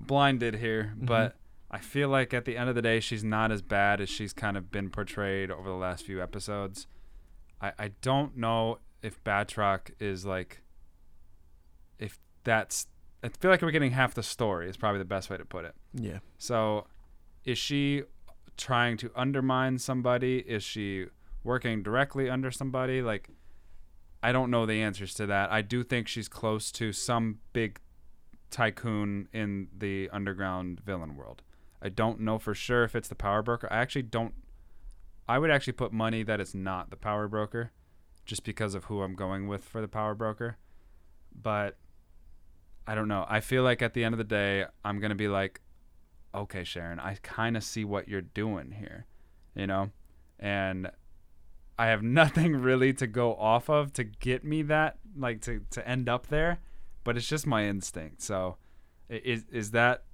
blinded 0.07 0.57
here, 0.57 0.95
Mhm. 0.99 1.07
but 1.07 1.37
I 1.71 1.79
feel 1.79 2.09
like 2.09 2.35
at 2.35 2.45
the 2.45 2.57
end 2.57 2.69
of 2.69 2.75
the 2.75 2.83
day 2.83 3.01
she's 3.01 3.25
not 3.25 3.51
as 3.51 3.63
bad 3.63 4.01
as 4.01 4.09
she's 4.11 4.33
kind 4.33 4.57
of 4.57 4.71
been 4.71 4.91
portrayed 4.91 5.51
over 5.51 5.69
the 5.69 5.75
last 5.77 6.05
few 6.05 6.23
episodes. 6.23 6.87
I 7.61 7.73
I 7.79 7.89
don't 8.03 8.37
know 8.37 8.79
if 9.03 9.23
Batroc 9.25 9.91
is 10.01 10.25
like 10.27 10.63
if 11.99 12.19
that's 12.45 12.87
I 13.25 13.29
feel 13.29 13.51
like 13.51 13.63
we're 13.63 13.71
getting 13.71 13.93
half 13.93 14.15
the 14.15 14.23
story 14.23 14.69
is 14.69 14.77
probably 14.77 14.99
the 14.99 15.05
best 15.05 15.31
way 15.31 15.37
to 15.37 15.45
put 15.45 15.65
it. 15.65 15.75
Yeah. 15.95 16.19
So 16.39 16.89
is 17.45 17.57
she 17.57 18.03
trying 18.57 18.97
to 18.99 19.11
undermine 19.15 19.79
somebody? 19.79 20.39
Is 20.41 20.63
she 20.65 21.07
working 21.45 21.83
directly 21.83 22.29
under 22.29 22.51
somebody? 22.51 23.01
Like 23.01 23.29
I 24.23 24.31
don't 24.33 24.51
know 24.51 24.67
the 24.67 24.81
answers 24.83 25.15
to 25.15 25.27
that. 25.27 25.51
I 25.51 25.63
do 25.63 25.83
think 25.83 26.07
she's 26.09 26.29
close 26.29 26.71
to 26.73 26.93
some 26.93 27.39
big 27.53 27.81
tycoon 28.53 29.29
in 29.33 29.69
the 29.77 30.09
underground 30.13 30.81
villain 30.81 31.17
world. 31.17 31.43
I 31.83 31.89
don't 31.89 32.21
know 32.21 32.39
for 32.39 32.55
sure 32.55 32.85
if 32.85 32.95
it's 32.95 33.09
the 33.09 33.17
power 33.17 33.43
broker. 33.43 33.67
I 33.71 33.79
actually 33.79 34.03
don't 34.03 34.35
I 35.29 35.39
would 35.39 35.51
actually 35.51 35.75
put 35.75 35.93
money 35.93 36.23
that 36.23 36.41
it's 36.41 36.55
not 36.55 36.91
the 36.91 36.97
power 36.97 37.29
broker 37.29 37.73
just 38.25 38.45
because 38.45 38.75
of 38.75 38.85
who 38.85 39.03
I'm 39.03 39.15
going 39.15 39.49
with 39.49 39.65
for 39.65 39.81
the 39.81 39.89
power 39.89 40.15
broker. 40.15 40.59
But 41.35 41.77
I 42.87 42.95
don't 42.95 43.09
know. 43.09 43.25
I 43.29 43.41
feel 43.41 43.63
like 43.63 43.83
at 43.83 43.95
the 43.95 44.05
end 44.05 44.15
of 44.15 44.19
the 44.19 44.25
day, 44.25 44.67
I'm 44.85 45.01
to 45.01 45.15
be 45.15 45.29
like, 45.29 45.61
okay, 46.35 46.65
Sharon, 46.65 46.99
I 46.99 47.17
kind 47.23 47.57
of 47.57 47.65
see 47.65 47.85
what 47.85 48.09
you're 48.09 48.21
doing 48.21 48.73
here, 48.73 49.07
you 49.55 49.67
know? 49.67 49.91
And 50.39 50.91
I 51.79 51.87
have 51.87 52.03
nothing 52.21 52.57
really 52.57 52.93
to 52.95 53.07
go 53.07 53.35
off 53.35 53.69
of 53.69 53.93
to 53.95 54.05
get 54.05 54.45
me 54.45 54.63
that, 54.63 54.99
like 55.17 55.41
to, 55.43 55.65
to 55.71 55.87
end 55.89 56.09
up 56.09 56.27
there, 56.29 56.59
but 57.05 57.17
it's 57.17 57.27
just 57.29 57.47
my 57.47 57.67
instinct. 57.67 58.23
So 58.23 58.57
is, 59.09 59.45
is 59.51 59.71
that, 59.73 60.05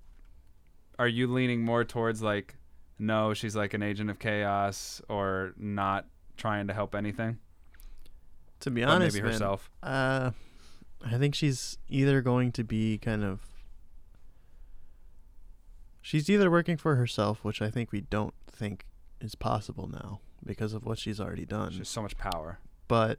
are 0.98 1.08
you 1.08 1.26
leaning 1.26 1.62
more 1.62 1.84
towards 1.84 2.22
like, 2.22 2.56
no, 2.98 3.34
she's 3.34 3.54
like 3.54 3.74
an 3.74 3.82
agent 3.82 4.10
of 4.10 4.18
chaos 4.18 5.00
or 5.08 5.52
not 5.56 6.06
trying 6.36 6.66
to 6.68 6.74
help 6.74 6.94
anything? 6.94 7.38
To 8.60 8.70
be 8.70 8.82
Or 8.82 8.88
honest, 8.88 9.14
maybe 9.14 9.24
man, 9.24 9.32
herself. 9.32 9.70
Uh, 9.82 10.32
I 11.04 11.16
think 11.16 11.34
she's 11.36 11.78
either 11.88 12.20
going 12.22 12.50
to 12.52 12.64
be 12.64 12.98
kind 12.98 13.22
of. 13.22 13.40
She's 16.00 16.28
either 16.30 16.50
working 16.50 16.76
for 16.76 16.96
herself, 16.96 17.44
which 17.44 17.60
I 17.60 17.70
think 17.70 17.92
we 17.92 18.00
don't 18.00 18.34
think 18.50 18.86
is 19.20 19.34
possible 19.34 19.86
now 19.88 20.20
because 20.44 20.72
of 20.72 20.84
what 20.84 20.98
she's 20.98 21.20
already 21.20 21.44
done. 21.44 21.72
She 21.72 21.84
so 21.84 22.02
much 22.02 22.16
power. 22.16 22.58
but 22.88 23.18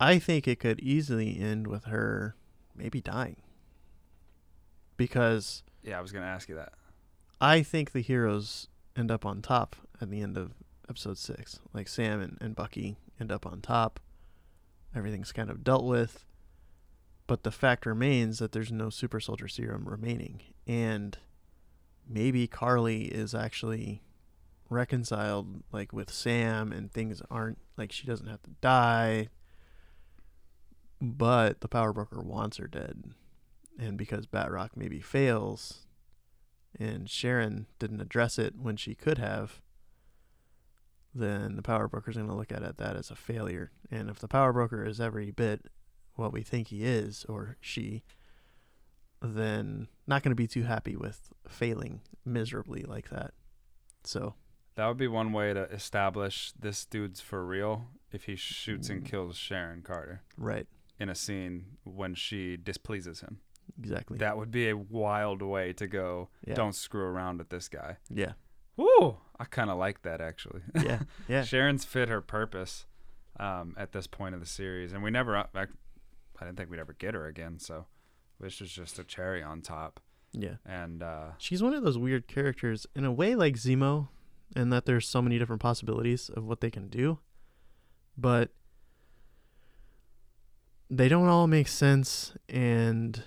I 0.00 0.18
think 0.18 0.46
it 0.46 0.60
could 0.60 0.80
easily 0.80 1.38
end 1.38 1.66
with 1.66 1.84
her 1.84 2.36
maybe 2.74 3.00
dying. 3.00 3.36
Because 4.96 5.62
Yeah, 5.82 5.98
I 5.98 6.00
was 6.00 6.12
going 6.12 6.24
to 6.24 6.30
ask 6.30 6.48
you 6.48 6.54
that. 6.56 6.72
I 7.40 7.62
think 7.62 7.92
the 7.92 8.00
heroes 8.00 8.68
end 8.96 9.10
up 9.10 9.24
on 9.24 9.42
top 9.42 9.76
at 10.00 10.10
the 10.10 10.20
end 10.20 10.36
of 10.36 10.52
episode 10.88 11.18
six. 11.18 11.60
Like 11.72 11.88
Sam 11.88 12.20
and, 12.20 12.38
and 12.40 12.56
Bucky 12.56 12.96
end 13.20 13.30
up 13.30 13.46
on 13.46 13.60
top. 13.60 14.00
Everything's 14.94 15.32
kind 15.32 15.50
of 15.50 15.62
dealt 15.62 15.84
with. 15.84 16.24
But 17.26 17.42
the 17.42 17.52
fact 17.52 17.86
remains 17.86 18.38
that 18.38 18.52
there's 18.52 18.72
no 18.72 18.90
super 18.90 19.20
soldier 19.20 19.48
serum 19.48 19.86
remaining. 19.86 20.40
And 20.66 21.18
maybe 22.08 22.46
Karli 22.46 23.04
is 23.04 23.34
actually 23.34 24.02
reconciled 24.70 25.62
like 25.72 25.92
with 25.92 26.10
Sam 26.10 26.72
and 26.72 26.92
things 26.92 27.22
aren't 27.30 27.58
like 27.76 27.92
she 27.92 28.06
doesn't 28.06 28.26
have 28.26 28.42
to 28.42 28.50
die. 28.60 29.28
But 31.00 31.60
the 31.60 31.68
power 31.68 31.92
broker 31.92 32.20
wants 32.20 32.56
her 32.56 32.66
dead. 32.66 33.04
And 33.78 33.96
because 33.96 34.26
Batroc 34.26 34.70
maybe 34.74 35.00
fails 35.00 35.86
and 36.78 37.08
Sharon 37.08 37.66
didn't 37.78 38.00
address 38.00 38.38
it 38.38 38.54
when 38.56 38.76
she 38.76 38.94
could 38.94 39.18
have, 39.18 39.60
then 41.14 41.56
the 41.56 41.62
power 41.62 41.88
broker's 41.88 42.16
going 42.16 42.28
to 42.28 42.34
look 42.34 42.52
at 42.52 42.62
it 42.62 42.76
that 42.78 42.96
as 42.96 43.10
a 43.10 43.16
failure. 43.16 43.70
And 43.90 44.10
if 44.10 44.18
the 44.18 44.28
power 44.28 44.52
broker 44.52 44.84
is 44.84 45.00
every 45.00 45.30
bit 45.30 45.66
what 46.14 46.32
we 46.32 46.42
think 46.42 46.68
he 46.68 46.84
is 46.84 47.24
or 47.28 47.56
she, 47.60 48.02
then 49.22 49.88
not 50.06 50.22
going 50.22 50.30
to 50.32 50.36
be 50.36 50.46
too 50.48 50.64
happy 50.64 50.96
with 50.96 51.32
failing 51.48 52.00
miserably 52.24 52.82
like 52.82 53.10
that. 53.10 53.32
So 54.04 54.34
That 54.74 54.86
would 54.88 54.96
be 54.96 55.08
one 55.08 55.32
way 55.32 55.52
to 55.54 55.62
establish 55.70 56.52
this 56.58 56.84
dude's 56.84 57.20
for 57.20 57.44
real 57.44 57.88
if 58.12 58.24
he 58.24 58.36
shoots 58.36 58.88
and 58.90 59.02
Mm. 59.02 59.06
kills 59.06 59.36
Sharon 59.36 59.82
Carter 59.82 60.22
right, 60.36 60.66
in 60.98 61.08
a 61.08 61.14
scene 61.14 61.64
when 61.84 62.14
she 62.14 62.56
displeases 62.56 63.20
him. 63.20 63.38
exactly. 63.78 64.18
That 64.18 64.36
would 64.36 64.50
be 64.50 64.68
a 64.68 64.76
wild 64.76 65.42
way 65.42 65.72
to 65.74 65.86
go. 65.86 66.28
yeah. 66.46 66.54
Don't 66.54 66.74
screw 66.74 67.02
around 67.04 67.38
with 67.38 67.48
this 67.50 67.68
guy. 67.68 67.96
Yeah. 68.10 68.32
Woo! 68.76 69.16
I 69.38 69.44
kind 69.44 69.70
of 69.70 69.78
like 69.78 70.02
that 70.02 70.20
actually. 70.20 70.62
Yeah. 70.82 71.00
Yeah. 71.28 71.42
Sharon's 71.44 71.84
fit 71.84 72.08
her 72.08 72.20
purpose 72.20 72.86
um, 73.38 73.74
at 73.76 73.92
this 73.92 74.06
point 74.06 74.34
of 74.34 74.40
the 74.40 74.46
series, 74.46 74.92
and 74.92 75.02
we 75.02 75.10
never. 75.10 75.36
I, 75.36 75.46
I 75.54 76.44
didn't 76.44 76.56
think 76.56 76.70
we'd 76.70 76.80
ever 76.80 76.92
get 76.92 77.14
her 77.14 77.26
again, 77.26 77.58
so 77.58 77.86
this 78.40 78.60
is 78.60 78.70
just 78.70 78.98
a 78.98 79.04
cherry 79.04 79.42
on 79.42 79.60
top. 79.62 80.00
Yeah. 80.32 80.56
And 80.64 81.02
uh, 81.02 81.30
She's 81.38 81.62
one 81.62 81.74
of 81.74 81.82
those 81.82 81.98
weird 81.98 82.28
characters 82.28 82.86
in 82.94 83.04
a 83.04 83.10
way 83.12 83.34
like 83.34 83.54
Zemo, 83.56 84.08
in 84.54 84.70
that 84.70 84.86
there's 84.86 85.08
so 85.08 85.20
many 85.22 85.38
different 85.38 85.60
possibilities 85.62 86.28
of 86.28 86.44
what 86.44 86.60
they 86.60 86.70
can 86.70 86.88
do, 86.88 87.18
but 88.16 88.50
they 90.90 91.08
don't 91.08 91.28
all 91.28 91.46
make 91.46 91.68
sense. 91.68 92.34
And 92.48 93.22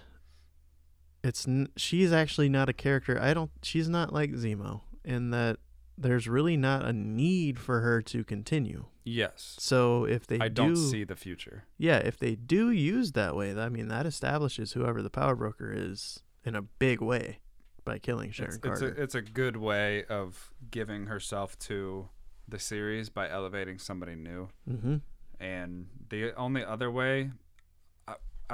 it's 1.23 1.47
n- 1.47 1.69
she's 1.77 2.11
actually 2.11 2.49
not 2.49 2.69
a 2.69 2.73
character. 2.73 3.19
I 3.21 3.33
don't. 3.33 3.51
She's 3.61 3.89
not 3.89 4.13
like 4.13 4.31
Zemo 4.31 4.81
in 5.03 5.29
that 5.31 5.57
there's 5.97 6.27
really 6.27 6.57
not 6.57 6.83
a 6.85 6.93
need 6.93 7.59
for 7.59 7.81
her 7.81 8.01
to 8.01 8.23
continue. 8.23 8.85
yes, 9.03 9.55
So 9.59 10.05
if 10.05 10.25
they 10.25 10.39
I 10.39 10.47
do, 10.47 10.53
don't 10.53 10.75
see 10.75 11.03
the 11.03 11.15
future. 11.15 11.65
yeah, 11.77 11.97
if 11.97 12.17
they 12.17 12.35
do 12.35 12.71
use 12.71 13.11
that 13.11 13.35
way, 13.35 13.55
I 13.59 13.69
mean 13.69 13.87
that 13.89 14.05
establishes 14.07 14.73
whoever 14.73 15.01
the 15.03 15.09
power 15.11 15.35
broker 15.35 15.71
is 15.75 16.21
in 16.43 16.55
a 16.55 16.61
big 16.63 17.01
way 17.01 17.39
by 17.83 17.99
killing 17.99 18.31
Sharon 18.31 18.49
It's, 18.55 18.57
it's 18.57 18.79
Carter. 18.79 18.95
a 18.97 19.03
it's 19.03 19.15
a 19.15 19.21
good 19.21 19.57
way 19.57 20.03
of 20.05 20.51
giving 20.71 21.05
herself 21.07 21.57
to 21.59 22.09
the 22.47 22.57
series 22.59 23.09
by 23.09 23.29
elevating 23.29 23.77
somebody 23.77 24.15
new. 24.15 24.49
mm-hmm. 24.69 24.97
And 25.39 25.87
the 26.09 26.33
only 26.35 26.63
other 26.63 26.89
way, 26.91 27.31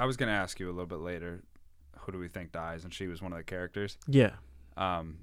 I, 0.02 0.04
was 0.06 0.16
gonna 0.16 0.32
ask 0.32 0.58
you 0.60 0.66
a 0.66 0.72
little 0.72 0.86
bit 0.86 1.00
later, 1.00 1.42
who 1.98 2.12
do 2.12 2.18
we 2.18 2.28
think 2.28 2.52
dies? 2.52 2.84
And 2.84 2.92
she 2.92 3.06
was 3.06 3.20
one 3.20 3.32
of 3.32 3.38
the 3.38 3.44
characters. 3.44 3.98
Yeah. 4.06 4.32
Um, 4.76 5.18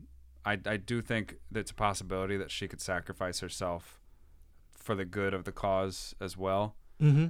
I 0.46 0.60
I 0.66 0.78
do 0.78 1.02
think 1.02 1.38
that's 1.52 1.72
a 1.72 1.76
possibility 1.76 2.38
that 2.38 2.52
she 2.52 2.68
could 2.68 2.82
sacrifice 2.82 3.40
herself 3.40 4.00
for 4.78 4.96
the 4.96 5.06
good 5.06 5.34
of 5.34 5.44
the 5.44 5.52
cause 5.52 6.16
as 6.22 6.38
well. 6.38 6.76
Mm-hmm. 7.02 7.28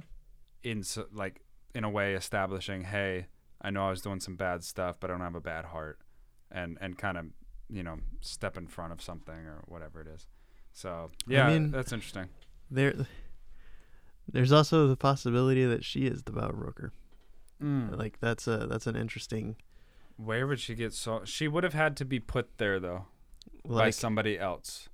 In 0.62 0.82
so, 0.82 1.06
like 1.12 1.40
in 1.74 1.84
a 1.84 1.90
way, 1.90 2.14
establishing, 2.14 2.84
hey, 2.84 3.26
I 3.62 3.70
know 3.70 3.86
I 3.86 3.90
was 3.90 4.02
doing 4.02 4.20
some 4.20 4.36
bad 4.36 4.62
stuff, 4.62 4.96
but 5.00 5.10
I 5.10 5.14
don't 5.14 5.22
have 5.22 5.34
a 5.34 5.40
bad 5.40 5.66
heart, 5.66 5.98
and 6.50 6.76
and 6.80 6.98
kind 6.98 7.16
of 7.16 7.26
you 7.70 7.82
know 7.82 7.98
step 8.20 8.56
in 8.56 8.66
front 8.66 8.92
of 8.92 9.00
something 9.00 9.34
or 9.34 9.62
whatever 9.66 10.00
it 10.00 10.08
is. 10.08 10.26
So 10.72 11.10
yeah, 11.26 11.46
I 11.46 11.52
mean- 11.52 11.70
that's 11.70 11.92
interesting. 11.92 12.28
There, 12.70 12.94
there's 14.30 14.50
also 14.52 14.88
the 14.88 14.96
possibility 14.96 15.64
that 15.64 15.84
she 15.84 16.06
is 16.06 16.24
the 16.24 16.32
power 16.32 16.52
broker. 16.52 16.92
Mm. 17.62 17.96
Like 17.98 18.18
that's 18.20 18.46
a 18.46 18.66
that's 18.66 18.86
an 18.86 18.96
interesting 18.96 19.56
Where 20.16 20.46
would 20.46 20.60
she 20.60 20.74
get 20.74 20.92
so? 20.92 21.22
She 21.24 21.48
would 21.48 21.64
have 21.64 21.74
had 21.74 21.96
to 21.98 22.04
be 22.04 22.20
put 22.20 22.58
there 22.58 22.78
though 22.80 23.06
by 23.64 23.90
somebody 23.90 24.38
else 24.38 24.88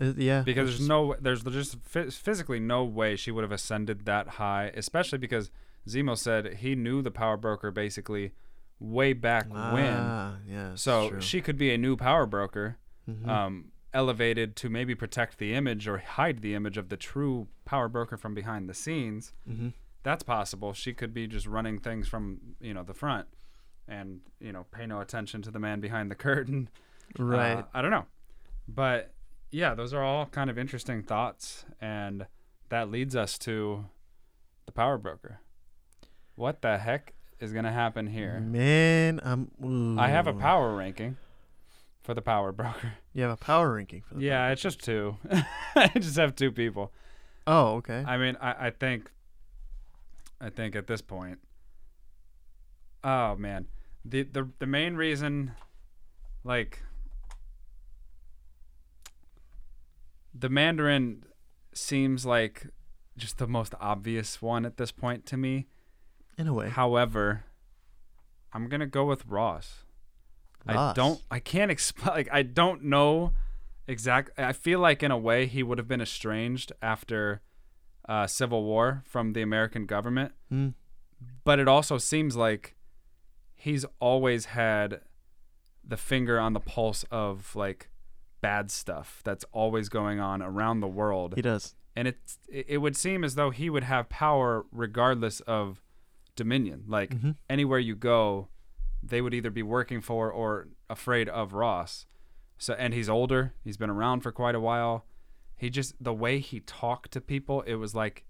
uh, 0.00 0.12
yeah 0.16 0.42
because 0.42 0.68
there's 0.68 0.80
is- 0.80 0.88
no 0.88 1.16
there's 1.20 1.42
just 1.42 1.82
phys- 1.82 2.16
physically 2.16 2.60
no 2.60 2.84
way 2.84 3.16
she 3.16 3.30
would 3.30 3.42
have 3.42 3.52
ascended 3.52 4.04
that 4.04 4.28
high, 4.28 4.70
especially 4.74 5.18
because 5.18 5.50
Zemo 5.88 6.16
said 6.16 6.54
he 6.58 6.74
knew 6.74 7.02
the 7.02 7.10
power 7.10 7.36
broker 7.36 7.70
basically 7.70 8.32
way 8.78 9.12
back 9.12 9.48
when. 9.52 9.96
ah, 9.98 10.36
yeah 10.46 10.74
So 10.74 11.10
true. 11.10 11.20
she 11.20 11.40
could 11.40 11.56
be 11.58 11.72
a 11.74 11.78
new 11.78 11.96
power 11.96 12.26
broker, 12.26 12.76
Mhm. 13.08 13.26
um, 13.28 13.72
elevated 13.92 14.54
to 14.56 14.68
maybe 14.70 14.94
protect 14.94 15.38
the 15.38 15.52
image 15.54 15.88
or 15.88 15.98
hide 15.98 16.40
the 16.42 16.54
image 16.54 16.76
of 16.78 16.88
the 16.90 16.96
true 16.96 17.48
power 17.64 17.88
broker 17.88 18.16
from 18.16 18.34
behind 18.34 18.68
the 18.68 18.74
scenes. 18.74 19.32
Mhm. 19.48 19.72
That's 20.02 20.22
possible. 20.22 20.72
She 20.72 20.92
could 20.94 21.12
be 21.12 21.26
just 21.26 21.46
running 21.46 21.78
things 21.78 22.08
from 22.08 22.40
you 22.60 22.72
know 22.74 22.82
the 22.82 22.94
front, 22.94 23.26
and 23.88 24.20
you 24.40 24.52
know 24.52 24.66
pay 24.70 24.86
no 24.86 25.00
attention 25.00 25.42
to 25.42 25.50
the 25.50 25.58
man 25.58 25.80
behind 25.80 26.10
the 26.10 26.14
curtain. 26.14 26.68
right 27.18 27.58
Uh, 27.58 27.62
I 27.74 27.82
don't 27.82 27.90
know. 27.90 28.06
But 28.68 29.12
yeah, 29.50 29.74
those 29.74 29.92
are 29.92 30.02
all 30.02 30.26
kind 30.26 30.48
of 30.48 30.58
interesting 30.58 31.02
thoughts. 31.02 31.64
And 31.80 32.26
that 32.68 32.90
leads 32.90 33.16
us 33.16 33.36
to 33.38 33.86
the 34.66 34.72
power 34.72 34.96
broker. 34.96 35.40
What 36.36 36.62
the 36.62 36.78
heck 36.78 37.14
is 37.40 37.52
going 37.52 37.64
to 37.64 37.72
happen 37.72 38.06
here? 38.06 38.38
man 38.40 39.20
I'm 39.24 39.98
I 39.98 40.08
have 40.08 40.26
a 40.26 40.32
power 40.32 40.74
ranking 40.76 41.16
for 42.02 42.14
the 42.14 42.22
power 42.22 42.52
broker. 42.60 42.92
you 43.12 43.22
have 43.22 43.32
a 43.32 43.36
power 43.36 43.74
ranking 43.74 44.02
for 44.02 44.14
the 44.14 44.22
Yeah, 44.22 44.50
it's 44.50 44.62
just 44.62 44.82
two. 44.84 45.16
I 45.74 45.90
just 45.98 46.16
have 46.16 46.34
two 46.36 46.52
people. 46.52 46.92
oh 47.46 47.74
okay 47.76 48.04
I 48.06 48.16
mean, 48.18 48.36
I, 48.40 48.68
I 48.68 48.70
think, 48.70 49.10
I 50.40 50.50
think 50.50 50.74
at 50.74 50.86
this 50.86 51.02
point, 51.02 51.38
oh 53.04 53.36
man, 53.36 53.66
the 54.04 54.22
the 54.22 54.48
the 54.58 54.66
main 54.66 54.94
reason, 54.96 55.52
like, 56.44 56.82
the 60.34 60.48
Mandarin 60.48 61.24
seems 61.72 62.24
like 62.24 62.66
just 63.16 63.38
the 63.38 63.46
most 63.46 63.74
obvious 63.80 64.40
one 64.40 64.64
at 64.64 64.76
this 64.76 64.92
point 64.92 65.26
to 65.26 65.36
me. 65.36 65.66
in 66.38 66.48
a 66.48 66.54
way 66.54 66.68
However, 66.70 67.44
I'm 68.52 68.68
gonna 68.68 68.86
go 68.86 69.04
with 69.04 69.26
Ross. 69.26 69.84
I 70.66 70.92
don't. 70.94 71.22
I 71.30 71.38
can't 71.38 71.70
explain. 71.70 72.14
Like 72.16 72.28
I 72.32 72.42
don't 72.42 72.84
know 72.84 73.32
exactly. 73.86 74.42
I 74.42 74.52
feel 74.52 74.80
like 74.80 75.02
in 75.02 75.10
a 75.10 75.18
way 75.18 75.46
he 75.46 75.62
would 75.62 75.78
have 75.78 75.88
been 75.88 76.00
estranged 76.00 76.72
after 76.82 77.42
uh, 78.10 78.26
Civil 78.26 78.64
War 78.64 79.02
from 79.06 79.32
the 79.32 79.40
American 79.42 79.86
government, 79.86 80.32
Mm. 80.52 80.74
but 81.44 81.58
it 81.58 81.68
also 81.68 81.96
seems 81.96 82.36
like 82.36 82.74
he's 83.54 83.84
always 84.00 84.46
had 84.46 85.00
the 85.86 85.96
finger 85.96 86.38
on 86.40 86.52
the 86.52 86.60
pulse 86.60 87.04
of 87.10 87.54
like 87.54 87.88
bad 88.40 88.70
stuff 88.70 89.20
that's 89.24 89.44
always 89.52 89.88
going 89.88 90.18
on 90.18 90.42
around 90.42 90.80
the 90.80 90.88
world. 90.88 91.34
He 91.36 91.42
does. 91.42 91.74
And 91.96 92.08
it 92.08 92.18
it 92.48 92.78
would 92.78 92.96
seem 92.96 93.22
as 93.24 93.34
though 93.36 93.50
he 93.50 93.68
would 93.70 93.84
have 93.84 94.08
power 94.08 94.64
regardless 94.72 95.40
of 95.40 95.82
dominion. 96.36 96.84
Like 96.88 97.10
Mhm. 97.10 97.36
anywhere 97.48 97.78
you 97.78 97.94
go 97.96 98.48
they 99.02 99.20
would 99.22 99.32
either 99.34 99.50
be 99.50 99.62
working 99.62 100.00
for 100.02 100.30
or 100.30 100.68
afraid 100.90 101.28
of 101.28 101.52
Ross. 101.54 102.06
So 102.58 102.74
and 102.74 102.92
he's 102.92 103.08
older. 103.08 103.54
He's 103.64 103.76
been 103.78 103.88
around 103.90 104.20
for 104.20 104.32
quite 104.32 104.54
a 104.54 104.60
while 104.60 105.06
he 105.60 105.70
just 105.70 105.94
the 106.02 106.12
way 106.14 106.38
he 106.40 106.60
talked 106.60 107.12
to 107.12 107.20
people 107.20 107.60
it 107.62 107.74
was 107.74 107.94
like 107.94 108.24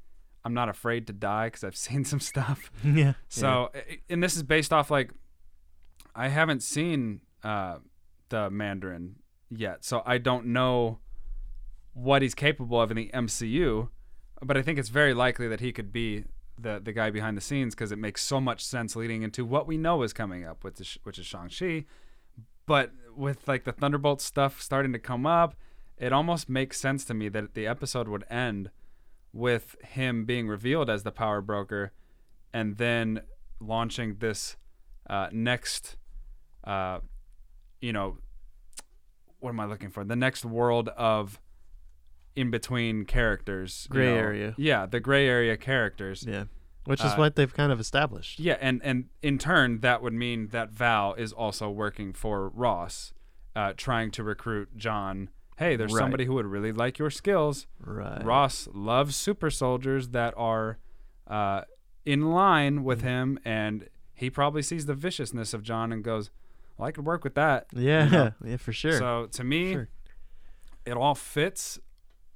I'm 0.44 0.54
not 0.54 0.68
afraid 0.68 1.06
to 1.06 1.12
die 1.12 1.46
because 1.48 1.64
I've 1.64 1.76
seen 1.88 2.04
some 2.04 2.20
stuff. 2.20 2.70
Yeah. 2.84 3.14
So 3.28 3.70
i- 3.74 3.98
and 4.10 4.22
this 4.22 4.36
is 4.36 4.42
based 4.42 4.72
off 4.72 4.90
like 4.90 5.10
I 6.14 6.28
haven't 6.28 6.62
seen 6.62 7.20
uh 7.44 7.76
the 8.28 8.50
Mandarin 8.50 9.16
yet 9.50 9.84
so 9.84 10.02
I 10.06 10.18
don't 10.18 10.46
know 10.46 10.98
what 11.94 12.22
he's 12.22 12.34
capable 12.34 12.80
of 12.80 12.90
in 12.92 12.96
the 12.96 13.10
MCU, 13.12 13.88
but 14.42 14.56
I 14.56 14.62
think 14.62 14.78
it's 14.78 14.90
very 14.90 15.12
likely 15.14 15.48
that 15.48 15.60
he 15.60 15.72
could 15.72 15.92
be 15.92 16.24
the 16.58 16.80
the 16.82 16.92
guy 16.92 17.10
behind 17.10 17.36
the 17.36 17.40
scenes 17.40 17.74
because 17.74 17.90
it 17.92 17.98
makes 17.98 18.22
so 18.22 18.40
much 18.40 18.64
sense 18.64 18.94
leading 18.94 19.22
into 19.22 19.44
what 19.44 19.66
we 19.66 19.76
know 19.76 20.02
is 20.02 20.12
coming 20.12 20.44
up, 20.44 20.62
which 20.64 20.80
is 20.80 20.98
which 21.04 21.18
is 21.18 21.26
Shang 21.26 21.48
Chi. 21.48 21.84
But 22.66 22.92
with 23.16 23.48
like 23.48 23.64
the 23.64 23.72
Thunderbolt 23.72 24.20
stuff 24.20 24.60
starting 24.62 24.92
to 24.92 24.98
come 24.98 25.26
up, 25.26 25.54
it 26.00 26.12
almost 26.12 26.48
makes 26.48 26.80
sense 26.80 27.04
to 27.04 27.14
me 27.14 27.28
that 27.28 27.54
the 27.54 27.66
episode 27.66 28.08
would 28.08 28.24
end 28.30 28.70
with 29.32 29.76
him 29.84 30.24
being 30.24 30.48
revealed 30.48 30.90
as 30.90 31.04
the 31.04 31.12
power 31.12 31.40
broker, 31.40 31.92
and 32.52 32.78
then 32.78 33.20
launching 33.60 34.16
this 34.18 34.56
uh, 35.08 35.28
next, 35.30 35.96
uh, 36.64 36.98
you 37.80 37.92
know, 37.92 38.18
what 39.38 39.50
am 39.50 39.60
I 39.60 39.66
looking 39.66 39.90
for? 39.90 40.02
The 40.04 40.16
next 40.16 40.44
world 40.44 40.88
of 40.96 41.40
in 42.34 42.50
between 42.50 43.04
characters. 43.04 43.86
you 43.90 43.94
Gray 43.94 44.06
know. 44.06 44.16
area. 44.16 44.54
Yeah, 44.56 44.86
the 44.86 45.00
gray 45.00 45.28
area 45.28 45.56
characters. 45.56 46.24
Yeah. 46.26 46.44
Which 46.86 47.00
is 47.04 47.12
Uh, 47.12 47.16
what 47.16 47.36
they've 47.36 47.52
kind 47.52 47.70
of 47.72 47.78
established. 47.78 48.40
Yeah, 48.40 48.56
and 48.60 48.80
and 48.82 49.10
in 49.22 49.38
turn, 49.38 49.80
that 49.80 50.02
would 50.02 50.14
mean 50.14 50.48
that 50.48 50.70
Val 50.70 51.14
is 51.14 51.32
also 51.32 51.68
working 51.70 52.12
for 52.14 52.48
Ross, 52.48 53.12
uh, 53.54 53.74
trying 53.76 54.10
to 54.12 54.24
recruit 54.24 54.76
John. 54.76 55.28
Hey, 55.60 55.76
there's 55.76 55.92
Right. 55.92 56.00
somebody 56.00 56.24
who 56.24 56.32
would 56.34 56.46
really 56.46 56.72
like 56.72 56.98
your 56.98 57.10
skills. 57.10 57.66
Right. 57.84 58.24
Ross 58.24 58.66
loves 58.72 59.14
super 59.14 59.50
soldiers 59.50 60.08
that 60.08 60.32
are 60.36 60.78
uh, 61.28 61.62
in 62.04 62.30
line 62.32 62.82
with 62.82 63.02
him, 63.02 63.38
and 63.44 63.88
he 64.14 64.30
probably 64.30 64.62
sees 64.62 64.86
the 64.86 64.94
viciousness 64.94 65.52
of 65.54 65.62
John 65.62 65.92
and 65.92 66.02
goes, 66.02 66.30
"Well, 66.78 66.88
I 66.88 66.92
could 66.92 67.04
work 67.04 67.22
with 67.24 67.34
that." 67.34 67.66
Yeah. 67.74 68.04
you 68.06 68.10
know? 68.10 68.32
Yeah, 68.44 68.56
for 68.56 68.72
sure. 68.72 68.98
So 68.98 69.26
to 69.32 69.44
me, 69.44 69.72
Sure. 69.74 69.88
it 70.86 70.94
all 70.96 71.14
fits 71.14 71.78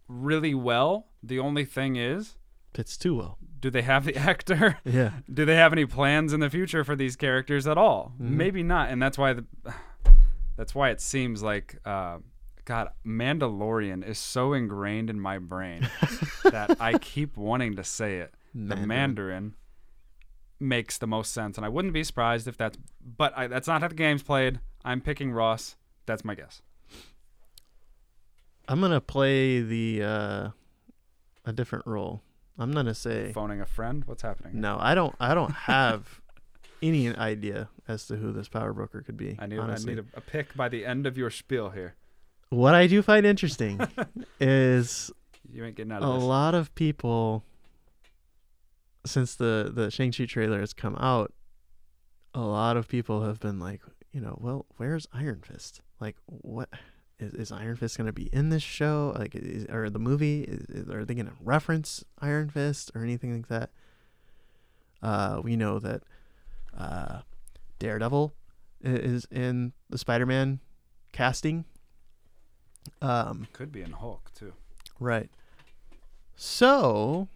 really 0.07 0.55
well. 0.55 1.07
The 1.23 1.39
only 1.39 1.65
thing 1.65 1.97
is, 1.97 2.37
Fits 2.75 2.97
too 2.99 3.17
well. 3.17 3.39
do 3.59 3.71
they 3.71 3.83
have 3.83 4.05
the 4.05 4.17
actor? 4.31 4.79
Yeah. 4.85 5.13
do 5.33 5.47
they 5.47 5.57
have 5.57 5.73
any 5.73 5.87
plans 5.87 6.35
in 6.35 6.41
the 6.41 6.51
future 6.51 6.85
for 6.85 6.95
these 6.95 7.17
characters 7.17 7.67
at 7.67 7.79
all? 7.79 8.13
Mhm. 8.21 8.29
Maybe 8.33 8.63
not, 8.63 8.91
and 8.91 9.01
that's 9.03 9.17
why 9.17 9.33
the 9.33 9.45
that's 10.59 10.75
why 10.75 10.91
it 10.91 11.01
seems 11.01 11.43
like 11.43 11.79
uh, 11.87 12.19
God, 12.65 12.91
Mandalorian 13.07 14.07
is 14.07 14.19
so 14.19 14.53
ingrained 14.53 15.11
in 15.11 15.21
my 15.21 15.39
brain 15.39 15.89
that 16.45 16.77
I 16.81 16.99
keep 16.99 17.37
wanting 17.37 17.77
to 17.77 17.85
say 17.85 18.19
it. 18.19 18.33
The 18.55 18.77
Mandarin. 18.77 18.89
Mandarin 18.89 19.55
makes 20.61 20.99
the 20.99 21.07
most 21.07 21.33
sense, 21.33 21.57
and 21.57 21.67
I 21.67 21.69
wouldn't 21.69 21.93
be 21.93 22.05
surprised 22.05 22.49
if 22.49 22.57
that's. 22.57 22.79
But 23.05 23.37
I, 23.37 23.49
that's 23.49 23.69
not 23.69 23.83
how 23.83 23.89
the 23.89 23.95
game's 23.95 24.23
played. 24.23 24.61
I'm 24.85 25.01
picking 25.01 25.33
Ross. 25.33 25.77
That's 26.07 26.25
my 26.25 26.35
guess. 26.35 26.63
I'm 28.67 28.81
gonna 28.81 29.01
play 29.01 29.61
the 29.61 30.03
uh 30.03 30.49
a 31.45 31.53
different 31.53 31.87
role. 31.87 32.23
I'm 32.59 32.73
gonna 32.73 32.95
say 32.95 33.33
Phoning 33.33 33.61
a 33.61 33.67
friend. 33.67 34.05
What's 34.07 34.23
happening? 34.23 34.61
no. 34.61 34.79
I 34.81 34.95
don't. 34.95 35.15
I 35.21 35.35
don't 35.35 35.53
have 35.53 36.21
any 36.83 37.15
idea 37.15 37.69
as 37.89 38.07
to 38.07 38.17
who 38.17 38.33
this 38.33 38.49
power 38.49 38.73
broker 38.73 39.03
could 39.03 39.17
be. 39.17 39.37
I 39.39 39.47
need 39.47 39.59
honestly. 39.59 39.93
I 39.93 39.97
need 39.97 40.05
a, 40.15 40.19
a 40.19 40.21
pick 40.23 40.55
by 40.57 40.69
the 40.69 40.87
end 40.87 41.07
of 41.07 41.19
your 41.19 41.31
spiel 41.31 41.71
here. 41.71 41.95
What 42.51 42.75
I 42.75 42.87
do 42.87 43.03
find 43.03 43.25
interesting 43.27 43.81
is 44.41 45.11
You 45.53 45.65
ain't 45.65 45.77
getting 45.77 45.93
out 45.93 46.03
a 46.03 46.07
this. 46.15 46.23
lot 46.23 46.55
of 46.55 46.75
people 46.75 47.45
since 49.07 49.35
the 49.35 49.71
the 49.75 49.91
Shang 49.91 50.13
Chi 50.13 50.25
trailer 50.27 50.61
has 50.61 50.73
come 50.73 50.97
out. 50.97 51.33
A 52.35 52.41
lot 52.41 52.77
of 52.77 52.89
people 52.89 53.23
have 53.25 53.39
been 53.39 53.61
like, 53.61 53.81
you 54.13 54.21
know, 54.21 54.37
well, 54.41 54.67
where's 54.77 55.07
Iron 55.13 55.41
Fist? 55.45 55.81
Like, 56.01 56.17
what 56.27 56.69
is, 57.21 57.33
is 57.35 57.53
Iron 57.53 57.77
Fist 57.77 57.97
going 57.97 58.07
to 58.09 58.13
be 58.13 58.29
in 58.33 58.49
this 58.49 58.63
show? 58.63 59.15
Like, 59.17 59.35
is, 59.37 59.67
or 59.67 59.89
the 59.89 60.01
movie? 60.01 60.43
Is, 60.43 60.63
is- 60.69 60.89
are 60.91 61.05
they 61.05 61.15
going 61.15 61.27
to 61.27 61.33
reference 61.41 62.05
Iron 62.21 62.51
Fist 62.51 62.91
or 62.95 63.05
anything 63.05 63.33
like 63.37 63.47
that? 63.49 63.71
Uh, 65.01 65.41
we 65.45 65.55
know 65.55 65.79
that 65.79 66.03
uh, 66.77 67.21
Daredevil 67.79 68.35
is 68.83 69.27
in 69.31 69.73
the 69.91 69.99
Spider-Man 69.99 70.59
casting. 71.13 71.67
Um, 73.03 73.49
Could 73.53 73.73
be 73.73 73.83
in 73.83 73.93
Hulk 73.93 74.31
too. 74.35 74.53
Right. 75.01 75.31
So, 76.37 77.29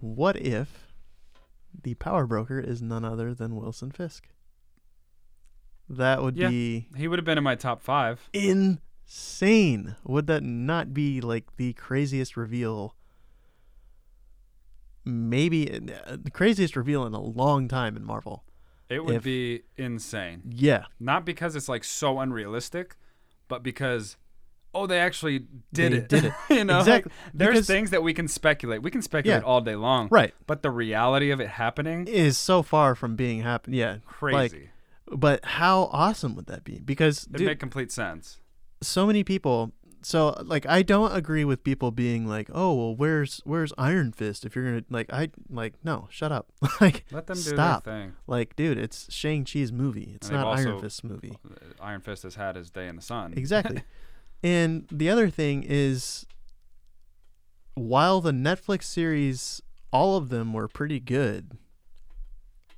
what 0.00 0.36
if 0.36 0.86
the 1.82 1.94
power 1.94 2.26
broker 2.26 2.58
is 2.60 2.80
none 2.82 3.04
other 3.04 3.34
than 3.34 3.56
Wilson 3.56 3.90
Fisk? 3.90 4.28
That 5.88 6.22
would 6.22 6.36
Yeah. 6.36 6.48
be 6.48 6.88
He 6.96 7.08
would 7.08 7.18
have 7.18 7.24
been 7.26 7.38
in 7.38 7.44
my 7.44 7.54
top 7.56 7.80
five. 7.82 8.28
insane. 8.32 9.96
Would 10.04 10.26
that 10.28 10.42
not 10.42 10.94
be 10.94 11.20
like 11.20 11.56
the 11.56 11.72
craziest 11.72 12.36
reveal? 12.36 12.94
Maybe 15.04 15.70
uh, 15.72 16.16
the 16.22 16.30
craziest 16.30 16.76
reveal 16.76 17.06
in 17.06 17.14
a 17.14 17.20
long 17.20 17.66
time 17.68 17.96
in 17.96 18.04
Marvel. 18.04 18.44
It 18.88 19.04
would 19.04 19.16
If- 19.16 19.22
be 19.24 19.62
insane. 19.76 20.42
Yeah, 20.54 20.84
Not 20.98 21.24
because 21.24 21.56
it's 21.56 21.68
like 21.68 21.84
so 21.84 22.18
unrealistic, 22.20 22.96
but 23.50 23.62
because 23.62 24.16
oh, 24.72 24.86
they 24.86 25.00
actually 25.00 25.40
did 25.72 25.92
They 25.92 25.96
it. 25.96 26.08
did 26.08 26.24
it. 26.26 26.32
you 26.50 26.64
know, 26.64 26.78
Exactly. 26.78 27.10
like, 27.12 27.30
there's 27.34 27.54
Because- 27.54 27.66
things 27.66 27.90
that 27.90 28.04
we 28.04 28.14
can 28.14 28.28
speculate. 28.28 28.82
We 28.82 28.90
can 28.92 29.02
speculate 29.02 29.42
Yeah. 29.42 29.46
all 29.46 29.60
day 29.60 29.74
long. 29.74 30.06
right. 30.12 30.32
But 30.46 30.62
the 30.62 30.70
reality 30.70 31.32
of 31.32 31.40
it 31.40 31.48
happening, 31.48 32.06
Is 32.06 32.38
so 32.38 32.62
far 32.62 32.94
from 32.94 33.16
being 33.16 33.40
happen. 33.42 33.72
Yeah, 33.74 33.96
crazy. 34.06 34.70
Like, 35.08 35.18
but 35.20 35.44
how 35.44 35.90
awesome 35.92 36.36
would 36.36 36.46
that 36.46 36.62
be? 36.62 36.78
Because 36.78 37.24
it 37.24 37.32
dude, 37.32 37.46
make 37.48 37.58
complete 37.58 37.90
sense. 37.90 38.38
so 38.80 39.08
many 39.08 39.24
people 39.24 39.72
so 40.02 40.34
like 40.44 40.66
I 40.66 40.82
don't 40.82 41.14
agree 41.14 41.44
with 41.44 41.62
people 41.64 41.90
being 41.90 42.26
like, 42.26 42.48
"Oh, 42.52 42.74
well 42.74 42.96
where's 42.96 43.40
where's 43.44 43.72
Iron 43.76 44.12
Fist 44.12 44.44
if 44.44 44.54
you're 44.56 44.64
going 44.64 44.80
to 44.80 44.84
like 44.90 45.12
I 45.12 45.30
like 45.48 45.74
no, 45.84 46.08
shut 46.10 46.32
up." 46.32 46.48
like 46.80 47.04
Let 47.10 47.26
them 47.26 47.36
do 47.36 47.42
Stop. 47.42 47.84
their 47.84 47.94
thing. 48.00 48.12
like 48.26 48.56
dude, 48.56 48.78
it's 48.78 49.12
Shang-Chi's 49.12 49.72
movie. 49.72 50.12
It's 50.14 50.28
And 50.28 50.36
not 50.38 50.56
Iron 50.58 50.68
also- 50.68 50.80
Fist's 50.82 51.04
movie. 51.04 51.36
Uh, 51.44 51.54
Iron 51.82 52.00
Fist 52.00 52.22
has 52.22 52.34
had 52.36 52.56
his 52.56 52.70
day 52.70 52.86
in 52.88 52.96
the 52.96 53.02
sun. 53.02 53.34
Exactly. 53.36 53.82
and 54.42 54.86
the 54.90 55.10
other 55.10 55.28
thing 55.28 55.64
is 55.66 56.26
while 57.74 58.20
the 58.20 58.32
Netflix 58.32 58.84
series 58.84 59.62
all 59.92 60.16
of 60.16 60.28
them 60.28 60.52
were 60.52 60.68
pretty 60.68 61.00
good. 61.00 61.56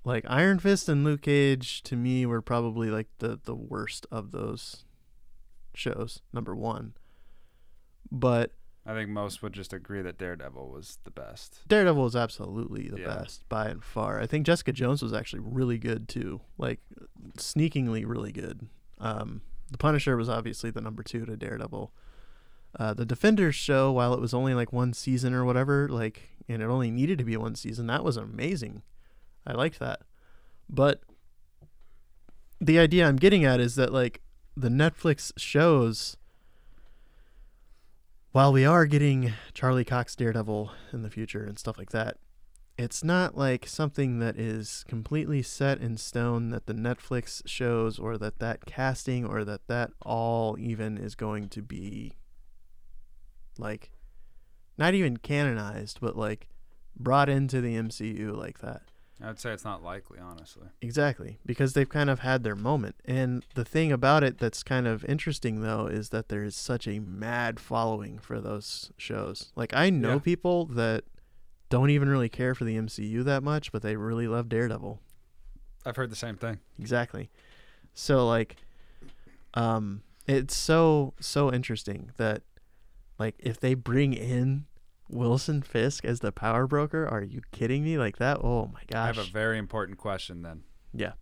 Like 0.05 0.25
Iron 0.27 0.59
Fist 0.59 0.89
and 0.89 1.05
Luke 1.05 1.23
Cage 1.23 1.83
to 1.85 1.95
me 1.95 2.27
were 2.27 2.43
probably 2.43 2.91
like 2.91 3.07
the 3.19 3.39
the 3.45 3.55
worst 3.55 4.07
of 4.11 4.33
those 4.33 4.85
shows, 5.75 6.21
number 6.33 6.55
1. 6.57 6.95
But 8.15 8.53
I 8.85 8.93
think 8.93 9.09
most 9.09 9.43
would 9.43 9.55
just 9.55 9.73
agree 9.73 10.03
that 10.03 10.19
Daredevil 10.19 10.69
was 10.69 10.99
the 11.05 11.11
best. 11.11 11.63
Daredevil 11.67 12.05
is 12.07 12.15
absolutely 12.15 12.89
the 12.89 13.01
Yeah. 13.01 13.07
best 13.07 13.49
by 13.49 13.69
and 13.69 13.83
far. 13.83 14.21
I 14.21 14.27
think 14.27 14.45
Jessica 14.45 14.71
Jones 14.73 15.03
was 15.03 15.15
actually 15.15 15.41
really 15.41 15.79
good 15.79 16.09
too, 16.09 16.43
like 16.59 16.81
sneakingly 17.39 18.05
really 18.05 18.31
good. 18.33 18.69
Um, 18.99 19.41
the 19.71 19.79
Punisher 19.79 20.17
was 20.17 20.29
obviously 20.29 20.71
the 20.71 20.83
number 20.83 21.03
two 21.03 21.25
to 21.25 21.37
Daredevil. 21.39 21.91
Uh, 22.79 22.93
the 22.93 23.07
Defenders 23.07 23.55
show, 23.55 23.91
while 23.93 24.13
it 24.13 24.21
was 24.21 24.35
only 24.35 24.53
like 24.53 24.73
one 24.73 24.93
season 24.93 25.33
or 25.33 25.45
whatever, 25.45 25.89
like, 25.89 26.29
and 26.49 26.61
it 26.63 26.67
only 26.67 26.91
needed 26.91 27.17
to 27.19 27.25
be 27.25 27.37
one 27.37 27.55
season, 27.55 27.87
that 27.87 28.05
was 28.05 28.17
amazing. 28.19 28.83
I 29.47 29.53
liked 29.55 29.79
that. 29.79 30.03
But 30.69 31.03
the 32.61 32.79
idea 32.79 33.07
I'm 33.09 33.17
getting 33.17 33.45
at 33.45 33.61
is 33.61 33.75
that 33.77 33.93
like 33.93 34.21
the 34.57 34.69
Netflix 34.69 35.33
shows 35.37 36.17
while 38.33 38.51
we 38.51 38.65
are 38.65 38.87
getting 38.87 39.35
Charlie 39.53 39.85
Cox 39.85 40.17
Daredevil 40.17 40.73
in 40.93 41.03
the 41.03 41.11
future 41.11 41.45
and 41.45 41.59
stuff 41.59 41.77
like 41.77 41.91
that, 41.91 42.17
it's 42.79 43.05
not 43.05 43.37
like 43.37 43.67
something 43.67 44.19
that 44.21 44.39
is 44.39 44.85
completely 44.89 45.43
set 45.43 45.79
in 45.81 45.99
stone 45.99 46.49
that 46.49 46.67
the 46.67 46.73
Netflix 46.73 47.43
shows 47.47 47.99
or 47.99 48.17
that 48.17 48.39
that 48.39 48.65
casting 48.65 49.27
or 49.27 49.45
that 49.45 49.69
that 49.69 49.91
all 50.01 50.57
even 50.59 50.97
is 50.97 51.15
going 51.15 51.51
to 51.51 51.61
be 51.61 52.15
like 53.59 53.91
not 54.79 54.95
even 54.95 55.19
canonized, 55.19 55.99
but 56.01 56.17
like 56.17 56.49
brought 56.97 57.29
into 57.29 57.61
the 57.61 57.77
MCU 57.77 58.35
like 58.35 58.61
that. 58.61 58.83
I'd 59.25 59.39
say 59.39 59.53
it's 59.53 59.65
not 59.65 59.83
likely, 59.83 60.19
honestly. 60.19 60.67
Exactly, 60.81 61.39
because 61.47 61.75
they've 61.75 61.89
kind 61.89 62.11
of 62.11 62.21
had 62.21 62.43
their 62.43 62.57
moment. 62.57 62.97
And 63.05 63.45
the 63.55 63.65
thing 63.65 63.93
about 63.93 64.25
it 64.25 64.39
that's 64.39 64.63
kind 64.63 64.87
of 64.87 65.05
interesting 65.05 65.61
though 65.61 65.87
is 65.87 66.09
that 66.11 66.29
there 66.29 66.43
is 66.43 66.57
such 66.57 66.87
a 66.89 66.99
mad 66.99 67.61
following 67.61 68.19
for 68.19 68.41
those 68.41 68.91
shows. 68.97 69.53
Like 69.55 69.73
I 69.75 69.91
know 69.91 70.15
Yeah. 70.15 70.19
people 70.19 70.67
that 70.67 71.05
don't 71.69 71.91
even 71.91 72.09
really 72.09 72.29
care 72.29 72.55
for 72.55 72.65
the 72.65 72.77
MCU 72.77 73.23
that 73.25 73.43
much, 73.43 73.71
but 73.73 73.83
they 73.83 73.97
really 73.97 74.27
love 74.29 74.49
Daredevil. 74.49 75.01
I've 75.87 75.97
heard 75.97 76.11
the 76.11 76.17
same 76.17 76.37
thing. 76.37 76.59
Exactly. 76.79 77.31
So 77.95 78.27
like 78.27 78.57
um 79.55 80.03
it's 80.27 80.57
so 80.57 81.15
so 81.21 81.53
interesting 81.53 82.11
that 82.17 82.43
like 83.19 83.35
if 83.39 83.59
they 83.61 83.75
bring 83.75 84.13
in 84.15 84.67
Wilson 85.13 85.63
Fisk 85.63 86.05
as 86.05 86.21
the 86.21 86.33
power 86.33 86.67
broker, 86.67 87.07
are 87.07 87.23
you 87.23 87.43
kidding 87.53 87.85
me? 87.85 87.99
Like 87.99 88.17
that? 88.19 88.39
Oh 88.43 88.67
my 88.73 88.81
gosh. 88.91 89.03
I 89.03 89.07
have 89.07 89.19
a 89.19 89.31
very 89.31 89.59
important 89.59 89.99
question 89.99 90.43
then. 90.43 90.63
yeah. 90.93 91.13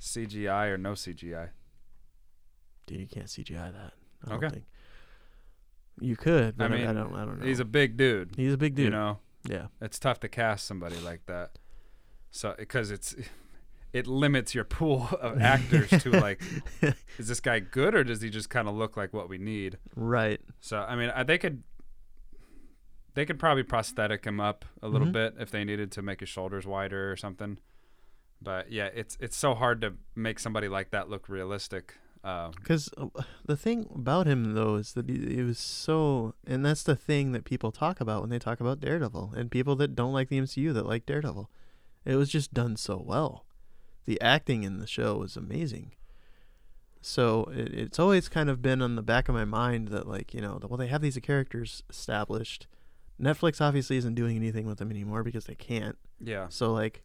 CGI 0.00 0.68
or 0.68 0.78
no 0.78 0.92
CGI? 0.92 1.50
Dude, 2.86 3.00
you 3.00 3.06
can't 3.06 3.26
CGI 3.26 3.72
that. 3.72 3.92
I 4.26 4.32
Okay. 4.34 4.40
don't 4.40 4.50
think. 4.52 4.64
You 6.00 6.16
could, 6.16 6.44
I 6.44 6.50
but 6.52 6.72
I, 6.72 6.76
mean, 6.76 6.86
I 6.86 6.92
don't. 6.94 7.14
I 7.14 7.24
don't 7.26 7.40
know. 7.40 7.46
He's 7.46 7.60
a 7.60 7.64
big 7.66 7.96
dude. 7.98 8.30
he's 8.36 8.54
a 8.54 8.56
big 8.58 8.74
dude. 8.74 8.86
You 8.86 8.90
know, 8.90 9.18
Yeah. 9.48 9.66
it's 9.82 9.98
tough 9.98 10.18
to 10.20 10.28
cast 10.28 10.66
somebody 10.66 10.96
like 11.00 11.26
that. 11.26 11.58
So 12.30 12.54
because 12.58 12.90
it's 12.90 13.14
it 13.92 14.06
limits 14.06 14.54
your 14.54 14.64
pool 14.64 15.08
of 15.20 15.40
actors 15.42 15.90
to 16.02 16.10
like, 16.10 16.40
is 17.18 17.28
this 17.28 17.40
guy 17.40 17.58
good 17.58 17.94
or 17.94 18.02
does 18.04 18.22
he 18.22 18.30
just 18.30 18.48
kind 18.48 18.68
of 18.68 18.74
look 18.74 18.96
like 18.96 19.12
what 19.12 19.28
we 19.28 19.36
need? 19.36 19.76
Right. 19.94 20.40
So 20.60 20.78
I 20.78 20.96
mean, 20.96 21.10
I- 21.14 21.24
they 21.24 21.36
could 21.36 21.62
they 23.14 23.24
could 23.26 23.38
probably 23.38 23.62
prosthetic 23.62 24.24
him 24.24 24.40
up 24.40 24.64
a 24.82 24.88
little 24.88 25.08
Mhm. 25.08 25.12
bit 25.12 25.34
if 25.38 25.50
they 25.50 25.64
needed 25.64 25.90
to 25.92 26.02
make 26.02 26.20
his 26.20 26.28
shoulders 26.28 26.66
wider 26.66 27.10
or 27.10 27.16
something. 27.16 27.58
But 28.42 28.70
yeah, 28.72 28.86
it's 28.94 29.16
it's 29.20 29.36
so 29.36 29.54
hard 29.54 29.80
to 29.82 29.94
make 30.14 30.38
somebody 30.38 30.68
like 30.68 30.90
that 30.90 31.08
look 31.10 31.28
realistic. 31.28 31.94
Um, 32.22 32.50
Because 32.52 32.90
the 33.46 33.56
thing 33.56 33.88
about 33.94 34.26
him 34.26 34.52
though 34.54 34.76
is 34.76 34.92
that 34.92 35.08
he, 35.08 35.36
he 35.36 35.42
was 35.42 35.58
so, 35.58 36.34
and 36.46 36.64
that's 36.64 36.82
the 36.82 36.96
thing 36.96 37.32
that 37.32 37.44
people 37.44 37.72
talk 37.72 38.00
about 38.00 38.20
when 38.20 38.30
they 38.30 38.38
talk 38.38 38.60
about 38.60 38.80
Daredevil, 38.80 39.32
and 39.36 39.50
people 39.50 39.74
that 39.76 39.94
don't 39.94 40.12
like 40.12 40.28
the 40.28 40.38
MCU 40.38 40.72
that 40.74 40.86
like 40.86 41.06
Daredevil. 41.06 41.50
It 42.04 42.16
was 42.16 42.28
just 42.30 42.52
done 42.54 42.76
so 42.76 42.96
well. 42.98 43.44
The 44.06 44.20
acting 44.20 44.62
in 44.64 44.78
the 44.78 44.86
show 44.86 45.16
was 45.18 45.36
amazing. 45.36 45.92
So 47.02 47.44
it, 47.54 47.72
it's 47.72 47.98
always 47.98 48.28
kind 48.28 48.50
of 48.50 48.60
been 48.60 48.82
on 48.82 48.96
the 48.96 49.02
back 49.02 49.28
of 49.28 49.34
my 49.34 49.44
mind 49.46 49.88
that 49.88 50.06
like 50.06 50.34
you 50.34 50.40
know, 50.40 50.58
well 50.68 50.76
they 50.78 50.88
have 50.88 51.00
these 51.02 51.18
characters 51.22 51.82
established. 51.90 52.66
Netflix 53.20 53.60
obviously 53.60 53.96
isn't 53.96 54.14
doing 54.14 54.36
anything 54.36 54.66
with 54.66 54.78
them 54.78 54.90
anymore 54.90 55.22
because 55.22 55.44
they 55.44 55.54
can't. 55.54 55.98
yeah. 56.20 56.46
So 56.48 56.72
like 56.72 57.02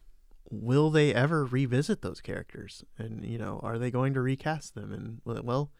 will 0.48 0.90
they 0.90 1.12
ever 1.12 1.44
revisit 1.44 2.02
those 2.02 2.20
characters? 2.20 2.84
And 2.96 3.24
you 3.24 3.36
know, 3.36 3.58
are 3.64 3.78
they 3.78 3.90
going 3.90 4.14
to 4.14 4.20
recast 4.20 4.74
them? 4.76 4.92
And 4.92 5.20
well- 5.24 5.42
well, 5.42 5.70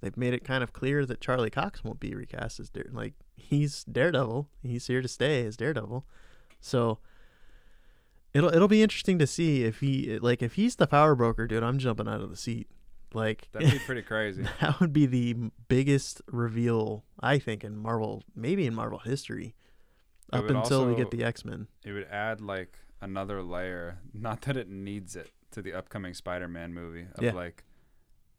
they've 0.00 0.16
made 0.16 0.34
it 0.34 0.44
kind 0.44 0.62
of 0.64 0.72
clear 0.72 1.06
that 1.06 1.20
Charlie 1.20 1.48
Cox 1.50 1.84
won't 1.84 2.00
be 2.00 2.14
recast 2.14 2.58
as 2.60 2.68
Dare 2.68 2.86
like 2.92 3.14
he's 3.36 3.84
Daredevil. 3.84 4.48
He's 4.62 4.86
here 4.88 5.00
to 5.00 5.08
stay 5.08 5.44
as 5.46 5.56
Daredevil. 5.56 6.04
So 6.60 6.98
it'll 8.34 8.52
it'll 8.52 8.68
be 8.68 8.82
interesting 8.82 9.18
to 9.20 9.26
see 9.26 9.62
if 9.64 9.80
he 9.80 10.18
like 10.18 10.42
if 10.42 10.54
he's 10.54 10.76
the 10.76 10.86
power 10.86 11.14
broker, 11.14 11.46
dude, 11.46 11.62
I'm 11.62 11.78
jumping 11.78 12.08
out 12.08 12.20
of 12.20 12.30
the 12.30 12.36
seat. 12.36 12.68
Like 13.14 13.48
That'd 13.52 13.70
be 13.70 13.78
pretty 13.86 14.02
crazy. 14.02 14.44
that 14.60 14.80
would 14.80 14.92
be 14.92 15.06
the 15.06 15.36
biggest 15.68 16.20
reveal 16.26 17.04
I 17.20 17.38
think 17.38 17.62
in 17.64 17.76
Marvel, 17.76 18.24
maybe 18.34 18.66
in 18.66 18.74
Marvel 18.74 18.98
history. 18.98 19.54
Up 20.32 20.48
until 20.50 20.86
we 20.86 20.94
get 20.96 21.10
the 21.10 21.22
X-Men. 21.24 21.68
It 21.84 21.92
would 21.92 22.08
add 22.10 22.40
like 22.40 22.78
another 23.00 23.42
layer. 23.42 23.98
Not 24.12 24.42
that 24.42 24.56
it 24.56 24.68
needs 24.68 25.14
it 25.16 25.30
to 25.52 25.62
the 25.62 25.72
upcoming 25.72 26.14
Spider-Man 26.14 26.74
movie. 26.74 27.06
Of 27.14 27.22
Yeah. 27.22 27.32
like, 27.32 27.64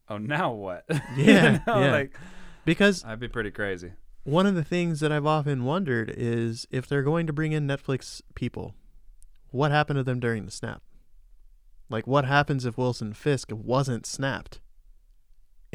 oh, 0.09 0.17
now 0.17 0.51
what? 0.51 0.85
You 1.15 1.23
Yeah, 1.25 1.59
know, 1.65 1.79
yeah. 1.79 1.91
Like 1.91 2.17
Because 2.65 3.03
I'd 3.05 3.19
be 3.19 3.27
pretty 3.29 3.51
crazy. 3.51 3.93
one 4.23 4.45
of 4.45 4.55
the 4.55 4.63
things 4.63 4.99
that 4.99 5.11
I've 5.11 5.25
often 5.25 5.63
wondered 5.63 6.13
is 6.15 6.67
if 6.71 6.87
they're 6.87 7.03
going 7.03 7.27
to 7.27 7.33
bring 7.33 7.53
in 7.53 7.65
Netflix 7.67 8.21
people, 8.35 8.75
what 9.51 9.71
happened 9.71 9.97
to 9.97 10.03
them 10.03 10.19
during 10.19 10.45
the 10.45 10.51
snap? 10.51 10.81
Like, 11.89 12.05
what 12.05 12.25
happens 12.25 12.65
if 12.65 12.77
Wilson 12.77 13.13
Fisk 13.13 13.49
wasn't 13.53 14.05
snapped? 14.05 14.59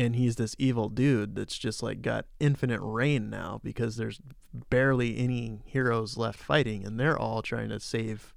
And 0.03 0.17
he's 0.17 0.37
this 0.37 0.57
evil 0.59 0.89
dude 0.89 1.37
that's 1.37 1.57
just 1.57 1.83
like 1.83 2.03
got 2.03 2.27
infinite 2.41 2.81
reign 2.81 3.31
now 3.31 3.61
because 3.63 3.97
there's 3.97 4.21
barely 4.69 5.17
any 5.19 5.61
heroes 5.65 6.17
left 6.17 6.41
fighting 6.41 6.85
and 6.85 6.99
they're 6.99 7.19
all 7.19 7.41
trying 7.43 7.69
to 7.69 7.79
save 7.79 8.35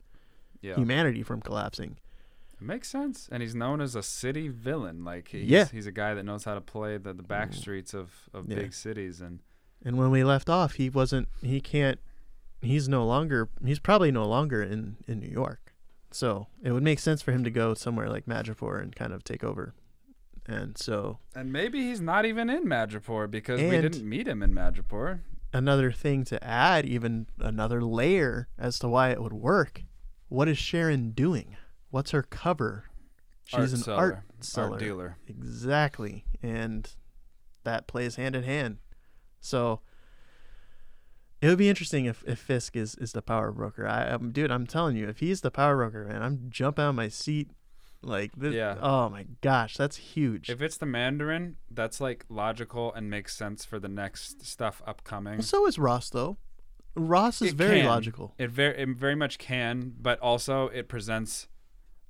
Yeah. 0.62 0.76
humanity 0.76 1.24
from 1.24 1.42
collapsing. 1.42 1.98
It 2.54 2.62
makes 2.62 2.88
sense. 2.88 3.28
And 3.32 3.42
he's 3.42 3.56
known 3.56 3.82
as 3.82 3.96
a 3.96 4.04
city 4.04 4.48
villain. 4.48 5.04
Like 5.04 5.30
he's, 5.30 5.50
Yeah. 5.50 5.66
he's 5.66 5.88
a 5.88 5.92
guy 5.92 6.14
that 6.14 6.24
knows 6.24 6.44
how 6.44 6.54
to 6.54 6.62
play 6.62 6.98
the, 6.98 7.14
the 7.14 7.24
back 7.24 7.50
mm. 7.52 7.56
streets 7.56 7.94
of, 7.94 8.30
of 8.34 8.48
Yeah. 8.48 8.56
big 8.58 8.74
cities 8.74 9.20
and 9.22 9.40
And 9.84 9.98
when 9.98 10.12
we 10.12 10.24
left 10.24 10.50
off, 10.50 10.76
he 10.76 10.90
wasn't, 10.90 11.28
he 11.42 11.60
can't, 11.62 12.00
he's 12.62 12.88
no 12.88 13.06
longer, 13.06 13.50
he's 13.64 13.80
probably 13.80 14.12
no 14.12 14.26
longer 14.28 14.62
in, 14.62 14.98
in 15.08 15.20
New 15.20 15.30
York. 15.30 15.74
So 16.12 16.48
it 16.64 16.72
would 16.72 16.84
make 16.84 17.00
sense 17.00 17.22
for 17.22 17.32
him 17.32 17.44
to 17.44 17.50
go 17.52 17.74
somewhere 17.74 18.08
like 18.10 18.26
Madripoor 18.26 18.82
and 18.82 18.96
kind 18.96 19.12
of 19.14 19.24
take 19.24 19.44
over. 19.44 19.74
And 20.48 20.78
so 20.78 21.20
and 21.34 21.52
maybe 21.52 21.82
he's 21.82 22.02
not 22.02 22.26
even 22.26 22.50
in 22.50 22.66
Madripoor 22.66 23.30
because 23.32 23.60
we 23.60 23.72
didn't 23.72 24.08
meet 24.08 24.28
him 24.28 24.44
in 24.44 24.54
Madripoor. 24.54 25.22
another 25.54 25.92
thing 25.92 26.24
to 26.26 26.44
add, 26.44 26.86
even 26.86 27.28
another 27.40 27.82
layer 27.82 28.48
as 28.58 28.78
to 28.80 28.88
why 28.88 29.10
it 29.10 29.22
would 29.22 29.34
work. 29.34 29.84
What 30.30 30.48
is 30.48 30.58
Sharon 30.58 31.12
doing? 31.12 31.56
What's 31.90 32.12
her 32.12 32.22
cover? 32.24 32.86
She's 33.46 33.60
Art 33.60 33.70
an 33.72 33.78
seller, 33.78 33.98
art 33.98 34.24
seller. 34.42 34.72
Art 34.72 34.80
dealer. 34.80 35.18
Exactly. 35.28 36.26
And 36.44 36.90
that 37.64 37.88
plays 37.88 38.16
hand 38.16 38.36
in 38.36 38.44
hand. 38.44 38.78
So 39.40 39.82
it 41.42 41.48
would 41.48 41.58
be 41.58 41.70
interesting 41.70 42.06
if, 42.06 42.24
if 42.28 42.40
Fisk 42.40 42.76
is, 42.76 42.96
is 42.96 43.14
the 43.14 43.22
power 43.22 43.52
broker. 43.52 43.88
I 43.88 44.10
um, 44.10 44.32
dude, 44.32 44.52
I'm 44.52 44.66
telling 44.68 44.96
you, 44.96 45.08
if 45.08 45.20
he's 45.20 45.42
the 45.42 45.52
power 45.52 45.76
broker, 45.78 46.06
man, 46.06 46.22
I'm 46.24 46.48
jumping 46.50 46.84
out 46.84 46.90
of 46.90 46.96
my 46.96 47.08
seat 47.08 47.52
like 48.06 48.32
this. 48.36 48.54
Yeah. 48.54 48.78
Oh 48.82 49.10
my 49.10 49.26
gosh, 49.42 49.76
that's 49.78 49.98
huge. 49.98 50.50
If 50.50 50.62
it's 50.62 50.78
the 50.78 50.86
Mandarin, 50.86 51.58
that's 51.72 52.00
like 52.00 52.26
logical 52.30 52.94
and 52.94 53.10
makes 53.10 53.36
sense 53.36 53.66
for 53.66 53.80
the 53.80 53.88
next 53.90 54.46
stuff 54.46 54.82
upcoming. 54.86 55.42
so 55.42 55.66
is 55.68 55.78
Ross 55.80 56.10
though. 56.10 56.38
Ross 56.96 57.42
is 57.42 57.52
It 57.52 57.56
very 57.56 57.80
can. 57.82 57.90
logical. 57.90 58.34
It 58.38 58.50
very 58.52 58.78
it 58.78 58.90
very 58.90 59.16
much 59.16 59.38
can, 59.38 59.94
but 60.00 60.20
also 60.20 60.68
it 60.70 60.88
presents 60.88 61.48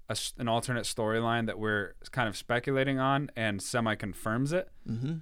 a 0.10 0.16
an 0.38 0.48
alternate 0.48 0.84
storyline 0.86 1.48
that 1.48 1.58
we're 1.58 1.96
kind 2.12 2.30
of 2.30 2.38
speculating 2.38 3.00
on 3.00 3.32
and 3.36 3.62
semi 3.62 3.96
confirms 3.96 4.54
it. 4.54 4.70
Mm-hmm. 4.88 5.16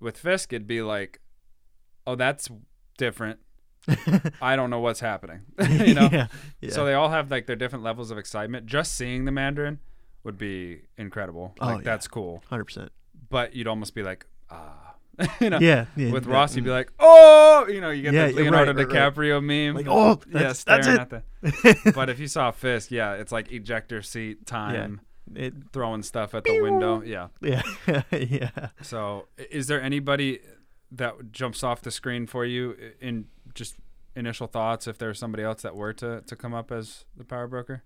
With 0.00 0.18
Fisk, 0.18 0.52
it'd 0.52 0.66
be 0.66 0.82
like, 0.82 1.20
oh, 2.08 2.16
that's 2.16 2.50
different. 2.98 3.38
I 4.42 4.56
don't 4.56 4.70
know 4.70 4.80
what's 4.80 5.00
happening. 5.00 5.40
you 5.70 5.94
know. 5.94 6.08
yeah. 6.12 6.28
yeah. 6.60 6.70
So 6.70 6.84
they 6.84 6.94
all 6.94 7.08
have 7.10 7.30
like 7.30 7.46
their 7.46 7.56
different 7.56 7.84
levels 7.84 8.10
of 8.10 8.18
excitement. 8.18 8.66
Just 8.66 8.94
seeing 8.94 9.24
the 9.24 9.32
Mandarin 9.32 9.78
would 10.24 10.38
be 10.38 10.82
incredible. 10.96 11.54
Oh, 11.60 11.66
Like 11.66 11.78
yeah. 11.78 11.82
that's 11.84 12.08
cool. 12.08 12.42
Hundred 12.48 12.64
percent. 12.66 12.92
But 13.28 13.54
you'd 13.54 13.66
almost 13.66 13.94
be 13.94 14.02
like, 14.02 14.26
ah, 14.50 14.94
you 15.40 15.50
know. 15.50 15.58
Yeah, 15.58 15.86
yeah. 15.96 16.12
With 16.12 16.26
yeah, 16.26 16.32
Ross, 16.32 16.54
you'd 16.54 16.64
be 16.64 16.70
like, 16.70 16.92
oh, 17.00 17.66
you 17.68 17.80
know, 17.80 17.90
you 17.90 18.02
get 18.02 18.14
Yeah, 18.14 18.26
the 18.28 18.34
Leonardo 18.34 18.72
right, 18.74 18.86
right, 18.86 18.94
right. 18.94 19.14
DiCaprio 19.14 19.42
meme. 19.42 19.74
Like, 19.76 19.86
oh, 19.88 20.20
yeah, 20.30 20.32
that's- 20.38 20.58
staring 20.60 20.82
that's 20.84 21.12
at 21.12 21.22
the. 21.40 21.92
but 21.94 22.08
if 22.10 22.18
you 22.20 22.28
saw 22.28 22.50
Fisk, 22.50 22.90
yeah, 22.90 23.14
it's 23.14 23.32
like 23.32 23.50
ejector 23.50 24.02
seat 24.02 24.46
time, 24.46 25.00
it. 25.34 25.54
throwing 25.72 26.02
stuff 26.02 26.34
at 26.34 26.44
the 26.44 26.60
window. 26.60 27.02
Yeah. 27.02 27.28
Yeah, 27.40 27.62
yeah. 28.12 28.50
So, 28.82 29.26
is 29.50 29.66
there 29.66 29.80
anybody 29.82 30.40
that 30.92 31.32
jumps 31.32 31.62
off 31.64 31.80
the 31.82 31.90
screen 31.90 32.26
for 32.26 32.44
you 32.44 32.76
in 33.00 33.24
just 33.54 33.74
initial 34.14 34.46
thoughts? 34.46 34.86
If 34.86 34.98
there's 34.98 35.18
somebody 35.18 35.42
else 35.42 35.62
that 35.62 35.74
were 35.76 35.92
to 35.94 36.22
to 36.26 36.36
come 36.36 36.54
up 36.54 36.70
as 36.72 37.04
the 37.16 37.24
power 37.24 37.46
broker? 37.46 37.82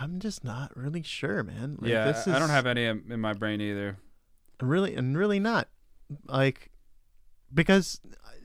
I'm 0.00 0.18
just 0.20 0.44
not 0.44 0.76
really 0.76 1.02
sure, 1.02 1.42
man. 1.42 1.78
Like, 1.80 1.90
yeah, 1.90 2.04
this 2.12 2.28
I 2.28 2.36
I 2.36 2.38
don't 2.38 2.50
have 2.50 2.66
any 2.66 2.84
in 2.84 3.04
in 3.10 3.20
my 3.20 3.32
brain 3.32 3.60
either. 3.60 3.96
really 4.60 4.94
and 4.94 5.16
really 5.16 5.40
not 5.40 5.68
like 6.26 6.70
because 7.52 8.00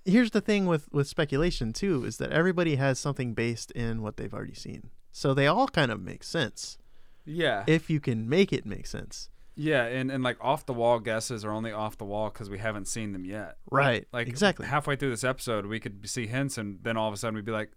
here's 0.06 0.32
the 0.32 0.42
thing 0.42 0.66
with 0.66 0.92
with 0.94 1.08
speculation 1.08 1.74
too 1.74 2.06
is 2.06 2.18
that 2.18 2.32
everybody 2.32 2.76
has 2.76 3.00
something 3.00 3.34
based 3.34 3.72
in 3.72 4.02
what 4.02 4.18
they've 4.18 4.34
already 4.34 4.54
seen 4.54 4.90
so 5.12 5.34
they 5.34 5.48
all 5.48 5.68
kind 5.68 5.92
of 5.92 6.02
make 6.02 6.24
sense 6.24 6.78
Yeah. 7.26 7.64
if 7.68 7.90
you 7.90 8.00
can 8.00 8.28
make 8.30 8.52
it 8.54 8.66
make 8.66 8.86
sense 8.88 9.30
Yeah, 9.56 9.86
and, 9.86 10.10
and 10.12 10.24
like 10.24 10.38
off 10.42 10.66
the 10.66 10.74
wall 10.74 11.00
guesses 11.00 11.46
are 11.46 11.52
only 11.52 11.72
off 11.72 11.98
the 11.98 12.06
wall 12.06 12.30
because 12.30 12.50
we 12.50 12.58
haven't 12.58 12.88
seen 12.88 13.14
them 13.14 13.24
yet. 13.26 13.58
right 13.70 14.08
Like 14.12 14.28
exactly 14.28 14.66
halfway 14.66 14.96
through 14.96 15.12
this 15.12 15.24
episode, 15.24 15.66
we 15.68 15.80
could 15.80 16.08
see 16.10 16.28
hints, 16.28 16.58
and 16.58 16.80
then 16.82 16.98
all 16.98 17.08
of 17.08 17.14
a 17.14 17.18
sudden 17.18 17.36
we'd 17.36 17.46
be 17.46 17.52
like, 17.52 17.72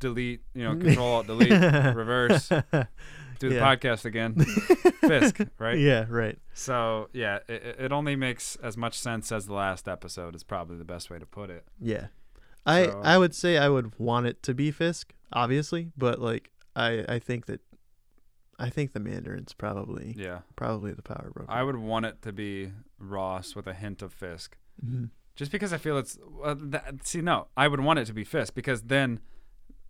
delete, 0.00 0.42
you 0.54 0.64
know, 0.64 0.76
control 0.84 1.08
alt 1.14 1.26
delete, 1.26 1.50
reverse, 1.50 2.48
do 3.38 3.48
the 3.48 3.54
Yeah. 3.54 3.74
podcast 3.76 4.04
again, 4.04 4.34
Fisk, 5.00 5.38
right? 5.58 5.78
yeah 5.78 6.04
right 6.08 6.38
So 6.52 7.08
yeah, 7.12 7.38
it, 7.48 7.76
it 7.78 7.92
only 7.92 8.16
makes 8.16 8.56
as 8.56 8.76
much 8.76 8.98
sense 8.98 9.30
as 9.32 9.46
the 9.46 9.54
last 9.54 9.88
episode. 9.88 10.34
Is 10.34 10.44
probably 10.44 10.76
the 10.76 10.84
best 10.84 11.08
way 11.10 11.18
to 11.18 11.26
put 11.26 11.48
it. 11.50 11.64
yeah 11.80 12.08
i 12.66 12.84
So- 12.86 13.00
i 13.04 13.16
would 13.16 13.34
say 13.34 13.56
i 13.56 13.68
would 13.68 13.98
want 13.98 14.26
it 14.26 14.42
to 14.42 14.52
be 14.52 14.70
fisk 14.72 15.14
obviously 15.32 15.92
but 15.96 16.20
like 16.20 16.50
i 16.76 17.04
i 17.08 17.18
think 17.20 17.46
that 17.46 17.60
i 18.58 18.68
think 18.70 18.92
the 18.92 19.00
mandarin's 19.00 19.52
probably 19.54 20.14
Yeah, 20.16 20.40
probably 20.56 20.92
the 20.92 21.02
power 21.02 21.30
broker. 21.34 21.50
I 21.50 21.62
would 21.62 21.76
want 21.76 22.06
it 22.06 22.22
to 22.22 22.32
be 22.32 22.72
Ross 22.98 23.54
with 23.54 23.66
a 23.66 23.74
hint 23.74 24.02
of 24.02 24.12
Fisk. 24.12 24.56
Mhm. 24.84 25.10
just 25.36 25.52
because 25.52 25.72
I 25.72 25.78
feel 25.78 25.96
it's 25.98 26.18
uh, 26.44 26.54
that, 26.58 27.06
see 27.06 27.20
no 27.20 27.46
I 27.56 27.68
would 27.68 27.80
want 27.80 27.98
it 28.00 28.06
to 28.06 28.12
be 28.12 28.24
Fisk 28.24 28.54
because 28.54 28.82
then 28.82 29.20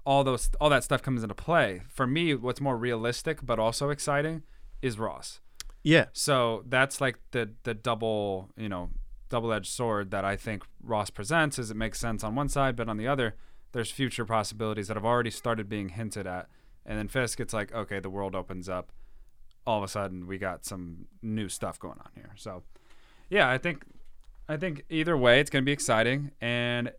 all 0.04 0.24
those 0.24 0.50
all 0.60 0.70
that 0.70 0.84
stuff 0.84 1.02
comes 1.02 1.22
into 1.22 1.34
play. 1.34 1.82
For 1.88 2.06
me 2.06 2.34
what's 2.34 2.60
more 2.60 2.76
realistic 2.76 3.44
but 3.44 3.58
also 3.58 3.90
exciting 3.90 4.42
is 4.82 4.98
Ross. 4.98 5.40
Yeah. 5.82 6.06
So 6.12 6.64
that's 6.66 7.00
like 7.00 7.16
the 7.32 7.50
the 7.62 7.74
double 7.74 8.50
you 8.56 8.68
know 8.68 8.90
double 9.30 9.52
edged 9.52 9.70
sword 9.72 10.10
that 10.10 10.24
I 10.24 10.36
think 10.36 10.64
Ross 10.82 11.10
presents 11.10 11.58
is 11.58 11.70
it 11.70 11.76
makes 11.76 11.98
sense 12.00 12.22
on 12.24 12.34
one 12.34 12.48
side 12.48 12.76
but 12.76 12.88
on 12.88 12.96
the 12.96 13.06
other 13.08 13.34
there's 13.72 13.90
future 13.90 14.24
possibilities 14.24 14.88
that 14.88 14.96
have 14.96 15.04
already 15.04 15.30
started 15.30 15.68
being 15.68 15.90
hinted 15.90 16.26
at 16.26 16.48
and 16.88 16.98
then 16.98 17.06
Fisk 17.06 17.38
it's 17.38 17.54
like 17.54 17.72
okay 17.72 18.00
the 18.00 18.10
world 18.10 18.34
opens 18.34 18.68
up 18.68 18.90
all 19.64 19.78
of 19.78 19.84
a 19.84 19.88
sudden 19.88 20.26
we 20.26 20.38
got 20.38 20.64
some 20.64 21.06
new 21.22 21.48
stuff 21.48 21.78
going 21.78 21.98
on 22.00 22.10
here 22.16 22.32
so 22.36 22.64
yeah 23.30 23.48
I 23.48 23.58
think 23.58 23.84
I 24.48 24.56
think 24.56 24.84
either 24.88 25.16
way, 25.16 25.40
it's 25.40 25.50
going 25.50 25.62
to 25.62 25.66
be 25.66 25.72
exciting. 25.72 26.30
And 26.40 26.90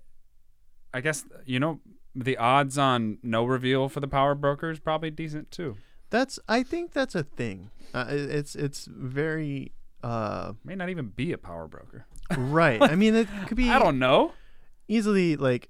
I 0.94 1.02
guess, 1.02 1.26
you 1.46 1.60
know, 1.60 1.80
the 2.16 2.38
odds 2.38 2.78
on 2.78 3.18
no 3.24 3.44
reveal 3.44 3.90
for 3.90 4.00
the 4.00 4.08
power 4.08 4.36
broker 4.36 4.70
is 4.70 4.80
probably 4.80 5.10
decent 5.10 5.50
too. 5.52 5.78
That's 6.12 6.40
I 6.48 6.64
think 6.64 6.92
that's 6.92 7.16
a 7.16 7.24
thing. 7.24 7.72
Uh, 7.94 8.06
it's 8.10 8.56
it's 8.56 8.86
very 8.86 9.72
uh 10.04 10.54
May 10.64 10.76
not 10.76 10.90
even 10.90 11.08
be 11.08 11.32
a 11.32 11.38
power 11.38 11.68
broker. 11.68 12.06
right. 12.38 12.82
I 12.82 12.96
mean, 12.96 13.16
it 13.16 13.28
could 13.48 13.58
be 13.58 13.70
I 13.70 13.80
don't 13.80 14.00
know. 14.00 14.34
easily 14.88 15.36
like 15.36 15.70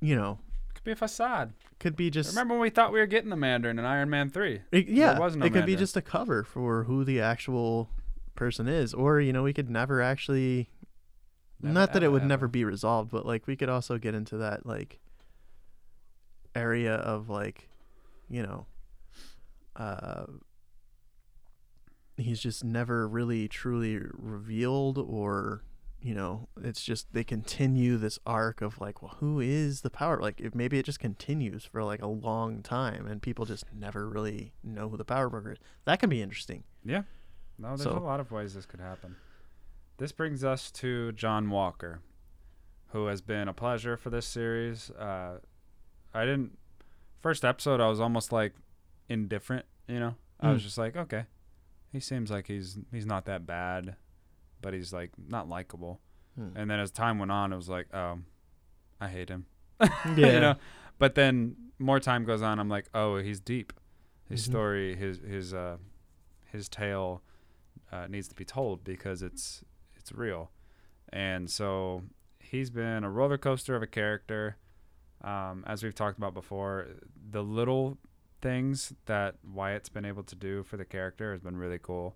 you 0.00 0.16
know, 0.16 0.38
Could 0.80 0.84
be 0.84 0.92
a 0.92 0.96
facade. 0.96 1.52
could 1.78 1.94
be 1.94 2.10
just 2.10 2.30
Remember 2.30 2.54
when 2.54 2.62
we 2.62 2.70
thought 2.70 2.90
we 2.90 3.00
were 3.00 3.06
getting 3.06 3.28
the 3.28 3.36
Mandarin 3.36 3.78
in 3.78 3.84
Iron 3.84 4.08
Man 4.08 4.30
3? 4.30 4.62
it, 4.72 4.88
yeah, 4.88 5.18
was 5.18 5.36
no 5.36 5.44
it 5.44 5.52
could 5.52 5.66
be 5.66 5.76
just 5.76 5.94
a 5.96 6.02
cover 6.02 6.42
for 6.42 6.84
who 6.84 7.04
the 7.04 7.20
actual 7.20 7.90
person 8.34 8.66
is, 8.66 8.94
or 8.94 9.20
you 9.20 9.32
know, 9.32 9.42
we 9.42 9.52
could 9.52 9.68
never 9.68 10.00
actually. 10.00 10.70
Never, 11.62 11.74
not 11.74 11.92
that 11.92 12.02
it 12.02 12.08
would 12.08 12.22
ever. 12.22 12.28
never 12.28 12.48
be 12.48 12.64
resolved, 12.64 13.10
but 13.10 13.26
like 13.26 13.46
we 13.46 13.54
could 13.56 13.68
also 13.68 13.98
get 13.98 14.14
into 14.14 14.38
that 14.38 14.64
like 14.64 14.98
area 16.54 16.94
of 16.94 17.28
like, 17.28 17.68
you 18.30 18.42
know, 18.42 18.64
uh, 19.76 20.24
he's 22.16 22.40
just 22.40 22.64
never 22.64 23.06
really 23.06 23.46
truly 23.48 23.98
revealed 24.00 24.96
or 24.96 25.62
you 26.02 26.14
know 26.14 26.48
it's 26.62 26.82
just 26.82 27.12
they 27.12 27.22
continue 27.22 27.96
this 27.98 28.18
arc 28.26 28.62
of 28.62 28.80
like 28.80 29.02
well 29.02 29.16
who 29.20 29.38
is 29.40 29.82
the 29.82 29.90
power 29.90 30.18
like 30.20 30.40
if 30.40 30.54
maybe 30.54 30.78
it 30.78 30.84
just 30.86 30.98
continues 30.98 31.64
for 31.64 31.84
like 31.84 32.00
a 32.00 32.06
long 32.06 32.62
time 32.62 33.06
and 33.06 33.20
people 33.20 33.44
just 33.44 33.64
never 33.74 34.08
really 34.08 34.52
know 34.64 34.88
who 34.88 34.96
the 34.96 35.04
power 35.04 35.28
broker 35.28 35.52
is 35.52 35.58
that 35.84 36.00
can 36.00 36.08
be 36.08 36.22
interesting 36.22 36.64
Yeah. 36.84 37.02
No, 37.58 37.68
there's 37.76 37.82
So- 37.82 37.98
a 37.98 38.00
lot 38.00 38.20
of 38.20 38.30
ways 38.30 38.54
this 38.54 38.64
could 38.64 38.80
happen. 38.80 39.16
This 39.98 40.12
brings 40.12 40.42
us 40.42 40.70
to 40.72 41.12
John 41.12 41.50
Walker, 41.50 42.00
who 42.92 43.04
has 43.08 43.20
been 43.20 43.48
a 43.48 43.52
pleasure 43.52 43.98
for 43.98 44.08
this 44.08 44.24
series. 44.24 44.90
Uh, 44.92 45.40
I 46.14 46.24
didn't 46.24 46.56
first 47.20 47.44
episode. 47.44 47.78
I 47.82 47.88
was 47.88 48.00
almost 48.00 48.32
like 48.32 48.54
indifferent. 49.10 49.66
You 49.86 50.00
know, 50.00 50.14
I 50.40 50.52
was 50.52 50.62
Mm. 50.62 50.64
just 50.64 50.78
like, 50.78 50.96
okay, 50.96 51.26
he 51.92 52.00
seems 52.00 52.30
like 52.30 52.46
he's 52.46 52.78
he's 52.90 53.04
not 53.04 53.26
that 53.26 53.44
bad, 53.46 53.96
but 54.60 54.74
he's 54.74 54.92
like 54.92 55.10
not 55.28 55.48
likable. 55.48 56.00
Hmm. 56.36 56.48
And 56.56 56.70
then 56.70 56.78
as 56.80 56.90
time 56.90 57.18
went 57.18 57.30
on, 57.32 57.52
it 57.52 57.56
was 57.56 57.68
like, 57.68 57.92
um, 57.94 58.26
I 59.00 59.08
hate 59.08 59.28
him. 59.28 59.46
yeah 59.80 59.88
you 60.16 60.40
know. 60.40 60.54
But 60.98 61.14
then 61.14 61.56
more 61.78 61.98
time 62.00 62.24
goes 62.24 62.42
on, 62.42 62.58
I'm 62.58 62.68
like, 62.68 62.86
oh, 62.94 63.16
he's 63.18 63.40
deep. 63.40 63.72
His 64.28 64.42
Mhm. 64.42 64.50
story, 64.50 64.96
his 64.96 65.18
his 65.26 65.54
uh, 65.54 65.78
his 66.52 66.68
tale 66.68 67.22
uh, 67.90 68.06
needs 68.08 68.28
to 68.28 68.34
be 68.34 68.44
told 68.44 68.84
because 68.84 69.22
it's 69.22 69.64
it's 69.96 70.12
real, 70.12 70.50
and 71.12 71.50
so 71.50 72.02
he's 72.38 72.70
been 72.70 73.02
a 73.04 73.10
roller 73.10 73.38
coaster 73.38 73.74
of 73.74 73.82
a 73.82 73.86
character. 73.86 74.56
Um, 75.22 75.64
as 75.66 75.82
we've 75.82 75.94
talked 75.94 76.16
about 76.18 76.32
before, 76.32 76.86
the 77.30 77.42
little 77.42 77.98
things 78.40 78.92
that 79.06 79.34
Wyatt's 79.44 79.88
been 79.90 80.04
able 80.04 80.22
to 80.22 80.34
do 80.36 80.62
for 80.62 80.76
the 80.76 80.84
character 80.84 81.32
has 81.32 81.40
been 81.42 81.56
really 81.56 81.78
cool. 81.82 82.14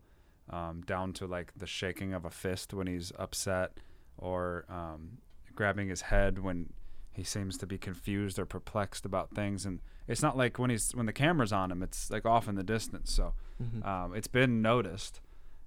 Um, 0.50 0.82
down 0.82 1.14
to 1.14 1.26
like 1.26 1.52
the 1.56 1.66
shaking 1.66 2.12
of 2.12 2.24
a 2.26 2.30
fist 2.30 2.74
when 2.74 2.86
he's 2.86 3.12
upset, 3.18 3.78
or 4.18 4.66
um, 4.68 5.18
grabbing 5.54 5.88
his 5.88 6.02
head 6.02 6.38
when 6.38 6.72
he 7.12 7.24
seems 7.24 7.56
to 7.58 7.66
be 7.66 7.78
confused 7.78 8.38
or 8.38 8.44
perplexed 8.44 9.06
about 9.06 9.30
things. 9.34 9.64
And 9.64 9.80
it's 10.06 10.20
not 10.20 10.36
like 10.36 10.58
when 10.58 10.68
he's 10.68 10.94
when 10.94 11.06
the 11.06 11.14
camera's 11.14 11.52
on 11.52 11.70
him; 11.70 11.82
it's 11.82 12.10
like 12.10 12.26
off 12.26 12.46
in 12.46 12.56
the 12.56 12.62
distance. 12.62 13.10
So 13.10 13.34
Mhm. 13.62 13.86
um, 13.86 14.14
it's 14.14 14.26
been 14.28 14.60
noticed, 14.60 15.20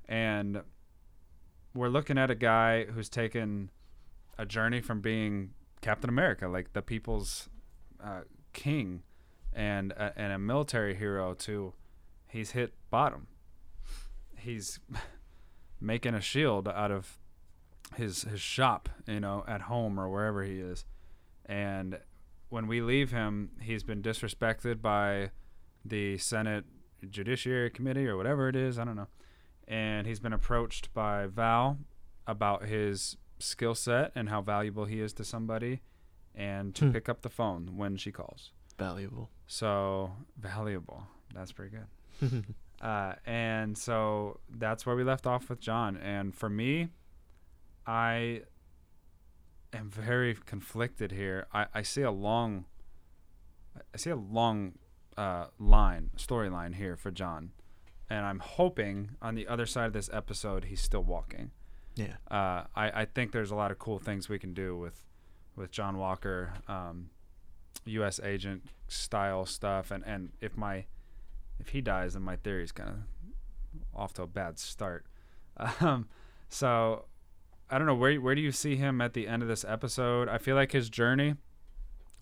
and 0.08 0.62
we're 1.74 1.90
looking 1.90 2.18
at 2.18 2.30
a 2.30 2.36
guy 2.36 2.86
who's 2.86 3.10
taken 3.10 3.72
a 4.38 4.46
journey 4.46 4.82
from 4.82 5.02
being 5.02 5.54
Captain 5.82 6.10
America, 6.10 6.48
like 6.48 6.74
the 6.74 6.82
people's 6.84 7.50
uh, 8.04 8.22
king, 8.54 9.02
and 9.54 9.92
a, 9.94 10.14
and 10.16 10.32
a 10.34 10.38
military 10.38 10.94
hero, 10.96 11.34
to 11.34 11.74
he's 12.28 12.52
hit 12.52 12.74
bottom. 12.92 13.28
He's 14.38 14.80
making 15.80 16.14
a 16.14 16.22
shield 16.22 16.68
out 16.68 16.92
of 16.92 17.18
his 17.96 18.24
his 18.24 18.42
shop, 18.42 18.90
you 19.08 19.20
know, 19.20 19.44
at 19.48 19.62
home 19.62 20.00
or 20.00 20.10
wherever 20.10 20.44
he 20.44 20.60
is, 20.60 20.86
and 21.46 22.00
when 22.50 22.68
we 22.68 22.82
leave 22.82 23.12
him, 23.12 23.52
he's 23.62 23.84
been 23.84 24.02
disrespected 24.02 24.82
by 24.82 25.32
the 25.84 26.18
Senate 26.18 26.64
Judiciary 27.10 27.70
Committee 27.70 28.08
or 28.08 28.16
whatever 28.16 28.48
it 28.48 28.56
is. 28.56 28.80
I 28.80 28.86
don't 28.86 28.96
know. 28.96 29.08
And 29.68 30.08
he's 30.08 30.22
been 30.22 30.32
approached 30.34 30.94
by 30.94 31.28
Val 31.28 31.78
about 32.26 32.64
his 32.66 33.18
skill 33.40 33.76
set 33.76 34.14
and 34.16 34.30
how 34.30 34.42
valuable 34.42 34.86
he 34.86 35.02
is 35.02 35.12
to 35.14 35.26
somebody 35.26 35.82
and 36.34 36.74
to 36.76 36.86
Hmm. 36.86 36.92
pick 36.94 37.10
up 37.10 37.22
the 37.22 37.30
phone 37.30 37.76
when 37.76 37.98
she 37.98 38.12
calls. 38.14 38.52
valuable 38.78 39.30
So 39.48 40.12
valuable. 40.38 41.04
That's 41.34 41.52
pretty 41.52 41.76
good. 42.22 42.46
Uh, 42.82 43.14
and 43.26 43.78
so 43.78 44.40
that's 44.50 44.86
where 44.86 44.96
we 44.96 45.04
left 45.04 45.26
off 45.26 45.50
with 45.50 45.60
John. 45.60 45.98
And 45.98 46.36
for 46.36 46.50
me, 46.50 46.90
I 47.86 48.42
am 49.74 49.90
very 49.90 50.36
conflicted 50.46 51.12
here. 51.12 51.48
I, 51.54 51.68
I 51.74 51.82
see 51.82 52.02
a 52.02 52.12
long, 52.12 52.66
I 53.94 53.98
see 53.98 54.10
a 54.10 54.16
long 54.16 54.74
uh, 55.18 55.48
line, 55.60 56.12
storyline 56.18 56.76
here 56.76 56.96
for 56.96 57.12
John. 57.12 57.52
And 58.10 58.26
I'm 58.26 58.40
hoping 58.40 59.12
on 59.22 59.36
the 59.36 59.48
other 59.48 59.66
side 59.66 59.88
of 59.88 59.94
this 59.94 60.10
episode, 60.14 60.66
he's 60.66 60.82
still 60.82 61.04
walking. 61.04 61.52
yeah 61.96 62.16
Uh, 62.30 62.64
I, 62.76 63.02
I 63.02 63.06
think 63.06 63.32
there's 63.32 63.52
a 63.52 63.56
lot 63.56 63.72
of 63.72 63.80
cool 63.80 64.00
things 64.00 64.30
we 64.30 64.40
can 64.40 64.54
do 64.54 64.78
with, 64.78 65.04
with 65.56 65.72
John 65.72 65.98
Walker, 65.98 66.54
um, 66.68 67.10
U.S. 67.86 68.20
agent 68.24 68.68
style 68.88 69.46
stuff. 69.46 69.92
And, 69.92 70.06
and 70.06 70.32
if 70.40 70.56
my, 70.56 70.86
if 71.60 71.70
he 71.70 71.82
dies, 71.82 72.14
then 72.14 72.24
my 72.24 72.36
theory 72.36 72.64
is 72.64 72.72
kind 72.72 72.90
of 72.90 72.96
off 73.94 74.14
to 74.14 74.24
a 74.24 74.28
bad 74.28 74.60
start. 74.60 75.06
Um, 75.82 76.08
so 76.50 77.06
I 77.70 77.78
don't 77.78 77.88
know 77.88 77.96
where 77.96 78.16
where 78.22 78.36
do 78.36 78.42
you 78.42 78.52
see 78.52 78.76
him 78.76 79.02
at 79.02 79.14
the 79.14 79.28
end 79.28 79.42
of 79.42 79.50
this 79.50 79.66
episode? 79.68 80.30
I 80.30 80.38
feel 80.38 80.56
like 80.56 80.72
his 80.72 80.88
journey, 80.88 81.36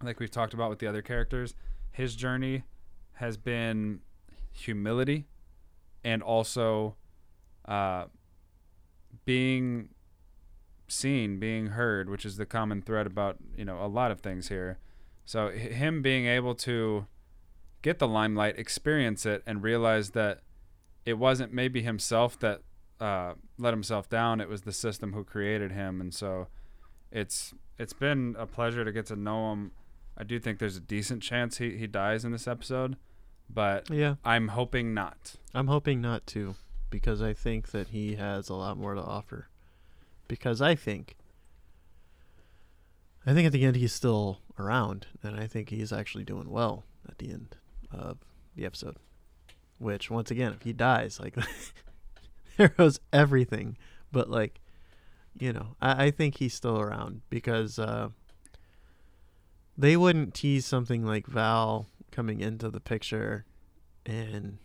like 0.02 0.22
we've 0.22 0.32
talked 0.32 0.54
about 0.54 0.70
with 0.70 0.80
the 0.80 0.88
other 0.88 1.02
characters, 1.02 1.54
his 1.92 2.16
journey 2.16 2.64
has 3.16 3.36
been 3.38 4.00
humility 4.54 5.28
and 6.04 6.24
also 6.24 6.96
uh, 7.66 8.06
being 9.26 9.90
seen, 10.88 11.40
being 11.40 11.68
heard, 11.68 12.10
which 12.10 12.26
is 12.26 12.38
the 12.38 12.46
common 12.46 12.82
thread 12.82 13.06
about 13.06 13.38
you 13.56 13.66
know 13.66 13.84
a 13.84 13.88
lot 13.88 14.12
of 14.12 14.22
things 14.22 14.50
here. 14.50 14.80
So 15.26 15.50
him 15.50 16.02
being 16.02 16.26
able 16.26 16.56
to 16.56 17.08
get 17.86 18.00
the 18.00 18.08
limelight, 18.08 18.58
experience 18.58 19.28
it, 19.28 19.44
and 19.46 19.62
realize 19.62 20.10
that 20.10 20.40
it 21.06 21.20
wasn't 21.20 21.54
maybe 21.54 21.84
himself 21.84 22.38
that 22.40 22.62
uh, 23.00 23.36
let 23.60 23.76
himself 23.76 24.10
down. 24.10 24.42
It 24.42 24.50
was 24.50 24.64
the 24.64 24.74
system 24.74 25.14
who 25.14 25.24
created 25.24 25.72
him, 25.72 26.02
and 26.02 26.12
so 26.12 26.48
it's 27.12 27.54
it's 27.78 27.94
been 27.94 28.36
a 28.40 28.48
pleasure 28.48 28.84
to 28.84 28.92
get 28.92 29.06
to 29.06 29.16
know 29.16 29.52
him. 29.52 29.72
I 30.18 30.24
do 30.24 30.40
think 30.40 30.58
there's 30.58 30.78
a 30.78 30.82
decent 30.82 31.22
chance 31.22 31.60
he, 31.60 31.78
he 31.78 31.86
dies 31.86 32.26
in 32.26 32.32
this 32.32 32.48
episode, 32.48 32.98
but 33.48 33.88
yeah 33.92 34.16
I'm 34.26 34.48
hoping 34.50 34.96
not. 34.96 35.36
i'm 35.54 35.68
hoping 35.68 36.02
not 36.02 36.26
to 36.28 36.56
because 36.90 37.22
i 37.22 37.34
think 37.34 37.72
that 37.72 37.90
he 37.90 38.16
has 38.16 38.50
a 38.50 38.56
lot 38.56 38.78
more 38.78 38.96
to 38.96 39.02
offer 39.02 39.50
because 40.28 40.62
i 40.62 40.74
think 40.76 41.16
i 43.26 43.34
think 43.34 43.46
at 43.46 43.52
the 43.52 43.66
end 43.66 43.76
he's 43.76 43.94
still 43.94 44.40
around 44.58 45.08
and 45.22 45.40
i 45.40 45.46
think 45.46 45.70
he's 45.70 45.92
actually 45.94 46.24
doing 46.24 46.50
well 46.50 46.86
at 47.08 47.18
the 47.18 47.30
end 47.30 47.58
of 47.96 48.18
the 48.56 48.66
episode 48.66 48.98
which 49.78 50.10
once 50.10 50.32
again 50.32 50.54
if 50.54 50.62
he 50.62 50.74
dies 50.74 51.20
like 51.20 51.36
there 52.58 52.70
goes 52.70 53.00
everything. 53.12 53.78
But 54.12 54.30
like 54.30 54.62
you 55.38 55.52
know 55.52 55.76
i, 55.82 56.06
I 56.06 56.12
think 56.12 56.38
he's 56.38 56.54
still 56.54 56.80
around 56.80 57.22
because 57.30 57.78
uh 57.78 58.08
they 59.78 59.98
wouldn't 59.98 60.34
tease 60.34 60.66
something 60.66 61.06
like 61.06 61.28
val 61.28 61.88
coming 62.12 62.40
into 62.40 62.70
the 62.70 62.80
picture 62.80 63.46
and 64.06 64.58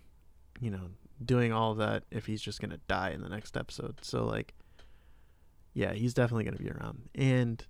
you 0.61 0.71
know 0.71 0.91
doing 1.25 1.53
all 1.53 1.75
that 1.75 2.05
if 2.13 2.27
he's 2.27 2.41
just 2.41 2.61
gonna 2.61 2.79
die 2.87 3.11
in 3.11 3.21
the 3.23 3.29
next 3.29 3.57
episode. 3.57 3.97
So 4.03 4.25
like 4.25 4.55
yeah 5.75 5.93
he's 5.93 6.15
definitely 6.15 6.45
gonna 6.45 6.57
be 6.57 6.71
around. 6.71 7.09
And 7.15 7.65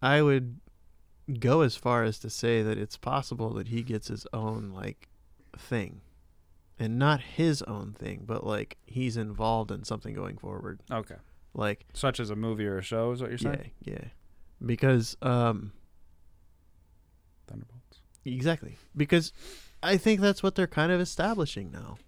i 0.00 0.20
would 0.20 0.58
go 1.40 1.60
as 1.60 1.76
far 1.76 2.02
as 2.04 2.18
to 2.18 2.28
say 2.30 2.62
that 2.62 2.78
it's 2.78 2.96
possible 2.96 3.50
that 3.54 3.68
he 3.68 3.82
gets 3.82 4.08
his 4.08 4.26
own 4.32 4.70
like 4.74 5.08
thing 5.56 6.00
and 6.78 6.98
not 6.98 7.20
his 7.20 7.62
own 7.62 7.92
thing 7.92 8.24
but 8.26 8.44
like 8.46 8.76
he's 8.86 9.16
involved 9.16 9.70
in 9.70 9.84
something 9.84 10.14
going 10.14 10.36
forward 10.36 10.80
Okay, 10.90 11.14
like 11.54 11.84
such 11.94 12.18
as 12.18 12.30
a 12.30 12.36
movie 12.36 12.66
or 12.66 12.78
a 12.78 12.82
show 12.82 13.12
is 13.12 13.20
what 13.20 13.30
you're 13.30 13.38
saying. 13.38 13.70
yeah 13.84 13.94
yeah 13.94 14.08
because 14.64 15.16
um 15.22 15.72
Thunderbolts. 17.46 18.00
Exactly. 18.24 18.76
Because 18.96 19.32
I 19.82 19.96
think 19.96 20.20
that's 20.20 20.42
what 20.42 20.54
they're 20.54 20.66
kind 20.66 20.92
of 20.92 21.00
establishing 21.00 21.70
now. 21.72 21.98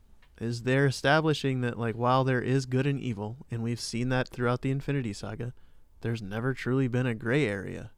Is 0.40 0.62
they're 0.62 0.86
establishing 0.86 1.60
that 1.62 1.78
like 1.78 1.94
while 1.96 2.24
there 2.24 2.40
is 2.40 2.66
good 2.66 2.86
and 2.86 3.00
evil, 3.00 3.36
and 3.50 3.62
we've 3.62 3.80
seen 3.80 4.08
that 4.10 4.28
throughout 4.28 4.62
the 4.62 4.70
Infinity 4.70 5.12
Saga, 5.12 5.52
there's 6.00 6.22
never 6.22 6.54
truly 6.54 6.88
been 6.88 7.06
a 7.06 7.14
gray 7.14 7.46
area. 7.46 7.90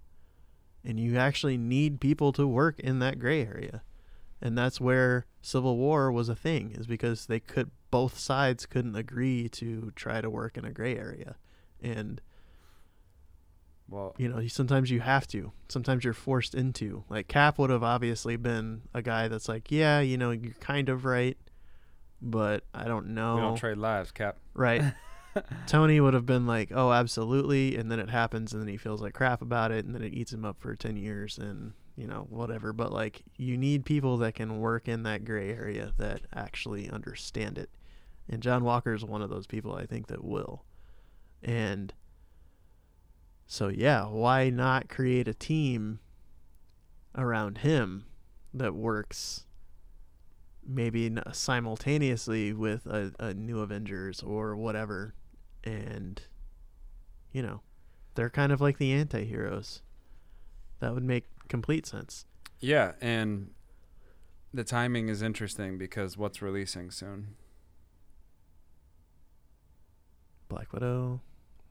And 0.87 1.01
you 1.01 1.16
actually 1.18 1.57
need 1.57 2.01
people 2.01 2.32
to 2.32 2.47
work 2.47 2.78
in 2.78 3.01
that 3.01 3.18
gray 3.18 3.43
area. 3.45 3.82
And 4.41 4.57
that's 4.57 4.80
where 4.80 5.26
Civil 5.43 5.76
War 5.76 6.12
was 6.12 6.28
a 6.28 6.37
thing, 6.37 6.70
is 6.78 6.87
because 6.87 7.26
they 7.26 7.41
could 7.41 7.70
both 7.91 8.18
sides 8.18 8.66
couldn't 8.66 8.95
agree 8.95 9.49
to 9.49 9.93
try 9.97 10.20
to 10.20 10.30
work 10.30 10.57
in 10.57 10.64
a 10.64 10.70
gray 10.70 10.97
area. 10.97 11.37
And 11.82 12.20
Well, 13.89 14.14
you 14.18 14.28
know, 14.28 14.47
sometimes 14.47 14.91
you 14.91 15.01
have 15.01 15.26
to. 15.28 15.53
Sometimes 15.68 16.05
you're 16.05 16.12
forced 16.12 16.55
into. 16.55 17.05
Like 17.09 17.26
Cap 17.28 17.59
would 17.59 17.70
have 17.70 17.82
obviously 17.82 18.37
been 18.37 18.82
a 18.95 19.03
guy 19.03 19.28
that's 19.28 19.49
like, 19.49 19.72
yeah, 19.72 20.01
you 20.01 20.16
know, 20.16 20.30
you're 20.30 20.55
kind 20.61 20.89
of 20.89 21.05
right, 21.05 21.37
but 22.20 22.64
I 22.74 22.84
don't 22.84 23.09
know. 23.09 23.34
We 23.37 23.41
don't 23.41 23.57
trade 23.57 23.78
lives, 23.78 24.12
Cap. 24.12 24.37
Right. 24.55 24.82
Tony 25.66 26.01
would 26.01 26.14
have 26.14 26.26
been 26.26 26.47
like, 26.47 26.70
"Oh, 26.74 26.93
absolutely," 26.93 27.76
and 27.76 27.91
then 27.91 27.99
it 27.99 28.11
happens, 28.11 28.53
and 28.53 28.61
then 28.61 28.68
he 28.68 28.76
feels 28.76 29.01
like 29.01 29.14
crap 29.14 29.43
about 29.43 29.72
it, 29.72 29.84
and 29.84 29.95
then 29.95 30.03
it 30.03 30.14
eats 30.14 30.32
him 30.32 30.45
up 30.45 30.61
for 30.61 30.74
ten 30.74 30.97
years, 30.97 31.39
and 31.39 31.72
you 31.97 32.07
know 32.07 32.26
whatever. 32.28 32.72
But 32.72 32.93
like, 32.93 33.22
you 33.37 33.57
need 33.57 33.84
people 33.84 34.16
that 34.18 34.34
can 34.34 34.61
work 34.61 34.89
in 34.89 35.03
that 35.05 35.24
gray 35.24 35.51
area 35.51 35.93
that 35.99 36.22
actually 36.34 36.91
understand 36.91 37.59
it, 37.59 37.70
and 38.28 38.43
John 38.43 38.64
Walker 38.64 38.95
is 38.95 39.05
one 39.05 39.22
of 39.22 39.30
those 39.30 39.47
people 39.47 39.74
I 39.74 39.87
think 39.87 40.07
that 40.09 40.24
will, 40.24 40.64
and 41.43 41.93
so 43.47 43.68
yeah, 43.68 44.07
why 44.07 44.51
not 44.51 44.89
create 44.89 45.28
a 45.28 45.34
team 45.34 46.01
around 47.14 47.59
him 47.59 48.05
that 48.53 48.74
works 48.74 49.47
maybe 50.66 51.14
simultaneously 51.32 52.53
with 52.53 52.87
a, 52.87 53.12
a 53.18 53.34
new 53.34 53.61
Avengers 53.61 54.22
or 54.22 54.57
whatever. 54.57 55.14
And, 55.66 56.22
you 57.32 57.42
know, 57.42 57.60
they're 58.14 58.30
kind 58.30 58.52
of 58.52 58.60
like 58.60 58.78
the 58.78 58.92
anti 58.92 59.24
heroes. 59.24 59.82
That 60.78 60.94
would 60.94 61.02
make 61.04 61.24
complete 61.48 61.86
sense. 61.86 62.24
Yeah, 62.60 62.92
and 63.00 63.50
the 64.54 64.64
timing 64.64 65.08
is 65.08 65.20
interesting 65.22 65.76
because 65.76 66.16
what's 66.16 66.40
releasing 66.40 66.90
soon? 66.90 67.34
Black 70.48 70.72
Widow, 70.72 71.20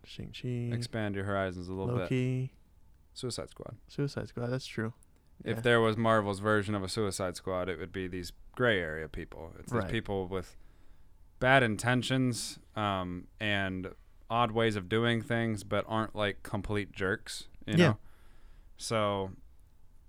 Shang-Chi, 0.03 0.75
Expand 0.75 1.15
your 1.15 1.23
horizons 1.23 1.67
a 1.67 1.73
little 1.73 1.93
bit. 1.95 2.01
Loki, 2.03 2.53
Suicide 3.13 3.49
Squad. 3.49 3.77
Suicide 3.87 4.27
Squad. 4.27 4.47
That's 4.47 4.65
true. 4.65 4.93
If 5.43 5.57
Yeah. 5.57 5.61
there 5.61 5.81
was 5.81 5.97
Marvel's 5.97 6.39
version 6.39 6.75
of 6.75 6.83
a 6.83 6.89
Suicide 6.89 7.35
Squad, 7.37 7.69
it 7.69 7.79
would 7.79 7.91
be 7.93 8.07
these 8.07 8.33
gray 8.53 8.79
area 8.79 9.07
people. 9.07 9.53
It's 9.59 9.71
these 9.71 9.81
Right. 9.83 9.91
people 9.91 10.27
with 10.27 10.57
bad 11.39 11.63
intentions 11.63 12.59
um, 12.75 13.27
and 13.39 13.89
odd 14.29 14.51
ways 14.51 14.75
of 14.75 14.89
doing 14.89 15.21
things, 15.21 15.63
but 15.63 15.85
aren't 15.87 16.15
like 16.15 16.43
complete 16.43 16.91
jerks. 16.91 17.47
You 17.65 17.73
Yeah. 17.77 17.87
know. 17.87 17.97
So, 18.77 19.31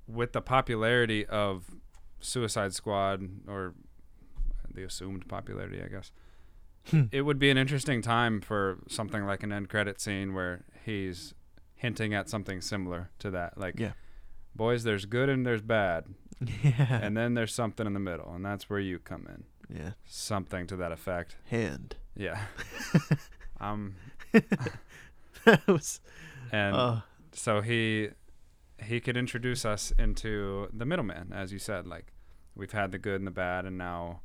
with 0.08 0.32
the 0.32 0.40
popularity 0.40 1.24
of 1.26 1.70
Suicide 2.20 2.72
Squad, 2.74 3.28
or 3.46 3.74
the 4.72 4.82
assumed 4.84 5.28
popularity, 5.28 5.82
I 5.82 5.88
guess, 5.88 6.12
Hmm. 6.90 7.04
it 7.12 7.22
would 7.22 7.38
be 7.38 7.50
an 7.50 7.58
interesting 7.58 8.00
time 8.02 8.40
for 8.40 8.78
something 8.88 9.24
like 9.26 9.42
an 9.42 9.52
end 9.52 9.68
credit 9.68 10.00
scene 10.00 10.34
where 10.34 10.64
he's 10.84 11.34
hinting 11.74 12.14
at 12.14 12.28
something 12.28 12.60
similar 12.60 13.10
to 13.18 13.30
that. 13.32 13.58
Like, 13.58 13.78
Yeah. 13.78 13.92
boys, 14.54 14.84
there's 14.84 15.04
good 15.04 15.28
and 15.28 15.44
there's 15.44 15.62
bad, 15.62 16.06
yeah. 16.62 17.00
and 17.02 17.16
then 17.16 17.34
there's 17.34 17.52
something 17.54 17.86
in 17.86 17.92
the 17.92 18.00
middle, 18.00 18.32
and 18.34 18.44
that's 18.44 18.68
where 18.70 18.78
you 18.80 18.98
come 18.98 19.26
in. 19.28 19.44
Yeah. 19.72 19.90
Something 20.04 20.66
to 20.68 20.76
that 20.76 20.92
effect. 20.92 21.36
Hand. 21.46 21.96
Yeah. 22.16 22.40
um, 23.60 23.96
that 25.44 25.66
was. 25.66 26.00
and 26.52 26.76
uh, 26.76 27.00
so 27.32 27.60
he 27.60 28.10
he 28.82 29.00
could 29.00 29.16
introduce 29.16 29.64
us 29.64 29.92
into 29.98 30.68
the 30.72 30.84
middleman, 30.84 31.32
as 31.32 31.52
you 31.52 31.58
said. 31.58 31.86
Like 31.86 32.12
we've 32.54 32.72
had 32.72 32.92
the 32.92 32.98
good 32.98 33.20
and 33.20 33.26
the 33.26 33.32
bad, 33.32 33.64
and 33.64 33.78
now 33.78 34.20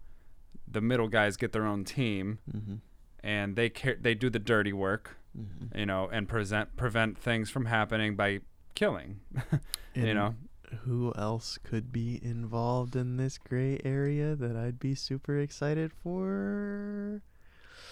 the 0.67 0.81
middle 0.81 1.07
guys 1.07 1.37
get 1.37 1.51
their 1.51 1.65
own 1.65 1.83
team, 1.83 2.39
mm-hmm, 2.49 2.75
and 3.23 3.55
they 3.55 3.69
care, 3.69 3.97
they 3.99 4.15
do 4.15 4.29
the 4.29 4.39
dirty 4.39 4.73
work, 4.73 5.17
mm-hmm. 5.37 5.77
you 5.77 5.85
know, 5.85 6.09
and 6.11 6.27
present 6.27 6.75
prevent 6.75 7.17
things 7.17 7.49
from 7.49 7.65
happening 7.65 8.15
by 8.15 8.39
killing. 8.75 9.19
you 9.93 10.13
know, 10.13 10.35
who 10.83 11.13
else 11.17 11.57
could 11.63 11.91
be 11.91 12.19
involved 12.23 12.95
in 12.95 13.17
this 13.17 13.37
gray 13.37 13.79
area 13.83 14.35
that 14.35 14.55
I'd 14.55 14.79
be 14.79 14.95
super 14.95 15.37
excited 15.37 15.91
for? 16.03 17.21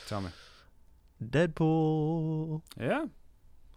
tell 0.07 0.21
me. 0.21 0.29
Deadpool. 1.23 2.61
Yeah, 2.79 3.05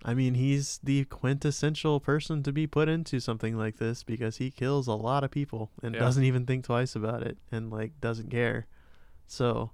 I 0.04 0.14
mean, 0.14 0.34
he's 0.34 0.78
the 0.82 1.04
quintessential 1.06 2.00
person 2.00 2.42
to 2.44 2.52
be 2.52 2.66
put 2.66 2.88
into 2.88 3.20
something 3.20 3.56
like 3.56 3.76
this 3.78 4.02
because 4.02 4.36
he 4.38 4.50
kills 4.50 4.86
a 4.86 4.94
lot 4.94 5.24
of 5.24 5.30
people 5.30 5.70
and 5.82 5.94
Yeah. 5.94 6.00
doesn't 6.00 6.24
even 6.24 6.46
think 6.46 6.64
twice 6.64 6.94
about 6.96 7.22
it 7.22 7.38
and 7.50 7.70
like 7.70 8.00
doesn't 8.00 8.30
care. 8.30 8.66
So 9.26 9.70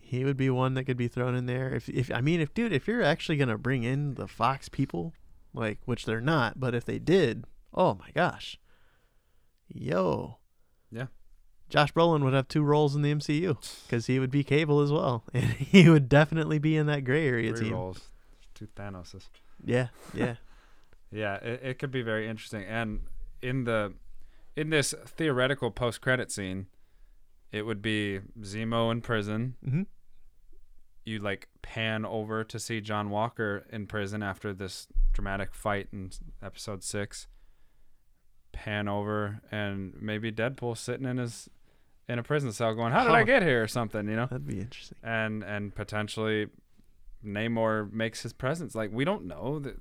he 0.00 0.24
would 0.24 0.36
be 0.36 0.50
one 0.50 0.74
that 0.74 0.84
could 0.84 0.96
be 0.96 1.08
thrown 1.08 1.34
in 1.34 1.46
there. 1.46 1.74
If 1.74 1.88
if 1.88 2.10
I 2.10 2.20
mean, 2.20 2.40
if 2.40 2.52
dude, 2.54 2.72
if 2.72 2.86
you're 2.86 3.02
actually 3.02 3.36
gonna 3.36 3.58
bring 3.58 3.82
in 3.82 4.14
the 4.14 4.28
Fox 4.28 4.68
people, 4.68 5.14
like 5.54 5.78
which 5.84 6.04
they're 6.06 6.20
not, 6.20 6.60
but 6.60 6.74
if 6.74 6.84
they 6.84 6.98
did, 6.98 7.44
oh 7.74 7.94
my 7.94 8.10
gosh, 8.14 8.58
yo, 9.68 10.38
Yeah. 10.90 11.06
Josh 11.68 11.92
Brolin 11.94 12.22
would 12.22 12.34
have 12.34 12.48
two 12.48 12.62
roles 12.62 12.94
in 12.94 13.02
the 13.02 13.14
MCU 13.14 13.56
because 13.86 14.06
he 14.08 14.18
would 14.18 14.30
be 14.30 14.44
Cable 14.44 14.80
as 14.80 14.92
well, 14.92 15.24
and 15.34 15.44
he 15.44 15.88
would 15.88 16.08
definitely 16.08 16.58
be 16.58 16.76
in 16.76 16.86
that 16.86 17.04
gray 17.04 17.26
area 17.26 17.52
three 17.54 17.66
team. 17.66 17.74
rolls, 17.74 18.00
two 18.54 18.68
Thanoses. 18.76 19.28
Yeah, 19.64 19.88
yeah. 20.14 20.36
Yeah, 21.10 21.34
it, 21.36 21.60
it 21.62 21.78
could 21.78 21.90
be 21.90 22.02
very 22.02 22.26
interesting. 22.28 22.64
And 22.64 23.00
in 23.42 23.64
the 23.64 23.94
in 24.56 24.70
this 24.70 24.94
theoretical 25.06 25.70
post 25.70 26.00
credit 26.00 26.30
scene, 26.30 26.66
it 27.50 27.62
would 27.66 27.82
be 27.82 28.20
Zemo 28.40 28.90
in 28.90 29.00
prison. 29.00 29.56
mm-hmm. 29.64 29.82
You 31.04 31.18
like 31.18 31.48
pan 31.62 32.04
over 32.06 32.44
to 32.44 32.58
see 32.60 32.80
John 32.80 33.10
Walker 33.10 33.66
in 33.70 33.86
prison 33.86 34.22
after 34.22 34.52
this 34.52 34.86
dramatic 35.12 35.54
fight 35.54 35.88
in 35.92 36.12
episode 36.42 36.84
six. 36.84 37.26
Pan 38.52 38.88
over 38.88 39.40
and 39.50 39.94
maybe 40.00 40.30
Deadpool 40.30 40.76
sitting 40.76 41.06
in 41.06 41.18
his 41.18 41.48
in 42.08 42.18
a 42.18 42.22
prison 42.22 42.52
cell 42.52 42.74
going, 42.74 42.92
How 42.92 43.04
did 43.04 43.12
I 43.12 43.22
get 43.24 43.42
here 43.42 43.62
or 43.62 43.68
something, 43.68 44.08
you 44.08 44.16
know? 44.16 44.26
That'd 44.26 44.46
be 44.46 44.60
interesting. 44.60 44.98
And 45.02 45.42
and 45.42 45.74
potentially 45.74 46.48
Namor 47.24 47.92
makes 47.92 48.22
his 48.22 48.32
presence. 48.32 48.74
Like 48.74 48.90
we 48.92 49.04
don't 49.04 49.26
know. 49.26 49.58
That 49.60 49.76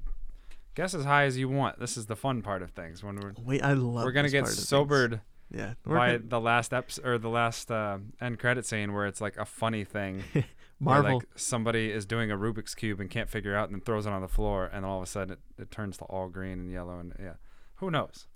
guess 0.76 0.94
as 0.94 1.06
high 1.06 1.24
as 1.24 1.38
you 1.38 1.50
want. 1.50 1.80
This 1.80 1.98
is 1.98 2.06
the 2.06 2.16
fun 2.16 2.42
part 2.42 2.62
of 2.62 2.72
things 2.72 3.04
when 3.04 3.18
we're 3.20 3.34
Wait, 3.44 3.64
I 3.64 3.74
love. 3.74 4.04
we're 4.06 4.12
gonna 4.12 4.30
get 4.30 4.46
things. 4.46 4.68
sobered 4.68 5.22
Yeah, 5.50 5.74
by 5.86 6.14
gonna- 6.14 6.20
the 6.20 6.40
last 6.40 6.74
episode 6.74 7.06
or 7.06 7.18
the 7.18 7.30
last 7.30 7.72
uh, 7.72 7.98
end 8.22 8.40
credit 8.40 8.66
scene 8.66 8.94
where 8.94 9.06
it's 9.08 9.22
like 9.22 9.38
a 9.38 9.46
funny 9.46 9.84
thing. 9.84 10.24
where, 10.34 10.46
Marvel. 10.80 11.16
like 11.18 11.28
somebody 11.36 11.92
is 11.92 12.06
doing 12.06 12.32
a 12.32 12.38
Rubik's 12.38 12.74
cube 12.76 13.00
and 13.00 13.10
can't 13.10 13.30
figure 13.30 13.54
it 13.54 13.58
out 13.58 13.66
and 13.70 13.76
then 13.76 13.82
throws 13.82 14.06
it 14.06 14.14
on 14.14 14.22
the 14.22 14.28
floor 14.28 14.70
and 14.72 14.86
all 14.86 14.98
of 14.98 15.04
a 15.04 15.08
sudden 15.08 15.34
it, 15.34 15.62
it 15.64 15.72
turns 15.72 15.98
to 15.98 16.06
all 16.06 16.28
green 16.30 16.54
and 16.60 16.72
yellow 16.72 17.00
and 17.00 17.14
yeah, 17.20 17.34
who 17.76 17.92
knows? 17.92 18.28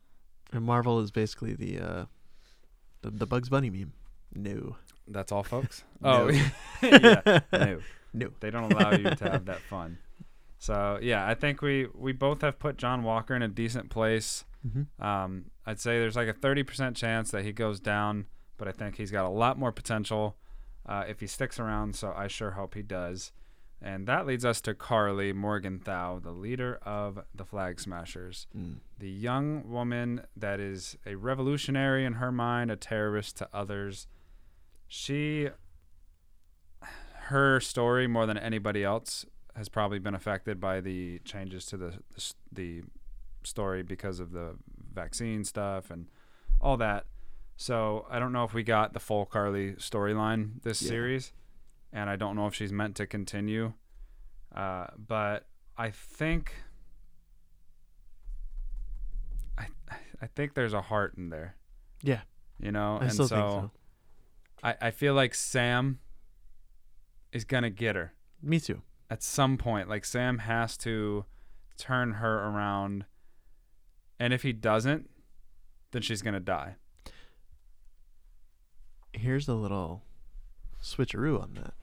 And 0.52 0.64
Marvel 0.64 1.00
is 1.00 1.12
basically 1.12 1.54
the 1.54 1.80
uh, 1.80 2.06
the, 3.02 3.12
the 3.12 3.28
Bugs 3.28 3.50
Bunny 3.50 3.70
meme. 3.70 3.94
No, 4.34 4.76
That's 5.08 5.32
all, 5.32 5.44
folks. 5.44 5.84
Oh, 6.04 6.30
yeah, 6.84 7.40
no. 7.52 7.80
no. 8.14 8.30
They 8.40 8.52
don't 8.52 8.72
allow 8.72 8.92
you 8.92 9.10
to 9.10 9.30
have 9.30 9.46
that 9.46 9.62
fun. 9.62 9.98
So 10.60 11.00
yeah, 11.02 11.28
I 11.28 11.34
think 11.36 11.62
we 11.62 11.88
we 11.94 12.12
both 12.12 12.42
have 12.42 12.60
put 12.60 12.78
John 12.78 13.04
Walker 13.04 13.36
in 13.36 13.42
a 13.42 13.48
decent 13.48 13.90
place. 13.90 14.44
Mm-hmm. 14.68 15.04
Um, 15.04 15.46
I'd 15.66 15.80
say 15.80 16.00
there's 16.00 16.16
like 16.16 16.28
a 16.28 16.34
30% 16.34 16.96
chance 16.96 17.32
that 17.32 17.44
he 17.44 17.52
goes 17.52 17.80
down, 17.80 18.26
but 18.58 18.68
I 18.68 18.72
think 18.72 18.98
he's 18.98 19.12
got 19.12 19.26
a 19.26 19.30
lot 19.30 19.58
more 19.60 19.72
potential 19.72 20.38
uh, 20.88 21.04
if 21.08 21.20
he 21.20 21.28
sticks 21.28 21.60
around. 21.60 21.96
So 21.96 22.14
I 22.16 22.28
sure 22.28 22.52
hope 22.52 22.74
he 22.74 22.82
does. 22.82 23.32
And 23.82 24.08
that 24.08 24.26
leads 24.26 24.44
us 24.46 24.62
to 24.62 24.74
Karli 24.74 25.32
Morgenthau, 25.34 26.20
the 26.20 26.32
leader 26.32 26.80
of 26.84 27.20
the 27.36 27.46
Flag 27.46 27.80
Smashers, 27.80 28.48
Mm. 28.58 28.78
the 28.98 29.10
young 29.10 29.70
woman 29.70 30.22
that 30.36 30.60
is 30.60 30.98
a 31.06 31.16
revolutionary 31.16 32.04
in 32.06 32.14
her 32.14 32.32
mind, 32.32 32.72
a 32.72 32.76
terrorist 32.78 33.38
to 33.38 33.50
others. 33.54 34.08
She, 34.88 35.50
her 37.28 37.60
story 37.60 38.08
more 38.08 38.26
than 38.26 38.38
anybody 38.38 38.84
else 38.84 39.26
has 39.56 39.70
probably 39.70 40.00
been 40.00 40.16
affected 40.16 40.60
by 40.60 40.82
the 40.82 41.20
changes 41.20 41.66
to 41.68 41.78
the 41.78 41.94
the, 42.16 42.34
the 42.52 42.84
story 43.44 43.84
because 43.84 44.20
of 44.20 44.32
the 44.32 44.56
vaccine 44.94 45.44
stuff 45.44 45.92
and 45.92 46.08
all 46.60 46.78
that. 46.78 47.06
So 47.58 48.06
I 48.10 48.20
don't 48.20 48.32
know 48.34 48.44
if 48.44 48.54
we 48.54 48.64
got 48.64 48.94
the 48.94 49.00
full 49.00 49.26
Karli 49.26 49.74
storyline 49.74 50.62
this 50.64 50.82
Yeah. 50.82 50.90
series, 50.90 51.34
and 51.96 52.10
I 52.10 52.18
don't 52.18 52.36
know 52.36 52.46
if 52.46 52.54
she's 52.54 52.74
meant 52.74 52.96
to 52.98 53.08
continue. 53.08 53.74
Uh, 54.54 54.88
but 54.98 55.48
I 55.78 55.90
think 55.90 56.54
I 59.58 59.68
I 60.22 60.28
think 60.28 60.54
there's 60.54 60.74
a 60.74 60.82
heart 60.82 61.16
in 61.18 61.30
there. 61.30 61.56
Yeah. 62.04 62.22
You 62.60 62.72
know, 62.72 62.98
I 63.00 63.06
and 63.06 63.14
still 63.14 63.28
so, 63.28 63.36
think 63.36 63.52
so. 63.52 63.72
I 64.64 64.88
I 64.88 64.92
feel 64.92 65.14
like 65.14 65.34
Sam 65.34 66.00
is 67.32 67.46
gonna 67.46 67.70
get 67.70 67.96
her 67.96 68.14
Me 68.42 68.60
too. 68.60 68.82
at 69.10 69.24
some 69.24 69.58
point. 69.58 69.90
Like 69.90 70.04
Sam 70.04 70.40
has 70.40 70.78
to 70.80 71.26
turn 71.78 72.14
her 72.14 72.48
around, 72.50 73.06
and 74.20 74.34
if 74.34 74.44
he 74.44 74.52
doesn't, 74.52 75.10
then 75.92 76.02
she's 76.02 76.22
gonna 76.22 76.42
die. 76.42 76.76
Here's 79.14 79.48
a 79.48 79.54
little 79.54 80.04
switcheroo 80.84 81.42
on 81.42 81.54
that. 81.56 81.74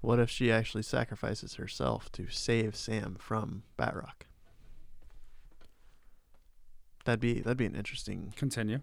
What 0.00 0.18
if 0.18 0.30
she 0.30 0.52
actually 0.52 0.82
sacrifices 0.82 1.54
herself 1.54 2.10
to 2.12 2.28
save 2.28 2.76
Sam 2.76 3.16
from 3.18 3.64
Batroc? 3.78 4.26
That'd 7.04 7.20
be 7.20 7.40
that'd 7.40 7.56
be 7.56 7.66
an 7.66 7.76
interesting 7.76 8.32
Continue. 8.36 8.80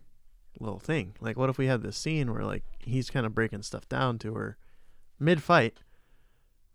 little 0.60 0.80
thing. 0.80 1.16
Like, 1.20 1.38
what 1.38 1.50
if 1.50 1.58
we 1.58 1.68
had 1.68 1.82
this 1.84 1.98
scene 1.98 2.32
where 2.32 2.44
like 2.44 2.64
he's 2.80 3.10
kind 3.10 3.26
of 3.26 3.36
breaking 3.36 3.64
stuff 3.64 3.88
down 3.90 4.18
to 4.20 4.34
her 4.34 4.58
mid 5.20 5.42
fight 5.44 5.78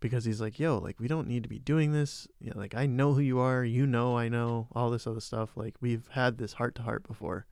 because 0.00 0.24
he's 0.24 0.40
like, 0.40 0.58
"Yo, 0.58 0.78
like 0.78 1.00
we 1.00 1.08
don't 1.08 1.26
need 1.26 1.42
to 1.42 1.48
be 1.48 1.58
doing 1.58 1.92
this. 1.92 2.28
You 2.38 2.50
know, 2.50 2.58
like 2.58 2.74
I 2.74 2.86
know 2.86 3.14
who 3.14 3.20
you 3.20 3.38
are. 3.38 3.64
You 3.64 3.86
know 3.86 4.16
I 4.16 4.28
know 4.28 4.68
all 4.72 4.90
this 4.90 5.06
other 5.06 5.20
stuff. 5.20 5.56
Like 5.56 5.76
we've 5.80 6.08
had 6.12 6.38
this 6.38 6.54
heart 6.54 6.74
to 6.76 6.82
heart 6.82 7.06
before." 7.06 7.46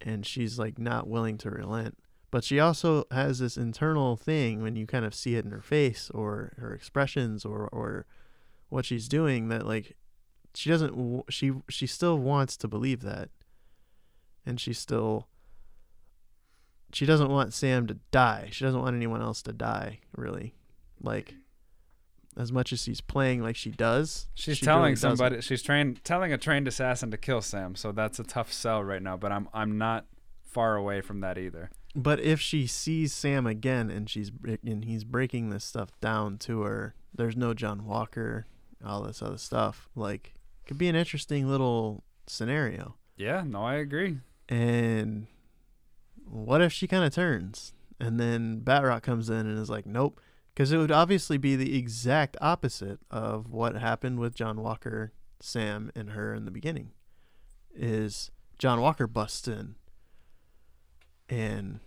And 0.00 0.26
she's 0.26 0.58
like 0.58 0.78
not 0.78 1.08
willing 1.08 1.38
to 1.38 1.50
relent. 1.50 1.98
But 2.30 2.44
she 2.44 2.60
also 2.60 3.04
has 3.10 3.38
this 3.38 3.56
internal 3.56 4.16
thing 4.16 4.62
when 4.62 4.76
you 4.76 4.86
kind 4.86 5.04
of 5.04 5.14
see 5.14 5.36
it 5.36 5.44
in 5.44 5.52
her 5.52 5.62
face 5.62 6.10
or 6.12 6.54
her 6.58 6.74
expressions 6.74 7.44
or 7.44 7.68
or 7.68 8.06
what 8.68 8.84
she's 8.84 9.08
doing 9.08 9.48
that 9.48 9.64
like 9.64 9.96
she 10.54 10.68
doesn't 10.68 11.22
she 11.30 11.52
she 11.68 11.86
still 11.86 12.18
wants 12.18 12.56
to 12.56 12.66
believe 12.66 13.00
that 13.02 13.28
and 14.44 14.60
she 14.60 14.72
still 14.72 15.28
she 16.92 17.04
doesn't 17.04 17.28
want 17.28 17.52
Sam 17.52 17.86
to 17.88 17.98
die. 18.10 18.48
She 18.52 18.64
doesn't 18.64 18.80
want 18.80 18.96
anyone 18.96 19.20
else 19.20 19.42
to 19.42 19.52
die, 19.52 20.00
really. 20.16 20.54
Like 21.00 21.34
as 22.38 22.52
much 22.52 22.72
as 22.72 22.82
she's 22.82 23.00
playing 23.00 23.42
like 23.42 23.56
she 23.56 23.70
does. 23.70 24.28
She's 24.34 24.58
she 24.58 24.64
telling 24.64 24.82
really 24.82 24.96
somebody. 24.96 25.40
She's 25.40 25.62
trained, 25.62 26.02
telling 26.04 26.32
a 26.32 26.38
trained 26.38 26.68
assassin 26.68 27.10
to 27.10 27.16
kill 27.16 27.42
Sam. 27.42 27.74
So 27.74 27.92
that's 27.92 28.18
a 28.18 28.24
tough 28.24 28.52
sell 28.52 28.82
right 28.82 29.02
now. 29.02 29.16
But 29.16 29.32
I'm 29.32 29.48
I'm 29.52 29.78
not 29.78 30.06
far 30.42 30.76
away 30.76 31.00
from 31.00 31.20
that 31.20 31.38
either. 31.38 31.70
But 31.98 32.20
if 32.20 32.42
she 32.42 32.66
sees 32.66 33.14
Sam 33.14 33.46
again 33.46 33.90
and 33.90 34.08
she's 34.08 34.30
and 34.62 34.84
he's 34.84 35.02
breaking 35.02 35.48
this 35.48 35.64
stuff 35.64 35.98
down 36.02 36.36
to 36.38 36.60
her, 36.60 36.94
there's 37.14 37.36
no 37.36 37.54
John 37.54 37.86
Walker, 37.86 38.46
all 38.84 39.02
this 39.02 39.22
other 39.22 39.38
stuff. 39.38 39.88
Like 39.96 40.34
could 40.66 40.76
be 40.76 40.88
an 40.88 40.94
interesting 40.94 41.48
little 41.48 42.04
scenario. 42.26 42.96
Yeah. 43.16 43.44
No, 43.46 43.64
I 43.64 43.76
agree. 43.76 44.18
And 44.48 45.26
what 46.28 46.60
if 46.60 46.70
she 46.70 46.86
kind 46.86 47.02
of 47.02 47.14
turns 47.14 47.72
and 47.98 48.20
then 48.20 48.60
Batroc 48.62 49.02
comes 49.02 49.30
in 49.30 49.46
and 49.46 49.58
is 49.58 49.70
like, 49.70 49.86
nope. 49.86 50.20
Because 50.52 50.72
it 50.72 50.78
would 50.78 50.92
obviously 50.92 51.38
be 51.38 51.56
the 51.56 51.78
exact 51.78 52.36
opposite 52.40 52.98
of 53.10 53.50
what 53.50 53.76
happened 53.76 54.18
with 54.18 54.34
John 54.34 54.60
Walker, 54.60 55.12
Sam, 55.40 55.90
and 55.94 56.10
her 56.10 56.34
in 56.34 56.44
the 56.44 56.50
beginning. 56.50 56.92
Is 57.74 58.30
John 58.58 58.80
Walker 58.80 59.06
busts 59.06 59.48
in 59.48 59.76
and, 61.28 61.80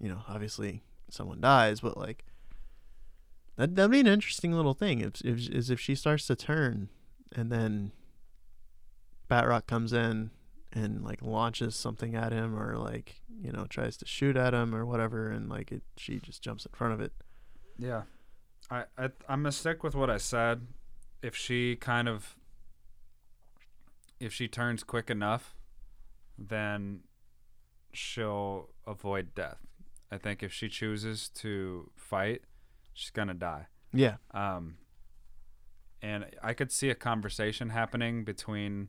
you 0.00 0.08
know, 0.08 0.22
obviously 0.28 0.82
someone 1.10 1.40
dies, 1.40 1.80
but 1.80 1.96
like, 1.96 2.24
that, 3.56 3.74
that'd 3.74 3.90
be 3.90 4.00
an 4.00 4.06
interesting 4.06 4.52
little 4.52 4.74
thing. 4.74 5.00
If, 5.00 5.20
if, 5.22 5.48
is 5.48 5.70
if 5.70 5.80
she 5.80 5.94
starts 5.94 6.26
to 6.26 6.36
turn 6.36 6.88
and 7.34 7.50
then 7.50 7.92
Batroc 9.30 9.66
comes 9.66 9.92
in 9.92 10.30
and 10.72 11.02
like 11.02 11.22
launches 11.22 11.74
something 11.74 12.14
at 12.14 12.32
him 12.32 12.58
or 12.58 12.76
like 12.76 13.22
you 13.40 13.50
know 13.50 13.66
tries 13.68 13.96
to 13.96 14.06
shoot 14.06 14.36
at 14.36 14.52
him 14.52 14.74
or 14.74 14.84
whatever 14.84 15.30
and 15.30 15.48
like 15.48 15.72
it 15.72 15.82
she 15.96 16.18
just 16.18 16.42
jumps 16.42 16.66
in 16.66 16.72
front 16.72 16.92
of 16.92 17.00
it 17.00 17.12
Yeah. 17.78 18.02
I, 18.70 18.84
I 18.98 19.04
I'm 19.28 19.42
gonna 19.42 19.52
stick 19.52 19.82
with 19.82 19.94
what 19.94 20.10
I 20.10 20.18
said. 20.18 20.66
If 21.22 21.34
she 21.36 21.76
kind 21.76 22.08
of 22.08 22.36
if 24.20 24.32
she 24.32 24.48
turns 24.48 24.82
quick 24.82 25.10
enough, 25.10 25.54
then 26.38 27.00
she'll 27.92 28.70
avoid 28.86 29.34
death. 29.34 29.65
I 30.10 30.18
think 30.18 30.42
if 30.42 30.52
she 30.52 30.68
chooses 30.68 31.28
to 31.36 31.90
fight, 31.96 32.42
she's 32.92 33.10
gonna 33.10 33.34
die. 33.34 33.66
yeah 33.92 34.16
Um, 34.32 34.76
and 36.02 36.26
I 36.42 36.52
could 36.54 36.70
see 36.70 36.90
a 36.90 36.94
conversation 36.94 37.70
happening 37.70 38.24
between 38.24 38.88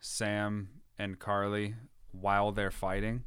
Sam 0.00 0.68
and 0.98 1.18
Karli 1.18 1.74
while 2.12 2.52
they're 2.52 2.70
fighting. 2.70 3.24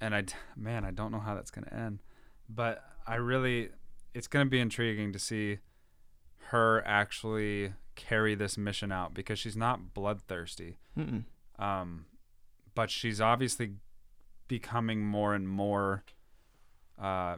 And 0.00 0.14
I, 0.14 0.24
man, 0.56 0.84
I 0.84 0.90
don't 0.90 1.12
know 1.12 1.20
how 1.20 1.34
that's 1.34 1.50
going 1.50 1.64
to 1.64 1.74
end. 1.74 2.00
But 2.48 2.84
I 3.06 3.16
really, 3.16 3.70
it's 4.14 4.26
going 4.26 4.46
to 4.46 4.50
be 4.50 4.60
intriguing 4.60 5.12
to 5.12 5.18
see 5.18 5.58
her 6.46 6.82
actually 6.86 7.72
carry 7.94 8.34
this 8.34 8.56
mission 8.56 8.92
out 8.92 9.12
because 9.12 9.38
she's 9.38 9.56
not 9.56 9.92
bloodthirsty. 9.92 10.78
Mm-mm. 10.96 11.24
Um, 11.58 12.06
but 12.74 12.90
she's 12.90 13.20
obviously 13.20 13.72
becoming 14.48 15.04
more 15.04 15.34
and 15.34 15.48
more 15.48 16.02
uh, 16.98 17.36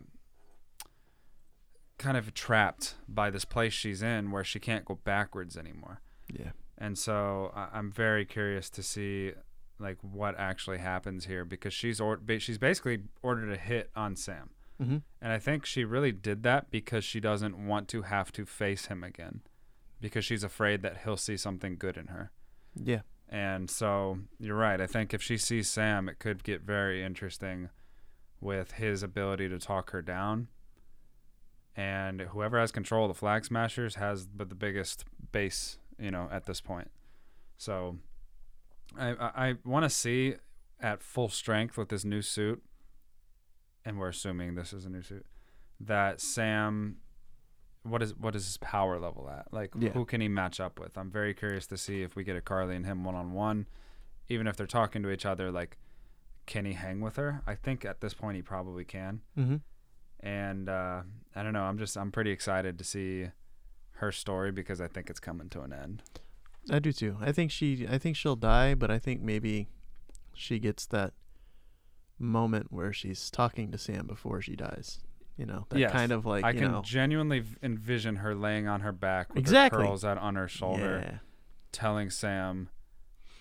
kind 1.99 2.17
of 2.17 2.33
trapped 2.33 2.95
by 3.09 3.31
this 3.31 3.45
place 3.45 3.73
she's 3.73 4.03
in 4.03 4.31
where 4.31 4.45
she 4.45 4.59
can't 4.59 4.85
go 4.85 4.99
backwards 5.05 5.57
anymore. 5.57 6.01
yeah 6.33 6.51
And 6.79 6.97
so 6.99 7.53
I- 7.55 7.69
I'm 7.75 7.91
very 7.93 8.25
curious 8.25 8.71
to 8.71 8.83
see 8.83 9.33
like 9.79 9.99
what 10.03 10.39
actually 10.39 10.79
happens 10.79 11.27
here 11.27 11.45
because 11.45 11.73
she's 11.75 12.01
or- 12.01 12.17
ba- 12.19 12.39
she's 12.39 12.59
basically 12.59 13.01
ordered 13.23 13.51
a 13.53 13.57
hit 13.57 13.91
on 13.97 14.17
Sam. 14.17 14.51
mm-hmm. 14.81 14.99
And 15.21 15.33
I 15.33 15.39
think 15.39 15.67
she 15.67 15.85
really 15.85 16.13
did 16.13 16.43
that 16.45 16.71
because 16.71 17.05
she 17.05 17.21
doesn't 17.21 17.57
want 17.67 17.89
to 17.89 18.03
have 18.03 18.31
to 18.33 18.47
face 18.47 18.87
him 18.87 19.03
again 19.05 19.41
because 20.01 20.25
she's 20.25 20.43
afraid 20.45 20.81
that 20.83 20.99
he'll 21.05 21.17
see 21.19 21.37
something 21.37 21.77
good 21.77 21.97
in 21.99 22.07
her. 22.09 22.31
yeah 22.75 23.01
And 23.33 23.71
so 23.71 24.19
you're 24.41 24.57
right. 24.57 24.81
I 24.81 24.89
think 24.89 25.15
if 25.15 25.23
she 25.23 25.39
sees 25.39 25.69
Sam, 25.69 26.09
it 26.09 26.19
could 26.19 26.43
get 26.43 26.63
very 26.63 27.05
interesting 27.05 27.69
with 28.41 28.73
his 28.73 29.05
ability 29.05 29.49
to 29.49 29.59
talk 29.59 29.91
her 29.91 30.03
down. 30.03 30.49
And 31.77 32.23
whoever 32.23 32.59
has 32.59 32.73
control 32.73 33.05
of 33.05 33.11
the 33.11 33.19
Flag 33.19 33.45
Smashers 33.45 33.95
has 33.95 34.27
but 34.27 34.49
the 34.49 34.57
biggest 34.57 35.05
base, 35.31 35.79
you 35.97 36.11
know, 36.11 36.29
at 36.33 36.47
this 36.47 36.61
point. 36.61 36.91
So 37.57 37.99
I 38.99 39.11
I, 39.11 39.49
I 39.49 39.55
want 39.65 39.85
to 39.85 39.91
see 39.91 40.35
at 40.81 41.01
full 41.01 41.29
strength 41.29 41.77
with 41.77 41.89
this 41.89 42.05
new 42.05 42.23
suit, 42.23 42.61
and 43.85 43.99
we're 43.99 44.09
assuming 44.09 44.57
this 44.57 44.73
is 44.73 44.85
a 44.85 44.91
new 44.91 45.03
suit, 45.03 45.25
that 45.79 46.21
Sam 46.21 46.97
what 47.83 48.03
is 48.03 48.15
what 48.17 48.35
is 48.37 48.45
his 48.45 48.57
power 48.59 48.99
level 48.99 49.31
at? 49.31 49.53
Like 49.53 49.71
Yeah. 49.79 49.91
who 49.91 50.05
can 50.05 50.21
he 50.21 50.29
match 50.29 50.61
up 50.61 50.79
with? 50.79 50.97
I'm 50.99 51.11
very 51.11 51.35
curious 51.35 51.67
to 51.69 51.77
see 51.77 52.03
if 52.03 52.15
we 52.17 52.25
get 52.25 52.37
a 52.37 52.41
Karli 52.41 52.77
and 52.77 52.85
him 52.87 53.05
one 53.05 53.15
on 53.15 53.33
one, 53.33 53.67
even 54.29 54.47
if 54.47 54.57
they're 54.57 54.67
talking 54.67 55.03
to 55.03 55.11
each 55.11 55.25
other. 55.27 55.51
Like, 55.51 55.79
can 56.47 56.65
he 56.65 56.73
hang 56.75 57.01
with 57.01 57.17
her? 57.17 57.43
I 57.47 57.55
think 57.55 57.85
at 57.85 58.01
this 58.01 58.13
point 58.15 58.37
he 58.37 58.43
probably 58.43 58.85
can. 58.85 59.21
mm-hmm. 59.39 59.57
And 60.23 60.69
uh, 60.69 61.03
I 61.35 61.43
don't 61.43 61.55
know. 61.55 61.63
I'm 61.63 61.79
just 61.79 61.97
I'm 61.97 62.13
pretty 62.13 62.31
excited 62.31 62.77
to 62.79 62.85
see 62.85 63.29
her 63.93 64.13
story 64.13 64.51
because 64.53 64.81
I 64.81 64.87
think 64.89 65.09
it's 65.09 65.21
coming 65.21 65.49
to 65.51 65.63
an 65.63 65.73
end. 65.73 66.03
i 66.71 66.79
do 66.79 66.93
too 66.93 67.17
i 67.23 67.33
think 67.33 67.51
she 67.51 67.87
i 67.91 67.97
think 67.97 68.15
she'll 68.17 68.37
die 68.37 68.75
but 68.75 68.91
i 68.91 68.99
think 68.99 69.23
maybe 69.23 69.67
she 70.35 70.59
gets 70.59 70.85
that 70.87 71.15
moment 72.19 72.67
where 72.71 72.93
she's 72.93 73.31
talking 73.31 73.71
to 73.73 73.79
sam 73.79 74.07
before 74.07 74.43
she 74.43 74.55
dies 74.55 75.01
you 75.41 75.47
know 75.47 75.65
that 75.71 75.79
Yes. 75.79 75.91
kind 75.93 76.13
of 76.13 76.27
like 76.27 76.45
I 76.45 76.53
can 76.53 76.71
know 76.73 76.83
genuinely 76.85 77.43
envision 77.63 78.17
her 78.17 78.35
laying 78.35 78.69
on 78.69 78.81
her 78.83 78.93
back 78.93 79.31
with 79.31 79.39
Exactly. 79.39 79.79
her 79.81 79.87
curls 79.89 80.05
out 80.05 80.19
on 80.19 80.35
her 80.37 80.47
shoulder, 80.49 81.01
yeah 81.05 81.19
telling 81.73 82.11
Sam 82.11 82.69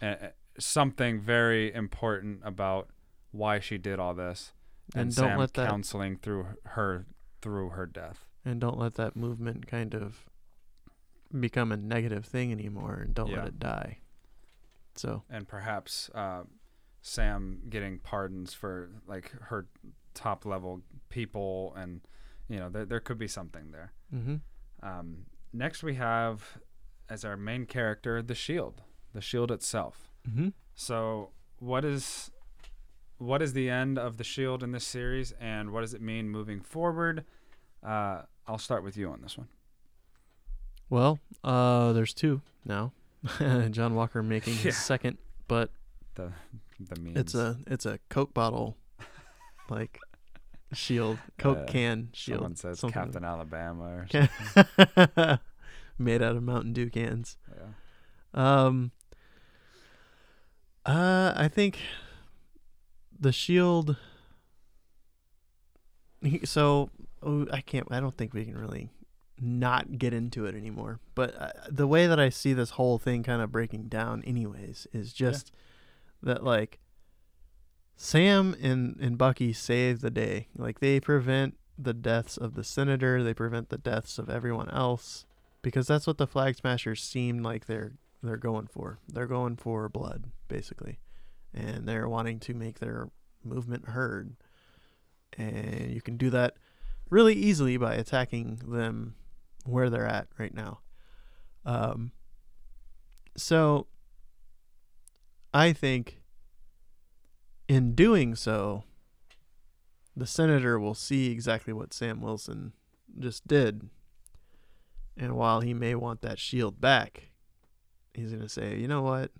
uh, 0.01 0.15
something 0.57 1.19
very 1.19 1.73
important 1.73 2.39
about 2.45 2.87
why 3.31 3.59
she 3.59 3.77
did 3.77 3.99
all 3.99 4.13
this, 4.13 4.53
and, 4.93 5.07
and 5.07 5.15
don't 5.15 5.29
Sam 5.31 5.39
let 5.39 5.53
that 5.55 5.67
counseling 5.67 6.15
through 6.15 6.45
her 6.65 7.05
through 7.41 7.69
her 7.71 7.85
death. 7.85 8.25
and 8.45 8.61
don't 8.61 8.77
let 8.77 8.93
that 8.95 9.15
movement 9.15 9.67
kind 9.67 9.93
of 9.93 10.25
become 11.37 11.71
a 11.71 11.77
negative 11.77 12.25
thing 12.25 12.51
anymore 12.51 13.01
and 13.05 13.13
don't 13.13 13.29
Yeah. 13.29 13.39
let 13.39 13.47
it 13.47 13.59
die 13.59 13.97
so 14.95 15.23
and 15.29 15.47
perhaps 15.47 16.09
uh, 16.15 16.43
Sam 17.01 17.61
getting 17.69 17.99
pardons 17.99 18.53
for 18.53 18.89
like 19.07 19.31
her 19.49 19.67
top 20.19 20.45
level 20.45 20.81
people, 21.09 21.73
and 21.77 22.01
you 22.49 22.59
know 22.59 22.69
there 22.69 22.85
there 22.85 22.99
could 22.99 23.17
be 23.17 23.27
something 23.27 23.71
there. 23.71 23.91
mm-hmm. 24.13 24.35
Um, 24.81 25.25
next, 25.53 25.83
we 25.83 25.95
have 25.95 26.57
as 27.09 27.23
our 27.25 27.37
main 27.37 27.65
character 27.65 28.21
the 28.21 28.35
Shield, 28.35 28.81
the 29.13 29.21
Shield 29.21 29.51
itself. 29.51 30.09
Mm-hmm. 30.29 30.49
So, 30.75 31.31
what 31.59 31.83
is 31.85 32.31
what 33.17 33.41
is 33.41 33.53
the 33.53 33.69
end 33.69 33.97
of 33.97 34.17
the 34.17 34.23
Shield 34.23 34.63
in 34.63 34.71
this 34.71 34.85
series, 34.85 35.33
and 35.39 35.71
what 35.71 35.81
does 35.81 35.93
it 35.93 36.01
mean 36.01 36.29
moving 36.29 36.61
forward? 36.61 37.25
Uh, 37.83 38.21
I'll 38.47 38.57
start 38.57 38.83
with 38.83 38.97
you 38.97 39.09
on 39.11 39.21
this 39.21 39.37
one. 39.37 39.47
Well, 40.89 41.19
uh, 41.43 41.93
there's 41.93 42.13
two 42.13 42.41
now. 42.65 42.91
John 43.71 43.95
Walker 43.95 44.23
making 44.23 44.53
Yeah. 44.55 44.59
his 44.71 44.77
second, 44.77 45.17
but 45.47 45.71
The 46.15 46.31
the 46.79 46.99
memes. 46.99 47.17
it's 47.17 47.35
a 47.35 47.57
it's 47.67 47.85
a 47.85 47.99
Coke 48.09 48.33
bottle, 48.33 48.77
like 49.69 49.99
shield, 50.73 51.17
Coke 51.37 51.57
Uh, 51.59 51.65
can 51.65 52.09
shield. 52.13 52.37
someone 52.39 52.55
says 52.55 52.79
something. 52.79 52.93
Captain 53.01 53.23
Alabama 53.23 53.83
or 53.83 54.07
Ca- 55.15 55.39
made 55.97 56.21
out 56.21 56.35
of 56.35 56.43
Mountain 56.43 56.73
Dew 56.73 56.89
cans. 56.89 57.37
something. 57.47 57.73
Um. 58.33 58.91
Uh, 60.85 61.33
I 61.35 61.47
think 61.47 61.79
the 63.19 63.31
shield. 63.31 63.97
So 66.43 66.89
oh, 67.23 67.47
I 67.51 67.61
can't. 67.61 67.87
I 67.91 67.99
don't 67.99 68.17
think 68.17 68.33
we 68.33 68.45
can 68.45 68.57
really 68.57 68.89
not 69.39 69.97
get 69.97 70.13
into 70.13 70.45
it 70.45 70.55
anymore. 70.55 70.99
But 71.15 71.35
uh, 71.41 71.51
the 71.69 71.87
way 71.87 72.07
that 72.07 72.19
I 72.19 72.29
see 72.29 72.53
this 72.53 72.71
whole 72.71 72.97
thing 72.97 73.23
kind 73.23 73.41
of 73.41 73.51
breaking 73.51 73.83
down, 73.87 74.23
anyways, 74.25 74.87
is 74.93 75.13
just 75.13 75.51
that 76.23 76.43
like 76.43 76.79
Sam 78.01 78.55
and, 78.61 78.95
and 79.01 79.17
Bucky 79.17 79.51
save 79.51 79.99
the 79.99 80.09
day. 80.09 80.47
Like 80.55 80.79
they 80.79 81.01
prevent 81.01 81.57
the 81.77 81.93
deaths 81.93 82.37
of 82.37 82.55
the 82.55 82.63
senator, 82.63 83.21
they 83.21 83.33
prevent 83.33 83.67
the 83.67 83.77
deaths 83.77 84.17
of 84.17 84.29
everyone 84.29 84.69
else 84.69 85.25
because 85.61 85.85
that's 85.85 86.07
what 86.07 86.17
the 86.17 86.25
flag 86.25 86.55
smashers 86.55 87.03
seem 87.03 87.43
like 87.43 87.65
they're 87.65 87.91
they're 88.23 88.37
going 88.37 88.67
for. 88.67 88.99
They're 89.09 89.27
going 89.27 89.57
for 89.57 89.89
blood 89.89 90.31
basically. 90.47 90.99
And 91.53 91.89
they're 91.89 92.07
wanting 92.07 92.39
to 92.41 92.53
make 92.53 92.79
their 92.79 93.09
movement 93.43 93.89
heard. 93.89 94.33
And 95.37 95.91
you 95.91 96.01
can 96.01 96.15
do 96.15 96.29
that 96.29 96.55
really 97.09 97.33
easily 97.33 97.75
by 97.75 97.95
attacking 97.95 98.61
them 98.65 99.15
where 99.65 99.89
they're 99.89 100.07
at 100.07 100.29
right 100.37 100.53
now. 100.53 100.79
Um 101.65 102.13
so 103.35 103.87
I 105.53 105.73
think 105.73 106.18
in 107.69 107.93
doing 107.95 108.35
so, 108.35 108.83
the 110.17 110.27
senator 110.27 110.77
will 110.77 110.95
see 110.95 111.31
exactly 111.31 111.71
what 111.71 111.93
Sam 111.93 112.19
Wilson 112.19 112.73
just 113.17 113.47
did. 113.47 113.89
And 115.15 115.35
while 115.35 115.61
he 115.61 115.73
may 115.73 115.95
want 115.95 116.21
that 116.21 116.39
shield 116.39 116.81
back, 116.81 117.29
he's 118.13 118.31
going 118.31 118.41
to 118.41 118.49
say, 118.49 118.77
you 118.77 118.87
know 118.87 119.01
what? 119.03 119.31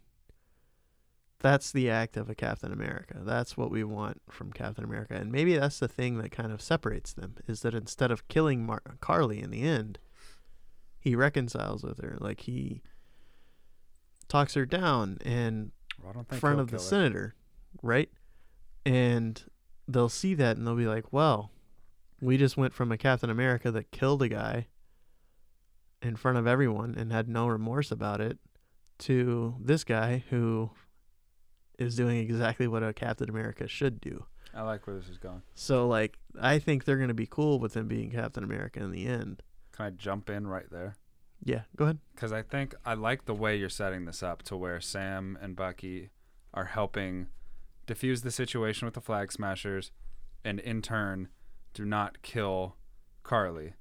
That's 1.41 1.71
the 1.71 1.89
act 1.89 2.17
of 2.17 2.29
a 2.29 2.35
Captain 2.35 2.71
America. 2.71 3.15
That's 3.21 3.55
what 3.57 3.71
we 3.71 3.83
want 3.83 4.21
from 4.29 4.51
Captain 4.51 4.83
America. 4.83 5.15
And 5.15 5.31
maybe 5.31 5.57
that's 5.57 5.79
the 5.79 5.87
thing 5.87 6.17
that 6.19 6.31
kind 6.31 6.51
of 6.51 6.61
separates 6.61 7.13
them 7.13 7.35
is 7.47 7.61
that 7.61 7.73
instead 7.73 8.11
of 8.11 8.27
killing 8.27 8.65
Mar- 8.65 8.81
Karli 9.01 9.41
in 9.41 9.49
the 9.49 9.61
end, 9.61 9.99
he 10.99 11.15
reconciles 11.15 11.81
with 11.81 11.99
her. 12.01 12.17
Like 12.19 12.41
he 12.41 12.81
talks 14.27 14.53
her 14.55 14.65
down 14.65 15.17
in 15.23 15.71
Well, 16.01 16.09
I 16.11 16.13
don't 16.13 16.27
think 16.27 16.41
front 16.41 16.59
of 16.59 16.67
the 16.67 16.73
her. 16.73 16.79
senator, 16.79 17.35
right? 17.81 18.09
And 18.85 19.41
they'll 19.87 20.09
see 20.09 20.33
that 20.35 20.57
and 20.57 20.65
they'll 20.65 20.75
be 20.75 20.87
like, 20.87 21.11
well, 21.11 21.51
we 22.21 22.37
just 22.37 22.57
went 22.57 22.73
from 22.73 22.91
a 22.91 22.97
Captain 22.97 23.29
America 23.29 23.71
that 23.71 23.91
killed 23.91 24.21
a 24.21 24.29
guy 24.29 24.67
in 26.01 26.15
front 26.15 26.37
of 26.37 26.47
everyone 26.47 26.95
and 26.97 27.11
had 27.11 27.27
no 27.27 27.47
remorse 27.47 27.91
about 27.91 28.21
it 28.21 28.37
to 28.99 29.55
this 29.59 29.83
guy 29.83 30.23
who 30.29 30.69
is 31.77 31.95
doing 31.95 32.17
exactly 32.17 32.67
what 32.67 32.83
a 32.83 32.93
Captain 32.93 33.29
America 33.29 33.67
should 33.67 34.01
do. 34.01 34.25
I 34.53 34.63
like 34.63 34.85
where 34.87 34.95
this 34.95 35.07
is 35.07 35.17
going. 35.17 35.41
So, 35.55 35.87
like, 35.87 36.17
I 36.39 36.59
think 36.59 36.83
they're 36.83 36.97
going 36.97 37.09
to 37.09 37.13
be 37.13 37.27
cool 37.27 37.59
with 37.59 37.75
him 37.75 37.87
being 37.87 38.11
Captain 38.11 38.43
America 38.43 38.81
in 38.81 38.91
the 38.91 39.05
end. 39.05 39.43
Can 39.71 39.85
I 39.85 39.89
jump 39.91 40.29
in 40.29 40.47
right 40.47 40.69
there? 40.71 40.95
Yeah, 41.43 41.61
go 41.75 41.85
ahead. 41.85 41.99
Because 42.13 42.33
I 42.33 42.41
think 42.41 42.75
I 42.85 42.95
like 42.95 43.25
the 43.25 43.33
way 43.33 43.55
you're 43.55 43.69
setting 43.69 44.05
this 44.05 44.21
up 44.21 44.43
to 44.43 44.57
where 44.57 44.81
Sam 44.81 45.37
and 45.41 45.55
Bucky 45.55 46.09
are 46.53 46.65
helping 46.65 47.27
diffuse 47.89 48.21
the 48.21 48.29
situation 48.29 48.85
with 48.85 48.93
the 48.93 49.01
flag 49.01 49.31
smashers 49.31 49.91
and 50.45 50.59
in 50.59 50.79
turn 50.79 51.27
do 51.73 51.83
not 51.83 52.21
kill 52.21 52.75
Karli. 53.23 53.73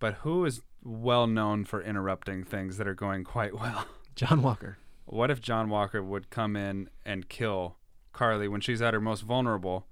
But 0.00 0.14
who 0.14 0.44
is 0.44 0.62
well 0.82 1.28
known 1.28 1.64
for 1.64 1.80
interrupting 1.80 2.42
things 2.42 2.76
that 2.76 2.88
are 2.88 2.94
going 2.94 3.22
quite 3.22 3.54
well? 3.54 3.86
John 4.16 4.42
Walker. 4.42 4.78
What 5.04 5.30
if 5.30 5.40
John 5.40 5.68
Walker 5.68 6.02
would 6.02 6.30
come 6.30 6.56
in 6.56 6.90
and 7.06 7.28
kill 7.28 7.76
Karli 8.12 8.48
when 8.48 8.60
she's 8.60 8.82
at 8.82 8.94
her 8.94 9.00
most 9.00 9.20
vulnerable 9.20 9.86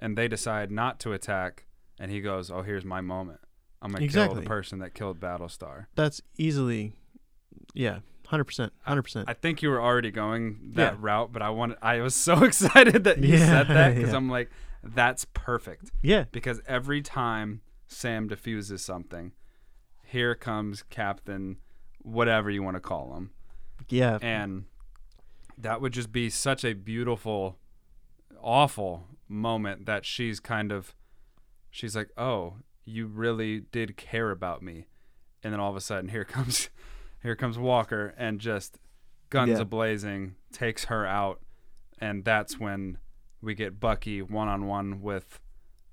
and 0.00 0.18
they 0.18 0.26
decide 0.26 0.72
not 0.72 0.98
to 1.00 1.12
attack 1.12 1.66
and 2.00 2.10
he 2.10 2.20
goes, 2.20 2.50
"Oh, 2.50 2.62
here's 2.62 2.84
my 2.84 3.00
moment. 3.00 3.38
I'm 3.80 3.92
going 3.92 4.08
to 4.08 4.12
kill 4.12 4.34
the 4.34 4.42
person 4.42 4.80
that 4.80 4.94
killed 4.94 5.20
Battlestar." 5.20 5.86
That's 5.94 6.20
easily, 6.36 6.94
yeah, 7.72 8.00
100%. 8.30 8.70
100%. 8.86 9.24
I 9.26 9.32
think 9.34 9.62
you 9.62 9.68
were 9.70 9.80
already 9.80 10.10
going 10.10 10.72
that 10.74 10.94
Yeah. 10.94 10.98
route, 11.00 11.32
but 11.32 11.42
I 11.42 11.50
wanted 11.50 11.78
I 11.82 12.00
was 12.00 12.14
so 12.28 12.44
excited 12.44 13.04
that 13.04 13.18
you 13.18 13.36
Yeah, 13.36 13.46
said 13.46 13.68
that 13.68 13.94
cuz 13.96 14.10
yeah. 14.10 14.16
I'm 14.16 14.28
like 14.30 14.50
that's 14.82 15.26
perfect 15.34 15.90
yeah, 16.02 16.24
because 16.32 16.60
every 16.66 17.02
time 17.02 17.60
Sam 17.86 18.28
diffuses 18.28 18.82
something, 18.84 19.32
here 20.04 20.34
comes 20.34 20.82
Captain 20.84 21.58
whatever 22.02 22.50
you 22.50 22.62
want 22.62 22.76
to 22.76 22.80
call 22.80 23.14
him. 23.16 23.30
yeah. 23.88 24.18
And 24.22 24.64
that 25.58 25.80
would 25.82 25.92
just 25.92 26.10
be 26.12 26.30
such 26.30 26.64
a 26.64 26.72
beautiful 26.72 27.58
awful 28.42 29.06
moment 29.28 29.86
that 29.86 30.04
she's 30.06 30.40
kind 30.40 30.72
of 30.72 30.94
she's 31.70 31.94
like, 31.94 32.08
"Oh, 32.16 32.56
you 32.84 33.06
really 33.06 33.60
did 33.60 33.96
care 33.96 34.30
about 34.30 34.62
me." 34.62 34.86
And 35.42 35.52
then 35.52 35.60
all 35.60 35.70
of 35.70 35.76
a 35.76 35.80
sudden 35.80 36.08
here 36.10 36.24
comes 36.24 36.70
here 37.22 37.36
comes 37.36 37.58
Walker 37.58 38.14
and 38.16 38.40
just 38.40 38.78
guns 39.30 39.50
Yeah. 39.50 39.60
a 39.60 39.64
blazing 39.64 40.36
takes 40.52 40.86
her 40.86 41.06
out 41.06 41.40
and 41.98 42.24
that's 42.24 42.58
when 42.58 42.98
we 43.42 43.54
get 43.54 43.78
Bucky 43.80 44.22
one 44.22 44.48
on 44.48 44.66
one 44.66 45.00
with 45.02 45.40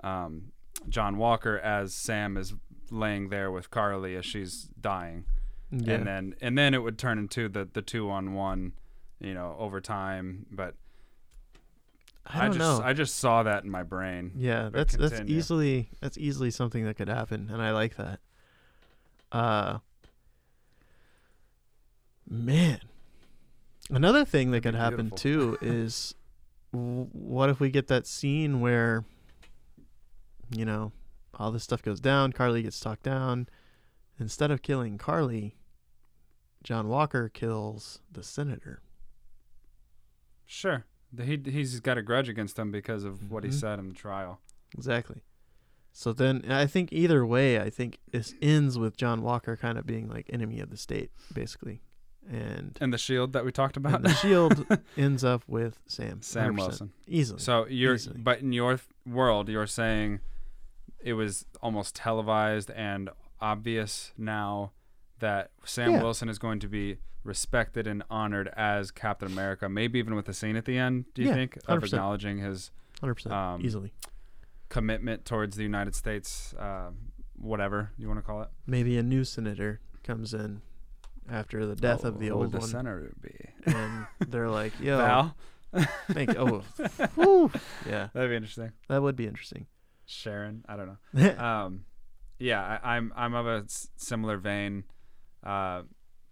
um, 0.04 0.52
John 0.90 1.18
Walker 1.18 1.58
as 1.60 1.94
Sam 1.94 2.38
is 2.38 2.54
laying 2.90 3.30
there 3.30 3.52
with 3.52 3.70
Karli 3.70 4.16
as 4.16 4.26
she's 4.26 4.70
dying 4.80 5.26
yeah. 5.72 5.96
and 5.96 6.08
then 6.08 6.36
and 6.42 6.58
then 6.58 6.74
it 6.74 6.80
would 6.84 6.98
turn 6.98 7.18
into 7.18 7.50
the 7.50 7.68
the 7.72 7.82
two 7.82 8.10
on 8.10 8.34
one, 8.34 8.74
you 9.20 9.34
know, 9.34 9.56
over 9.60 9.82
time. 9.82 10.46
But 10.52 10.76
I 12.26 12.44
don't 12.44 12.58
just 12.58 12.60
know. 12.60 12.86
I 12.86 12.94
just 12.94 13.16
saw 13.18 13.44
that 13.44 13.64
in 13.64 13.70
my 13.70 13.84
brain. 13.84 14.32
Yeah, 14.36 14.70
that's 14.72 14.96
that's 14.96 15.22
easily 15.26 15.90
that's 16.02 16.18
easily 16.18 16.52
something 16.52 16.86
that 16.86 16.96
could 16.96 17.10
happen, 17.10 17.50
and 17.52 17.62
I 17.62 17.72
like 17.72 17.96
that. 17.98 18.20
Uh, 19.32 19.80
man, 22.30 22.80
another 23.90 24.26
thing 24.26 24.52
that 24.52 24.62
could 24.62 24.76
happen 24.76 25.12
too 25.12 25.58
is, 25.62 26.16
w- 26.74 27.08
what 27.12 27.50
if 27.50 27.60
we 27.60 27.70
get 27.70 27.88
that 27.88 28.06
scene 28.08 28.60
where, 28.62 29.06
you 30.52 30.66
know, 30.66 30.92
all 31.36 31.52
this 31.52 31.64
stuff 31.64 31.82
goes 31.82 32.00
down, 32.00 32.34
Karli 32.34 32.64
gets 32.64 32.80
talked 32.80 33.04
down, 33.04 33.48
instead 34.20 34.52
of 34.52 34.62
killing 34.62 34.98
Karli, 34.98 35.56
John 36.64 36.88
Walker 36.88 37.30
kills 37.30 38.00
the 38.12 38.24
senator. 38.24 38.82
Sure, 40.46 40.86
he 41.22 41.40
he's 41.46 41.80
got 41.80 41.98
a 41.98 42.02
grudge 42.02 42.30
against 42.30 42.58
him 42.58 42.72
because 42.72 43.04
of 43.04 43.30
what 43.30 43.44
he 43.44 43.50
Mhm. 43.50 43.54
said 43.60 43.80
in 43.80 43.90
the 43.90 43.94
trial. 43.96 44.40
Exactly. 44.76 45.22
So 45.92 46.14
then 46.14 46.50
I 46.52 46.68
think 46.68 46.92
either 46.94 47.26
way, 47.26 47.60
I 47.60 47.70
think 47.70 48.00
this 48.12 48.34
ends 48.42 48.78
with 48.78 48.98
John 48.98 49.22
Walker 49.22 49.56
kind 49.58 49.78
of 49.78 49.86
being 49.86 50.08
like 50.10 50.30
enemy 50.32 50.60
of 50.60 50.70
the 50.70 50.78
state, 50.78 51.12
basically. 51.34 51.82
And, 52.30 52.78
And 52.82 52.92
the 52.94 52.98
shield 52.98 53.34
that 53.34 53.46
we 53.46 53.52
talked 53.52 53.78
about. 53.78 54.04
the 54.04 54.14
shield 54.14 54.66
ends 54.98 55.24
up 55.24 55.44
with 55.48 55.80
Sam. 55.88 56.22
Sam 56.22 56.56
Wilson. 56.56 56.92
Easily. 57.08 57.40
So 57.40 57.66
you're, 57.68 57.96
Easily. 57.96 58.18
but 58.20 58.42
in 58.42 58.52
your 58.52 58.80
world, 59.06 59.48
you're 59.50 59.66
saying 59.68 60.20
it 61.00 61.14
was 61.14 61.46
almost 61.62 61.96
televised 61.96 62.70
and 62.72 63.10
obvious 63.40 64.12
now 64.18 64.72
that 65.20 65.52
Sam 65.64 65.92
Yeah. 65.94 66.04
Wilson 66.04 66.28
is 66.28 66.38
going 66.38 66.60
to 66.60 66.68
be 66.68 66.98
respected 67.24 67.88
and 67.88 68.04
honored 68.10 68.50
as 68.58 68.92
Captain 68.92 69.32
America. 69.32 69.70
Maybe 69.70 70.00
even 70.00 70.16
with 70.16 70.28
a 70.28 70.34
scene 70.34 70.56
at 70.56 70.66
the 70.66 70.78
end. 70.78 71.06
Do 71.14 71.22
you 71.22 71.30
Yeah, 71.30 71.34
think 71.36 71.58
of 71.68 71.80
100%. 71.82 71.84
acknowledging 71.94 72.38
his 72.40 72.72
100%. 73.02 73.32
um, 73.32 73.62
easily. 73.66 73.94
commitment 74.70 75.24
towards 75.26 75.56
the 75.56 75.64
United 75.64 75.96
States, 75.96 76.54
uh, 76.56 76.90
whatever 77.38 77.92
you 77.98 78.08
want 78.08 78.20
to 78.20 78.24
call 78.24 78.42
it? 78.42 78.50
Maybe 78.66 78.98
a 78.98 79.04
new 79.04 79.24
senator 79.24 79.80
comes 80.04 80.34
in 80.34 80.62
after 81.30 81.66
the 81.66 81.76
death 81.76 82.04
of 82.04 82.20
the 82.20 82.32
Oh, 82.32 82.38
would 82.38 82.44
old 82.46 82.52
the 82.54 82.60
one. 82.60 82.68
senator 82.68 83.14
be? 83.22 83.36
and 83.66 84.08
they're 84.28 84.50
like, 84.50 84.74
yo, 84.82 84.98
Val. 84.98 85.36
thank 86.12 86.36
Oh, 86.38 86.60
whew. 87.16 87.52
yeah, 87.88 88.10
That'd 88.14 88.30
be 88.30 88.36
interesting. 88.36 88.72
that 88.88 89.02
would 89.02 89.16
be 89.16 89.28
interesting. 89.28 89.68
Sharon, 90.06 90.64
I 90.68 90.78
don't 90.78 90.98
know. 91.14 91.38
um, 91.44 91.86
yeah, 92.40 92.80
I, 92.82 92.96
I'm 92.96 93.12
I'm 93.16 93.34
of 93.34 93.46
a 93.48 93.64
s- 93.66 93.90
similar 93.98 94.38
vein. 94.38 94.86
Uh, 95.44 95.82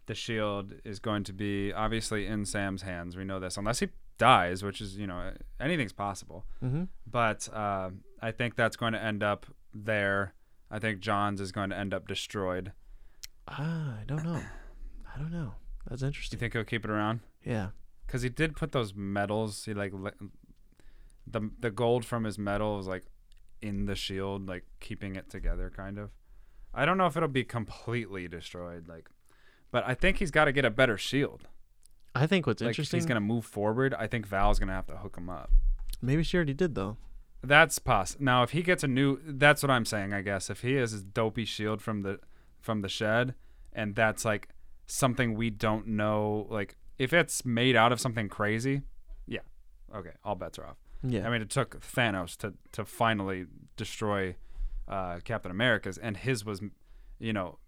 the 0.05 0.15
shield 0.15 0.73
is 0.85 0.99
going 0.99 1.23
to 1.25 1.33
be 1.33 1.73
obviously 1.73 2.27
in 2.27 2.45
Sam's 2.45 2.83
hands. 2.83 3.17
We 3.17 3.23
know 3.25 3.39
this, 3.39 3.57
unless 3.57 3.79
he 3.79 3.89
dies, 4.17 4.63
which 4.63 4.79
is 4.79 4.95
you 4.97 5.07
know 5.07 5.33
anything's 5.59 5.91
possible. 5.93 6.45
mm-hmm. 6.63 6.83
But 7.05 7.49
uh, 7.51 7.89
I 8.21 8.31
think 8.31 8.55
that's 8.55 8.77
going 8.77 8.93
to 8.93 9.03
end 9.03 9.23
up 9.23 9.45
there. 9.73 10.33
I 10.71 10.79
think 10.79 10.99
John's 11.01 11.41
is 11.41 11.51
going 11.51 11.69
to 11.71 11.77
end 11.77 11.93
up 11.93 12.07
destroyed. 12.07 12.71
Ah, 13.47 13.95
I 13.99 14.03
don't 14.05 14.23
know. 14.23 14.41
I 15.15 15.19
don't 15.19 15.31
know. 15.31 15.53
That's 15.87 16.01
Do 16.01 16.07
you 16.07 16.37
think 16.37 16.53
he'll 16.53 16.63
keep 16.63 16.83
it 16.83 16.91
around? 16.91 17.21
Yeah. 17.43 17.69
Because 18.05 18.21
he 18.21 18.29
did 18.29 18.55
put 18.55 18.71
those 18.71 18.93
medals. 18.95 19.65
He 19.65 19.73
like 19.73 19.93
li- 19.93 20.11
the 21.27 21.49
the 21.59 21.71
gold 21.71 22.05
from 22.05 22.23
his 22.23 22.37
medal 22.37 22.77
was 22.77 22.87
like 22.87 23.05
in 23.61 23.85
the 23.85 23.95
shield, 23.95 24.47
like 24.47 24.65
keeping 24.79 25.15
it 25.15 25.29
together, 25.29 25.71
kind 25.75 25.97
of. 25.97 26.11
I 26.73 26.85
don't 26.85 26.97
know 26.97 27.05
if 27.07 27.15
it'll 27.15 27.29
be 27.29 27.43
completely 27.45 28.27
destroyed, 28.27 28.87
like, 28.87 29.09
but 29.71 29.83
I 29.87 29.93
think 29.93 30.17
he's 30.17 30.31
got 30.31 30.45
to 30.45 30.51
get 30.51 30.65
a 30.65 30.69
better 30.69 30.97
shield. 30.97 31.47
I 32.13 32.27
think 32.27 32.45
what's 32.47 32.61
Like, 32.61 32.69
interesting. 32.69 32.97
he's 32.97 33.05
gonna 33.05 33.19
move 33.21 33.45
forward. 33.45 33.93
I 33.93 34.07
think 34.07 34.25
Val's 34.27 34.59
gonna 34.59 34.73
have 34.73 34.87
to 34.87 34.97
hook 34.97 35.17
him 35.17 35.29
up. 35.29 35.51
maybe 36.01 36.23
she 36.23 36.37
already 36.37 36.53
did 36.53 36.75
though. 36.75 36.97
That's 37.41 37.77
possible. 37.79 38.23
Now, 38.25 38.43
if 38.43 38.51
he 38.51 38.61
gets 38.63 38.83
a 38.83 38.87
new, 38.87 39.19
that's 39.25 39.61
what 39.63 39.69
I'm 39.69 39.85
saying. 39.85 40.13
I 40.13 40.21
guess 40.21 40.49
if 40.49 40.61
he 40.61 40.73
has 40.73 40.91
his 40.91 41.03
dopey 41.03 41.45
shield 41.45 41.81
from 41.81 42.01
the 42.01 42.19
from 42.59 42.81
the 42.81 42.89
shed, 42.89 43.35
and 43.73 43.95
that's 43.95 44.25
like 44.25 44.49
something 44.87 45.35
we 45.35 45.49
don't 45.49 45.87
know, 45.87 46.47
like 46.49 46.75
if 46.97 47.13
it's 47.13 47.45
made 47.45 47.75
out 47.75 47.91
of 47.91 47.99
something 47.99 48.29
crazy, 48.29 48.81
yeah, 49.27 49.39
Okay, 49.95 50.11
all 50.23 50.35
bets 50.35 50.59
are 50.59 50.65
off. 50.65 50.77
Yeah. 51.03 51.27
I 51.27 51.29
mean, 51.29 51.41
it 51.41 51.49
took 51.49 51.79
Thanos 51.79 52.35
to 52.37 52.53
to 52.73 52.85
finally 52.85 53.45
destroy 53.77 54.35
uh, 54.87 55.19
Captain 55.23 55.51
America's, 55.51 55.97
and 55.97 56.17
his 56.17 56.43
was, 56.43 56.61
you 57.19 57.33
know, 57.33 57.59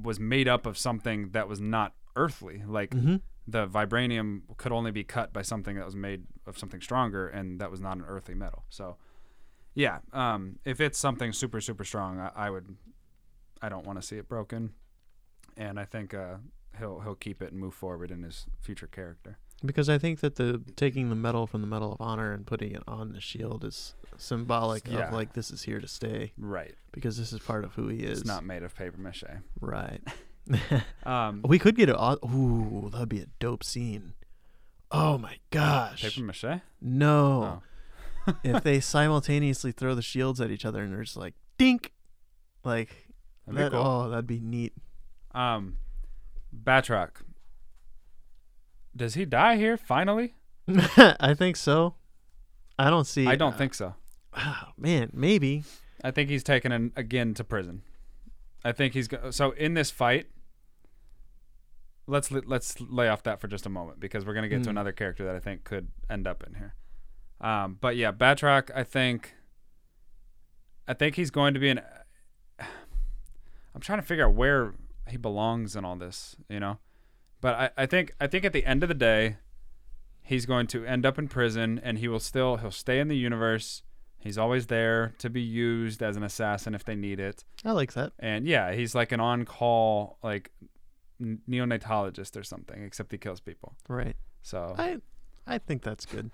was 0.00 0.20
made 0.20 0.48
up 0.48 0.66
of 0.66 0.78
something 0.78 1.30
that 1.30 1.48
was 1.48 1.60
not 1.60 1.94
earthly. 2.16 2.62
Like 2.66 2.90
mm-hmm. 2.90 3.16
the 3.46 3.66
vibranium 3.66 4.42
could 4.56 4.72
only 4.72 4.90
be 4.90 5.04
cut 5.04 5.32
by 5.32 5.42
something 5.42 5.76
that 5.76 5.84
was 5.84 5.96
made 5.96 6.24
of 6.46 6.58
something 6.58 6.80
stronger, 6.80 7.28
and 7.28 7.60
that 7.60 7.70
was 7.70 7.80
not 7.80 7.96
an 7.96 8.04
earthly 8.06 8.34
metal. 8.34 8.64
So, 8.70 8.96
yeah, 9.74 9.98
um, 10.12 10.58
if 10.64 10.80
it's 10.80 10.98
something 10.98 11.32
super 11.32 11.60
super 11.60 11.84
strong, 11.84 12.18
I, 12.20 12.30
I 12.34 12.50
would, 12.50 12.76
I 13.60 13.68
don't 13.68 13.86
want 13.86 14.00
to 14.00 14.06
see 14.06 14.16
it 14.16 14.28
broken, 14.28 14.70
and 15.60 15.78
I 15.78 15.84
think 15.84 16.12
uh, 16.14 16.36
he'll 16.78 17.00
he'll 17.00 17.14
keep 17.14 17.40
it 17.42 17.52
and 17.52 17.60
move 17.60 17.74
forward 17.74 18.10
in 18.10 18.22
his 18.22 18.46
future 18.60 18.86
character. 18.88 19.38
Because 19.64 19.88
I 19.90 19.98
think 19.98 20.20
that 20.20 20.36
the 20.36 20.62
taking 20.74 21.10
the 21.10 21.14
medal 21.14 21.46
from 21.46 21.60
the 21.60 21.66
Medal 21.66 21.92
of 21.92 22.00
Honor 22.00 22.32
and 22.32 22.46
putting 22.46 22.72
it 22.72 22.82
on 22.88 23.12
the 23.12 23.20
shield 23.20 23.62
is 23.64 23.94
symbolic 24.16 24.86
Yeah. 24.88 25.08
of 25.08 25.12
like 25.12 25.34
this 25.34 25.50
is 25.50 25.62
here 25.62 25.80
to 25.80 25.86
stay 25.88 26.32
Right. 26.38 26.74
because 26.92 27.18
this 27.18 27.32
is 27.32 27.40
part 27.40 27.64
of 27.64 27.74
who 27.74 27.88
he 27.88 27.98
is. 28.00 28.20
It's 28.20 28.26
not 28.26 28.42
made 28.44 28.62
of 28.62 28.74
paper 28.74 28.98
mache. 28.98 29.24
right. 29.60 30.00
Um, 31.04 31.42
we 31.44 31.58
could 31.58 31.76
get 31.76 31.88
a 31.90 32.16
ooh, 32.26 32.88
that'd 32.92 33.08
be 33.08 33.20
a 33.20 33.26
dope 33.38 33.62
scene. 33.62 34.14
Oh 34.90 35.16
my 35.18 35.36
gosh. 35.50 36.02
paper 36.02 36.22
mache. 36.24 36.60
No. 36.80 37.62
Oh. 38.26 38.34
if 38.42 38.64
they 38.64 38.80
simultaneously 38.96 39.72
throw 39.72 39.94
the 39.94 40.02
shields 40.02 40.40
at 40.40 40.50
each 40.50 40.64
other 40.64 40.82
and 40.82 40.92
they're 40.92 41.04
just 41.04 41.16
like 41.16 41.34
dink 41.58 41.92
like 42.64 43.08
That'd 43.46 43.72
that, 43.72 43.72
cool. 43.72 43.86
oh 43.86 44.08
that'd 44.10 44.26
be 44.26 44.40
neat. 44.40 44.72
Um, 45.34 45.76
Batroc. 46.64 47.10
Does 48.96 49.14
he 49.14 49.24
die 49.24 49.56
here 49.56 49.76
finally? 49.76 50.34
I 50.96 51.34
think 51.34 51.56
so. 51.56 51.94
I 52.78 52.90
don't 52.90 53.06
see 53.06 53.26
I 53.26 53.36
don't 53.36 53.56
think 53.56 53.74
so. 53.74 53.94
Oh, 54.36 54.68
man, 54.78 55.10
maybe. 55.12 55.64
I 56.04 56.12
think 56.12 56.30
he's 56.30 56.44
taken 56.44 56.70
an, 56.70 56.92
again 56.94 57.34
to 57.34 57.42
prison. 57.44 57.82
I 58.64 58.70
think 58.72 58.94
he's 58.94 59.08
go- 59.08 59.30
so 59.32 59.50
in 59.52 59.74
this 59.74 59.90
fight. 59.90 60.26
Let's 62.06 62.30
li- 62.30 62.42
let's 62.46 62.80
lay 62.80 63.08
off 63.08 63.22
that 63.24 63.40
for 63.40 63.48
just 63.48 63.66
a 63.66 63.68
moment 63.68 63.98
because 63.98 64.24
we're 64.24 64.34
gonna 64.34 64.48
get 64.48 64.62
to 64.62 64.68
Mm. 64.68 64.70
another 64.70 64.92
character 64.92 65.24
that 65.24 65.34
I 65.34 65.40
think 65.40 65.64
could 65.64 65.88
end 66.08 66.26
up 66.28 66.44
in 66.46 66.54
here. 66.54 66.74
Um, 67.40 67.76
but 67.80 67.96
yeah, 67.96 68.12
Batroc. 68.12 68.70
I 68.74 68.84
think. 68.84 69.34
I 70.86 70.94
think 70.94 71.16
he's 71.16 71.30
going 71.32 71.54
to 71.54 71.60
be 71.60 71.68
an. 71.70 71.80
I'm 72.60 73.80
trying 73.80 74.00
to 74.00 74.06
figure 74.06 74.26
out 74.26 74.34
where 74.34 74.74
he 75.10 75.16
belongs 75.16 75.76
in 75.76 75.84
all 75.84 75.96
this, 75.96 76.36
you 76.48 76.60
know. 76.60 76.78
But 77.40 77.54
I, 77.54 77.82
I 77.82 77.86
think 77.86 78.14
I 78.20 78.26
think 78.26 78.44
at 78.44 78.52
the 78.52 78.64
end 78.64 78.82
of 78.82 78.88
the 78.88 78.94
day, 78.94 79.36
he's 80.22 80.46
going 80.46 80.66
to 80.68 80.84
end 80.84 81.06
up 81.06 81.18
in 81.18 81.28
prison, 81.28 81.80
and 81.82 81.98
he 81.98 82.08
will 82.08 82.20
still 82.20 82.56
he'll 82.56 82.70
stay 82.70 83.00
in 83.00 83.08
the 83.08 83.16
universe. 83.16 83.82
He's 84.18 84.36
always 84.36 84.66
there 84.66 85.14
to 85.18 85.30
be 85.30 85.40
used 85.40 86.02
as 86.02 86.16
an 86.16 86.22
assassin 86.22 86.74
if 86.74 86.84
they 86.84 86.94
need 86.94 87.18
it. 87.18 87.44
I 87.64 87.72
like 87.72 87.94
that. 87.94 88.12
And 88.18 88.46
yeah, 88.46 88.72
he's 88.72 88.94
like 88.94 89.12
an 89.12 89.20
on-call 89.20 90.18
like 90.22 90.50
neonatologist 91.20 92.36
or 92.36 92.42
something, 92.42 92.82
except 92.82 93.12
he 93.12 93.18
kills 93.18 93.40
people. 93.40 93.74
Right. 93.88 94.16
So 94.42 94.74
I 94.76 94.98
I 95.46 95.58
think 95.58 95.82
that's 95.82 96.06
good. 96.06 96.30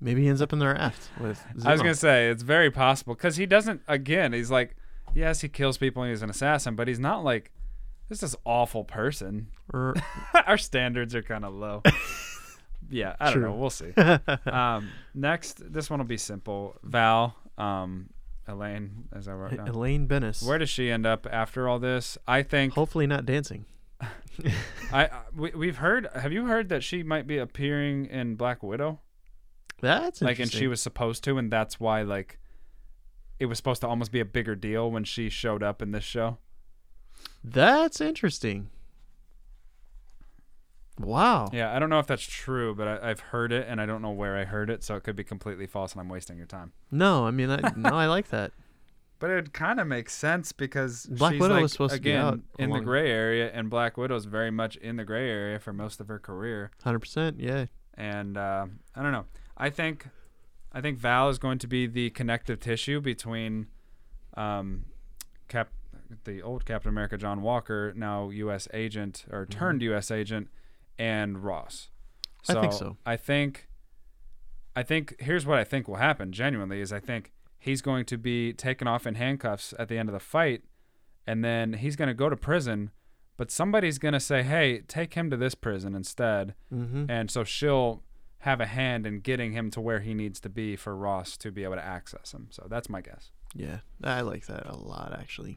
Maybe 0.00 0.22
he 0.22 0.28
ends 0.28 0.42
up 0.42 0.52
in 0.52 0.58
the 0.58 0.66
raft 0.66 1.08
with 1.18 1.42
I 1.64 1.72
was 1.72 1.80
gonna 1.80 1.94
say 1.94 2.28
it's 2.28 2.42
very 2.42 2.70
possible 2.70 3.14
because 3.14 3.36
he 3.36 3.46
doesn't. 3.46 3.82
Again, 3.88 4.32
he's 4.32 4.50
like, 4.50 4.76
yes, 5.14 5.40
he 5.40 5.48
kills 5.48 5.78
people 5.78 6.02
and 6.02 6.10
he's 6.10 6.22
an 6.22 6.30
assassin, 6.30 6.74
but 6.74 6.88
he's 6.88 7.00
not 7.00 7.24
like 7.24 7.52
this 8.08 8.22
is 8.22 8.36
awful 8.44 8.84
person. 8.84 9.48
Our 9.72 10.58
standards 10.58 11.14
are 11.14 11.22
kind 11.22 11.44
of 11.44 11.54
low. 11.54 11.82
yeah, 12.90 13.16
I 13.18 13.32
don't 13.32 13.42
know. 13.42 13.52
We'll 13.52 13.70
see. 13.70 13.92
um, 14.46 14.90
next, 15.14 15.72
this 15.72 15.90
one 15.90 16.00
will 16.00 16.06
be 16.06 16.18
simple. 16.18 16.76
Val, 16.82 17.36
um, 17.58 18.10
Elaine, 18.46 19.08
as 19.12 19.28
I 19.28 19.32
wrote 19.32 19.56
down. 19.56 19.68
Elaine 19.68 20.06
Benes. 20.06 20.42
Where 20.42 20.58
does 20.58 20.70
she 20.70 20.90
end 20.90 21.06
up 21.06 21.26
after 21.30 21.68
all 21.68 21.78
this? 21.78 22.18
I 22.26 22.42
think 22.42 22.74
Hopefully 22.74 23.06
not 23.06 23.24
dancing. 23.24 23.64
I, 24.92 25.04
I 25.04 25.10
we, 25.34 25.50
we've 25.50 25.78
heard. 25.78 26.08
Have 26.14 26.32
you 26.32 26.46
heard 26.46 26.68
that 26.68 26.82
she 26.82 27.02
might 27.02 27.26
be 27.26 27.38
appearing 27.38 28.06
in 28.06 28.34
Black 28.34 28.62
Widow? 28.62 29.00
That's 29.80 30.22
like 30.22 30.38
and 30.38 30.50
she 30.50 30.66
was 30.66 30.80
supposed 30.80 31.24
to 31.24 31.36
and 31.36 31.50
that's 31.50 31.78
why 31.78 32.02
like 32.02 32.38
it 33.38 33.46
was 33.46 33.58
supposed 33.58 33.82
to 33.82 33.88
almost 33.88 34.12
be 34.12 34.20
a 34.20 34.24
bigger 34.24 34.54
deal 34.54 34.90
when 34.90 35.04
she 35.04 35.28
showed 35.28 35.62
up 35.62 35.82
in 35.82 35.90
this 35.90 36.04
show 36.04 36.38
That's 37.44 38.00
interesting. 38.00 38.70
Wow. 40.98 41.50
yeah 41.52 41.74
i 41.74 41.80
don't 41.80 41.90
know 41.90 41.98
if 41.98 42.06
that's 42.06 42.22
true 42.22 42.72
but 42.72 42.86
I, 42.86 43.10
i've 43.10 43.18
heard 43.18 43.50
it 43.50 43.66
and 43.68 43.80
i 43.80 43.86
don't 43.86 44.00
know 44.00 44.12
where 44.12 44.36
i 44.36 44.44
heard 44.44 44.70
it 44.70 44.84
so 44.84 44.94
it 44.94 45.02
could 45.02 45.16
be 45.16 45.24
completely 45.24 45.66
false 45.66 45.90
and 45.90 46.00
i'm 46.00 46.08
wasting 46.08 46.36
your 46.36 46.46
time 46.46 46.72
No, 46.92 47.26
I 47.26 47.32
mean, 47.32 47.50
I, 47.50 47.72
no, 47.76 47.90
I 47.90 48.06
like 48.06 48.28
that. 48.28 48.52
but 49.18 49.28
it 49.30 49.52
kind 49.52 49.80
of 49.80 49.88
makes 49.88 50.14
sense 50.14 50.52
because 50.52 51.06
Black 51.06 51.32
she's 51.32 51.40
Widow 51.40 51.54
like, 51.54 51.62
was 51.62 51.72
supposed 51.72 51.94
to 51.96 52.00
be 52.00 52.12
in 52.12 52.70
the 52.70 52.78
gray 52.78 53.10
area 53.10 53.50
and 53.52 53.68
black 53.70 53.96
widow's 53.96 54.26
very 54.26 54.52
much 54.52 54.76
in 54.76 54.94
the 54.94 55.04
gray 55.04 55.28
area 55.28 55.58
for 55.58 55.72
most 55.72 56.00
of 56.00 56.06
her 56.06 56.20
career 56.20 56.70
Hundred 56.84 57.00
percent. 57.00 57.40
Yeah. 57.40 57.66
and 57.94 58.36
uh, 58.36 58.66
i 58.94 59.02
don't 59.02 59.10
know 59.12 59.24
i 59.56 59.70
think 59.70 60.06
i 60.72 60.80
think 60.80 60.98
val 60.98 61.28
is 61.28 61.38
going 61.40 61.58
to 61.58 61.66
be 61.66 61.88
the 61.88 62.10
connective 62.10 62.60
tissue 62.60 63.00
between 63.00 63.66
um, 64.36 64.84
cap 65.48 65.70
the 66.24 66.42
old 66.42 66.64
captain 66.64 66.88
america 66.88 67.16
john 67.16 67.42
walker 67.42 67.92
now 67.96 68.30
us 68.30 68.68
agent 68.74 69.24
or 69.30 69.46
turned 69.46 69.82
us 69.82 70.10
agent 70.10 70.48
and 70.98 71.42
ross 71.44 71.88
I 72.48 72.54
think 72.60 72.72
so. 72.72 72.96
i 73.06 73.16
think 73.16 73.68
i 74.76 74.82
think 74.82 75.16
here's 75.20 75.46
what 75.46 75.58
i 75.58 75.64
think 75.64 75.88
will 75.88 75.96
happen 75.96 76.32
genuinely 76.32 76.80
is 76.80 76.92
i 76.92 77.00
think 77.00 77.32
he's 77.58 77.80
going 77.82 78.04
to 78.06 78.18
be 78.18 78.52
taken 78.52 78.86
off 78.86 79.06
in 79.06 79.14
handcuffs 79.14 79.72
at 79.78 79.88
the 79.88 79.98
end 79.98 80.08
of 80.08 80.12
the 80.12 80.20
fight 80.20 80.62
and 81.26 81.42
then 81.44 81.74
he's 81.74 81.96
going 81.96 82.08
to 82.08 82.14
go 82.14 82.28
to 82.28 82.36
prison 82.36 82.90
but 83.36 83.50
somebody's 83.50 83.98
going 83.98 84.12
to 84.14 84.20
say 84.20 84.42
hey 84.42 84.80
take 84.86 85.14
him 85.14 85.30
to 85.30 85.36
this 85.36 85.54
prison 85.54 85.94
instead 85.94 86.54
Mm-hmm. 86.72 87.10
and 87.10 87.30
so 87.30 87.44
she'll 87.44 88.02
have 88.38 88.60
a 88.60 88.66
hand 88.66 89.06
in 89.06 89.20
getting 89.20 89.52
him 89.52 89.70
to 89.70 89.80
where 89.80 90.00
he 90.00 90.12
needs 90.12 90.38
to 90.38 90.50
be 90.50 90.76
for 90.76 90.94
Ross 90.94 91.38
to 91.38 91.50
be 91.50 91.64
able 91.64 91.76
to 91.76 91.84
access 91.84 92.34
him. 92.34 92.48
So 92.50 92.66
that's 92.68 92.90
my 92.90 93.00
guess. 93.00 93.30
Yeah, 93.54 93.78
I 94.02 94.20
like 94.20 94.44
that 94.48 94.66
a 94.66 94.76
lot 94.76 95.16
actually. 95.18 95.56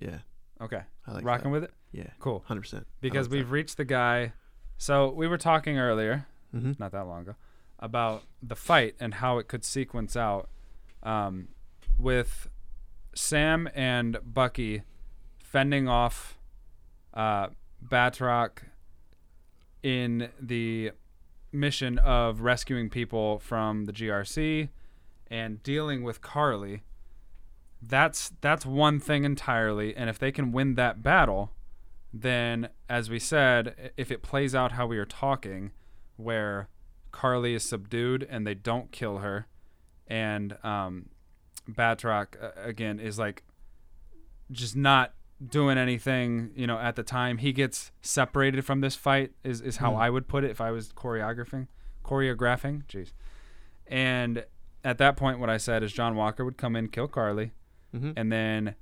Yeah, 0.00 0.18
Okay. 0.60 0.82
I 1.06 1.12
like 1.12 1.24
Rocking 1.24 1.52
that. 1.52 1.60
with 1.60 1.64
it? 1.64 1.74
Yeah, 1.92 2.10
Cool. 2.20 2.42
hundred 2.46 2.62
percent. 2.62 2.86
Because 3.00 3.28
we've 3.28 3.50
reached 3.50 3.76
the 3.76 3.84
guy. 3.84 4.32
So 4.78 5.10
we 5.10 5.26
were 5.28 5.38
talking 5.38 5.78
earlier, 5.78 6.26
Mm-hmm. 6.54 6.72
not 6.78 6.92
that 6.92 7.06
long 7.06 7.22
ago, 7.22 7.34
about 7.78 8.22
the 8.42 8.56
fight 8.56 8.94
and 9.00 9.14
how 9.14 9.38
it 9.38 9.48
could 9.48 9.64
sequence 9.64 10.16
out 10.16 10.48
um, 11.02 11.48
with 11.98 12.48
Sam 13.14 13.68
and 13.74 14.18
Bucky 14.24 14.82
fending 15.40 15.88
off 15.88 16.38
uh, 17.14 17.48
Batroc 17.86 18.58
in 19.82 20.28
the 20.40 20.92
mission 21.52 21.98
of 21.98 22.40
rescuing 22.40 22.88
people 22.88 23.38
from 23.38 23.84
the 23.86 23.92
GRC 23.92 24.68
and 25.30 25.62
dealing 25.62 26.02
with 26.02 26.20
Karli. 26.20 26.82
That's 27.84 28.32
that's 28.40 28.64
one 28.64 29.00
thing 29.00 29.24
entirely, 29.24 29.96
and 29.96 30.08
if 30.08 30.18
they 30.18 30.30
can 30.30 30.52
win 30.52 30.76
that 30.76 31.02
battle, 31.02 31.52
then 32.12 32.68
as 32.88 33.10
we 33.10 33.18
said, 33.18 33.90
if 33.96 34.10
it 34.12 34.22
plays 34.22 34.54
out 34.54 34.72
how 34.72 34.86
we 34.86 34.98
are 34.98 35.04
talking, 35.04 35.72
where 36.16 36.68
Karli 37.10 37.54
is 37.54 37.64
subdued 37.64 38.26
and 38.30 38.46
they 38.46 38.54
don't 38.54 38.92
kill 38.92 39.18
her, 39.18 39.48
and 40.06 40.56
um, 40.62 41.08
Batroc 41.68 42.36
uh, 42.40 42.50
again 42.62 43.00
is 43.00 43.18
like 43.18 43.42
just 44.50 44.76
not 44.76 45.14
doing 45.44 45.76
anything, 45.76 46.52
you 46.54 46.68
know, 46.68 46.78
at 46.78 46.94
the 46.94 47.02
time 47.02 47.38
he 47.38 47.52
gets 47.52 47.90
separated 48.00 48.64
from 48.64 48.80
this 48.80 48.94
fight 48.94 49.32
is 49.42 49.60
is 49.60 49.78
how 49.78 49.92
Hmm. 49.94 50.02
I 50.02 50.10
would 50.10 50.28
put 50.28 50.44
it 50.44 50.50
if 50.52 50.60
I 50.60 50.70
was 50.70 50.92
choreographing, 50.92 51.66
choreographing, 52.04 52.86
jeez. 52.86 53.12
And 53.88 54.44
at 54.84 54.98
that 54.98 55.16
point, 55.16 55.40
what 55.40 55.50
I 55.50 55.56
said 55.56 55.82
is 55.82 55.92
John 55.92 56.14
Walker 56.14 56.44
would 56.44 56.56
come 56.56 56.76
in, 56.76 56.88
kill 56.88 57.08
Karli, 57.08 57.50
Mm-hmm. 57.94 58.12
and 58.16 58.32
then 58.32 58.74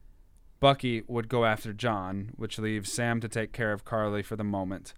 Bucky 0.61 1.03
would 1.09 1.28
go 1.28 1.45
after 1.45 1.73
John, 1.73 2.31
which 2.37 2.59
leaves 2.59 2.93
Sam 2.93 3.20
to 3.20 3.28
take 3.28 3.53
care 3.53 3.73
of 3.73 3.85
Karli 3.85 4.23
for 4.23 4.37
the 4.37 4.45
moment. 4.45 4.95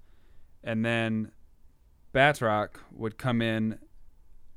And 0.62 0.84
then 0.84 1.30
Batroc 2.12 2.70
would 2.92 3.16
come 3.16 3.40
in, 3.40 3.78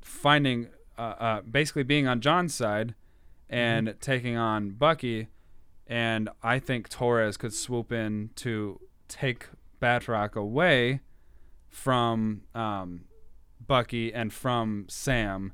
finding, 0.02 0.68
uh, 0.98 1.14
uh, 1.18 1.40
basically 1.42 1.84
being 1.84 2.06
on 2.06 2.20
John's 2.20 2.54
side 2.54 2.94
and 3.48 3.94
taking 4.00 4.36
on 4.36 4.70
Bucky. 4.70 5.28
And 5.86 6.28
I 6.42 6.58
think 6.58 6.88
Torres 6.88 7.36
could 7.36 7.54
swoop 7.54 7.92
in 7.92 8.30
to 8.36 8.80
take 9.08 9.46
Batroc 9.80 10.34
away 10.34 11.00
from 11.68 12.42
um, 12.54 13.04
Bucky 13.64 14.12
and 14.12 14.32
from 14.32 14.86
Sam. 14.88 15.52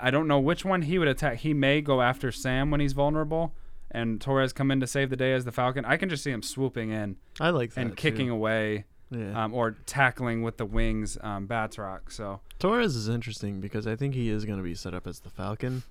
I 0.00 0.10
don't 0.10 0.26
know 0.28 0.40
which 0.40 0.64
one 0.64 0.82
he 0.82 0.98
would 0.98 1.08
attack. 1.08 1.38
He 1.38 1.54
may 1.54 1.80
go 1.80 2.02
after 2.02 2.30
Sam 2.32 2.70
when 2.70 2.80
he's 2.80 2.92
vulnerable, 2.92 3.54
and 3.90 4.20
Torres 4.20 4.52
come 4.52 4.70
in 4.70 4.80
to 4.80 4.86
save 4.86 5.10
the 5.10 5.16
day 5.16 5.32
as 5.32 5.44
the 5.44 5.52
Falcon. 5.52 5.84
I 5.84 5.96
can 5.96 6.08
just 6.08 6.22
see 6.24 6.30
him 6.30 6.42
swooping 6.42 6.90
in 6.90 7.16
I 7.40 7.50
like 7.50 7.74
that 7.74 7.80
and 7.80 7.96
kicking 7.96 8.26
too. 8.26 8.32
away 8.32 8.84
Yeah. 9.10 9.44
um, 9.44 9.54
or 9.54 9.72
tackling 9.86 10.42
with 10.42 10.56
the 10.56 10.66
wings 10.66 11.16
um, 11.20 11.46
Batroc. 11.46 12.10
So 12.12 12.40
Torres 12.58 12.96
is 12.96 13.08
interesting 13.08 13.60
because 13.60 13.86
I 13.86 13.94
think 13.96 14.14
he 14.14 14.28
is 14.30 14.44
going 14.44 14.58
to 14.58 14.64
be 14.64 14.74
set 14.74 14.92
up 14.94 15.06
as 15.06 15.20
the 15.20 15.30
Falcon, 15.30 15.82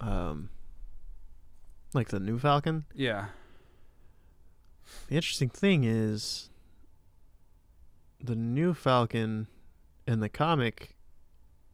um, 0.00 0.50
like 1.94 2.08
the 2.08 2.20
new 2.20 2.38
Falcon. 2.38 2.84
yeah, 2.94 3.26
The 5.08 5.16
interesting 5.16 5.48
thing 5.48 5.84
is, 5.84 6.50
the 8.22 8.36
new 8.36 8.74
Falcon 8.74 9.46
in 10.06 10.20
the 10.20 10.28
comic 10.28 10.96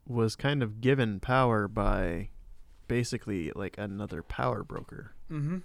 was 0.07 0.35
kind 0.35 0.63
of 0.63 0.81
given 0.81 1.19
power 1.19 1.67
by 1.67 2.29
basically 2.87 3.51
like 3.55 3.77
another 3.77 4.23
power 4.23 4.63
broker, 4.63 5.13
mm-hmm. 5.31 5.57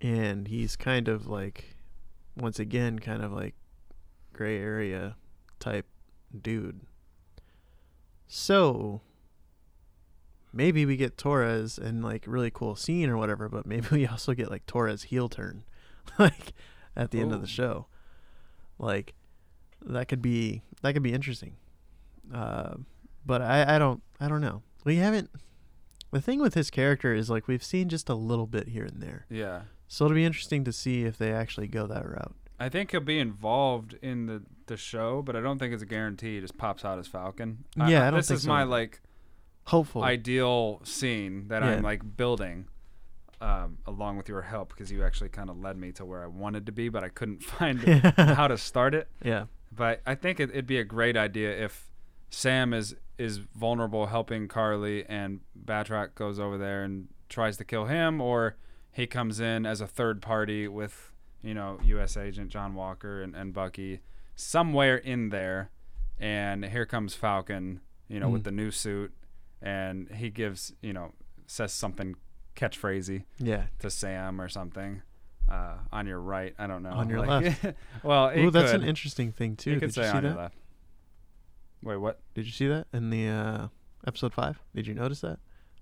and 0.00 0.48
he's 0.48 0.76
kind 0.76 1.08
of 1.08 1.26
like, 1.26 1.76
once 2.36 2.58
again, 2.58 2.98
kind 2.98 3.22
of 3.22 3.32
like 3.32 3.54
gray 4.32 4.58
area 4.58 5.16
type 5.60 5.86
dude. 6.42 6.80
So 8.26 9.02
maybe 10.52 10.86
we 10.86 10.96
get 10.96 11.18
Torres 11.18 11.78
and 11.78 12.02
like 12.02 12.24
really 12.26 12.50
cool 12.50 12.76
scene 12.76 13.10
or 13.10 13.16
whatever, 13.16 13.48
but 13.48 13.66
maybe 13.66 13.86
we 13.92 14.06
also 14.06 14.34
get 14.34 14.50
like 14.50 14.66
Torres 14.66 15.04
heel 15.04 15.28
turn, 15.28 15.64
like 16.18 16.52
at 16.96 17.10
the 17.10 17.20
end 17.20 17.32
of 17.32 17.40
the 17.40 17.46
show. 17.46 17.86
Like 18.78 19.14
that 19.82 20.08
could 20.08 20.22
be 20.22 20.62
that 20.82 20.92
could 20.94 21.02
be 21.02 21.12
interesting. 21.12 21.56
Uh, 22.32 22.76
but 23.24 23.42
I 23.42 23.76
I 23.76 23.78
don't 23.78 24.02
I 24.20 24.28
don't 24.28 24.40
know. 24.40 24.62
We 24.84 24.96
haven't. 24.96 25.30
The 26.10 26.20
thing 26.20 26.40
with 26.40 26.54
his 26.54 26.70
character 26.70 27.12
is 27.14 27.28
like 27.28 27.48
we've 27.48 27.64
seen 27.64 27.88
just 27.88 28.08
a 28.08 28.14
little 28.14 28.46
bit 28.46 28.68
here 28.68 28.84
and 28.84 29.02
there, 29.02 29.26
yeah. 29.28 29.62
so 29.88 30.04
it'll 30.04 30.14
be 30.14 30.24
interesting 30.24 30.62
to 30.64 30.72
see 30.72 31.02
if 31.02 31.18
they 31.18 31.32
actually 31.32 31.66
go 31.66 31.86
that 31.88 32.08
route. 32.08 32.34
I 32.60 32.68
think 32.68 32.92
he'll 32.92 33.00
be 33.00 33.18
involved 33.18 33.94
in 34.00 34.26
the, 34.26 34.42
the 34.66 34.76
show, 34.76 35.22
but 35.22 35.34
I 35.34 35.40
don't 35.40 35.58
think 35.58 35.74
it's 35.74 35.82
a 35.82 35.86
guarantee. 35.86 36.36
He 36.36 36.40
just 36.40 36.56
pops 36.56 36.84
out 36.84 37.00
as 37.00 37.08
Falcon. 37.08 37.64
Yeah, 37.76 38.06
I 38.06 38.10
don't 38.12 38.20
this 38.20 38.30
is 38.30 38.42
so 38.42 38.48
my 38.48 38.62
like 38.62 39.00
Hopefully, 39.64 40.04
ideal 40.04 40.80
scene 40.84 41.48
that 41.48 41.62
Yeah. 41.64 41.70
I'm 41.70 41.82
like 41.82 42.16
building, 42.16 42.66
um, 43.40 43.78
along 43.86 44.16
with 44.16 44.28
your 44.28 44.42
help 44.42 44.68
because 44.68 44.92
you 44.92 45.02
actually 45.02 45.30
kind 45.30 45.50
of 45.50 45.58
led 45.58 45.76
me 45.76 45.90
to 45.92 46.04
where 46.04 46.22
I 46.22 46.26
wanted 46.28 46.66
to 46.66 46.72
be, 46.72 46.88
but 46.90 47.02
I 47.02 47.08
couldn't 47.08 47.42
find 47.42 47.80
how 48.16 48.46
to 48.46 48.56
start 48.56 48.94
it. 48.94 49.08
yeah, 49.24 49.46
But 49.72 50.00
I 50.06 50.14
think 50.14 50.38
it, 50.38 50.50
it'd 50.50 50.66
be 50.68 50.78
a 50.78 50.84
great 50.84 51.16
idea 51.16 51.50
if 51.64 51.90
Sam 52.34 52.72
is 52.74 52.94
is 53.18 53.38
vulnerable, 53.38 54.06
helping 54.06 54.48
Karli, 54.48 55.04
and 55.06 55.40
Batroc 55.64 56.14
goes 56.14 56.38
over 56.40 56.58
there 56.58 56.82
and 56.82 57.08
tries 57.28 57.56
to 57.58 57.64
kill 57.64 57.84
him, 57.86 58.20
or 58.20 58.56
he 58.90 59.06
comes 59.06 59.38
in 59.40 59.64
as 59.66 59.80
a 59.80 59.86
third 59.86 60.20
party 60.20 60.66
with 60.68 61.12
you 61.42 61.54
know 61.54 61.78
U.S. 61.84 62.16
Agent 62.16 62.50
John 62.50 62.74
Walker 62.74 63.22
and, 63.22 63.34
and 63.36 63.52
Bucky 63.54 64.00
somewhere 64.34 64.96
in 64.96 65.28
there, 65.30 65.70
and 66.18 66.64
here 66.64 66.86
comes 66.86 67.14
Falcon, 67.14 67.80
you 68.08 68.18
know, 68.18 68.28
with 68.28 68.42
Mhm. 68.42 68.46
the 68.46 68.50
new 68.52 68.70
suit, 68.70 69.12
and 69.62 70.08
he 70.10 70.30
gives 70.30 70.74
you 70.82 70.92
know 70.92 71.12
says 71.46 71.72
something 71.72 72.16
catchphrasy 72.56 73.24
yeah. 73.38 73.64
to 73.80 73.90
Sam 73.90 74.40
or 74.40 74.48
something. 74.48 75.02
Uh, 75.50 75.74
on 75.92 76.06
your 76.06 76.20
right, 76.20 76.54
I 76.58 76.66
don't 76.66 76.82
know. 76.82 76.90
On 76.92 77.08
your 77.10 77.26
left. 77.26 77.64
well, 78.02 78.30
Ooh, 78.36 78.50
that's 78.50 78.72
could. 78.72 78.80
an 78.80 78.88
interesting 78.88 79.30
thing 79.30 79.56
too. 79.56 79.72
You 79.72 79.76
could 79.80 79.90
Did 79.90 79.96
you 79.98 80.02
say 80.04 80.10
see 80.10 80.16
on 80.16 80.22
your 80.24 80.32
that? 80.32 80.38
left. 80.38 80.56
Wait, 81.84 81.96
what? 81.96 82.18
Did 82.34 82.46
you 82.46 82.52
see 82.52 82.66
that 82.66 82.86
in 82.92 83.10
the 83.10 83.28
uh, 83.28 83.68
episode 84.06 84.32
five? 84.32 84.58
Did 84.74 84.86
you 84.86 84.94
notice 84.94 85.20
that? 85.20 85.38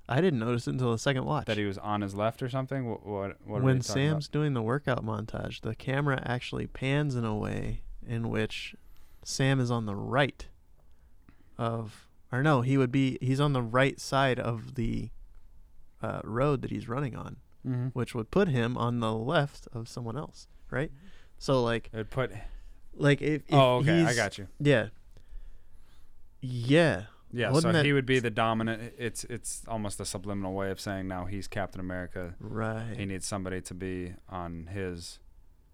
I 0.08 0.20
didn't 0.20 0.40
notice 0.40 0.66
it 0.66 0.72
until 0.72 0.90
the 0.92 0.98
second 0.98 1.24
watch. 1.24 1.46
That 1.46 1.56
he 1.56 1.64
was 1.64 1.78
on 1.78 2.00
his 2.00 2.14
left 2.14 2.42
or 2.42 2.48
something? 2.50 2.90
What? 2.90 3.06
What? 3.06 3.36
what 3.46 3.62
when 3.62 3.80
Sam's 3.82 4.28
doing 4.28 4.52
the 4.52 4.62
workout 4.62 5.04
montage, 5.04 5.60
the 5.60 5.74
camera 5.76 6.20
actually 6.26 6.66
pans 6.66 7.14
in 7.14 7.24
a 7.24 7.34
way 7.36 7.82
in 8.06 8.28
which 8.28 8.74
Sam 9.24 9.60
is 9.60 9.70
on 9.70 9.86
the 9.86 9.94
right 9.94 10.46
of, 11.56 12.08
or 12.32 12.42
no, 12.42 12.62
he 12.62 12.76
would 12.76 12.90
be. 12.92 13.16
He's 13.20 13.40
on 13.40 13.52
the 13.52 13.62
right 13.62 14.00
side 14.00 14.40
of 14.40 14.74
the 14.74 15.10
uh, 16.02 16.20
road 16.24 16.62
that 16.62 16.70
he's 16.70 16.88
running 16.88 17.14
on, 17.16 17.36
Mm-hmm. 17.66 17.86
which 17.90 18.12
would 18.12 18.32
put 18.32 18.48
him 18.48 18.76
on 18.76 18.98
the 18.98 19.12
left 19.14 19.68
of 19.72 19.88
someone 19.88 20.16
else, 20.16 20.48
right? 20.68 20.90
So 21.38 21.62
like, 21.62 21.90
It 21.92 21.96
would 21.96 22.10
put. 22.10 22.32
like 22.96 23.22
if, 23.22 23.42
if 23.46 23.54
oh, 23.54 23.76
okay. 23.76 24.02
I 24.04 24.14
got 24.14 24.36
you. 24.36 24.48
Yeah. 24.58 24.88
Yeah. 26.42 27.04
Yeah. 27.32 27.46
Wouldn't 27.48 27.62
so 27.62 27.72
that- 27.72 27.84
he 27.86 27.92
would 27.94 28.04
be 28.06 28.18
the 28.18 28.30
dominant. 28.30 28.92
It's 28.98 29.24
it's 29.24 29.62
almost 29.66 29.98
a 30.00 30.04
subliminal 30.04 30.52
way 30.52 30.70
of 30.70 30.78
saying 30.80 31.08
now 31.08 31.24
he's 31.24 31.46
Captain 31.48 31.80
America. 31.80 32.34
Right. 32.38 32.94
He 32.96 33.06
needs 33.06 33.26
somebody 33.26 33.60
to 33.62 33.74
be 33.74 34.12
on 34.28 34.66
his 34.66 35.18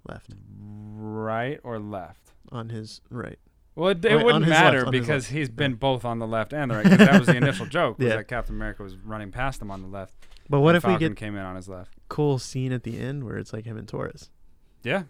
left. 0.08 0.30
right 0.60 1.58
or 1.64 1.78
left. 1.78 2.32
On 2.52 2.68
his 2.68 3.00
right. 3.10 3.38
Well, 3.74 3.90
it, 3.90 4.04
it 4.04 4.24
wouldn't 4.24 4.44
his 4.44 4.50
left, 4.52 4.64
matter 4.64 4.90
because 4.90 5.24
left. 5.24 5.32
he's 5.32 5.48
been 5.48 5.72
Yeah. 5.72 5.76
both 5.78 6.04
on 6.04 6.18
the 6.18 6.26
left 6.26 6.52
and 6.52 6.70
the 6.70 6.76
right. 6.76 6.82
Because 6.84 6.98
that 6.98 7.18
was 7.18 7.26
the 7.28 7.36
initial 7.44 7.66
joke. 7.66 7.96
Yeah. 7.98 8.16
that 8.16 8.28
Captain 8.28 8.54
America 8.54 8.82
was 8.82 8.96
running 8.96 9.30
past 9.30 9.60
him 9.62 9.70
on 9.70 9.82
the 9.82 9.88
left. 9.88 10.14
But 10.50 10.60
what 10.60 10.74
if 10.76 10.84
we 10.84 10.96
get 10.96 11.14
came 11.16 11.34
in 11.36 11.42
on 11.42 11.56
his 11.56 11.68
left? 11.68 11.92
cool 12.08 12.38
scene 12.38 12.72
at 12.72 12.82
the 12.84 12.98
end 12.98 13.22
where 13.24 13.36
it's 13.36 13.52
like 13.52 13.66
him 13.66 13.76
and 13.76 13.86
Torres? 13.86 14.30
Yeah. 14.82 15.02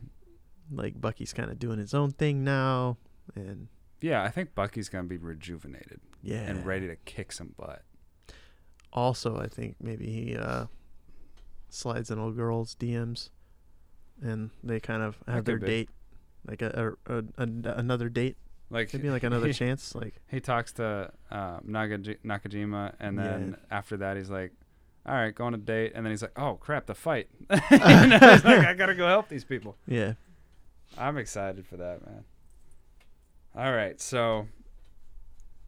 Like 0.71 1.01
Bucky's 1.01 1.33
kind 1.33 1.51
of 1.51 1.59
doing 1.59 1.79
his 1.79 1.95
own 1.95 2.11
thing 2.11 2.43
now, 2.45 2.97
and 3.37 3.69
Yeah. 4.01 4.23
I 4.23 4.29
think 4.31 4.55
Bucky's 4.55 4.89
gonna 4.89 5.09
be 5.09 5.17
rejuvenated 5.19 6.01
yeah, 6.23 6.39
and 6.41 6.65
ready 6.67 6.87
to 6.89 6.97
kick 6.97 7.33
some 7.33 7.55
butt. 7.57 7.83
Also, 8.93 9.37
I 9.39 9.49
think 9.49 9.77
maybe 9.81 10.07
he 10.11 10.37
uh, 10.37 10.67
slides 11.69 12.11
in 12.11 12.19
old 12.19 12.37
girls' 12.37 12.75
DMs, 12.75 13.31
and 14.23 14.51
they 14.63 14.81
kind 14.81 15.03
of 15.03 15.19
have 15.27 15.45
their 15.45 15.59
be. 15.59 15.67
date, 15.67 15.91
like 16.47 16.63
a, 16.63 16.95
a, 17.07 17.15
a, 17.19 17.23
a- 17.39 17.75
another 17.77 18.09
date, 18.09 18.37
Like 18.71 18.93
maybe 18.95 19.11
like 19.11 19.25
another 19.25 19.47
he, 19.49 19.53
chance, 19.53 19.95
like 19.95 20.15
He 20.29 20.41
talks 20.41 20.73
to 20.75 21.13
uh, 21.31 21.61
Nagaji- 21.61 22.19
Nakajima, 22.25 22.95
and 22.99 23.19
then 23.19 23.57
after 23.71 23.99
that, 23.99 24.17
he's 24.17 24.31
like, 24.31 24.53
"All 25.05 25.15
right, 25.15 25.35
go 25.35 25.45
on 25.45 25.55
a 25.55 25.59
date." 25.59 25.93
And 25.95 26.05
then 26.07 26.13
he's 26.13 26.23
like, 26.23 26.39
"Oh 26.39 26.55
crap, 26.55 26.87
the 26.87 26.95
fight!" 26.95 27.29
and 27.51 28.15
I 28.15 28.33
was 28.33 28.45
like, 28.45 28.67
"I 28.67 28.75
gotta 28.75 28.95
go 28.95 29.07
help 29.07 29.29
these 29.29 29.45
people." 29.45 29.77
yeah, 29.87 30.15
I'm 30.97 31.19
excited 31.19 31.67
for 31.67 31.77
that, 31.77 32.05
man. 32.07 32.25
All 33.59 33.73
right, 33.73 34.01
so 34.01 34.47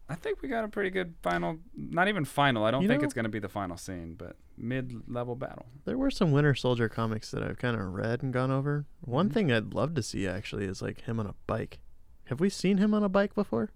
I 0.08 0.14
think 0.14 0.42
we 0.42 0.48
got 0.48 0.64
a 0.64 0.68
pretty 0.68 0.90
good 0.90 1.14
final. 1.22 1.58
Not 1.76 2.06
even 2.08 2.24
final. 2.24 2.64
I 2.64 2.70
don't 2.70 2.82
You 2.82 2.88
think 2.88 3.00
know- 3.02 3.04
it's 3.06 3.14
gonna 3.14 3.28
be 3.28 3.40
the 3.40 3.48
final 3.48 3.76
scene, 3.76 4.14
but 4.14 4.36
mid-level 4.56 5.34
battle. 5.34 5.66
there 5.86 5.98
were 5.98 6.10
some 6.10 6.30
Winter 6.30 6.54
Soldier 6.54 6.88
comics 6.88 7.30
that 7.32 7.42
I've 7.42 7.58
kind 7.58 7.76
of 7.80 7.92
read 7.92 8.22
and 8.22 8.32
gone 8.32 8.50
over. 8.52 8.86
One 9.00 9.28
Mhm. 9.28 9.32
thing 9.32 9.52
I'd 9.52 9.74
love 9.74 9.94
to 9.94 10.02
see 10.02 10.28
actually 10.28 10.66
is 10.66 10.80
like 10.80 11.00
him 11.02 11.18
on 11.18 11.26
a 11.26 11.34
bike. 11.48 11.80
Have 12.26 12.38
we 12.38 12.48
seen 12.48 12.78
him 12.78 12.94
on 12.94 13.02
a 13.02 13.08
bike 13.08 13.34
before? 13.34 13.70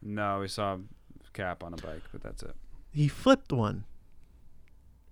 No, 0.00 0.40
we 0.40 0.48
saw 0.48 0.78
Cap 1.32 1.62
on 1.64 1.74
a 1.74 1.76
bike, 1.76 2.02
but 2.12 2.22
that's 2.22 2.42
it. 2.42 2.54
He 2.92 3.08
flipped 3.08 3.52
one. 3.52 3.84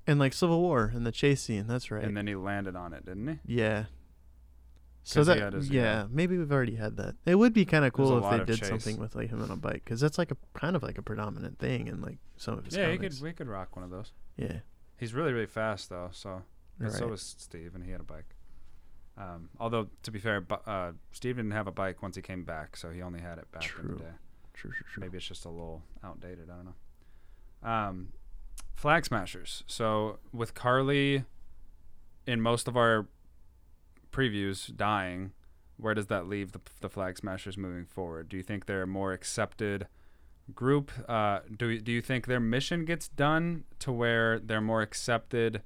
In 0.07 0.19
like 0.19 0.33
Civil 0.33 0.61
War 0.63 0.91
in 0.95 1.03
the 1.05 1.13
chase 1.13 1.43
scene, 1.43 1.67
that's 1.67 1.91
right. 1.91 2.05
And 2.05 2.17
then 2.17 2.27
he 2.27 2.35
landed 2.35 2.77
on 2.77 2.93
it, 2.95 3.05
didn't 3.05 3.27
he? 3.45 3.57
Yeah. 3.57 3.87
So 5.07 5.23
that 5.25 5.63
yeah, 5.71 6.07
maybe 6.11 6.39
we've 6.39 6.51
already 6.51 6.77
had 6.77 6.97
that. 6.97 7.15
It 7.27 7.35
would 7.35 7.53
be 7.53 7.65
kind 7.67 7.85
of 7.85 7.93
cool 7.93 8.25
if 8.25 8.31
they 8.31 8.45
did 8.45 8.59
chase. 8.61 8.69
something 8.71 8.97
with 8.99 9.15
like 9.15 9.29
him 9.29 9.43
on 9.43 9.51
a 9.51 9.57
bike 9.57 9.83
because 9.85 10.01
that's 10.01 10.17
like 10.17 10.31
a 10.31 10.37
kind 10.55 10.75
of 10.75 10.83
like 10.83 10.97
a 10.97 11.03
predominant 11.03 11.59
thing 11.59 11.89
in 11.89 12.01
like 12.01 12.17
some 12.39 12.57
of 12.59 12.65
his 12.65 12.75
Yeah, 12.75 12.91
he 12.91 12.97
could. 12.99 13.15
We 13.21 13.33
could 13.35 13.47
rock 13.49 13.77
one 13.77 13.85
of 13.85 13.91
those. 13.91 14.13
yeah, 14.37 14.61
He's 14.97 15.13
really, 15.13 15.33
really 15.35 15.47
fast 15.47 15.91
though. 15.91 16.09
So 16.13 16.43
And 16.81 16.89
right. 16.89 16.93
so 16.99 17.09
was 17.09 17.21
Steve, 17.39 17.75
and 17.75 17.85
he 17.85 17.91
had 17.91 18.01
a 18.01 18.05
bike. 18.05 18.35
Um, 19.19 19.51
although 19.61 19.89
to 20.05 20.11
be 20.11 20.19
fair, 20.19 20.41
bu- 20.41 20.55
uh, 20.67 20.93
Steve 21.13 21.37
didn't 21.37 21.53
have 21.53 21.67
a 21.67 21.73
bike 21.73 22.03
once 22.03 22.17
he 22.17 22.23
came 22.23 22.43
back, 22.45 22.77
so 22.77 22.91
he 22.91 23.03
only 23.03 23.21
had 23.21 23.37
it 23.39 23.51
back 23.53 23.71
in 23.81 23.89
the 23.93 23.95
day. 23.99 24.05
true, 24.55 24.71
true, 24.73 24.87
true. 24.91 25.01
Maybe 25.03 25.19
it's 25.19 25.27
just 25.29 25.45
a 25.45 25.51
little 25.51 25.83
outdated. 26.03 26.49
I 26.51 26.55
don't 26.57 26.65
know. 26.65 27.71
Um, 27.71 28.09
flag 28.75 29.05
smashers. 29.05 29.65
So 29.67 30.19
with 30.33 30.55
Karli, 30.55 31.25
in 32.27 32.41
most 32.41 32.67
of 32.69 32.77
our 32.77 33.07
previews, 34.15 34.75
dying, 34.75 35.33
where 35.77 35.95
does 35.95 36.07
that 36.07 36.29
leave 36.29 36.53
the, 36.53 36.61
the 36.81 36.89
flag 36.89 37.19
smashers 37.19 37.59
moving 37.59 37.85
forward? 37.85 38.29
Do 38.29 38.37
you 38.37 38.43
think 38.43 38.67
they're 38.67 38.83
a 38.83 38.87
more 38.87 39.13
accepted 39.13 39.87
group? 40.55 40.93
Uh, 41.09 41.41
do 41.57 41.81
do 41.81 41.91
you 41.93 42.01
think 42.01 42.27
their 42.27 42.41
mission 42.41 42.85
gets 42.85 43.09
done 43.09 43.65
to 43.81 43.91
where 43.93 44.39
they're 44.39 44.61
more 44.61 44.83
accepted 44.83 45.63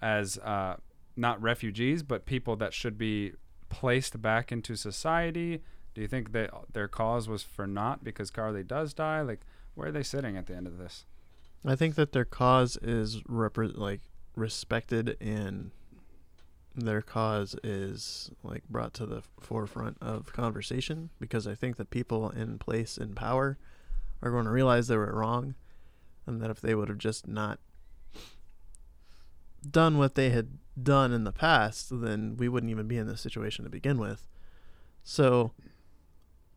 as 0.00 0.38
uh, 0.38 0.76
not 1.16 1.40
refugees, 1.40 2.02
but 2.02 2.26
people 2.26 2.56
that 2.56 2.74
should 2.74 2.98
be 2.98 3.32
placed 3.68 4.20
back 4.20 4.50
into 4.50 4.74
society? 4.74 5.62
Do 5.94 6.00
you 6.00 6.08
think 6.08 6.32
that 6.32 6.50
their 6.72 6.88
cause 6.88 7.28
was 7.28 7.42
for 7.42 7.66
naught 7.66 8.02
because 8.02 8.30
Karli 8.30 8.64
does 8.64 8.94
die? 8.94 9.20
Like, 9.20 9.40
where 9.74 9.88
are 9.88 9.92
they 9.92 10.02
sitting 10.02 10.36
at 10.36 10.46
the 10.46 10.56
end 10.56 10.66
of 10.66 10.78
this? 10.78 11.04
I 11.64 11.76
think 11.76 11.94
that 11.94 12.12
their 12.12 12.24
cause 12.24 12.76
is 12.82 13.20
repre- 13.22 13.76
like 13.76 14.00
respected 14.34 15.16
and 15.20 15.70
their 16.74 17.02
cause 17.02 17.54
is 17.62 18.30
like 18.42 18.62
brought 18.68 18.94
to 18.94 19.06
the 19.06 19.22
forefront 19.40 19.98
of 20.00 20.32
conversation 20.32 21.10
because 21.20 21.46
I 21.46 21.54
think 21.54 21.76
that 21.76 21.90
people 21.90 22.30
in 22.30 22.58
place 22.58 22.96
in 22.96 23.14
power 23.14 23.58
are 24.22 24.30
going 24.30 24.44
to 24.44 24.50
realize 24.50 24.88
they 24.88 24.96
were 24.96 25.14
wrong 25.14 25.54
and 26.26 26.40
that 26.40 26.50
if 26.50 26.60
they 26.60 26.74
would 26.74 26.88
have 26.88 26.98
just 26.98 27.26
not 27.28 27.58
done 29.68 29.98
what 29.98 30.14
they 30.14 30.30
had 30.30 30.58
done 30.82 31.12
in 31.12 31.24
the 31.24 31.32
past 31.32 31.88
then 32.00 32.36
we 32.36 32.48
wouldn't 32.48 32.70
even 32.70 32.88
be 32.88 32.96
in 32.96 33.06
this 33.06 33.20
situation 33.20 33.64
to 33.64 33.70
begin 33.70 33.98
with. 33.98 34.28
So 35.04 35.52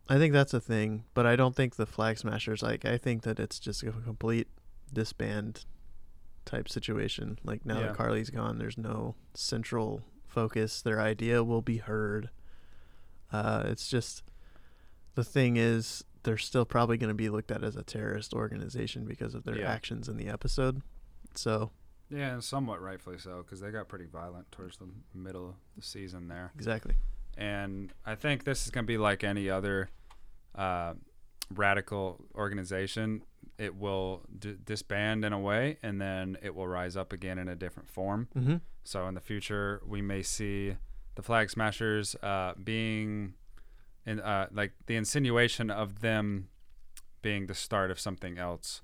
I 0.07 0.17
think 0.17 0.33
that's 0.33 0.53
a 0.53 0.61
thing, 0.61 1.03
but 1.13 1.25
I 1.25 1.35
don't 1.35 1.55
think 1.55 1.75
the 1.75 1.85
Flag 1.85 2.17
Smashers 2.17 2.61
like. 2.61 2.85
I 2.85 2.97
think 2.97 3.23
that 3.23 3.39
it's 3.39 3.59
just 3.59 3.83
a 3.83 3.91
complete 3.91 4.47
disband 4.93 5.65
type 6.45 6.69
situation. 6.69 7.39
Like 7.43 7.65
now 7.65 7.79
Yeah. 7.79 7.87
that 7.87 7.97
Karli's 7.97 8.29
gone, 8.29 8.57
there's 8.57 8.77
no 8.77 9.15
central 9.33 10.03
focus. 10.27 10.81
Their 10.81 11.01
idea 11.01 11.43
will 11.43 11.61
be 11.61 11.77
heard. 11.77 12.29
Uh, 13.31 13.63
it's 13.67 13.89
just 13.89 14.23
the 15.15 15.23
thing 15.23 15.57
is 15.57 16.03
they're 16.23 16.37
still 16.37 16.65
probably 16.65 16.97
going 16.97 17.09
to 17.09 17.13
be 17.13 17.29
looked 17.29 17.51
at 17.51 17.63
as 17.63 17.75
a 17.75 17.83
terrorist 17.83 18.33
organization 18.33 19.05
because 19.05 19.33
of 19.35 19.43
their 19.43 19.59
Yeah. 19.59 19.71
actions 19.71 20.07
in 20.09 20.17
the 20.17 20.27
episode. 20.27 20.81
So 21.35 21.71
Yeah, 22.09 22.33
and 22.33 22.43
somewhat 22.43 22.81
rightfully 22.81 23.17
so 23.17 23.43
because 23.43 23.59
they 23.61 23.71
got 23.71 23.87
pretty 23.87 24.05
violent 24.05 24.51
towards 24.51 24.77
the 24.77 24.87
middle 25.13 25.49
of 25.49 25.55
the 25.75 25.81
season 25.81 26.27
there. 26.27 26.51
exactly. 26.55 26.95
And 27.37 27.93
I 28.05 28.15
think 28.15 28.43
this 28.43 28.63
is 28.65 28.71
going 28.71 28.85
to 28.85 28.87
be 28.87 28.97
like 28.97 29.23
any 29.23 29.49
other 29.49 29.89
uh, 30.55 30.93
radical 31.53 32.23
organization. 32.33 33.21
It 33.57 33.75
will 33.75 34.23
d- 34.37 34.57
disband 34.65 35.23
in 35.23 35.31
a 35.33 35.39
way, 35.39 35.77
and 35.81 36.01
then 36.01 36.37
it 36.41 36.53
will 36.55 36.67
rise 36.67 36.97
up 36.97 37.13
again 37.13 37.37
in 37.37 37.47
a 37.47 37.55
different 37.55 37.89
form. 37.89 38.27
Mm-hmm. 38.35 38.55
So 38.83 39.07
in 39.07 39.13
the 39.15 39.21
future, 39.21 39.81
we 39.87 40.01
may 40.01 40.21
see 40.23 40.75
the 41.15 41.21
Flag 41.21 41.49
Smashers 41.49 42.15
uh, 42.21 42.53
being 42.61 43.33
in 44.05 44.19
uh, 44.19 44.47
like 44.51 44.73
the 44.87 44.95
insinuation 44.97 45.71
of 45.71 46.01
them 46.01 46.49
being 47.21 47.47
the 47.47 47.55
start 47.55 47.91
of 47.91 47.99
something 47.99 48.37
else. 48.37 48.81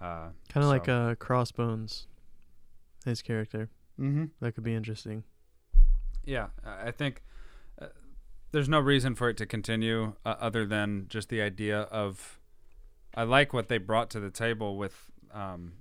Uh, 0.00 0.30
Kind 0.48 0.64
of 0.64 0.70
like 0.70 0.86
so- 0.86 1.10
uh, 1.10 1.14
Crossbones, 1.14 2.08
his 3.04 3.22
character. 3.22 3.70
mm-hmm. 3.98 4.24
That 4.40 4.54
could 4.54 4.64
be 4.64 4.74
interesting. 4.74 5.22
Yeah, 6.24 6.48
I 6.64 6.88
I 6.88 6.90
think 6.90 7.22
uh, 7.80 7.86
there's 8.50 8.68
no 8.68 8.80
reason 8.80 9.14
for 9.14 9.28
it 9.30 9.36
to 9.38 9.46
continue 9.46 10.14
uh, 10.26 10.34
other 10.40 10.66
than 10.66 11.06
just 11.08 11.28
the 11.28 11.40
idea 11.40 11.82
of. 11.82 12.39
I 13.14 13.24
like 13.24 13.52
what 13.52 13.68
they 13.68 13.78
brought 13.78 14.10
to 14.10 14.20
the 14.20 14.30
table 14.30 14.76
with 14.76 15.10
um, 15.32 15.72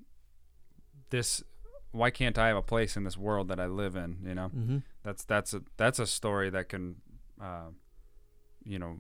this. 1.10 1.44
Why 1.92 2.12
can't 2.12 2.38
I 2.38 2.48
have 2.50 2.58
a 2.58 2.62
place 2.62 2.96
in 2.98 3.04
this 3.04 3.18
world 3.18 3.48
that 3.48 3.60
I 3.60 3.66
live 3.66 3.96
in? 3.96 4.18
You 4.26 4.36
know, 4.36 4.52
Mm-hmm. 4.56 4.78
that's 5.04 5.24
that's 5.24 5.54
a 5.54 5.62
that's 5.78 6.00
a 6.00 6.06
story 6.08 6.50
that 6.52 6.70
can, 6.70 6.96
uh, 7.42 7.70
you 8.64 8.78
know, 8.80 9.00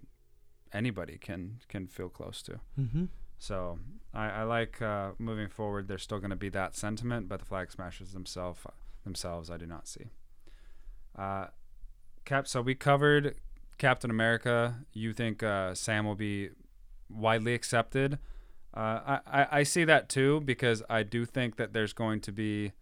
anybody 0.74 1.18
can 1.18 1.60
can 1.68 1.88
feel 1.88 2.10
close 2.10 2.42
to. 2.44 2.60
Mm-hmm. 2.80 3.06
So 3.38 3.80
I, 4.14 4.30
I 4.30 4.44
like 4.44 4.82
uh, 4.82 5.12
moving 5.18 5.48
forward. 5.50 5.88
There's 5.88 6.04
still 6.04 6.20
going 6.20 6.32
to 6.32 6.36
be 6.36 6.50
that 6.50 6.76
sentiment, 6.76 7.30
but 7.30 7.40
the 7.40 7.46
flag 7.46 7.72
smashers 7.72 8.12
themselves 8.14 8.62
themselves 9.04 9.50
I 9.50 9.58
do 9.58 9.66
not 9.66 9.88
see. 9.88 10.06
Uh, 11.18 11.48
Cap. 12.26 12.48
So 12.48 12.62
we 12.62 12.76
covered 12.76 13.36
Captain 13.78 14.10
America. 14.12 14.76
You 14.94 15.14
think 15.14 15.42
uh, 15.42 15.74
Sam 15.74 16.06
will 16.06 16.16
be 16.16 16.50
widely 17.10 17.54
accepted? 17.54 18.20
Uh, 18.76 19.20
I, 19.26 19.42
I 19.42 19.48
I 19.60 19.64
see 19.64 19.84
that 19.86 20.10
too 20.10 20.42
because 20.42 20.84
I 20.90 21.04
do 21.04 21.26
think 21.26 21.56
that 21.58 21.74
there's 21.74 21.94
going 21.94 22.22
to 22.22 22.32
be. 22.32 22.74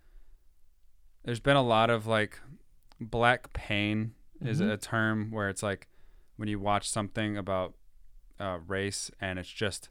There's 1.23 1.39
been 1.39 1.55
a 1.57 1.61
lot 1.63 1.89
of 1.89 2.07
like, 2.07 2.39
black 3.01 3.51
pain 3.53 4.13
is 4.41 4.61
Mhm. 4.61 4.71
a 4.71 4.77
term 4.77 5.31
where 5.31 5.49
it's 5.49 5.61
like, 5.63 5.87
when 6.37 6.47
you 6.47 6.59
watch 6.59 6.89
something 6.89 7.35
about 7.37 7.73
uh, 8.39 8.59
race 8.67 9.09
and 9.19 9.39
it's 9.39 9.49
just 9.49 9.89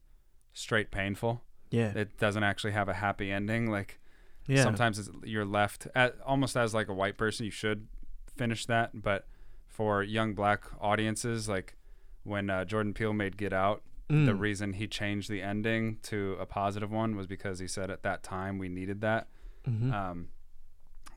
straight 0.52 0.90
painful. 0.90 1.42
Yeah. 1.70 1.92
It 1.94 2.16
doesn't 2.18 2.44
actually 2.44 2.72
have 2.72 2.88
a 2.88 2.94
happy 2.94 3.30
ending. 3.30 3.70
Like 3.70 3.98
yeah. 4.46 4.62
sometimes 4.62 4.98
it's, 5.00 5.10
you're 5.24 5.44
left 5.44 5.88
at, 5.94 6.16
almost 6.24 6.56
as 6.56 6.72
like 6.72 6.88
a 6.88 6.94
white 6.94 7.18
person. 7.18 7.44
You 7.44 7.50
should 7.50 7.88
finish 8.36 8.64
that, 8.66 9.02
but 9.02 9.26
for 9.66 10.02
young 10.02 10.34
black 10.34 10.64
audiences, 10.80 11.48
like 11.48 11.74
when 12.22 12.48
uh, 12.48 12.64
Jordan 12.64 12.94
Peele 12.94 13.12
made 13.12 13.36
Get 13.36 13.52
Out, 13.52 13.82
the 14.08 14.14
Mm. 14.14 14.38
reason 14.40 14.72
he 14.74 14.86
changed 14.86 15.28
the 15.28 15.42
ending 15.42 15.98
to 16.02 16.36
a 16.40 16.46
positive 16.46 16.90
one 16.92 17.16
was 17.16 17.26
because 17.26 17.58
he 17.58 17.66
said 17.66 17.90
at 17.90 18.02
that 18.04 18.22
time 18.22 18.58
we 18.58 18.68
needed 18.68 19.00
that. 19.00 19.26
Mhm. 19.66 19.92
Um, 19.92 20.28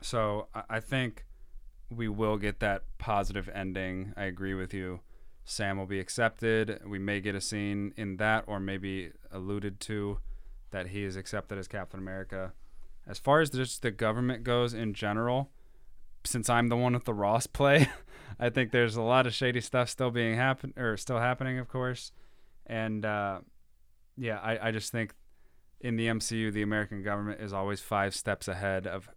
so 0.00 0.48
I, 0.54 0.62
I 0.70 0.80
think 0.80 1.24
we 1.88 2.08
will 2.08 2.36
get 2.36 2.60
that 2.60 2.84
positive 2.98 3.48
ending. 3.52 4.12
I 4.16 4.24
agree 4.24 4.54
with 4.54 4.72
you. 4.74 5.00
Sam 5.44 5.76
will 5.78 5.86
be 5.86 5.98
accepted. 6.00 6.80
We 6.86 6.98
may 6.98 7.20
get 7.20 7.34
a 7.34 7.40
scene 7.40 7.92
in 7.96 8.16
that, 8.18 8.44
or 8.46 8.60
maybe 8.60 9.12
alluded 9.30 9.80
to 9.80 10.18
that 10.70 10.88
he 10.88 11.02
is 11.04 11.16
accepted 11.16 11.58
as 11.58 11.66
Captain 11.68 11.98
America. 11.98 12.52
As 13.06 13.18
far 13.18 13.40
as 13.40 13.50
just 13.50 13.82
the 13.82 13.90
government 13.90 14.44
goes 14.44 14.72
in 14.74 14.94
general, 14.94 15.50
since 16.24 16.48
I'm 16.48 16.68
the 16.68 16.76
one 16.76 16.92
with 16.92 17.04
the 17.04 17.14
Ross 17.14 17.46
play, 17.58 17.88
I 18.38 18.50
think 18.50 18.70
there's 18.70 18.94
a 18.96 19.02
lot 19.02 19.26
of 19.26 19.34
shady 19.34 19.60
stuff 19.60 19.88
still 19.88 20.10
being 20.10 20.36
happen 20.36 20.72
or 20.76 20.96
still 20.96 21.18
happening, 21.18 21.58
of 21.58 21.68
course. 21.68 22.12
And 22.66 23.04
uh, 23.04 23.40
yeah, 24.16 24.38
I, 24.38 24.68
I 24.68 24.70
just 24.70 24.92
think 24.92 25.14
in 25.80 25.96
the 25.96 26.06
MCU, 26.06 26.52
the 26.52 26.62
American 26.62 27.02
government 27.02 27.40
is 27.40 27.52
always 27.52 27.80
five 27.80 28.14
steps 28.14 28.48
ahead 28.48 28.86
of 28.86 29.08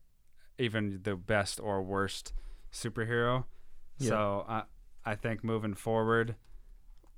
even 0.57 1.01
the 1.03 1.15
best 1.15 1.59
or 1.59 1.81
worst 1.81 2.33
superhero. 2.71 3.45
Yeah. 3.97 4.09
So 4.09 4.45
I 4.47 4.63
I 5.05 5.15
think 5.15 5.43
moving 5.43 5.73
forward, 5.73 6.35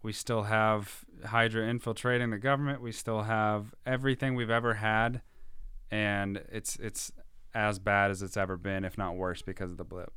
we 0.01 0.11
still 0.11 0.43
have 0.43 1.05
Hydra 1.25 1.67
infiltrating 1.67 2.31
the 2.31 2.37
government. 2.37 2.81
We 2.81 2.91
still 2.91 3.23
have 3.23 3.73
everything 3.85 4.35
we've 4.35 4.49
ever 4.49 4.75
had, 4.75 5.21
and 5.91 6.43
it's 6.51 6.75
it's 6.77 7.11
as 7.53 7.79
bad 7.79 8.11
as 8.11 8.21
it's 8.21 8.35
ever 8.35 8.57
been, 8.57 8.83
if 8.83 8.97
not 8.97 9.15
worse, 9.15 9.41
because 9.41 9.71
of 9.71 9.77
the 9.77 9.83
blip. 9.83 10.11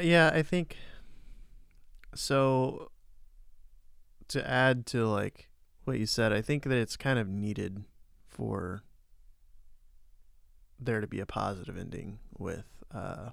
Yeah, 0.00 0.30
I 0.32 0.42
think 0.42 0.76
so 2.14 2.90
to 4.30 4.48
add 4.48 4.86
to 4.86 5.06
like 5.06 5.48
what 5.84 5.98
you 5.98 6.06
said, 6.06 6.32
I 6.32 6.42
think 6.42 6.64
that 6.64 6.78
it's 6.78 6.96
kind 6.96 7.18
of 7.18 7.28
needed 7.28 7.84
for 8.28 8.82
there 10.78 11.00
to 11.00 11.06
be 11.06 11.20
a 11.20 11.26
positive 11.26 11.76
ending 11.76 12.18
with 12.38 12.64
uh 12.94 13.30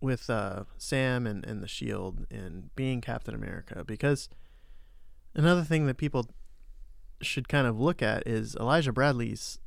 with 0.00 0.30
uh 0.30 0.64
Sam 0.78 1.26
and, 1.26 1.44
and 1.44 1.62
the 1.62 1.68
shield 1.68 2.26
and 2.30 2.74
being 2.74 3.00
Captain 3.00 3.34
America 3.34 3.84
because 3.84 4.28
another 5.34 5.62
thing 5.62 5.86
that 5.86 5.98
people 5.98 6.26
should 7.20 7.48
kind 7.48 7.66
of 7.66 7.78
look 7.78 8.02
at 8.02 8.26
is 8.26 8.56
Elijah 8.56 8.92
Bradley's 8.92 9.58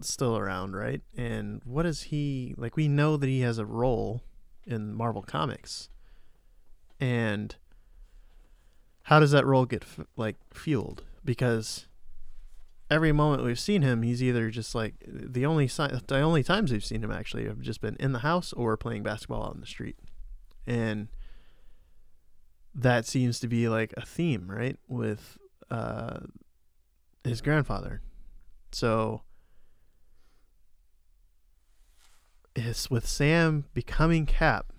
still 0.00 0.36
around, 0.36 0.74
right? 0.74 1.02
And 1.16 1.60
what 1.64 1.86
is 1.86 2.04
he 2.04 2.54
like? 2.56 2.76
We 2.76 2.88
know 2.88 3.16
that 3.16 3.28
he 3.28 3.40
has 3.40 3.58
a 3.58 3.66
role 3.66 4.22
in 4.66 4.94
Marvel 4.94 5.22
Comics, 5.22 5.88
and 7.00 7.56
how 9.04 9.18
does 9.18 9.30
that 9.30 9.46
role 9.46 9.64
get 9.64 9.82
f- 9.82 10.06
like 10.16 10.36
fueled? 10.52 11.02
Because 11.24 11.86
every 12.90 13.12
moment 13.12 13.42
we've 13.42 13.58
seen 13.58 13.82
him, 13.82 14.02
he's 14.02 14.22
either 14.22 14.50
just 14.50 14.74
like 14.74 14.94
the 15.06 15.46
only 15.46 15.66
si- 15.66 15.88
the 16.06 16.20
only 16.20 16.42
times 16.42 16.70
we've 16.70 16.84
seen 16.84 17.02
him 17.02 17.10
actually 17.10 17.46
have 17.46 17.60
just 17.60 17.80
been 17.80 17.96
in 17.98 18.12
the 18.12 18.20
house 18.20 18.52
or 18.52 18.76
playing 18.76 19.02
basketball 19.02 19.44
out 19.44 19.54
in 19.54 19.60
the 19.60 19.66
street, 19.66 19.96
and 20.66 21.08
that 22.74 23.06
seems 23.06 23.40
to 23.40 23.48
be 23.48 23.68
like 23.68 23.94
a 23.96 24.04
theme, 24.04 24.50
right? 24.50 24.76
With 24.86 25.38
uh, 25.70 26.20
his 27.24 27.40
grandfather, 27.40 28.02
so 28.72 29.22
is 32.54 32.90
with 32.90 33.06
Sam 33.06 33.64
becoming 33.74 34.26
Cap 34.26 34.72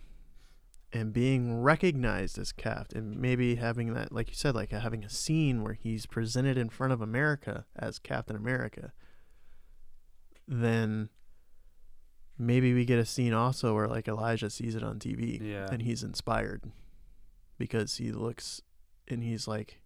and 0.94 1.14
being 1.14 1.62
recognized 1.62 2.38
as 2.38 2.52
Cap 2.52 2.92
and 2.94 3.18
maybe 3.18 3.56
having 3.56 3.94
that 3.94 4.12
like 4.12 4.28
you 4.30 4.36
said 4.36 4.54
like 4.56 4.74
uh, 4.74 4.80
having 4.80 5.04
a 5.06 5.10
scene 5.10 5.64
where 5.64 5.74
he's 5.74 6.06
presented 6.06 6.58
in 6.58 6.70
front 6.70 6.92
of 6.94 7.02
America 7.02 7.66
as 7.78 7.98
Captain 8.00 8.36
America 8.36 8.92
then 10.48 11.10
maybe 12.38 12.74
we 12.74 12.84
get 12.86 13.00
a 13.00 13.06
scene 13.06 13.34
also 13.34 13.74
where 13.76 13.88
like 13.88 14.08
Elijah 14.08 14.50
sees 14.50 14.76
it 14.76 14.84
on 14.84 15.00
TV 15.00 15.40
Yeah. 15.42 15.68
and 15.72 15.82
he's 15.82 16.04
inspired 16.04 16.64
because 17.58 17.98
he 17.98 18.12
looks 18.12 18.62
and 19.08 19.24
he's 19.24 19.48
like 19.48 19.80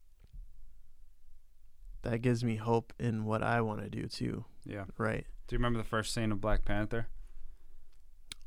that 2.02 2.22
gives 2.22 2.44
me 2.44 2.56
hope 2.56 2.94
in 3.00 3.26
what 3.26 3.44
I 3.44 3.62
want 3.62 3.82
to 3.82 3.90
do 3.90 4.08
too 4.08 4.46
Yeah. 4.66 4.86
right 4.98 5.26
Do 5.48 5.56
you 5.56 5.60
remember 5.60 5.78
the 5.80 5.84
first 5.88 6.14
scene 6.14 6.32
of 6.32 6.42
Black 6.42 6.66
Panther? 6.66 7.08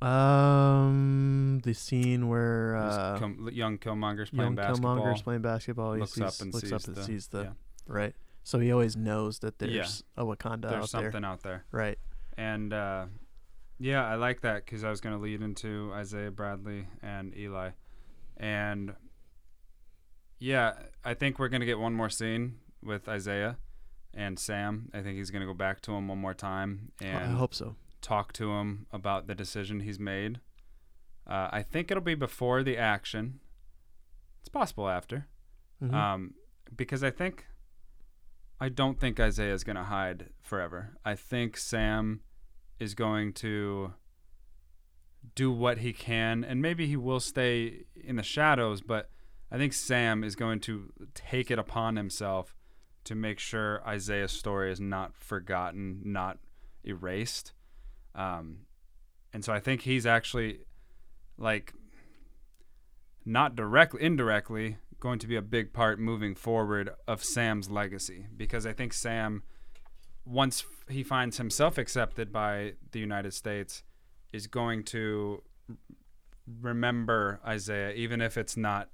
Um, 0.00 1.60
the 1.64 1.74
scene 1.74 2.28
where 2.28 2.76
uh, 2.76 3.18
young 3.50 3.78
Killmonger's 3.78 4.30
playing 4.30 4.48
young 4.48 4.54
basketball. 4.54 4.96
Killmonger's 4.98 5.22
playing 5.22 5.42
basketball. 5.42 5.94
He 5.94 6.00
looks 6.00 6.12
sees, 6.12 6.22
up 6.22 6.34
and 6.40 6.54
looks 6.54 6.64
sees 6.68 6.72
up 6.72 6.84
and 6.86 6.96
the, 6.96 7.02
sees 7.02 7.26
the 7.28 7.42
yeah. 7.42 7.50
right. 7.86 8.14
So 8.44 8.58
he 8.58 8.72
always 8.72 8.96
knows 8.96 9.40
that 9.40 9.54
Yeah. 9.60 9.66
there's 9.66 10.04
a 10.16 10.24
Wakanda 10.24 10.70
There's 10.70 10.94
out 10.94 11.02
there. 11.02 11.10
something 11.12 11.24
out 11.24 11.42
there. 11.42 11.64
Right. 11.70 11.98
And 12.36 12.72
uh, 12.72 13.06
yeah, 13.78 14.06
I 14.06 14.14
like 14.14 14.40
that 14.42 14.64
because 14.64 14.84
I 14.84 14.90
was 14.90 15.00
going 15.00 15.14
to 15.16 15.20
lead 15.20 15.42
into 15.42 15.90
Isaiah 15.92 16.30
Bradley 16.30 16.86
and 17.02 17.36
Eli. 17.36 17.70
And 18.36 18.94
yeah, 20.38 20.74
I 21.04 21.14
think 21.14 21.38
we're 21.38 21.48
going 21.48 21.60
to 21.60 21.66
get 21.66 21.78
one 21.78 21.92
more 21.94 22.08
scene 22.08 22.58
with 22.82 23.08
Isaiah 23.08 23.58
and 24.14 24.38
Sam. 24.38 24.90
I 24.94 25.02
think 25.02 25.18
he's 25.18 25.30
going 25.30 25.40
to 25.40 25.46
go 25.46 25.54
back 25.54 25.80
to 25.82 25.92
him 25.92 26.08
one 26.08 26.18
more 26.18 26.34
time 26.34 26.92
And 27.00 27.18
I 27.18 27.26
hope 27.36 27.52
so. 27.54 27.74
Talk 28.00 28.32
to 28.34 28.52
him 28.52 28.86
about 28.92 29.26
the 29.26 29.34
decision 29.34 29.80
he's 29.80 29.98
made. 29.98 30.40
Uh, 31.26 31.48
I 31.52 31.62
think 31.62 31.90
it'll 31.90 32.02
be 32.02 32.14
before 32.14 32.62
the 32.62 32.76
action, 32.76 33.40
it's 34.40 34.48
possible 34.48 34.88
after. 34.88 35.26
Mhm. 35.82 35.92
Um, 35.92 36.34
because 36.74 37.02
I 37.02 37.10
think 37.10 37.46
I 38.60 38.68
don't 38.68 38.98
think 38.98 39.20
Isaiah 39.20 39.54
is 39.54 39.62
going 39.62 39.76
to 39.76 39.84
hide 39.84 40.30
forever. 40.40 40.96
I 41.04 41.14
think 41.14 41.56
Sam 41.56 42.22
is 42.80 42.94
going 42.94 43.32
to 43.34 43.94
do 45.36 45.52
what 45.52 45.78
he 45.78 45.92
can, 45.92 46.42
and 46.42 46.60
maybe 46.60 46.86
he 46.86 46.96
will 46.96 47.20
stay 47.20 47.84
in 47.94 48.16
the 48.16 48.22
shadows. 48.22 48.80
But 48.80 49.10
I 49.50 49.58
think 49.58 49.72
Sam 49.72 50.24
is 50.24 50.34
going 50.34 50.60
to 50.60 50.92
take 51.14 51.50
it 51.50 51.58
upon 51.58 51.96
himself 51.96 52.56
to 53.04 53.14
make 53.14 53.38
sure 53.38 53.86
Isaiah's 53.86 54.32
story 54.32 54.72
is 54.72 54.80
not 54.80 55.14
forgotten, 55.14 56.00
not 56.04 56.38
erased. 56.84 57.52
Um, 58.14 58.66
and 59.32 59.44
so 59.44 59.52
I 59.52 59.60
think 59.60 59.82
he's 59.82 60.06
actually 60.06 60.60
like 61.36 61.72
not 63.24 63.54
directly, 63.54 64.02
indirectly 64.02 64.78
going 65.00 65.18
to 65.20 65.26
be 65.26 65.36
a 65.36 65.42
big 65.42 65.72
part 65.72 65.98
moving 66.00 66.34
forward 66.34 66.90
of 67.06 67.22
Sam's 67.22 67.70
legacy 67.70 68.26
because 68.36 68.66
I 68.66 68.72
think 68.72 68.92
Sam, 68.92 69.42
once 70.24 70.64
he 70.88 71.02
finds 71.02 71.36
himself 71.38 71.78
accepted 71.78 72.32
by 72.32 72.74
the 72.92 72.98
United 72.98 73.34
States, 73.34 73.82
is 74.32 74.46
going 74.46 74.82
to 74.84 75.42
remember 76.60 77.40
Isaiah, 77.46 77.92
even 77.92 78.20
if 78.20 78.36
it's 78.36 78.56
not 78.56 78.90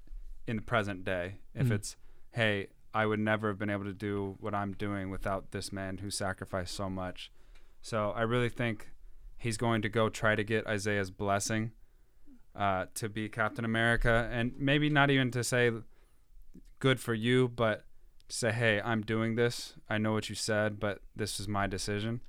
in 0.46 0.56
the 0.56 0.62
present 0.62 1.04
day. 1.04 1.36
If 1.54 1.68
Mhm. 1.68 1.72
it's, 1.72 1.96
hey, 2.32 2.68
I 2.92 3.06
would 3.06 3.20
never 3.20 3.48
have 3.48 3.58
been 3.58 3.70
able 3.70 3.84
to 3.84 3.94
do 3.94 4.36
what 4.40 4.54
I'm 4.54 4.72
doing 4.72 5.10
without 5.10 5.52
this 5.52 5.72
man 5.72 5.98
who 5.98 6.10
sacrificed 6.10 6.74
so 6.74 6.90
much. 6.90 7.32
So 7.80 8.10
I 8.10 8.22
really 8.22 8.48
think 8.48 8.90
he's 9.44 9.58
going 9.58 9.82
to 9.82 9.90
go 9.90 10.08
try 10.08 10.34
to 10.34 10.42
get 10.42 10.66
Isaiah's 10.66 11.10
blessing 11.10 11.72
uh, 12.56 12.86
to 12.94 13.10
be 13.10 13.28
Captain 13.28 13.64
America, 13.64 14.28
and 14.32 14.52
maybe 14.58 14.88
not 14.88 15.10
even 15.10 15.30
to 15.32 15.44
say 15.44 15.70
good 16.78 16.98
for 16.98 17.12
you, 17.12 17.48
but 17.48 17.84
to 18.28 18.34
say, 18.34 18.52
hey, 18.52 18.80
I'm 18.82 19.02
doing 19.02 19.34
this. 19.34 19.74
I 19.86 19.98
know 19.98 20.12
what 20.12 20.30
you 20.30 20.34
said, 20.34 20.80
but 20.80 21.00
this 21.14 21.38
is 21.38 21.46
my 21.46 21.66
decision. 21.66 22.22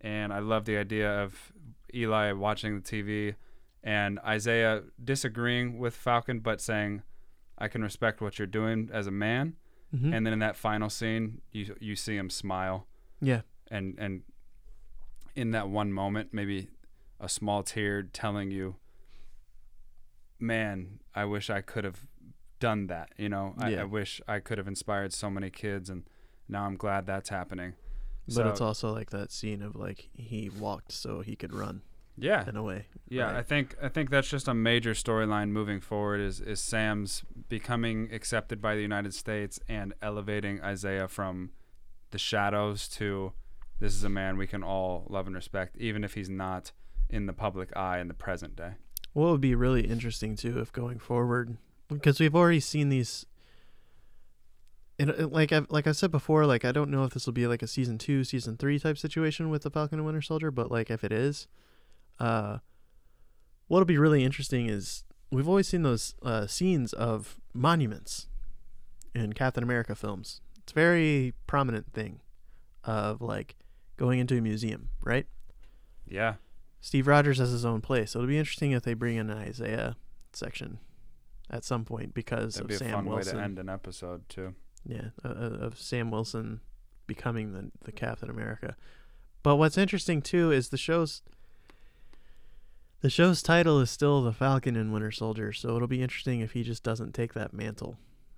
And 0.00 0.32
I 0.32 0.40
love 0.40 0.64
the 0.64 0.76
idea 0.76 1.08
of 1.08 1.52
Eli 1.94 2.32
watching 2.32 2.80
the 2.80 2.82
TV 2.82 3.36
and 3.84 4.18
Isaiah 4.26 4.82
disagreeing 5.02 5.78
with 5.78 5.94
Falcon, 5.94 6.40
but 6.40 6.60
saying, 6.60 7.02
I 7.56 7.68
can 7.68 7.82
respect 7.82 8.20
what 8.20 8.38
you're 8.38 8.46
doing 8.46 8.90
as 8.92 9.06
a 9.06 9.12
man. 9.12 9.54
Mhm. 9.94 10.12
And 10.12 10.26
then 10.26 10.32
in 10.32 10.40
that 10.40 10.56
final 10.56 10.90
scene, 10.90 11.40
you 11.52 11.76
you 11.80 11.96
see 11.96 12.16
him 12.16 12.30
smile 12.30 12.86
yeah. 13.20 13.42
and 13.70 13.96
and 13.98 14.22
in 15.38 15.52
that 15.52 15.68
one 15.68 15.92
moment 15.92 16.28
maybe 16.32 16.68
a 17.20 17.28
small 17.28 17.62
tear 17.62 18.02
telling 18.02 18.50
you 18.50 18.74
man 20.40 20.98
i 21.14 21.24
wish 21.24 21.50
i 21.50 21.60
could 21.60 21.84
have 21.84 22.00
done 22.60 22.86
that 22.88 23.08
you 23.16 23.28
know 23.28 23.54
I, 23.58 23.70
Yeah. 23.70 23.80
I 23.82 23.84
wish 23.84 24.20
i 24.28 24.40
could 24.40 24.58
have 24.58 24.66
inspired 24.68 25.12
so 25.12 25.30
many 25.30 25.50
kids 25.50 25.88
and 25.90 26.04
now 26.48 26.64
i'm 26.64 26.76
glad 26.76 27.06
that's 27.06 27.28
happening 27.28 27.74
But 28.26 28.34
So- 28.34 28.48
it's 28.48 28.60
also 28.60 28.92
like 28.92 29.10
that 29.10 29.30
scene 29.32 29.62
of 29.62 29.76
like 29.76 30.08
he 30.14 30.48
walked 30.50 30.92
so 30.92 31.20
he 31.20 31.36
could 31.36 31.52
run 31.54 31.82
yeah 32.20 32.48
in 32.48 32.56
a 32.56 32.62
way. 32.64 32.86
yeah 33.08 33.26
right? 33.26 33.36
i 33.36 33.42
think 33.42 33.76
i 33.80 33.88
think 33.88 34.10
that's 34.10 34.28
just 34.28 34.48
a 34.48 34.54
major 34.54 34.92
storyline 34.92 35.50
moving 35.50 35.80
forward 35.80 36.20
is 36.20 36.40
is 36.40 36.60
sam's 36.60 37.22
becoming 37.48 38.08
accepted 38.12 38.60
by 38.60 38.74
the 38.74 38.82
united 38.82 39.14
states 39.14 39.60
and 39.68 39.94
elevating 40.02 40.60
isaiah 40.62 41.06
from 41.06 41.50
the 42.10 42.18
shadows 42.18 42.88
to 42.88 43.32
this 43.80 43.94
is 43.94 44.04
a 44.04 44.08
man 44.08 44.36
we 44.36 44.46
can 44.46 44.62
all 44.62 45.06
love 45.08 45.26
and 45.26 45.36
respect 45.36 45.76
even 45.78 46.04
if 46.04 46.14
he's 46.14 46.28
not 46.28 46.72
in 47.08 47.26
the 47.26 47.32
public 47.32 47.74
eye 47.76 47.98
in 47.98 48.08
the 48.08 48.14
present 48.14 48.56
day 48.56 48.72
What 49.12 49.30
would 49.30 49.40
be 49.40 49.54
really 49.54 49.86
interesting 49.86 50.36
too 50.36 50.58
if 50.58 50.72
going 50.72 50.98
forward, 50.98 51.56
because 51.88 52.20
we've 52.20 52.34
already 52.36 52.60
seen 52.60 52.88
these. 52.88 53.26
And 54.98 55.10
uh, 55.10 55.28
like 55.28 55.52
I 55.52 55.62
like 55.70 55.86
I 55.86 55.92
said 55.92 56.10
before, 56.10 56.44
like 56.44 56.64
I 56.64 56.72
don't 56.72 56.90
know 56.90 57.04
if 57.04 57.14
this 57.14 57.26
will 57.26 57.32
be 57.32 57.46
like 57.46 57.62
a 57.62 57.66
season 57.66 57.98
two, 57.98 58.24
season 58.24 58.56
three 58.56 58.78
type 58.78 58.98
situation 58.98 59.48
with 59.48 59.62
the 59.62 59.70
Falcon 59.70 59.98
and 59.98 60.06
Winter 60.06 60.22
Soldier, 60.22 60.50
but 60.50 60.70
like 60.70 60.90
if 60.90 61.02
it 61.04 61.12
is, 61.12 61.46
uh, 62.20 62.58
what'll 63.68 63.86
be 63.86 63.98
really 63.98 64.24
interesting 64.24 64.68
is 64.68 65.04
we've 65.30 65.48
always 65.48 65.68
seen 65.68 65.82
those 65.82 66.14
uh, 66.22 66.46
scenes 66.46 66.92
of 66.92 67.40
monuments 67.54 68.28
in 69.14 69.32
Captain 69.32 69.62
America 69.62 69.94
films. 69.94 70.40
It's 70.58 70.72
a 70.72 70.74
very 70.74 71.34
prominent 71.46 71.92
thing 71.92 72.20
of 72.84 73.22
like 73.22 73.56
going 73.98 74.18
into 74.18 74.38
a 74.38 74.40
museum, 74.40 74.88
right? 75.02 75.26
yeah 76.06 76.34
Steve 76.80 77.06
Rogers 77.06 77.36
has 77.38 77.50
his 77.50 77.64
own 77.66 77.82
place, 77.82 78.12
so 78.12 78.20
it'll 78.20 78.28
be 78.28 78.38
interesting 78.38 78.72
if 78.72 78.82
they 78.84 78.94
bring 78.94 79.16
in 79.16 79.28
an 79.28 79.36
Isaiah 79.36 79.96
section 80.32 80.78
at 81.50 81.64
some 81.64 81.84
point 81.84 82.14
because 82.14 82.54
that'd 82.54 82.62
of 82.64 82.68
be 82.68 82.74
a 82.76 82.78
Sam 82.78 82.92
fun 82.92 83.04
Wilson. 83.06 83.36
way 83.36 83.40
to 83.40 83.44
end 83.44 83.58
an 83.58 83.68
episode 83.68 84.26
too 84.30 84.54
Yeah, 84.86 85.08
uh, 85.24 85.28
of 85.28 85.78
Sam 85.78 86.10
Wilson 86.10 86.60
becoming 87.06 87.52
the 87.52 87.70
the 87.84 87.92
Captain 87.92 88.30
America. 88.30 88.76
But 89.42 89.56
what's 89.56 89.76
interesting 89.78 90.22
too 90.22 90.50
is 90.52 90.68
the 90.70 90.76
show's 90.78 91.22
the 93.00 93.10
show's 93.10 93.42
title 93.42 93.80
is 93.80 93.90
still 93.90 94.22
The 94.22 94.32
Falcon 94.32 94.74
and 94.76 94.92
Winter 94.92 95.10
Soldier, 95.12 95.52
so 95.52 95.76
it'll 95.76 95.88
be 95.88 96.02
interesting 96.02 96.40
if 96.40 96.52
he 96.52 96.62
just 96.62 96.82
doesn't 96.82 97.12
take 97.14 97.32
that 97.34 97.52
mantle, 97.52 97.96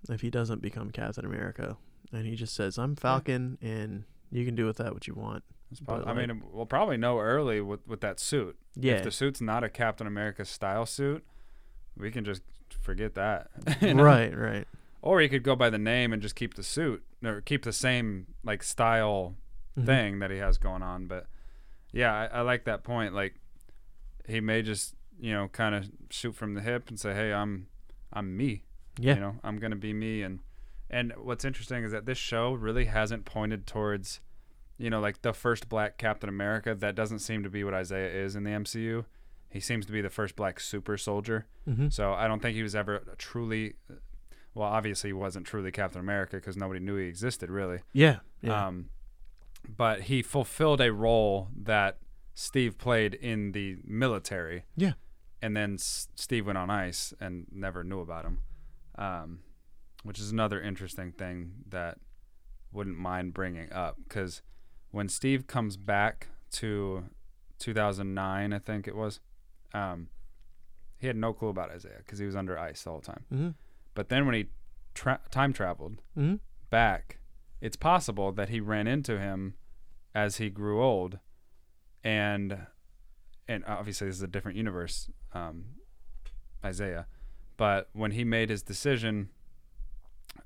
if 0.08 0.20
he 0.20 0.30
doesn't 0.30 0.60
become 0.60 0.90
Captain 0.90 1.24
America, 1.24 1.76
and 2.12 2.26
he 2.26 2.36
just 2.36 2.54
says, 2.54 2.78
"I'm 2.78 2.94
Falcon, 2.96 3.56
and 3.62 4.04
you 4.30 4.44
can 4.44 4.54
do 4.54 4.66
with 4.66 4.76
that 4.78 4.92
what 4.94 5.06
you 5.06 5.14
want." 5.14 5.44
It's 5.70 5.80
prob- 5.80 6.02
i 6.06 6.12
like- 6.12 6.28
mean 6.28 6.42
we'll 6.52 6.66
probably 6.66 6.96
know 6.96 7.18
early 7.20 7.60
with 7.60 7.86
with 7.86 8.00
that 8.00 8.18
suit 8.18 8.56
Yeah, 8.74 8.94
if 8.94 9.04
the 9.04 9.10
suit's 9.12 9.40
not 9.40 9.62
a 9.62 9.68
captain 9.68 10.04
america 10.06 10.44
style 10.44 10.84
suit 10.84 11.24
we 11.96 12.10
can 12.10 12.24
just 12.24 12.42
forget 12.80 13.14
that 13.14 13.48
you 13.80 13.94
know? 13.94 14.02
right, 14.02 14.36
right. 14.36 14.66
or 15.00 15.20
he 15.20 15.28
could 15.28 15.44
go 15.44 15.54
by 15.54 15.70
the 15.70 15.78
name 15.78 16.12
and 16.12 16.20
just 16.20 16.34
keep 16.34 16.54
the 16.54 16.64
suit 16.64 17.04
or 17.24 17.40
keep 17.40 17.62
the 17.64 17.72
same 17.72 18.26
like 18.42 18.62
style 18.64 19.36
Mhm. 19.78 19.86
thing 19.86 20.18
that 20.18 20.32
he 20.32 20.38
has 20.38 20.58
going 20.58 20.82
on. 20.82 21.06
But 21.06 21.26
yeah, 21.92 22.12
I, 22.12 22.38
I 22.38 22.40
like 22.40 22.64
that 22.64 22.82
point. 22.82 23.14
Like 23.14 23.36
he 24.26 24.40
may 24.40 24.62
just 24.62 24.96
you 25.20 25.32
know 25.32 25.46
kind 25.48 25.74
of 25.76 25.88
shoot 26.10 26.34
from 26.34 26.54
the 26.54 26.60
hip 26.60 26.88
and 26.88 26.98
say, 26.98 27.14
"Hey, 27.14 27.32
I'm 27.32 27.68
I'm 28.12 28.36
me. 28.36 28.64
Yeah, 28.98 29.14
You 29.14 29.20
know, 29.20 29.36
I'm 29.44 29.58
gonna 29.60 29.76
be 29.76 29.92
me." 29.92 30.22
And 30.22 30.40
and 30.90 31.12
what's 31.16 31.44
interesting 31.44 31.84
is 31.84 31.92
that 31.92 32.04
this 32.06 32.18
show 32.18 32.52
really 32.52 32.86
hasn't 32.86 33.24
pointed 33.24 33.66
towards 33.66 34.20
you 34.78 34.90
know 34.90 35.00
like 35.00 35.22
the 35.22 35.32
first 35.32 35.68
black 35.68 35.96
Captain 35.98 36.28
America. 36.28 36.74
That 36.74 36.94
doesn't 36.94 37.20
seem 37.20 37.42
to 37.42 37.50
be 37.50 37.64
what 37.64 37.74
Isaiah 37.74 38.12
is 38.24 38.36
in 38.36 38.44
the 38.44 38.50
MCU. 38.50 39.04
He 39.48 39.60
seems 39.60 39.84
to 39.86 39.92
be 39.92 40.00
the 40.00 40.10
first 40.10 40.36
black 40.36 40.60
super 40.60 40.96
soldier. 40.96 41.46
hmm 41.64 41.88
So 41.88 42.12
I 42.12 42.28
don't 42.28 42.40
think 42.40 42.54
he 42.56 42.62
was 42.62 42.74
ever 42.74 43.02
truly. 43.18 43.74
Well, 44.54 44.68
obviously 44.68 45.10
he 45.10 45.14
wasn't 45.14 45.46
truly 45.46 45.70
Captain 45.70 46.00
America 46.00 46.36
because 46.36 46.56
nobody 46.56 46.80
knew 46.80 46.96
he 46.96 47.06
existed 47.06 47.50
really. 47.50 47.80
yeah, 47.92 48.18
yeah. 48.42 48.66
Um, 48.66 48.90
but 49.76 50.02
he 50.02 50.22
fulfilled 50.22 50.80
a 50.80 50.92
role 50.92 51.48
that 51.56 51.98
Steve 52.34 52.78
played 52.78 53.14
in 53.14 53.52
the 53.52 53.76
military. 53.84 54.64
Yeah. 54.76 54.92
And 55.42 55.56
then 55.56 55.74
S- 55.74 56.08
Steve 56.16 56.46
went 56.46 56.58
on 56.58 56.70
ice 56.70 57.12
and 57.20 57.46
never 57.52 57.84
knew 57.84 58.00
about 58.00 58.24
him, 58.24 58.38
um, 58.96 59.40
which 60.02 60.18
is 60.18 60.30
another 60.30 60.60
interesting 60.60 61.12
thing 61.12 61.52
that 61.68 61.98
wouldn't 62.72 62.96
mind 62.98 63.34
bringing 63.34 63.72
up 63.72 63.96
because 64.04 64.42
when 64.90 65.08
Steve 65.08 65.46
comes 65.46 65.76
back 65.76 66.28
to 66.52 67.04
2009, 67.58 68.52
I 68.52 68.58
think 68.58 68.88
it 68.88 68.96
was, 68.96 69.20
um, 69.74 70.08
he 70.98 71.06
had 71.06 71.16
no 71.16 71.32
clue 71.32 71.48
about 71.48 71.70
Isaiah 71.70 71.98
because 71.98 72.18
he 72.18 72.26
was 72.26 72.34
under 72.36 72.58
ice 72.58 72.86
all 72.86 73.00
the 73.00 73.06
whole 73.10 73.14
time. 73.14 73.24
hmm 73.28 73.48
But 73.94 74.08
then 74.08 74.26
when 74.26 74.34
he 74.34 74.46
tra- 74.94 75.20
time 75.30 75.52
traveled, 75.52 76.00
hmm 76.14 76.36
back, 76.70 77.18
it's 77.60 77.76
possible 77.76 78.30
that 78.32 78.48
he 78.48 78.60
ran 78.60 78.86
into 78.86 79.18
him 79.18 79.54
as 80.14 80.36
he 80.36 80.48
grew 80.50 80.82
old, 80.82 81.18
and 82.04 82.66
and 83.48 83.64
obviously 83.66 84.06
this 84.06 84.16
is 84.16 84.22
a 84.22 84.28
different 84.28 84.56
universe, 84.56 85.10
um, 85.32 85.64
Isaiah. 86.64 87.06
But 87.56 87.90
when 87.92 88.12
he 88.12 88.22
made 88.24 88.48
his 88.50 88.62
decision 88.62 89.30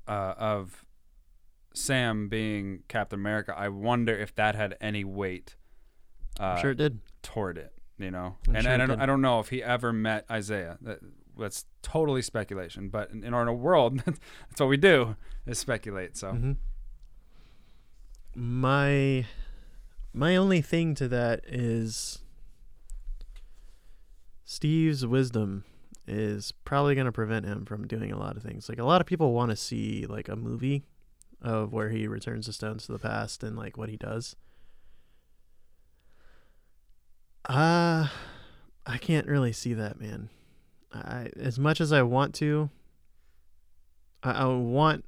uh, 0.07 0.33
of 0.37 0.85
Sam 1.73 2.29
being 2.29 2.83
Captain 2.87 3.19
America, 3.19 3.53
I 3.57 3.69
wonder 3.69 4.17
if 4.17 4.33
that 4.35 4.55
had 4.55 4.77
any 4.79 5.03
weight 5.03 5.55
uh, 6.39 6.57
sure 6.57 6.71
it 6.71 6.77
did. 6.77 6.99
toward 7.21 7.57
it. 7.57 7.71
You 7.97 8.11
know, 8.11 8.35
I'm 8.47 8.55
and, 8.55 8.63
sure 8.63 8.73
and 8.73 8.81
I, 8.81 8.85
don't. 8.85 9.01
I 9.01 9.05
don't 9.05 9.21
know 9.21 9.39
if 9.39 9.49
he 9.49 9.63
ever 9.63 9.93
met 9.93 10.25
Isaiah. 10.29 10.77
That, 10.81 10.99
that's 11.37 11.65
totally 11.81 12.21
speculation. 12.21 12.89
But 12.89 13.11
in, 13.11 13.23
in 13.23 13.33
our 13.33 13.51
world, 13.53 13.99
that's 14.05 14.59
what 14.59 14.67
we 14.67 14.77
do 14.77 15.15
is 15.45 15.59
speculate. 15.59 16.17
So 16.17 16.31
hmm 16.31 16.51
My 18.35 19.25
my 20.13 20.35
only 20.35 20.61
thing 20.61 20.93
to 20.95 21.07
that 21.07 21.41
is 21.47 22.19
Steve's 24.43 25.05
wisdom 25.05 25.63
is 26.07 26.51
probably 26.63 26.95
going 26.95 27.05
to 27.05 27.11
prevent 27.11 27.45
him 27.45 27.65
from 27.65 27.87
doing 27.87 28.11
a 28.11 28.19
lot 28.19 28.37
of 28.37 28.43
things. 28.43 28.69
Like 28.69 28.79
a 28.79 28.85
lot 28.85 29.01
of 29.01 29.07
people 29.07 29.33
want 29.33 29.51
to 29.51 29.55
see 29.55 30.05
like 30.05 30.29
a 30.29 30.35
movie 30.35 30.83
of 31.41 31.73
where 31.73 31.89
he 31.89 32.07
returns 32.07 32.47
the 32.47 32.53
stones 32.53 32.85
to 32.85 32.91
the 32.91 32.99
past 32.99 33.43
and 33.43 33.55
like 33.55 33.77
what 33.77 33.89
he 33.89 33.97
does. 33.97 34.35
Uh 37.47 38.07
I 38.87 38.97
can't 38.97 39.27
really 39.27 39.51
see 39.51 39.73
that, 39.73 39.99
man. 39.99 40.29
I 40.93 41.29
as 41.35 41.59
much 41.59 41.81
as 41.81 41.91
I 41.91 42.03
want 42.03 42.35
to, 42.35 42.69
I, 44.23 44.31
I 44.31 44.45
want 44.45 45.05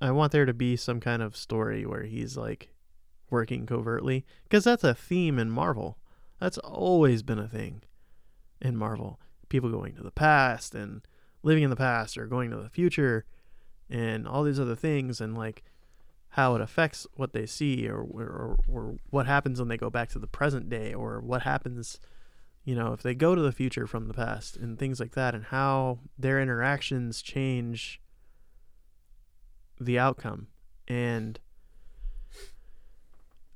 I 0.00 0.10
want 0.10 0.32
there 0.32 0.44
to 0.44 0.54
be 0.54 0.76
some 0.76 1.00
kind 1.00 1.22
of 1.22 1.36
story 1.36 1.86
where 1.86 2.02
he's 2.02 2.36
like 2.36 2.70
working 3.30 3.66
covertly 3.66 4.24
because 4.44 4.64
that's 4.64 4.84
a 4.84 4.94
theme 4.94 5.38
in 5.38 5.50
Marvel. 5.50 5.98
That's 6.40 6.58
always 6.58 7.22
been 7.22 7.38
a 7.38 7.48
thing 7.48 7.82
in 8.60 8.76
Marvel. 8.76 9.18
People 9.48 9.70
going 9.70 9.94
to 9.94 10.02
the 10.02 10.10
past 10.10 10.74
and 10.74 11.02
living 11.42 11.62
in 11.62 11.70
the 11.70 11.76
past 11.76 12.18
or 12.18 12.26
going 12.26 12.50
to 12.50 12.56
the 12.56 12.68
future 12.68 13.24
and 13.88 14.26
all 14.26 14.42
these 14.42 14.58
other 14.58 14.74
things 14.74 15.20
and 15.20 15.36
like 15.36 15.62
how 16.30 16.54
it 16.54 16.60
affects 16.60 17.06
what 17.14 17.32
they 17.32 17.46
see 17.46 17.88
or, 17.88 18.00
or 18.00 18.58
or 18.68 18.96
what 19.10 19.26
happens 19.26 19.60
when 19.60 19.68
they 19.68 19.76
go 19.76 19.88
back 19.88 20.08
to 20.08 20.18
the 20.18 20.26
present 20.26 20.68
day 20.68 20.92
or 20.92 21.20
what 21.20 21.42
happens 21.42 22.00
you 22.64 22.74
know 22.74 22.92
if 22.92 23.00
they 23.00 23.14
go 23.14 23.36
to 23.36 23.40
the 23.40 23.52
future 23.52 23.86
from 23.86 24.08
the 24.08 24.12
past 24.12 24.56
and 24.56 24.76
things 24.76 24.98
like 24.98 25.12
that 25.12 25.36
and 25.36 25.44
how 25.44 26.00
their 26.18 26.40
interactions 26.40 27.22
change 27.22 28.00
the 29.80 29.98
outcome. 29.98 30.48
And 30.88 31.38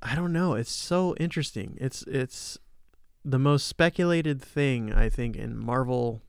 I 0.01 0.15
don't 0.15 0.33
know. 0.33 0.53
It's 0.53 0.71
so 0.71 1.15
interesting. 1.19 1.77
It's 1.79 2.03
it's 2.03 2.57
the 3.23 3.39
most 3.39 3.67
speculated 3.67 4.41
thing 4.41 4.91
I 4.93 5.09
think 5.09 5.35
in 5.35 5.57
Marvel 5.57 6.21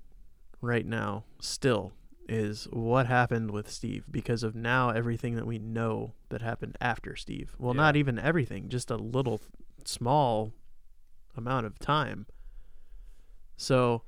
right 0.60 0.86
now 0.86 1.24
still 1.40 1.92
is 2.28 2.68
what 2.70 3.06
happened 3.06 3.50
with 3.50 3.70
Steve 3.70 4.04
because 4.10 4.42
of 4.42 4.54
now 4.54 4.90
everything 4.90 5.34
that 5.36 5.46
we 5.46 5.58
know 5.58 6.12
that 6.28 6.40
happened 6.42 6.76
after 6.80 7.16
Steve. 7.16 7.54
Well, 7.58 7.74
Yeah. 7.74 7.82
not 7.82 7.96
even 7.96 8.18
everything, 8.18 8.68
just 8.68 8.90
a 8.90 8.96
little 8.96 9.40
small 9.84 10.52
amount 11.36 11.66
of 11.66 11.78
time. 11.78 12.26
So 13.56 14.02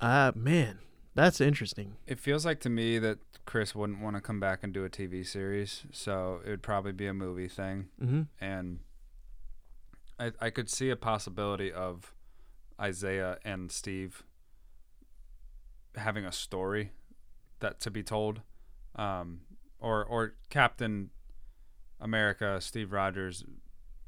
uh 0.00 0.32
man, 0.34 0.78
that's 1.14 1.40
interesting. 1.40 1.96
It 2.06 2.20
feels 2.20 2.44
like 2.44 2.60
to 2.60 2.68
me 2.70 2.98
that 2.98 3.18
Chris 3.46 3.74
wouldn't 3.74 4.00
want 4.00 4.16
to 4.16 4.20
come 4.22 4.40
back 4.40 4.60
and 4.62 4.72
do 4.72 4.84
a 4.84 4.90
TV 4.90 5.24
series, 5.26 5.84
so 5.92 6.40
it 6.44 6.50
would 6.50 6.62
probably 6.62 6.92
be 6.92 7.06
a 7.06 7.14
movie 7.14 7.48
thing. 7.48 7.88
Mhm. 8.02 8.26
And 8.40 8.80
I 10.18 10.32
I 10.40 10.50
could 10.50 10.68
see 10.70 10.90
a 10.90 10.96
possibility 10.96 11.72
of 11.72 12.12
Isaiah 12.80 13.38
and 13.44 13.70
Steve 13.72 14.24
having 15.94 16.24
a 16.24 16.32
story 16.32 16.92
that 17.60 17.80
to 17.80 17.90
be 17.90 18.02
told, 18.02 18.42
um, 18.96 19.40
or 19.78 20.04
or 20.04 20.34
Captain 20.50 21.10
America 22.00 22.60
Steve 22.60 22.92
Rogers 22.92 23.44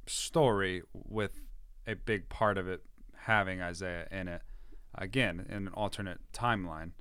story 0.06 0.82
with 0.92 1.40
a 1.86 1.94
big 1.94 2.28
part 2.28 2.58
of 2.58 2.68
it 2.68 2.82
having 3.16 3.60
Isaiah 3.60 4.06
in 4.10 4.28
it. 4.28 4.42
Again, 4.94 5.46
in 5.48 5.66
an 5.66 5.68
alternate 5.68 6.20
timeline, 6.32 6.92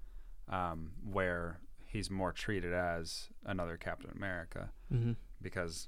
um, 0.49 0.91
where 1.03 1.59
he's 1.85 2.09
more 2.09 2.31
treated 2.31 2.73
as 2.73 3.29
another 3.45 3.77
Captain 3.77 4.11
America 4.11 4.71
Mhm. 4.93 5.15
because 5.41 5.87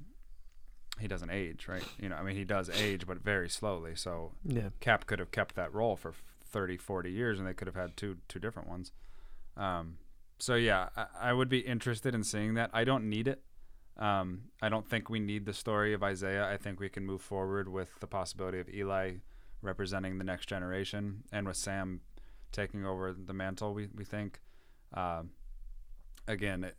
he 0.99 1.07
doesn't 1.07 1.29
age, 1.29 1.67
right? 1.67 1.83
You 1.99 2.09
know, 2.09 2.15
I 2.15 2.23
mean, 2.23 2.35
he 2.35 2.43
does 2.43 2.69
age, 2.69 3.07
but 3.07 3.19
very 3.23 3.49
slowly. 3.49 3.95
So 3.95 4.31
Yeah. 4.43 4.69
Cap 4.79 5.05
could 5.05 5.19
have 5.19 5.31
kept 5.31 5.55
that 5.55 5.73
role 5.73 5.95
for 5.95 6.13
30, 6.43 6.77
40 6.77 7.11
years, 7.11 7.39
and 7.39 7.47
they 7.47 7.53
could 7.53 7.67
have 7.67 7.75
had 7.75 7.95
two 7.97 8.17
two 8.27 8.39
different 8.39 8.69
ones. 8.69 8.91
Um, 9.57 9.97
so 10.37 10.55
yeah, 10.55 10.89
I, 10.95 11.05
I 11.21 11.33
would 11.33 11.49
be 11.49 11.59
interested 11.59 12.15
in 12.15 12.23
seeing 12.23 12.53
that. 12.55 12.69
I 12.73 12.83
don't 12.83 13.09
need 13.09 13.27
it. 13.27 13.41
Um, 13.97 14.43
I 14.61 14.69
don't 14.69 14.87
think 14.87 15.09
we 15.09 15.19
need 15.19 15.45
the 15.45 15.53
story 15.53 15.93
of 15.93 16.01
Isaiah. 16.03 16.47
I 16.49 16.55
think 16.57 16.79
we 16.79 16.87
can 16.87 17.05
move 17.05 17.21
forward 17.21 17.67
with 17.67 17.99
the 17.99 18.07
possibility 18.07 18.59
of 18.59 18.69
Eli 18.69 19.15
representing 19.61 20.17
the 20.17 20.23
next 20.23 20.47
generation, 20.47 21.23
and 21.33 21.45
with 21.45 21.57
Sam 21.57 22.01
taking 22.51 22.85
over 22.85 23.13
the 23.13 23.33
mantle. 23.33 23.73
We 23.73 23.87
we 23.93 24.05
think. 24.05 24.39
Um, 24.93 25.31
again, 26.27 26.63
it, 26.63 26.75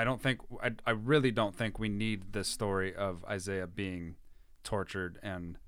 I 0.00 0.04
don't 0.04 0.22
think 0.22 0.40
I, 0.62 0.70
I 0.86 0.90
really 0.92 1.30
don't 1.30 1.54
think 1.56 1.78
we 1.78 1.88
need 1.88 2.32
the 2.32 2.44
story 2.44 2.94
of 2.94 3.24
Isaiah 3.24 3.66
being 3.66 4.14
tortured 4.64 5.18
and 5.22 5.58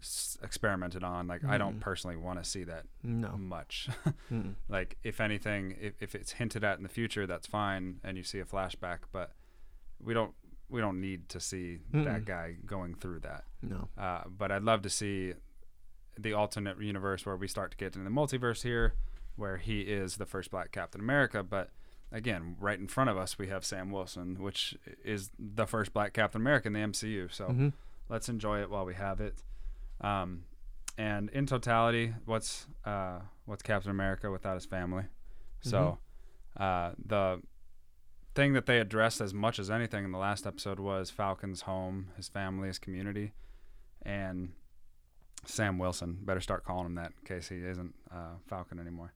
s- 0.00 0.36
experimented 0.42 1.04
on. 1.04 1.26
Like 1.28 1.44
I 1.44 1.56
don't 1.58 1.76
Mm. 1.76 1.80
personally 1.80 2.16
want 2.16 2.42
to 2.42 2.44
see 2.44 2.64
that 2.64 2.84
No. 3.02 3.36
much. 3.36 3.88
Mm-mm. 4.32 4.54
like 4.68 4.96
if 5.04 5.20
anything, 5.20 5.76
if, 5.80 5.94
if 6.00 6.14
it's 6.14 6.32
hinted 6.32 6.64
at 6.64 6.78
in 6.78 6.82
the 6.82 6.88
future, 6.88 7.26
that's 7.26 7.46
fine, 7.46 8.00
and 8.02 8.16
you 8.16 8.24
see 8.24 8.40
a 8.40 8.44
flashback. 8.44 8.98
But 9.12 9.32
we 10.02 10.14
don't 10.14 10.34
we 10.68 10.80
don't 10.80 11.00
need 11.00 11.28
to 11.28 11.40
see 11.40 11.78
Mm-mm. 11.92 12.04
that 12.04 12.24
guy 12.24 12.56
going 12.66 12.94
through 12.94 13.20
that. 13.20 13.44
No. 13.62 13.88
Uh, 13.98 14.22
but 14.28 14.50
I'd 14.52 14.62
love 14.62 14.82
to 14.82 14.90
see 14.90 15.34
the 16.18 16.32
alternate 16.32 16.80
universe 16.82 17.24
where 17.26 17.36
we 17.36 17.48
start 17.48 17.70
to 17.72 17.76
get 17.76 17.94
into 17.96 18.04
the 18.08 18.14
multiverse 18.14 18.62
here, 18.62 18.94
where 19.36 19.56
he 19.58 19.82
is 19.82 20.16
the 20.16 20.26
first 20.26 20.50
Black 20.50 20.70
Captain 20.72 21.00
America. 21.00 21.42
But 21.42 21.70
again, 22.12 22.56
right 22.58 22.78
in 22.78 22.86
front 22.88 23.10
of 23.10 23.16
us, 23.16 23.38
we 23.38 23.48
have 23.48 23.64
Sam 23.64 23.90
Wilson, 23.90 24.36
which 24.42 24.76
is 25.04 25.30
the 25.38 25.66
first 25.66 25.92
Black 25.92 26.12
Captain 26.12 26.40
America 26.40 26.66
in 26.68 26.72
the 26.74 26.80
MCU. 26.80 27.28
So 27.28 27.48
Mhm. 27.48 27.72
let's 28.08 28.28
enjoy 28.28 28.60
it 28.60 28.70
while 28.70 28.84
we 28.84 28.94
have 28.94 29.20
it. 29.20 29.42
Um, 30.00 30.44
and 30.98 31.30
in 31.30 31.46
totality, 31.46 32.14
what's 32.24 32.66
uh, 32.84 33.20
what's 33.44 33.62
Captain 33.62 33.90
America 33.90 34.30
without 34.30 34.54
his 34.54 34.66
family? 34.66 35.04
So 35.60 35.98
uh, 36.56 36.92
the 37.04 37.42
thing 38.34 38.52
that 38.54 38.66
they 38.66 38.78
addressed 38.80 39.20
as 39.20 39.32
much 39.34 39.58
as 39.58 39.70
anything 39.70 40.04
in 40.04 40.12
the 40.12 40.18
last 40.18 40.46
episode 40.46 40.78
was 40.80 41.10
Falcon's 41.10 41.62
home, 41.62 42.08
his 42.16 42.28
family, 42.28 42.68
his 42.68 42.78
community, 42.78 43.32
and 44.02 44.52
Sam 45.44 45.78
Wilson. 45.78 46.18
Better 46.22 46.40
start 46.40 46.64
calling 46.64 46.86
him 46.86 46.94
that 46.96 47.12
in 47.20 47.24
case 47.26 47.48
he 47.48 47.56
isn't 47.64 47.94
uh, 48.10 48.34
Falcon 48.46 48.78
anymore. 48.78 49.12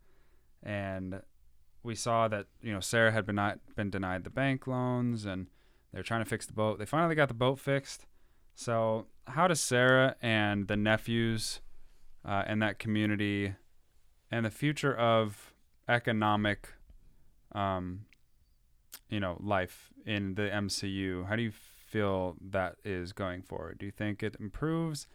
And 0.62 1.22
we 1.84 1.94
saw 1.94 2.26
that 2.28 2.46
you 2.60 2.72
know 2.72 2.80
Sarah 2.80 3.12
had 3.12 3.26
been 3.26 3.36
not 3.36 3.58
been 3.76 3.90
denied 3.90 4.24
the 4.24 4.30
bank 4.30 4.66
loans, 4.66 5.24
and 5.24 5.46
they're 5.92 6.02
trying 6.02 6.24
to 6.24 6.28
fix 6.28 6.46
the 6.46 6.52
boat. 6.52 6.78
They 6.78 6.86
finally 6.86 7.14
got 7.14 7.28
the 7.28 7.34
boat 7.34 7.60
fixed. 7.60 8.06
So 8.56 9.06
how 9.26 9.46
does 9.48 9.60
Sarah 9.60 10.16
and 10.22 10.68
the 10.68 10.76
nephews 10.76 11.60
uh, 12.24 12.44
and 12.46 12.62
that 12.62 12.78
community 12.78 13.54
and 14.30 14.44
the 14.44 14.50
future 14.50 14.94
of 14.94 15.54
economic, 15.88 16.68
um, 17.52 18.06
you 19.08 19.20
know, 19.20 19.36
life 19.40 19.90
in 20.06 20.34
the 20.34 20.42
MCU. 20.42 21.26
How 21.26 21.36
do 21.36 21.42
you 21.42 21.52
feel 21.52 22.36
that 22.40 22.76
is 22.84 23.12
going 23.12 23.42
forward? 23.42 23.78
Do 23.78 23.86
you 23.86 23.92
think 23.92 24.22
it 24.22 24.36
improves? 24.40 25.06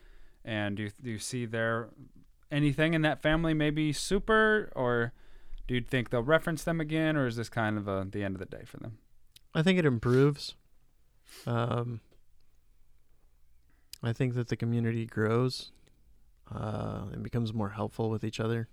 And 0.45 0.77
do 0.77 0.83
you, 0.83 0.91
do 1.01 1.09
you 1.11 1.19
see 1.19 1.45
there 1.45 1.89
anything 2.51 2.93
in 2.93 3.01
that 3.01 3.21
family 3.21 3.53
maybe 3.53 3.91
super, 3.91 4.71
or 4.75 5.13
do 5.69 5.75
you 5.75 5.81
think 5.81 6.09
they'll 6.09 6.23
reference 6.23 6.63
them 6.63 6.81
again, 6.81 7.15
or 7.15 7.27
is 7.27 7.35
this 7.35 7.47
kind 7.47 7.77
of 7.77 7.87
a, 7.87 8.07
the 8.09 8.23
end 8.23 8.33
of 8.35 8.39
the 8.39 8.57
day 8.57 8.63
for 8.65 8.77
them? 8.77 8.97
I 9.53 9.61
think 9.61 9.77
it 9.77 9.85
improves. 9.85 10.55
Um, 11.45 12.01
I 14.01 14.11
think 14.11 14.33
that 14.33 14.47
the 14.47 14.55
community 14.55 15.05
grows 15.05 15.71
uh, 16.51 17.03
and 17.11 17.21
becomes 17.21 17.53
more 17.53 17.69
helpful 17.69 18.09
with 18.09 18.23
each 18.23 18.39
other. 18.39 18.67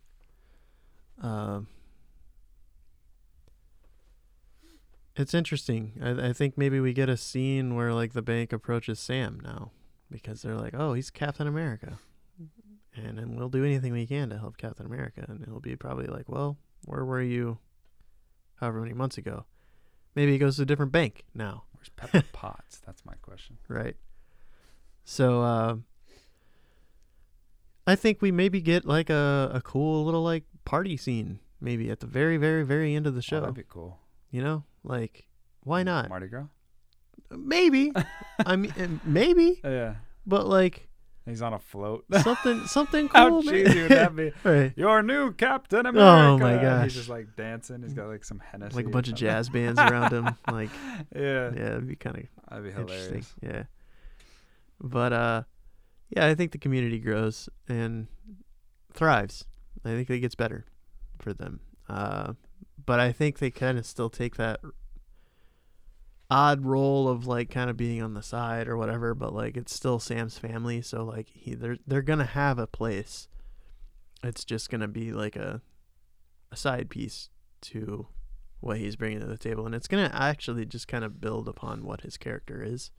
Um, 1.20 1.66
it's 5.16 5.34
interesting. 5.34 6.00
I, 6.02 6.28
I 6.28 6.32
think 6.32 6.56
maybe 6.56 6.80
we 6.80 6.94
get 6.94 7.10
a 7.10 7.18
scene 7.18 7.74
where 7.74 7.92
like 7.92 8.14
the 8.14 8.22
bank 8.22 8.54
approaches 8.54 8.98
Sam 8.98 9.38
now 9.44 9.70
because 10.10 10.40
they're 10.40 10.56
like, 10.56 10.72
"Oh, 10.72 10.94
he's 10.94 11.10
Captain 11.10 11.46
America," 11.46 11.98
and 12.94 13.18
and 13.18 13.38
we'll 13.38 13.50
do 13.50 13.66
anything 13.66 13.92
we 13.92 14.06
can 14.06 14.30
to 14.30 14.38
help 14.38 14.56
Captain 14.56 14.86
America. 14.86 15.26
And 15.28 15.42
it'll 15.42 15.60
be 15.60 15.76
probably 15.76 16.06
like, 16.06 16.26
"Well, 16.26 16.56
where 16.86 17.04
were 17.04 17.20
you, 17.22 17.58
however 18.60 18.80
many 18.80 18.94
months 18.94 19.18
ago?" 19.18 19.44
Maybe 20.14 20.32
he 20.32 20.38
goes 20.38 20.56
to 20.56 20.62
a 20.62 20.64
different 20.64 20.92
bank 20.92 21.24
now, 21.34 21.64
Where's 21.72 21.90
Pepper 21.90 22.22
Potts? 22.32 22.78
That's 22.86 23.04
my 23.04 23.12
question. 23.20 23.58
right? 23.68 23.96
So 25.04 25.42
uh, 25.42 25.76
I 27.86 27.94
think 27.96 28.20
we 28.22 28.32
maybe 28.32 28.60
get 28.60 28.84
like 28.84 29.10
a, 29.10 29.50
a 29.54 29.60
cool 29.60 30.04
little 30.04 30.22
like 30.22 30.44
party 30.64 30.96
scene 30.96 31.38
maybe 31.60 31.90
at 31.90 32.00
the 32.00 32.06
very 32.06 32.36
very 32.36 32.64
very 32.64 32.94
end 32.94 33.06
of 33.06 33.14
the 33.14 33.18
Oh, 33.18 33.20
show. 33.20 33.40
that'd 33.40 33.54
be 33.54 33.62
cool. 33.68 33.98
you 34.30 34.42
know, 34.42 34.64
like 34.82 35.26
why 35.62 35.82
not? 35.82 36.08
Mardi 36.08 36.26
Gras? 36.28 36.46
Maybe. 37.30 37.92
I 38.46 38.56
mean, 38.56 39.00
maybe, 39.04 39.60
Yeah. 39.64 39.96
but 40.26 40.46
like 40.46 40.85
He's 41.26 41.42
on 41.42 41.52
a 41.52 41.58
float. 41.58 42.04
something 42.22 42.60
something 42.66 43.08
How 43.08 43.28
cool. 43.28 43.42
man. 43.42 43.52
cheesy 43.54 43.82
would 43.82 43.90
that 43.90 44.14
be? 44.16 44.32
right. 44.44 44.72
Your 44.76 45.02
new 45.02 45.32
Captain 45.32 45.84
America. 45.84 46.00
Oh 46.34 46.38
my 46.38 46.56
gosh. 46.62 46.84
He's 46.84 46.94
just 46.94 47.08
like 47.08 47.34
dancing. 47.36 47.82
He's 47.82 47.94
got 47.94 48.06
like 48.08 48.24
some 48.24 48.38
Hennessy. 48.38 48.76
Like 48.76 48.86
a 48.86 48.90
bunch 48.90 49.08
of 49.08 49.14
jazz 49.14 49.48
bands 49.48 49.78
around 49.80 50.12
him. 50.12 50.28
Like, 50.50 50.70
Yeah. 51.14 51.50
yeah, 51.54 51.66
it'd 51.72 51.88
be 51.88 51.96
kind 51.96 52.16
of 52.16 52.22
That'd 52.48 52.64
be 52.64 52.70
interesting. 52.70 53.04
hilarious. 53.04 53.34
Yeah. 53.42 53.62
But 54.80 55.12
uh 55.12 55.42
yeah, 56.10 56.26
I 56.26 56.34
think 56.36 56.52
the 56.52 56.58
community 56.58 57.00
grows 57.00 57.48
and 57.68 58.06
thrives. 58.92 59.44
I 59.84 59.88
think 59.90 60.08
it 60.10 60.20
gets 60.20 60.34
better 60.36 60.64
for 61.18 61.32
them. 61.32 61.60
Uh 61.88 62.34
but 62.84 63.00
I 63.00 63.10
think 63.10 63.38
they 63.40 63.50
kind 63.50 63.78
of 63.78 63.86
still 63.86 64.10
take 64.10 64.36
that 64.36 64.60
odd 66.30 66.64
role 66.64 67.08
of 67.08 67.26
like 67.26 67.50
kind 67.50 67.70
of 67.70 67.76
being 67.76 68.02
on 68.02 68.14
the 68.14 68.22
side 68.22 68.68
or 68.68 68.76
whatever, 68.76 69.14
but 69.14 69.32
like 69.32 69.56
it's 69.56 69.74
still 69.74 69.98
Sam's 69.98 70.38
family, 70.38 70.82
so 70.82 71.04
like 71.04 71.28
he 71.28 71.54
they're 71.54 71.78
they're 71.86 72.02
to 72.18 72.24
have 72.24 72.58
a 72.58 72.66
place. 72.66 73.28
It's 74.22 74.44
just 74.44 74.70
to 74.80 74.88
be 74.88 75.12
like 75.12 75.36
a 75.36 75.60
a 76.50 76.56
side 76.56 76.88
piece 76.88 77.28
to 77.60 78.08
what 78.60 78.78
he's 78.78 78.96
bringing 78.96 79.20
to 79.20 79.26
the 79.26 79.38
table, 79.38 79.66
and 79.66 79.74
it's 79.74 79.88
gonna 79.88 80.10
actually 80.12 80.64
just 80.64 80.88
kind 80.88 81.04
of 81.04 81.20
build 81.20 81.48
upon 81.48 81.84
what 81.84 82.00
his 82.00 82.16
character 82.16 82.62
is. 82.62 82.90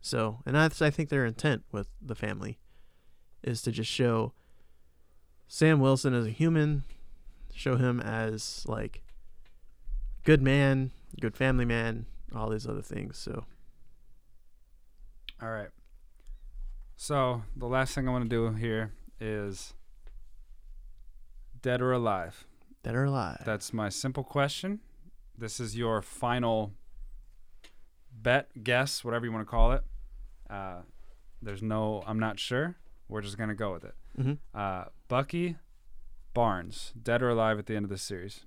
So, 0.00 0.40
and 0.46 0.54
that's 0.54 0.80
I 0.80 0.90
think 0.90 1.08
their 1.08 1.26
intent 1.26 1.64
with 1.72 1.88
the 2.00 2.14
family 2.14 2.58
is 3.42 3.60
to 3.62 3.72
just 3.72 3.90
show 3.90 4.32
Sam 5.48 5.80
Wilson 5.80 6.14
as 6.14 6.26
a 6.26 6.30
human, 6.30 6.84
show 7.54 7.76
him 7.76 8.00
as 8.00 8.64
like 8.66 9.02
good 10.24 10.42
man, 10.42 10.92
good 11.20 11.36
family 11.36 11.64
man, 11.64 12.06
all 12.36 12.48
these 12.50 12.66
other 12.66 12.82
things. 12.82 13.16
So, 13.18 13.44
All 15.42 15.50
right. 15.50 15.68
So 16.96 17.42
the 17.54 17.66
last 17.66 17.94
thing 17.94 18.08
I 18.08 18.10
want 18.12 18.24
to 18.24 18.28
do 18.30 18.52
here 18.54 18.92
is 19.20 19.74
dead 21.60 21.80
or 21.82 21.92
alive. 21.92 22.46
dead 22.82 22.94
or 22.94 23.04
alive. 23.04 23.42
That's 23.44 23.72
my 23.72 23.88
simple 23.88 24.24
question. 24.24 24.80
This 25.36 25.60
is 25.60 25.76
your 25.76 26.00
final 26.00 26.72
bet, 28.10 28.48
guess, 28.64 29.04
whatever 29.04 29.26
you 29.26 29.32
want 29.32 29.46
to 29.46 29.50
call 29.50 29.72
it. 29.72 29.82
Uh, 30.48 30.82
there's 31.42 31.62
no, 31.62 32.02
I'm 32.06 32.18
not 32.18 32.38
sure. 32.38 32.76
We're 33.08 33.20
just 33.20 33.36
gonna 33.36 33.54
go 33.54 33.72
with 33.72 33.84
it. 33.84 33.94
hmm 34.16 34.32
Uh, 34.54 34.84
Bucky 35.08 35.56
Barnes, 36.32 36.92
dead 37.00 37.22
or 37.22 37.28
alive 37.28 37.58
at 37.58 37.66
the 37.66 37.76
end 37.76 37.84
of 37.84 37.90
this 37.90 38.02
series? 38.02 38.40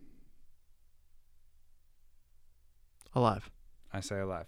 Alive. 3.14 3.50
I 3.94 4.00
say 4.02 4.20
alive. 4.20 4.46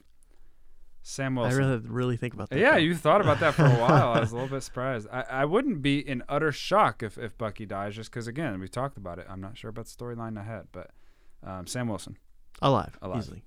Sam 1.04 1.36
Wilson. 1.36 1.54
I 1.64 1.66
really 1.66 1.78
really 1.80 2.18
think 2.18 2.34
about 2.36 2.50
that. 2.52 2.60
Yeah, 2.60 2.72
though. 2.74 2.78
you 2.78 2.96
thought 2.96 3.22
about 3.22 3.40
that 3.40 3.56
for 3.56 3.66
a 3.66 3.70
while. 3.72 4.14
I 4.14 4.20
was 4.20 4.32
a 4.32 4.36
little 4.40 4.50
bit 4.50 4.62
surprised. 4.62 5.08
I, 5.12 5.22
I 5.22 5.46
wouldn't 5.46 5.82
be 5.82 5.98
in 6.00 6.22
utter 6.30 6.52
shock 6.52 7.02
if, 7.02 7.18
if 7.18 7.36
Bucky 7.38 7.66
dies, 7.66 7.96
just 7.96 8.12
because, 8.12 8.28
again, 8.28 8.60
we 8.60 8.68
talked 8.68 8.98
about 8.98 9.18
it. 9.18 9.26
I'm 9.28 9.42
not 9.42 9.58
sure 9.58 9.70
about 9.70 9.86
the 9.86 9.92
storyline 9.92 10.40
ahead, 10.40 10.68
but 10.72 10.92
um, 11.44 11.66
Sam 11.66 11.88
Wilson, 11.88 12.18
alive, 12.62 13.00
Alive. 13.02 13.18
easily. 13.18 13.42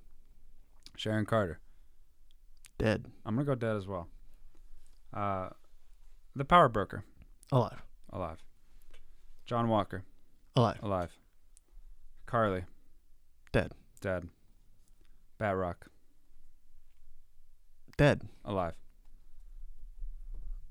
Sharon 0.97 1.25
Carter. 1.25 1.59
Dead. 2.77 3.05
I'm 3.25 3.35
going 3.35 3.45
to 3.45 3.51
go 3.51 3.55
dead 3.55 3.77
as 3.77 3.87
well. 3.87 4.09
Uh, 5.13 5.47
the 6.35 6.43
Power 6.43 6.67
Broker, 6.67 7.05
Alive. 7.53 7.81
alive. 8.11 8.43
John 9.45 9.69
Walker, 9.69 10.03
Alive. 10.57 10.79
alive. 10.83 11.17
Karli, 12.25 12.65
Dead. 13.53 13.71
dead. 14.01 14.27
Batroc, 15.39 15.75
Dead. 17.97 18.21
alive. 18.43 18.73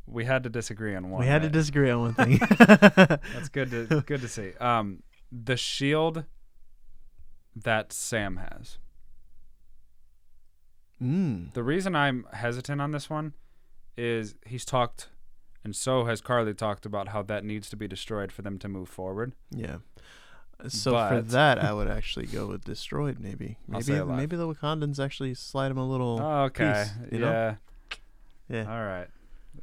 We 0.06 0.26
had 0.26 0.42
to 0.42 0.50
disagree 0.50 0.94
on 0.94 1.10
one. 1.10 1.20
we 1.20 1.26
had 1.26 1.42
to 1.42 1.48
disagree 1.48 1.90
on 1.90 2.00
one 2.00 2.14
thing. 2.14 2.38
That's 2.58 3.48
good 3.48 3.70
to 3.70 4.02
good 4.06 4.20
to 4.20 4.28
see. 4.28 4.52
Um, 4.60 5.02
the 5.32 5.56
shield 5.56 6.24
that 7.56 7.92
Sam 7.92 8.36
has. 8.36 8.78
mm. 11.02 11.52
The 11.54 11.62
reason 11.62 11.94
I'm 11.96 12.26
hesitant 12.32 12.80
on 12.80 12.90
this 12.90 13.08
one 13.08 13.32
is 13.96 14.34
he's 14.46 14.64
talked, 14.64 15.08
and 15.62 15.74
so 15.74 16.04
has 16.04 16.20
Karli 16.20 16.52
talked 16.52 16.84
about 16.84 17.08
how 17.08 17.22
that 17.22 17.44
needs 17.44 17.70
to 17.70 17.76
be 17.76 17.88
destroyed 17.88 18.30
for 18.32 18.42
them 18.42 18.58
to 18.58 18.68
move 18.68 18.88
forward. 18.88 19.32
Yeah. 19.50 19.76
So 20.68 20.92
for 20.92 21.20
that, 21.20 21.62
I 21.62 21.72
would 21.74 21.88
actually 21.88 22.26
go 22.26 22.46
with 22.46 22.64
destroyed. 22.64 23.18
Maybe, 23.20 23.58
maybe, 23.68 24.02
maybe 24.04 24.36
the 24.36 24.46
Wakandans 24.46 25.02
actually 25.02 25.34
slide 25.34 25.70
him 25.70 25.78
a 25.78 25.86
little. 25.86 26.20
okay, 26.20 26.84
piece, 26.86 27.12
you 27.12 27.18
know? 27.18 27.30
yeah, 27.30 27.54
yeah. 28.48 28.70
all 28.72 28.84
right. 28.84 29.08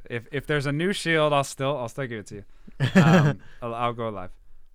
If 0.08 0.26
if 0.32 0.46
there's 0.46 0.66
a 0.66 0.72
new 0.72 0.92
shield, 0.92 1.32
I'll 1.32 1.44
still 1.44 1.76
I'll 1.76 1.88
still 1.88 2.06
give 2.06 2.20
it 2.20 2.26
to 2.26 2.34
you. 2.36 2.44
Um, 2.94 3.38
I'll, 3.60 3.74
I'll 3.74 3.92
go 3.92 4.08
alive, 4.08 4.30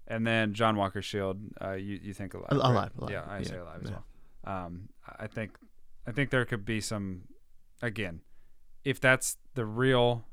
and 0.07 0.26
then 0.26 0.53
John 0.53 0.76
Walker 0.76 1.02
shield. 1.02 1.39
Uh, 1.61 1.72
you 1.73 1.99
you 2.02 2.14
think 2.14 2.34
alive? 2.34 2.48
Al- 2.52 2.57
right? 2.60 2.69
alive, 2.72 2.91
alive, 2.98 3.11
Yeah, 3.11 3.23
I 3.27 3.38
yeah, 3.39 3.44
say 3.44 3.57
alive 3.57 3.80
as 3.84 3.89
yeah. 3.89 3.95
well. 4.45 4.65
Um, 4.65 4.89
I 5.19 5.27
think 5.27 5.52
I 6.06 6.11
think 6.11 6.30
there 6.30 6.45
could 6.45 6.64
be 6.65 6.80
some 6.81 7.23
again, 7.81 8.22
if 8.84 8.99
that's 8.99 9.38
the 9.56 9.65
real 9.65 10.26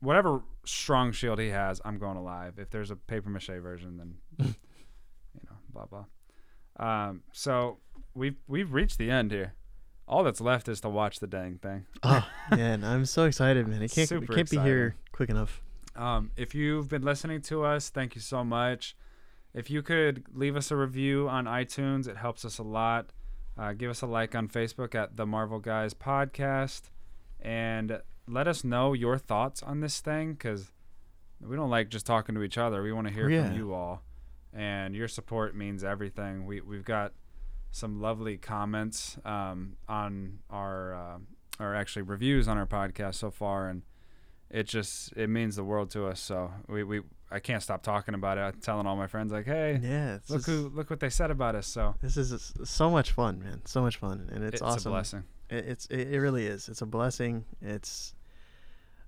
whatever 0.00 0.42
strong 0.64 1.12
shield 1.12 1.38
he 1.38 1.48
has, 1.48 1.80
I'm 1.84 1.98
going 1.98 2.16
alive. 2.16 2.54
If 2.58 2.70
there's 2.70 2.90
a 2.90 2.96
paper 2.96 3.28
mache 3.30 3.46
version, 3.48 3.98
then 4.38 4.54
blah 5.72 5.86
blah. 5.86 6.04
Um, 6.78 7.22
so 7.32 7.78
we've 8.14 8.36
we've 8.48 8.72
reached 8.72 8.98
the 8.98 9.10
end 9.10 9.30
here. 9.32 9.54
All 10.08 10.24
that's 10.24 10.40
left 10.40 10.68
is 10.68 10.80
to 10.80 10.88
watch 10.88 11.20
the 11.20 11.26
dang 11.26 11.58
thing. 11.58 11.86
oh 12.02 12.26
man, 12.50 12.82
I'm 12.84 13.04
so 13.06 13.24
excited, 13.24 13.66
man! 13.68 13.82
It 13.82 13.92
can't 13.92 14.08
Super 14.08 14.32
it 14.32 14.36
can't 14.36 14.50
be 14.50 14.58
here 14.58 14.96
quick 15.12 15.30
enough. 15.30 15.62
Um, 15.96 16.30
if 16.36 16.54
you've 16.54 16.88
been 16.88 17.02
listening 17.02 17.42
to 17.42 17.64
us, 17.64 17.90
thank 17.90 18.14
you 18.14 18.20
so 18.20 18.42
much. 18.44 18.96
If 19.52 19.70
you 19.70 19.82
could 19.82 20.24
leave 20.32 20.56
us 20.56 20.70
a 20.70 20.76
review 20.76 21.28
on 21.28 21.44
iTunes, 21.46 22.06
it 22.08 22.16
helps 22.16 22.44
us 22.44 22.58
a 22.58 22.62
lot. 22.62 23.10
Uh, 23.58 23.72
give 23.72 23.90
us 23.90 24.00
a 24.00 24.06
like 24.06 24.34
on 24.34 24.48
Facebook 24.48 24.94
at 24.94 25.16
the 25.16 25.26
Marvel 25.26 25.58
Guys 25.58 25.92
Podcast, 25.92 26.82
and 27.40 28.00
let 28.28 28.46
us 28.48 28.62
know 28.64 28.92
your 28.92 29.18
thoughts 29.18 29.62
on 29.62 29.80
this 29.80 30.00
thing 30.00 30.32
because 30.32 30.72
we 31.40 31.56
don't 31.56 31.70
like 31.70 31.88
just 31.88 32.06
talking 32.06 32.34
to 32.36 32.42
each 32.42 32.56
other. 32.58 32.82
We 32.82 32.92
want 32.92 33.08
to 33.08 33.12
hear 33.12 33.28
Yeah. 33.28 33.46
from 33.48 33.56
you 33.56 33.74
all, 33.74 34.02
and 34.52 34.94
your 34.94 35.08
support 35.08 35.54
means 35.54 35.84
everything. 35.84 36.46
We 36.46 36.60
we've 36.60 36.84
got 36.84 37.12
some 37.70 38.00
lovely 38.00 38.36
comments 38.36 39.16
um, 39.24 39.76
on 39.88 40.38
our 40.50 40.94
uh, 40.94 41.18
or 41.60 41.74
actually 41.74 42.02
reviews 42.02 42.48
on 42.48 42.58
our 42.58 42.66
podcast 42.66 43.16
so 43.16 43.30
far, 43.30 43.68
and 43.68 43.82
it 44.50 44.64
just 44.66 45.12
it 45.16 45.28
means 45.28 45.56
the 45.56 45.64
world 45.64 45.90
to 45.90 46.06
us. 46.06 46.20
So 46.20 46.50
we, 46.68 46.82
we 46.82 47.02
I 47.30 47.38
can't 47.38 47.62
stop 47.62 47.82
talking 47.82 48.14
about 48.14 48.38
it. 48.38 48.40
I'm 48.40 48.60
telling 48.60 48.86
all 48.86 48.96
my 48.96 49.06
friends 49.06 49.30
like, 49.30 49.46
hey, 49.46 49.78
Yeah, 49.82 50.18
look 50.28 50.40
just- 50.40 50.46
who 50.46 50.68
look 50.74 50.90
what 50.90 51.00
they 51.00 51.10
said 51.10 51.30
about 51.30 51.54
us. 51.54 51.66
So 51.66 51.94
This 52.02 52.16
is 52.16 52.52
so 52.64 52.90
much 52.90 53.12
fun, 53.12 53.38
man. 53.40 53.62
So 53.66 53.82
much 53.82 53.98
fun, 53.98 54.28
and 54.32 54.42
it's, 54.42 54.54
it's, 54.54 54.62
awesome. 54.62 54.90
a 54.90 54.94
blessing. 54.94 55.24
It, 55.48 55.64
it's 55.68 55.86
it, 55.86 56.12
it 56.12 56.20
really 56.20 56.46
is. 56.46 56.68
It's 56.68 56.82
a 56.82 56.86
blessing. 56.86 57.44
It's 57.60 58.14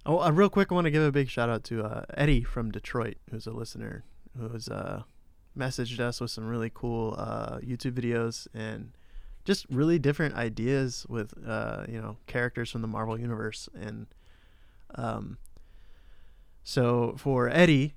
oh, 0.06 0.20
uh, 0.20 0.31
real 0.31 0.51
quick. 0.51 0.70
I 0.70 0.74
want 0.74 0.85
to 0.85 0.90
give 0.90 1.02
a 1.02 1.12
big 1.12 1.28
shout 1.28 1.48
out 1.48 1.64
to 1.64 1.82
uh, 1.82 2.05
Eddie 2.14 2.44
from 2.44 2.70
Detroit, 2.70 3.16
who's 3.31 3.47
a 3.47 3.52
listener, 3.52 4.05
who's 4.39 4.69
uh, 4.69 5.02
messaged 5.57 6.01
us 6.01 6.20
with 6.20 6.31
some 6.31 6.47
really 6.47 6.70
cool 6.73 7.15
uh, 7.19 7.59
YouTube 7.59 7.93
videos 7.93 8.47
and 8.55 8.93
just 9.45 9.66
really 9.70 9.99
different 9.99 10.35
ideas 10.35 11.05
with 11.09 11.35
uh, 11.47 11.85
you 11.89 12.01
know 12.01 12.16
characters 12.27 12.70
from 12.70 12.83
the 12.83 12.89
Marvel 12.89 13.19
universe. 13.19 13.69
And 13.74 14.07
um, 14.95 15.39
so 16.62 17.15
for 17.19 17.49
Eddie, 17.49 17.95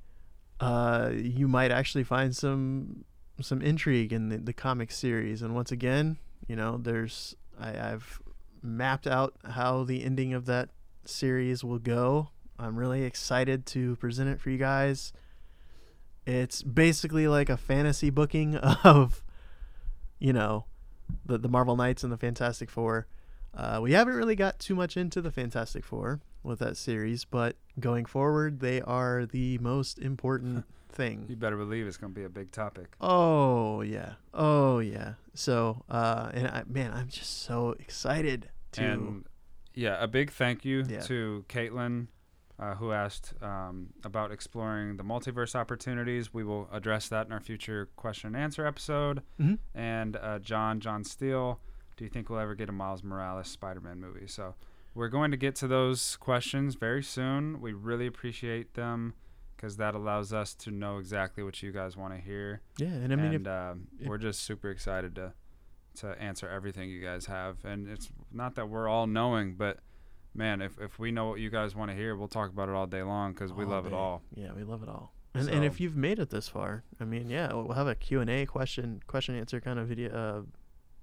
uh, 0.59 1.11
you 1.13 1.47
might 1.47 1.71
actually 1.71 2.03
find 2.03 2.35
some 2.35 3.05
some 3.41 3.61
intrigue 3.61 4.13
in 4.13 4.29
the, 4.29 4.37
the 4.37 4.53
comic 4.53 4.91
series. 4.91 5.41
And 5.41 5.53
once 5.53 5.71
again, 5.71 6.17
you 6.47 6.55
know, 6.55 6.77
there's 6.77 7.35
I, 7.59 7.91
I've 7.91 8.21
mapped 8.61 9.07
out 9.07 9.35
how 9.43 9.83
the 9.83 10.03
ending 10.03 10.33
of 10.33 10.45
that 10.45 10.69
series 11.05 11.63
will 11.63 11.79
go. 11.79 12.29
I'm 12.57 12.77
really 12.77 13.03
excited 13.03 13.65
to 13.67 13.95
present 13.97 14.29
it 14.29 14.39
for 14.39 14.49
you 14.49 14.57
guys. 14.57 15.13
It's 16.25 16.63
basically 16.63 17.27
like 17.27 17.49
a 17.49 17.57
fantasy 17.57 18.09
booking 18.09 18.55
of, 18.83 19.23
you 20.19 20.33
know, 20.33 20.65
the 21.25 21.37
the 21.37 21.49
Marvel 21.49 21.75
Knights 21.75 22.03
and 22.03 22.11
the 22.11 22.17
Fantastic 22.17 22.69
Four. 22.69 23.07
Uh, 23.53 23.79
we 23.81 23.93
haven't 23.93 24.15
really 24.15 24.35
got 24.35 24.59
too 24.59 24.75
much 24.75 24.97
into 24.97 25.21
the 25.21 25.31
Fantastic 25.31 25.83
Four 25.85 26.19
with 26.43 26.59
that 26.59 26.77
series, 26.77 27.25
but 27.25 27.55
going 27.79 28.05
forward, 28.05 28.59
they 28.59 28.81
are 28.81 29.25
the 29.25 29.57
most 29.59 29.97
important 29.99 30.65
thing. 30.89 31.25
You 31.29 31.35
better 31.35 31.57
believe 31.57 31.87
it's 31.87 31.97
gonna 31.97 32.13
be 32.13 32.23
a 32.23 32.29
big 32.29 32.51
topic. 32.51 32.95
Oh 32.99 33.81
yeah. 33.81 34.13
Oh 34.33 34.79
yeah. 34.79 35.13
So 35.33 35.83
uh 35.89 36.31
and 36.33 36.47
I 36.47 36.63
man, 36.67 36.91
I'm 36.93 37.07
just 37.09 37.43
so 37.43 37.75
excited 37.79 38.49
to 38.73 38.81
And 38.81 39.25
yeah, 39.73 40.01
a 40.01 40.07
big 40.07 40.31
thank 40.31 40.63
you 40.65 40.83
Yeah. 40.87 41.01
to 41.01 41.45
Caitlin, 41.49 42.07
uh, 42.59 42.75
who 42.75 42.91
asked 42.91 43.33
um, 43.41 43.87
about 44.03 44.31
exploring 44.31 44.97
the 44.97 45.03
multiverse 45.03 45.55
opportunities. 45.55 46.33
We 46.33 46.43
will 46.43 46.69
address 46.71 47.09
that 47.09 47.25
in 47.27 47.33
our 47.33 47.39
future 47.41 47.89
question 47.95 48.27
and 48.33 48.37
answer 48.43 48.65
episode. 48.65 49.21
Mhm. 49.39 49.59
And 49.73 50.15
uh, 50.17 50.39
John, 50.39 50.79
John 50.79 51.03
Steele, 51.03 51.59
do 51.97 52.03
you 52.05 52.09
think 52.09 52.29
we'll 52.29 52.39
ever 52.39 52.55
get 52.55 52.69
a 52.69 52.71
Miles 52.71 53.03
Morales 53.03 53.47
Spider-Man 53.49 53.99
movie? 53.99 54.27
So 54.27 54.55
we're 54.93 55.09
going 55.09 55.31
to 55.31 55.37
get 55.37 55.55
to 55.57 55.67
those 55.67 56.15
questions 56.17 56.75
very 56.75 57.03
soon. 57.03 57.59
We 57.59 57.73
really 57.73 58.07
appreciate 58.07 58.73
them 58.75 59.13
because 59.57 59.77
that 59.77 59.95
allows 59.95 60.31
us 60.33 60.53
to 60.55 60.71
know 60.71 60.97
exactly 60.97 61.43
what 61.43 61.61
you 61.63 61.71
guys 61.71 61.95
want 61.97 62.13
to 62.13 62.19
hear. 62.19 62.61
Yeah, 62.77 62.87
and 62.87 63.11
I 63.11 63.15
mean 63.15 63.33
and 63.33 63.47
if, 63.47 63.51
um, 63.51 63.87
if- 63.99 64.07
we're 64.07 64.17
just 64.17 64.41
super 64.41 64.69
excited 64.69 65.15
to 65.15 65.33
to 65.97 66.09
answer 66.21 66.49
everything 66.49 66.89
you 66.89 67.01
guys 67.01 67.25
have. 67.27 67.63
And 67.63 67.87
it's 67.87 68.09
not 68.31 68.55
that 68.55 68.67
we're 68.67 68.89
all 68.89 69.07
knowing, 69.07 69.55
but 69.55 69.79
man, 70.35 70.61
if 70.61 70.77
if 70.79 70.99
we 70.99 71.11
know 71.11 71.29
what 71.29 71.39
you 71.39 71.49
guys 71.49 71.75
want 71.75 71.91
to 71.91 71.97
hear, 71.97 72.15
we'll 72.15 72.27
talk 72.27 72.49
about 72.49 72.69
it 72.69 72.75
all 72.75 72.87
day 72.87 73.01
long 73.01 73.33
because 73.33 73.53
we 73.53 73.65
love 73.65 73.85
it 73.85 73.93
all. 73.93 74.21
Yeah, 74.33 74.51
we 74.55 74.63
love 74.63 74.83
it 74.83 74.89
all. 74.89 75.13
And 75.33 75.49
and 75.49 75.65
if 75.65 75.79
you've 75.79 75.95
made 75.95 76.19
it 76.19 76.29
this 76.29 76.47
far, 76.47 76.83
I 76.99 77.05
mean, 77.05 77.29
yeah, 77.29 77.51
we'll 77.53 77.73
have 77.73 77.87
a 77.87 77.95
Q&A 77.95 78.45
question 78.45 79.01
question 79.07 79.35
answer 79.35 79.59
kind 79.59 79.79
of 79.79 79.87
video 79.87 80.11
uh 80.13 80.41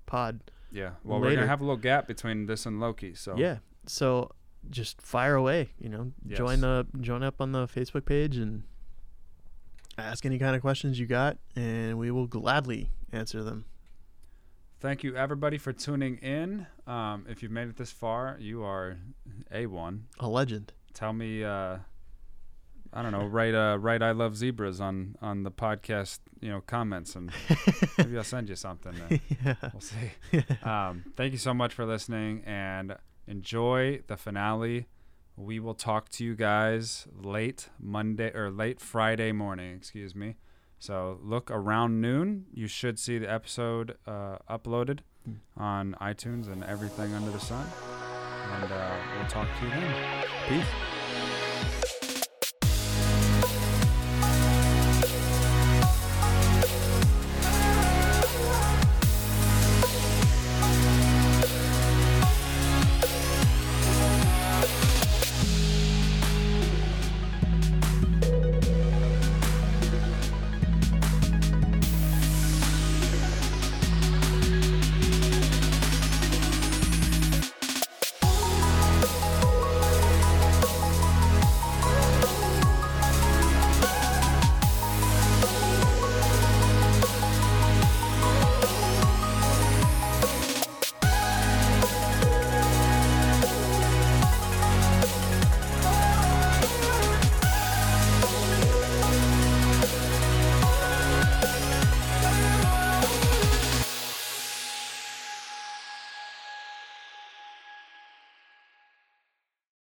pod. 0.07 0.41
Yeah. 0.71 0.93
Well, 1.05 1.21
we're 1.21 1.35
gonna 1.35 1.47
have 1.47 1.61
a 1.61 1.65
little 1.65 1.77
gap 1.77 2.07
between 2.07 2.47
this 2.47 2.67
and 2.67 2.81
Loki. 2.81 3.15
So 3.15 3.37
Yeah. 3.37 3.59
So 3.87 4.31
just 4.71 5.03
fire 5.03 5.35
away, 5.35 5.71
you 5.79 5.89
know. 5.89 6.13
Join 6.29 6.61
the 6.61 6.87
join 7.01 7.23
up 7.23 7.41
on 7.41 7.53
the 7.53 7.67
Facebook 7.67 8.05
page 8.05 8.37
and 8.37 8.63
ask 9.99 10.25
any 10.25 10.39
kind 10.39 10.57
of 10.57 10.63
questions 10.63 10.99
you 10.99 11.07
got 11.07 11.37
and 11.55 11.99
we 11.99 12.11
will 12.11 12.27
gladly 12.27 12.91
answer 13.13 13.43
them. 13.43 13.67
Thank 14.83 15.05
you 15.05 15.17
everybody 15.17 15.59
for 15.59 15.73
tuning 15.73 16.17
in. 16.19 16.67
Um, 16.89 17.25
if 17.29 17.43
you've 17.43 17.53
made 17.53 17.69
it 17.69 17.77
this 17.77 17.93
far, 17.93 18.37
you 18.41 18.65
are 18.65 18.99
a 19.51 19.67
one. 19.67 20.09
A 20.19 20.29
legend. 20.29 20.73
Tell 20.93 21.13
me, 21.13 21.45
uh, 21.45 21.79
I 22.93 23.03
don't 23.03 23.13
know, 23.13 23.25
write 23.25 23.55
uh, 23.55 23.79
write 23.81 24.03
I 24.03 24.11
love 24.11 24.37
zebras 24.37 24.81
on 24.81 25.17
on 25.23 25.45
the 25.45 25.53
podcast, 25.53 26.19
you 26.41 26.51
know, 26.51 26.61
comments, 26.61 27.15
and 27.15 27.31
maybe 27.99 28.19
I'll 28.19 28.25
send 28.25 28.49
you 28.49 28.57
something. 28.57 28.95
yeah. 29.45 29.55
we'll 29.73 29.81
see. 29.81 30.45
Um, 30.65 31.05
thank 31.17 31.33
you 31.33 31.39
so 31.39 31.55
much 31.55 31.73
for 31.73 31.87
listening, 31.87 32.43
and 32.45 32.97
enjoy 33.27 34.01
the 34.09 34.17
finale. 34.17 34.87
We 35.37 35.61
will 35.61 35.75
talk 35.75 36.11
to 36.11 36.25
you 36.25 36.35
guys 36.35 37.07
late 37.17 37.71
Monday 37.81 38.33
or 38.35 38.51
late 38.51 38.81
Friday 38.81 39.33
morning. 39.33 39.75
Excuse 39.77 40.15
me. 40.15 40.37
So 40.83 41.21
look 41.23 41.49
around 41.49 42.01
noon. 42.01 42.47
You 42.53 42.67
should 42.67 42.99
see 42.99 43.17
the 43.19 43.31
episode 43.31 43.97
uh, 44.05 44.39
uploaded 44.51 44.99
Hmm. 45.25 45.35
on 45.57 45.97
iTunes 46.01 46.51
and 46.51 46.65
everything 46.65 47.15
under 47.15 47.31
the 47.31 47.39
sun. 47.39 47.65
And 48.55 48.73
uh, 48.73 48.97
we'll 49.17 49.29
talk 49.29 49.47
to 49.61 49.65
you 49.65 49.71
then. 49.71 50.25
Peace. 50.49 50.67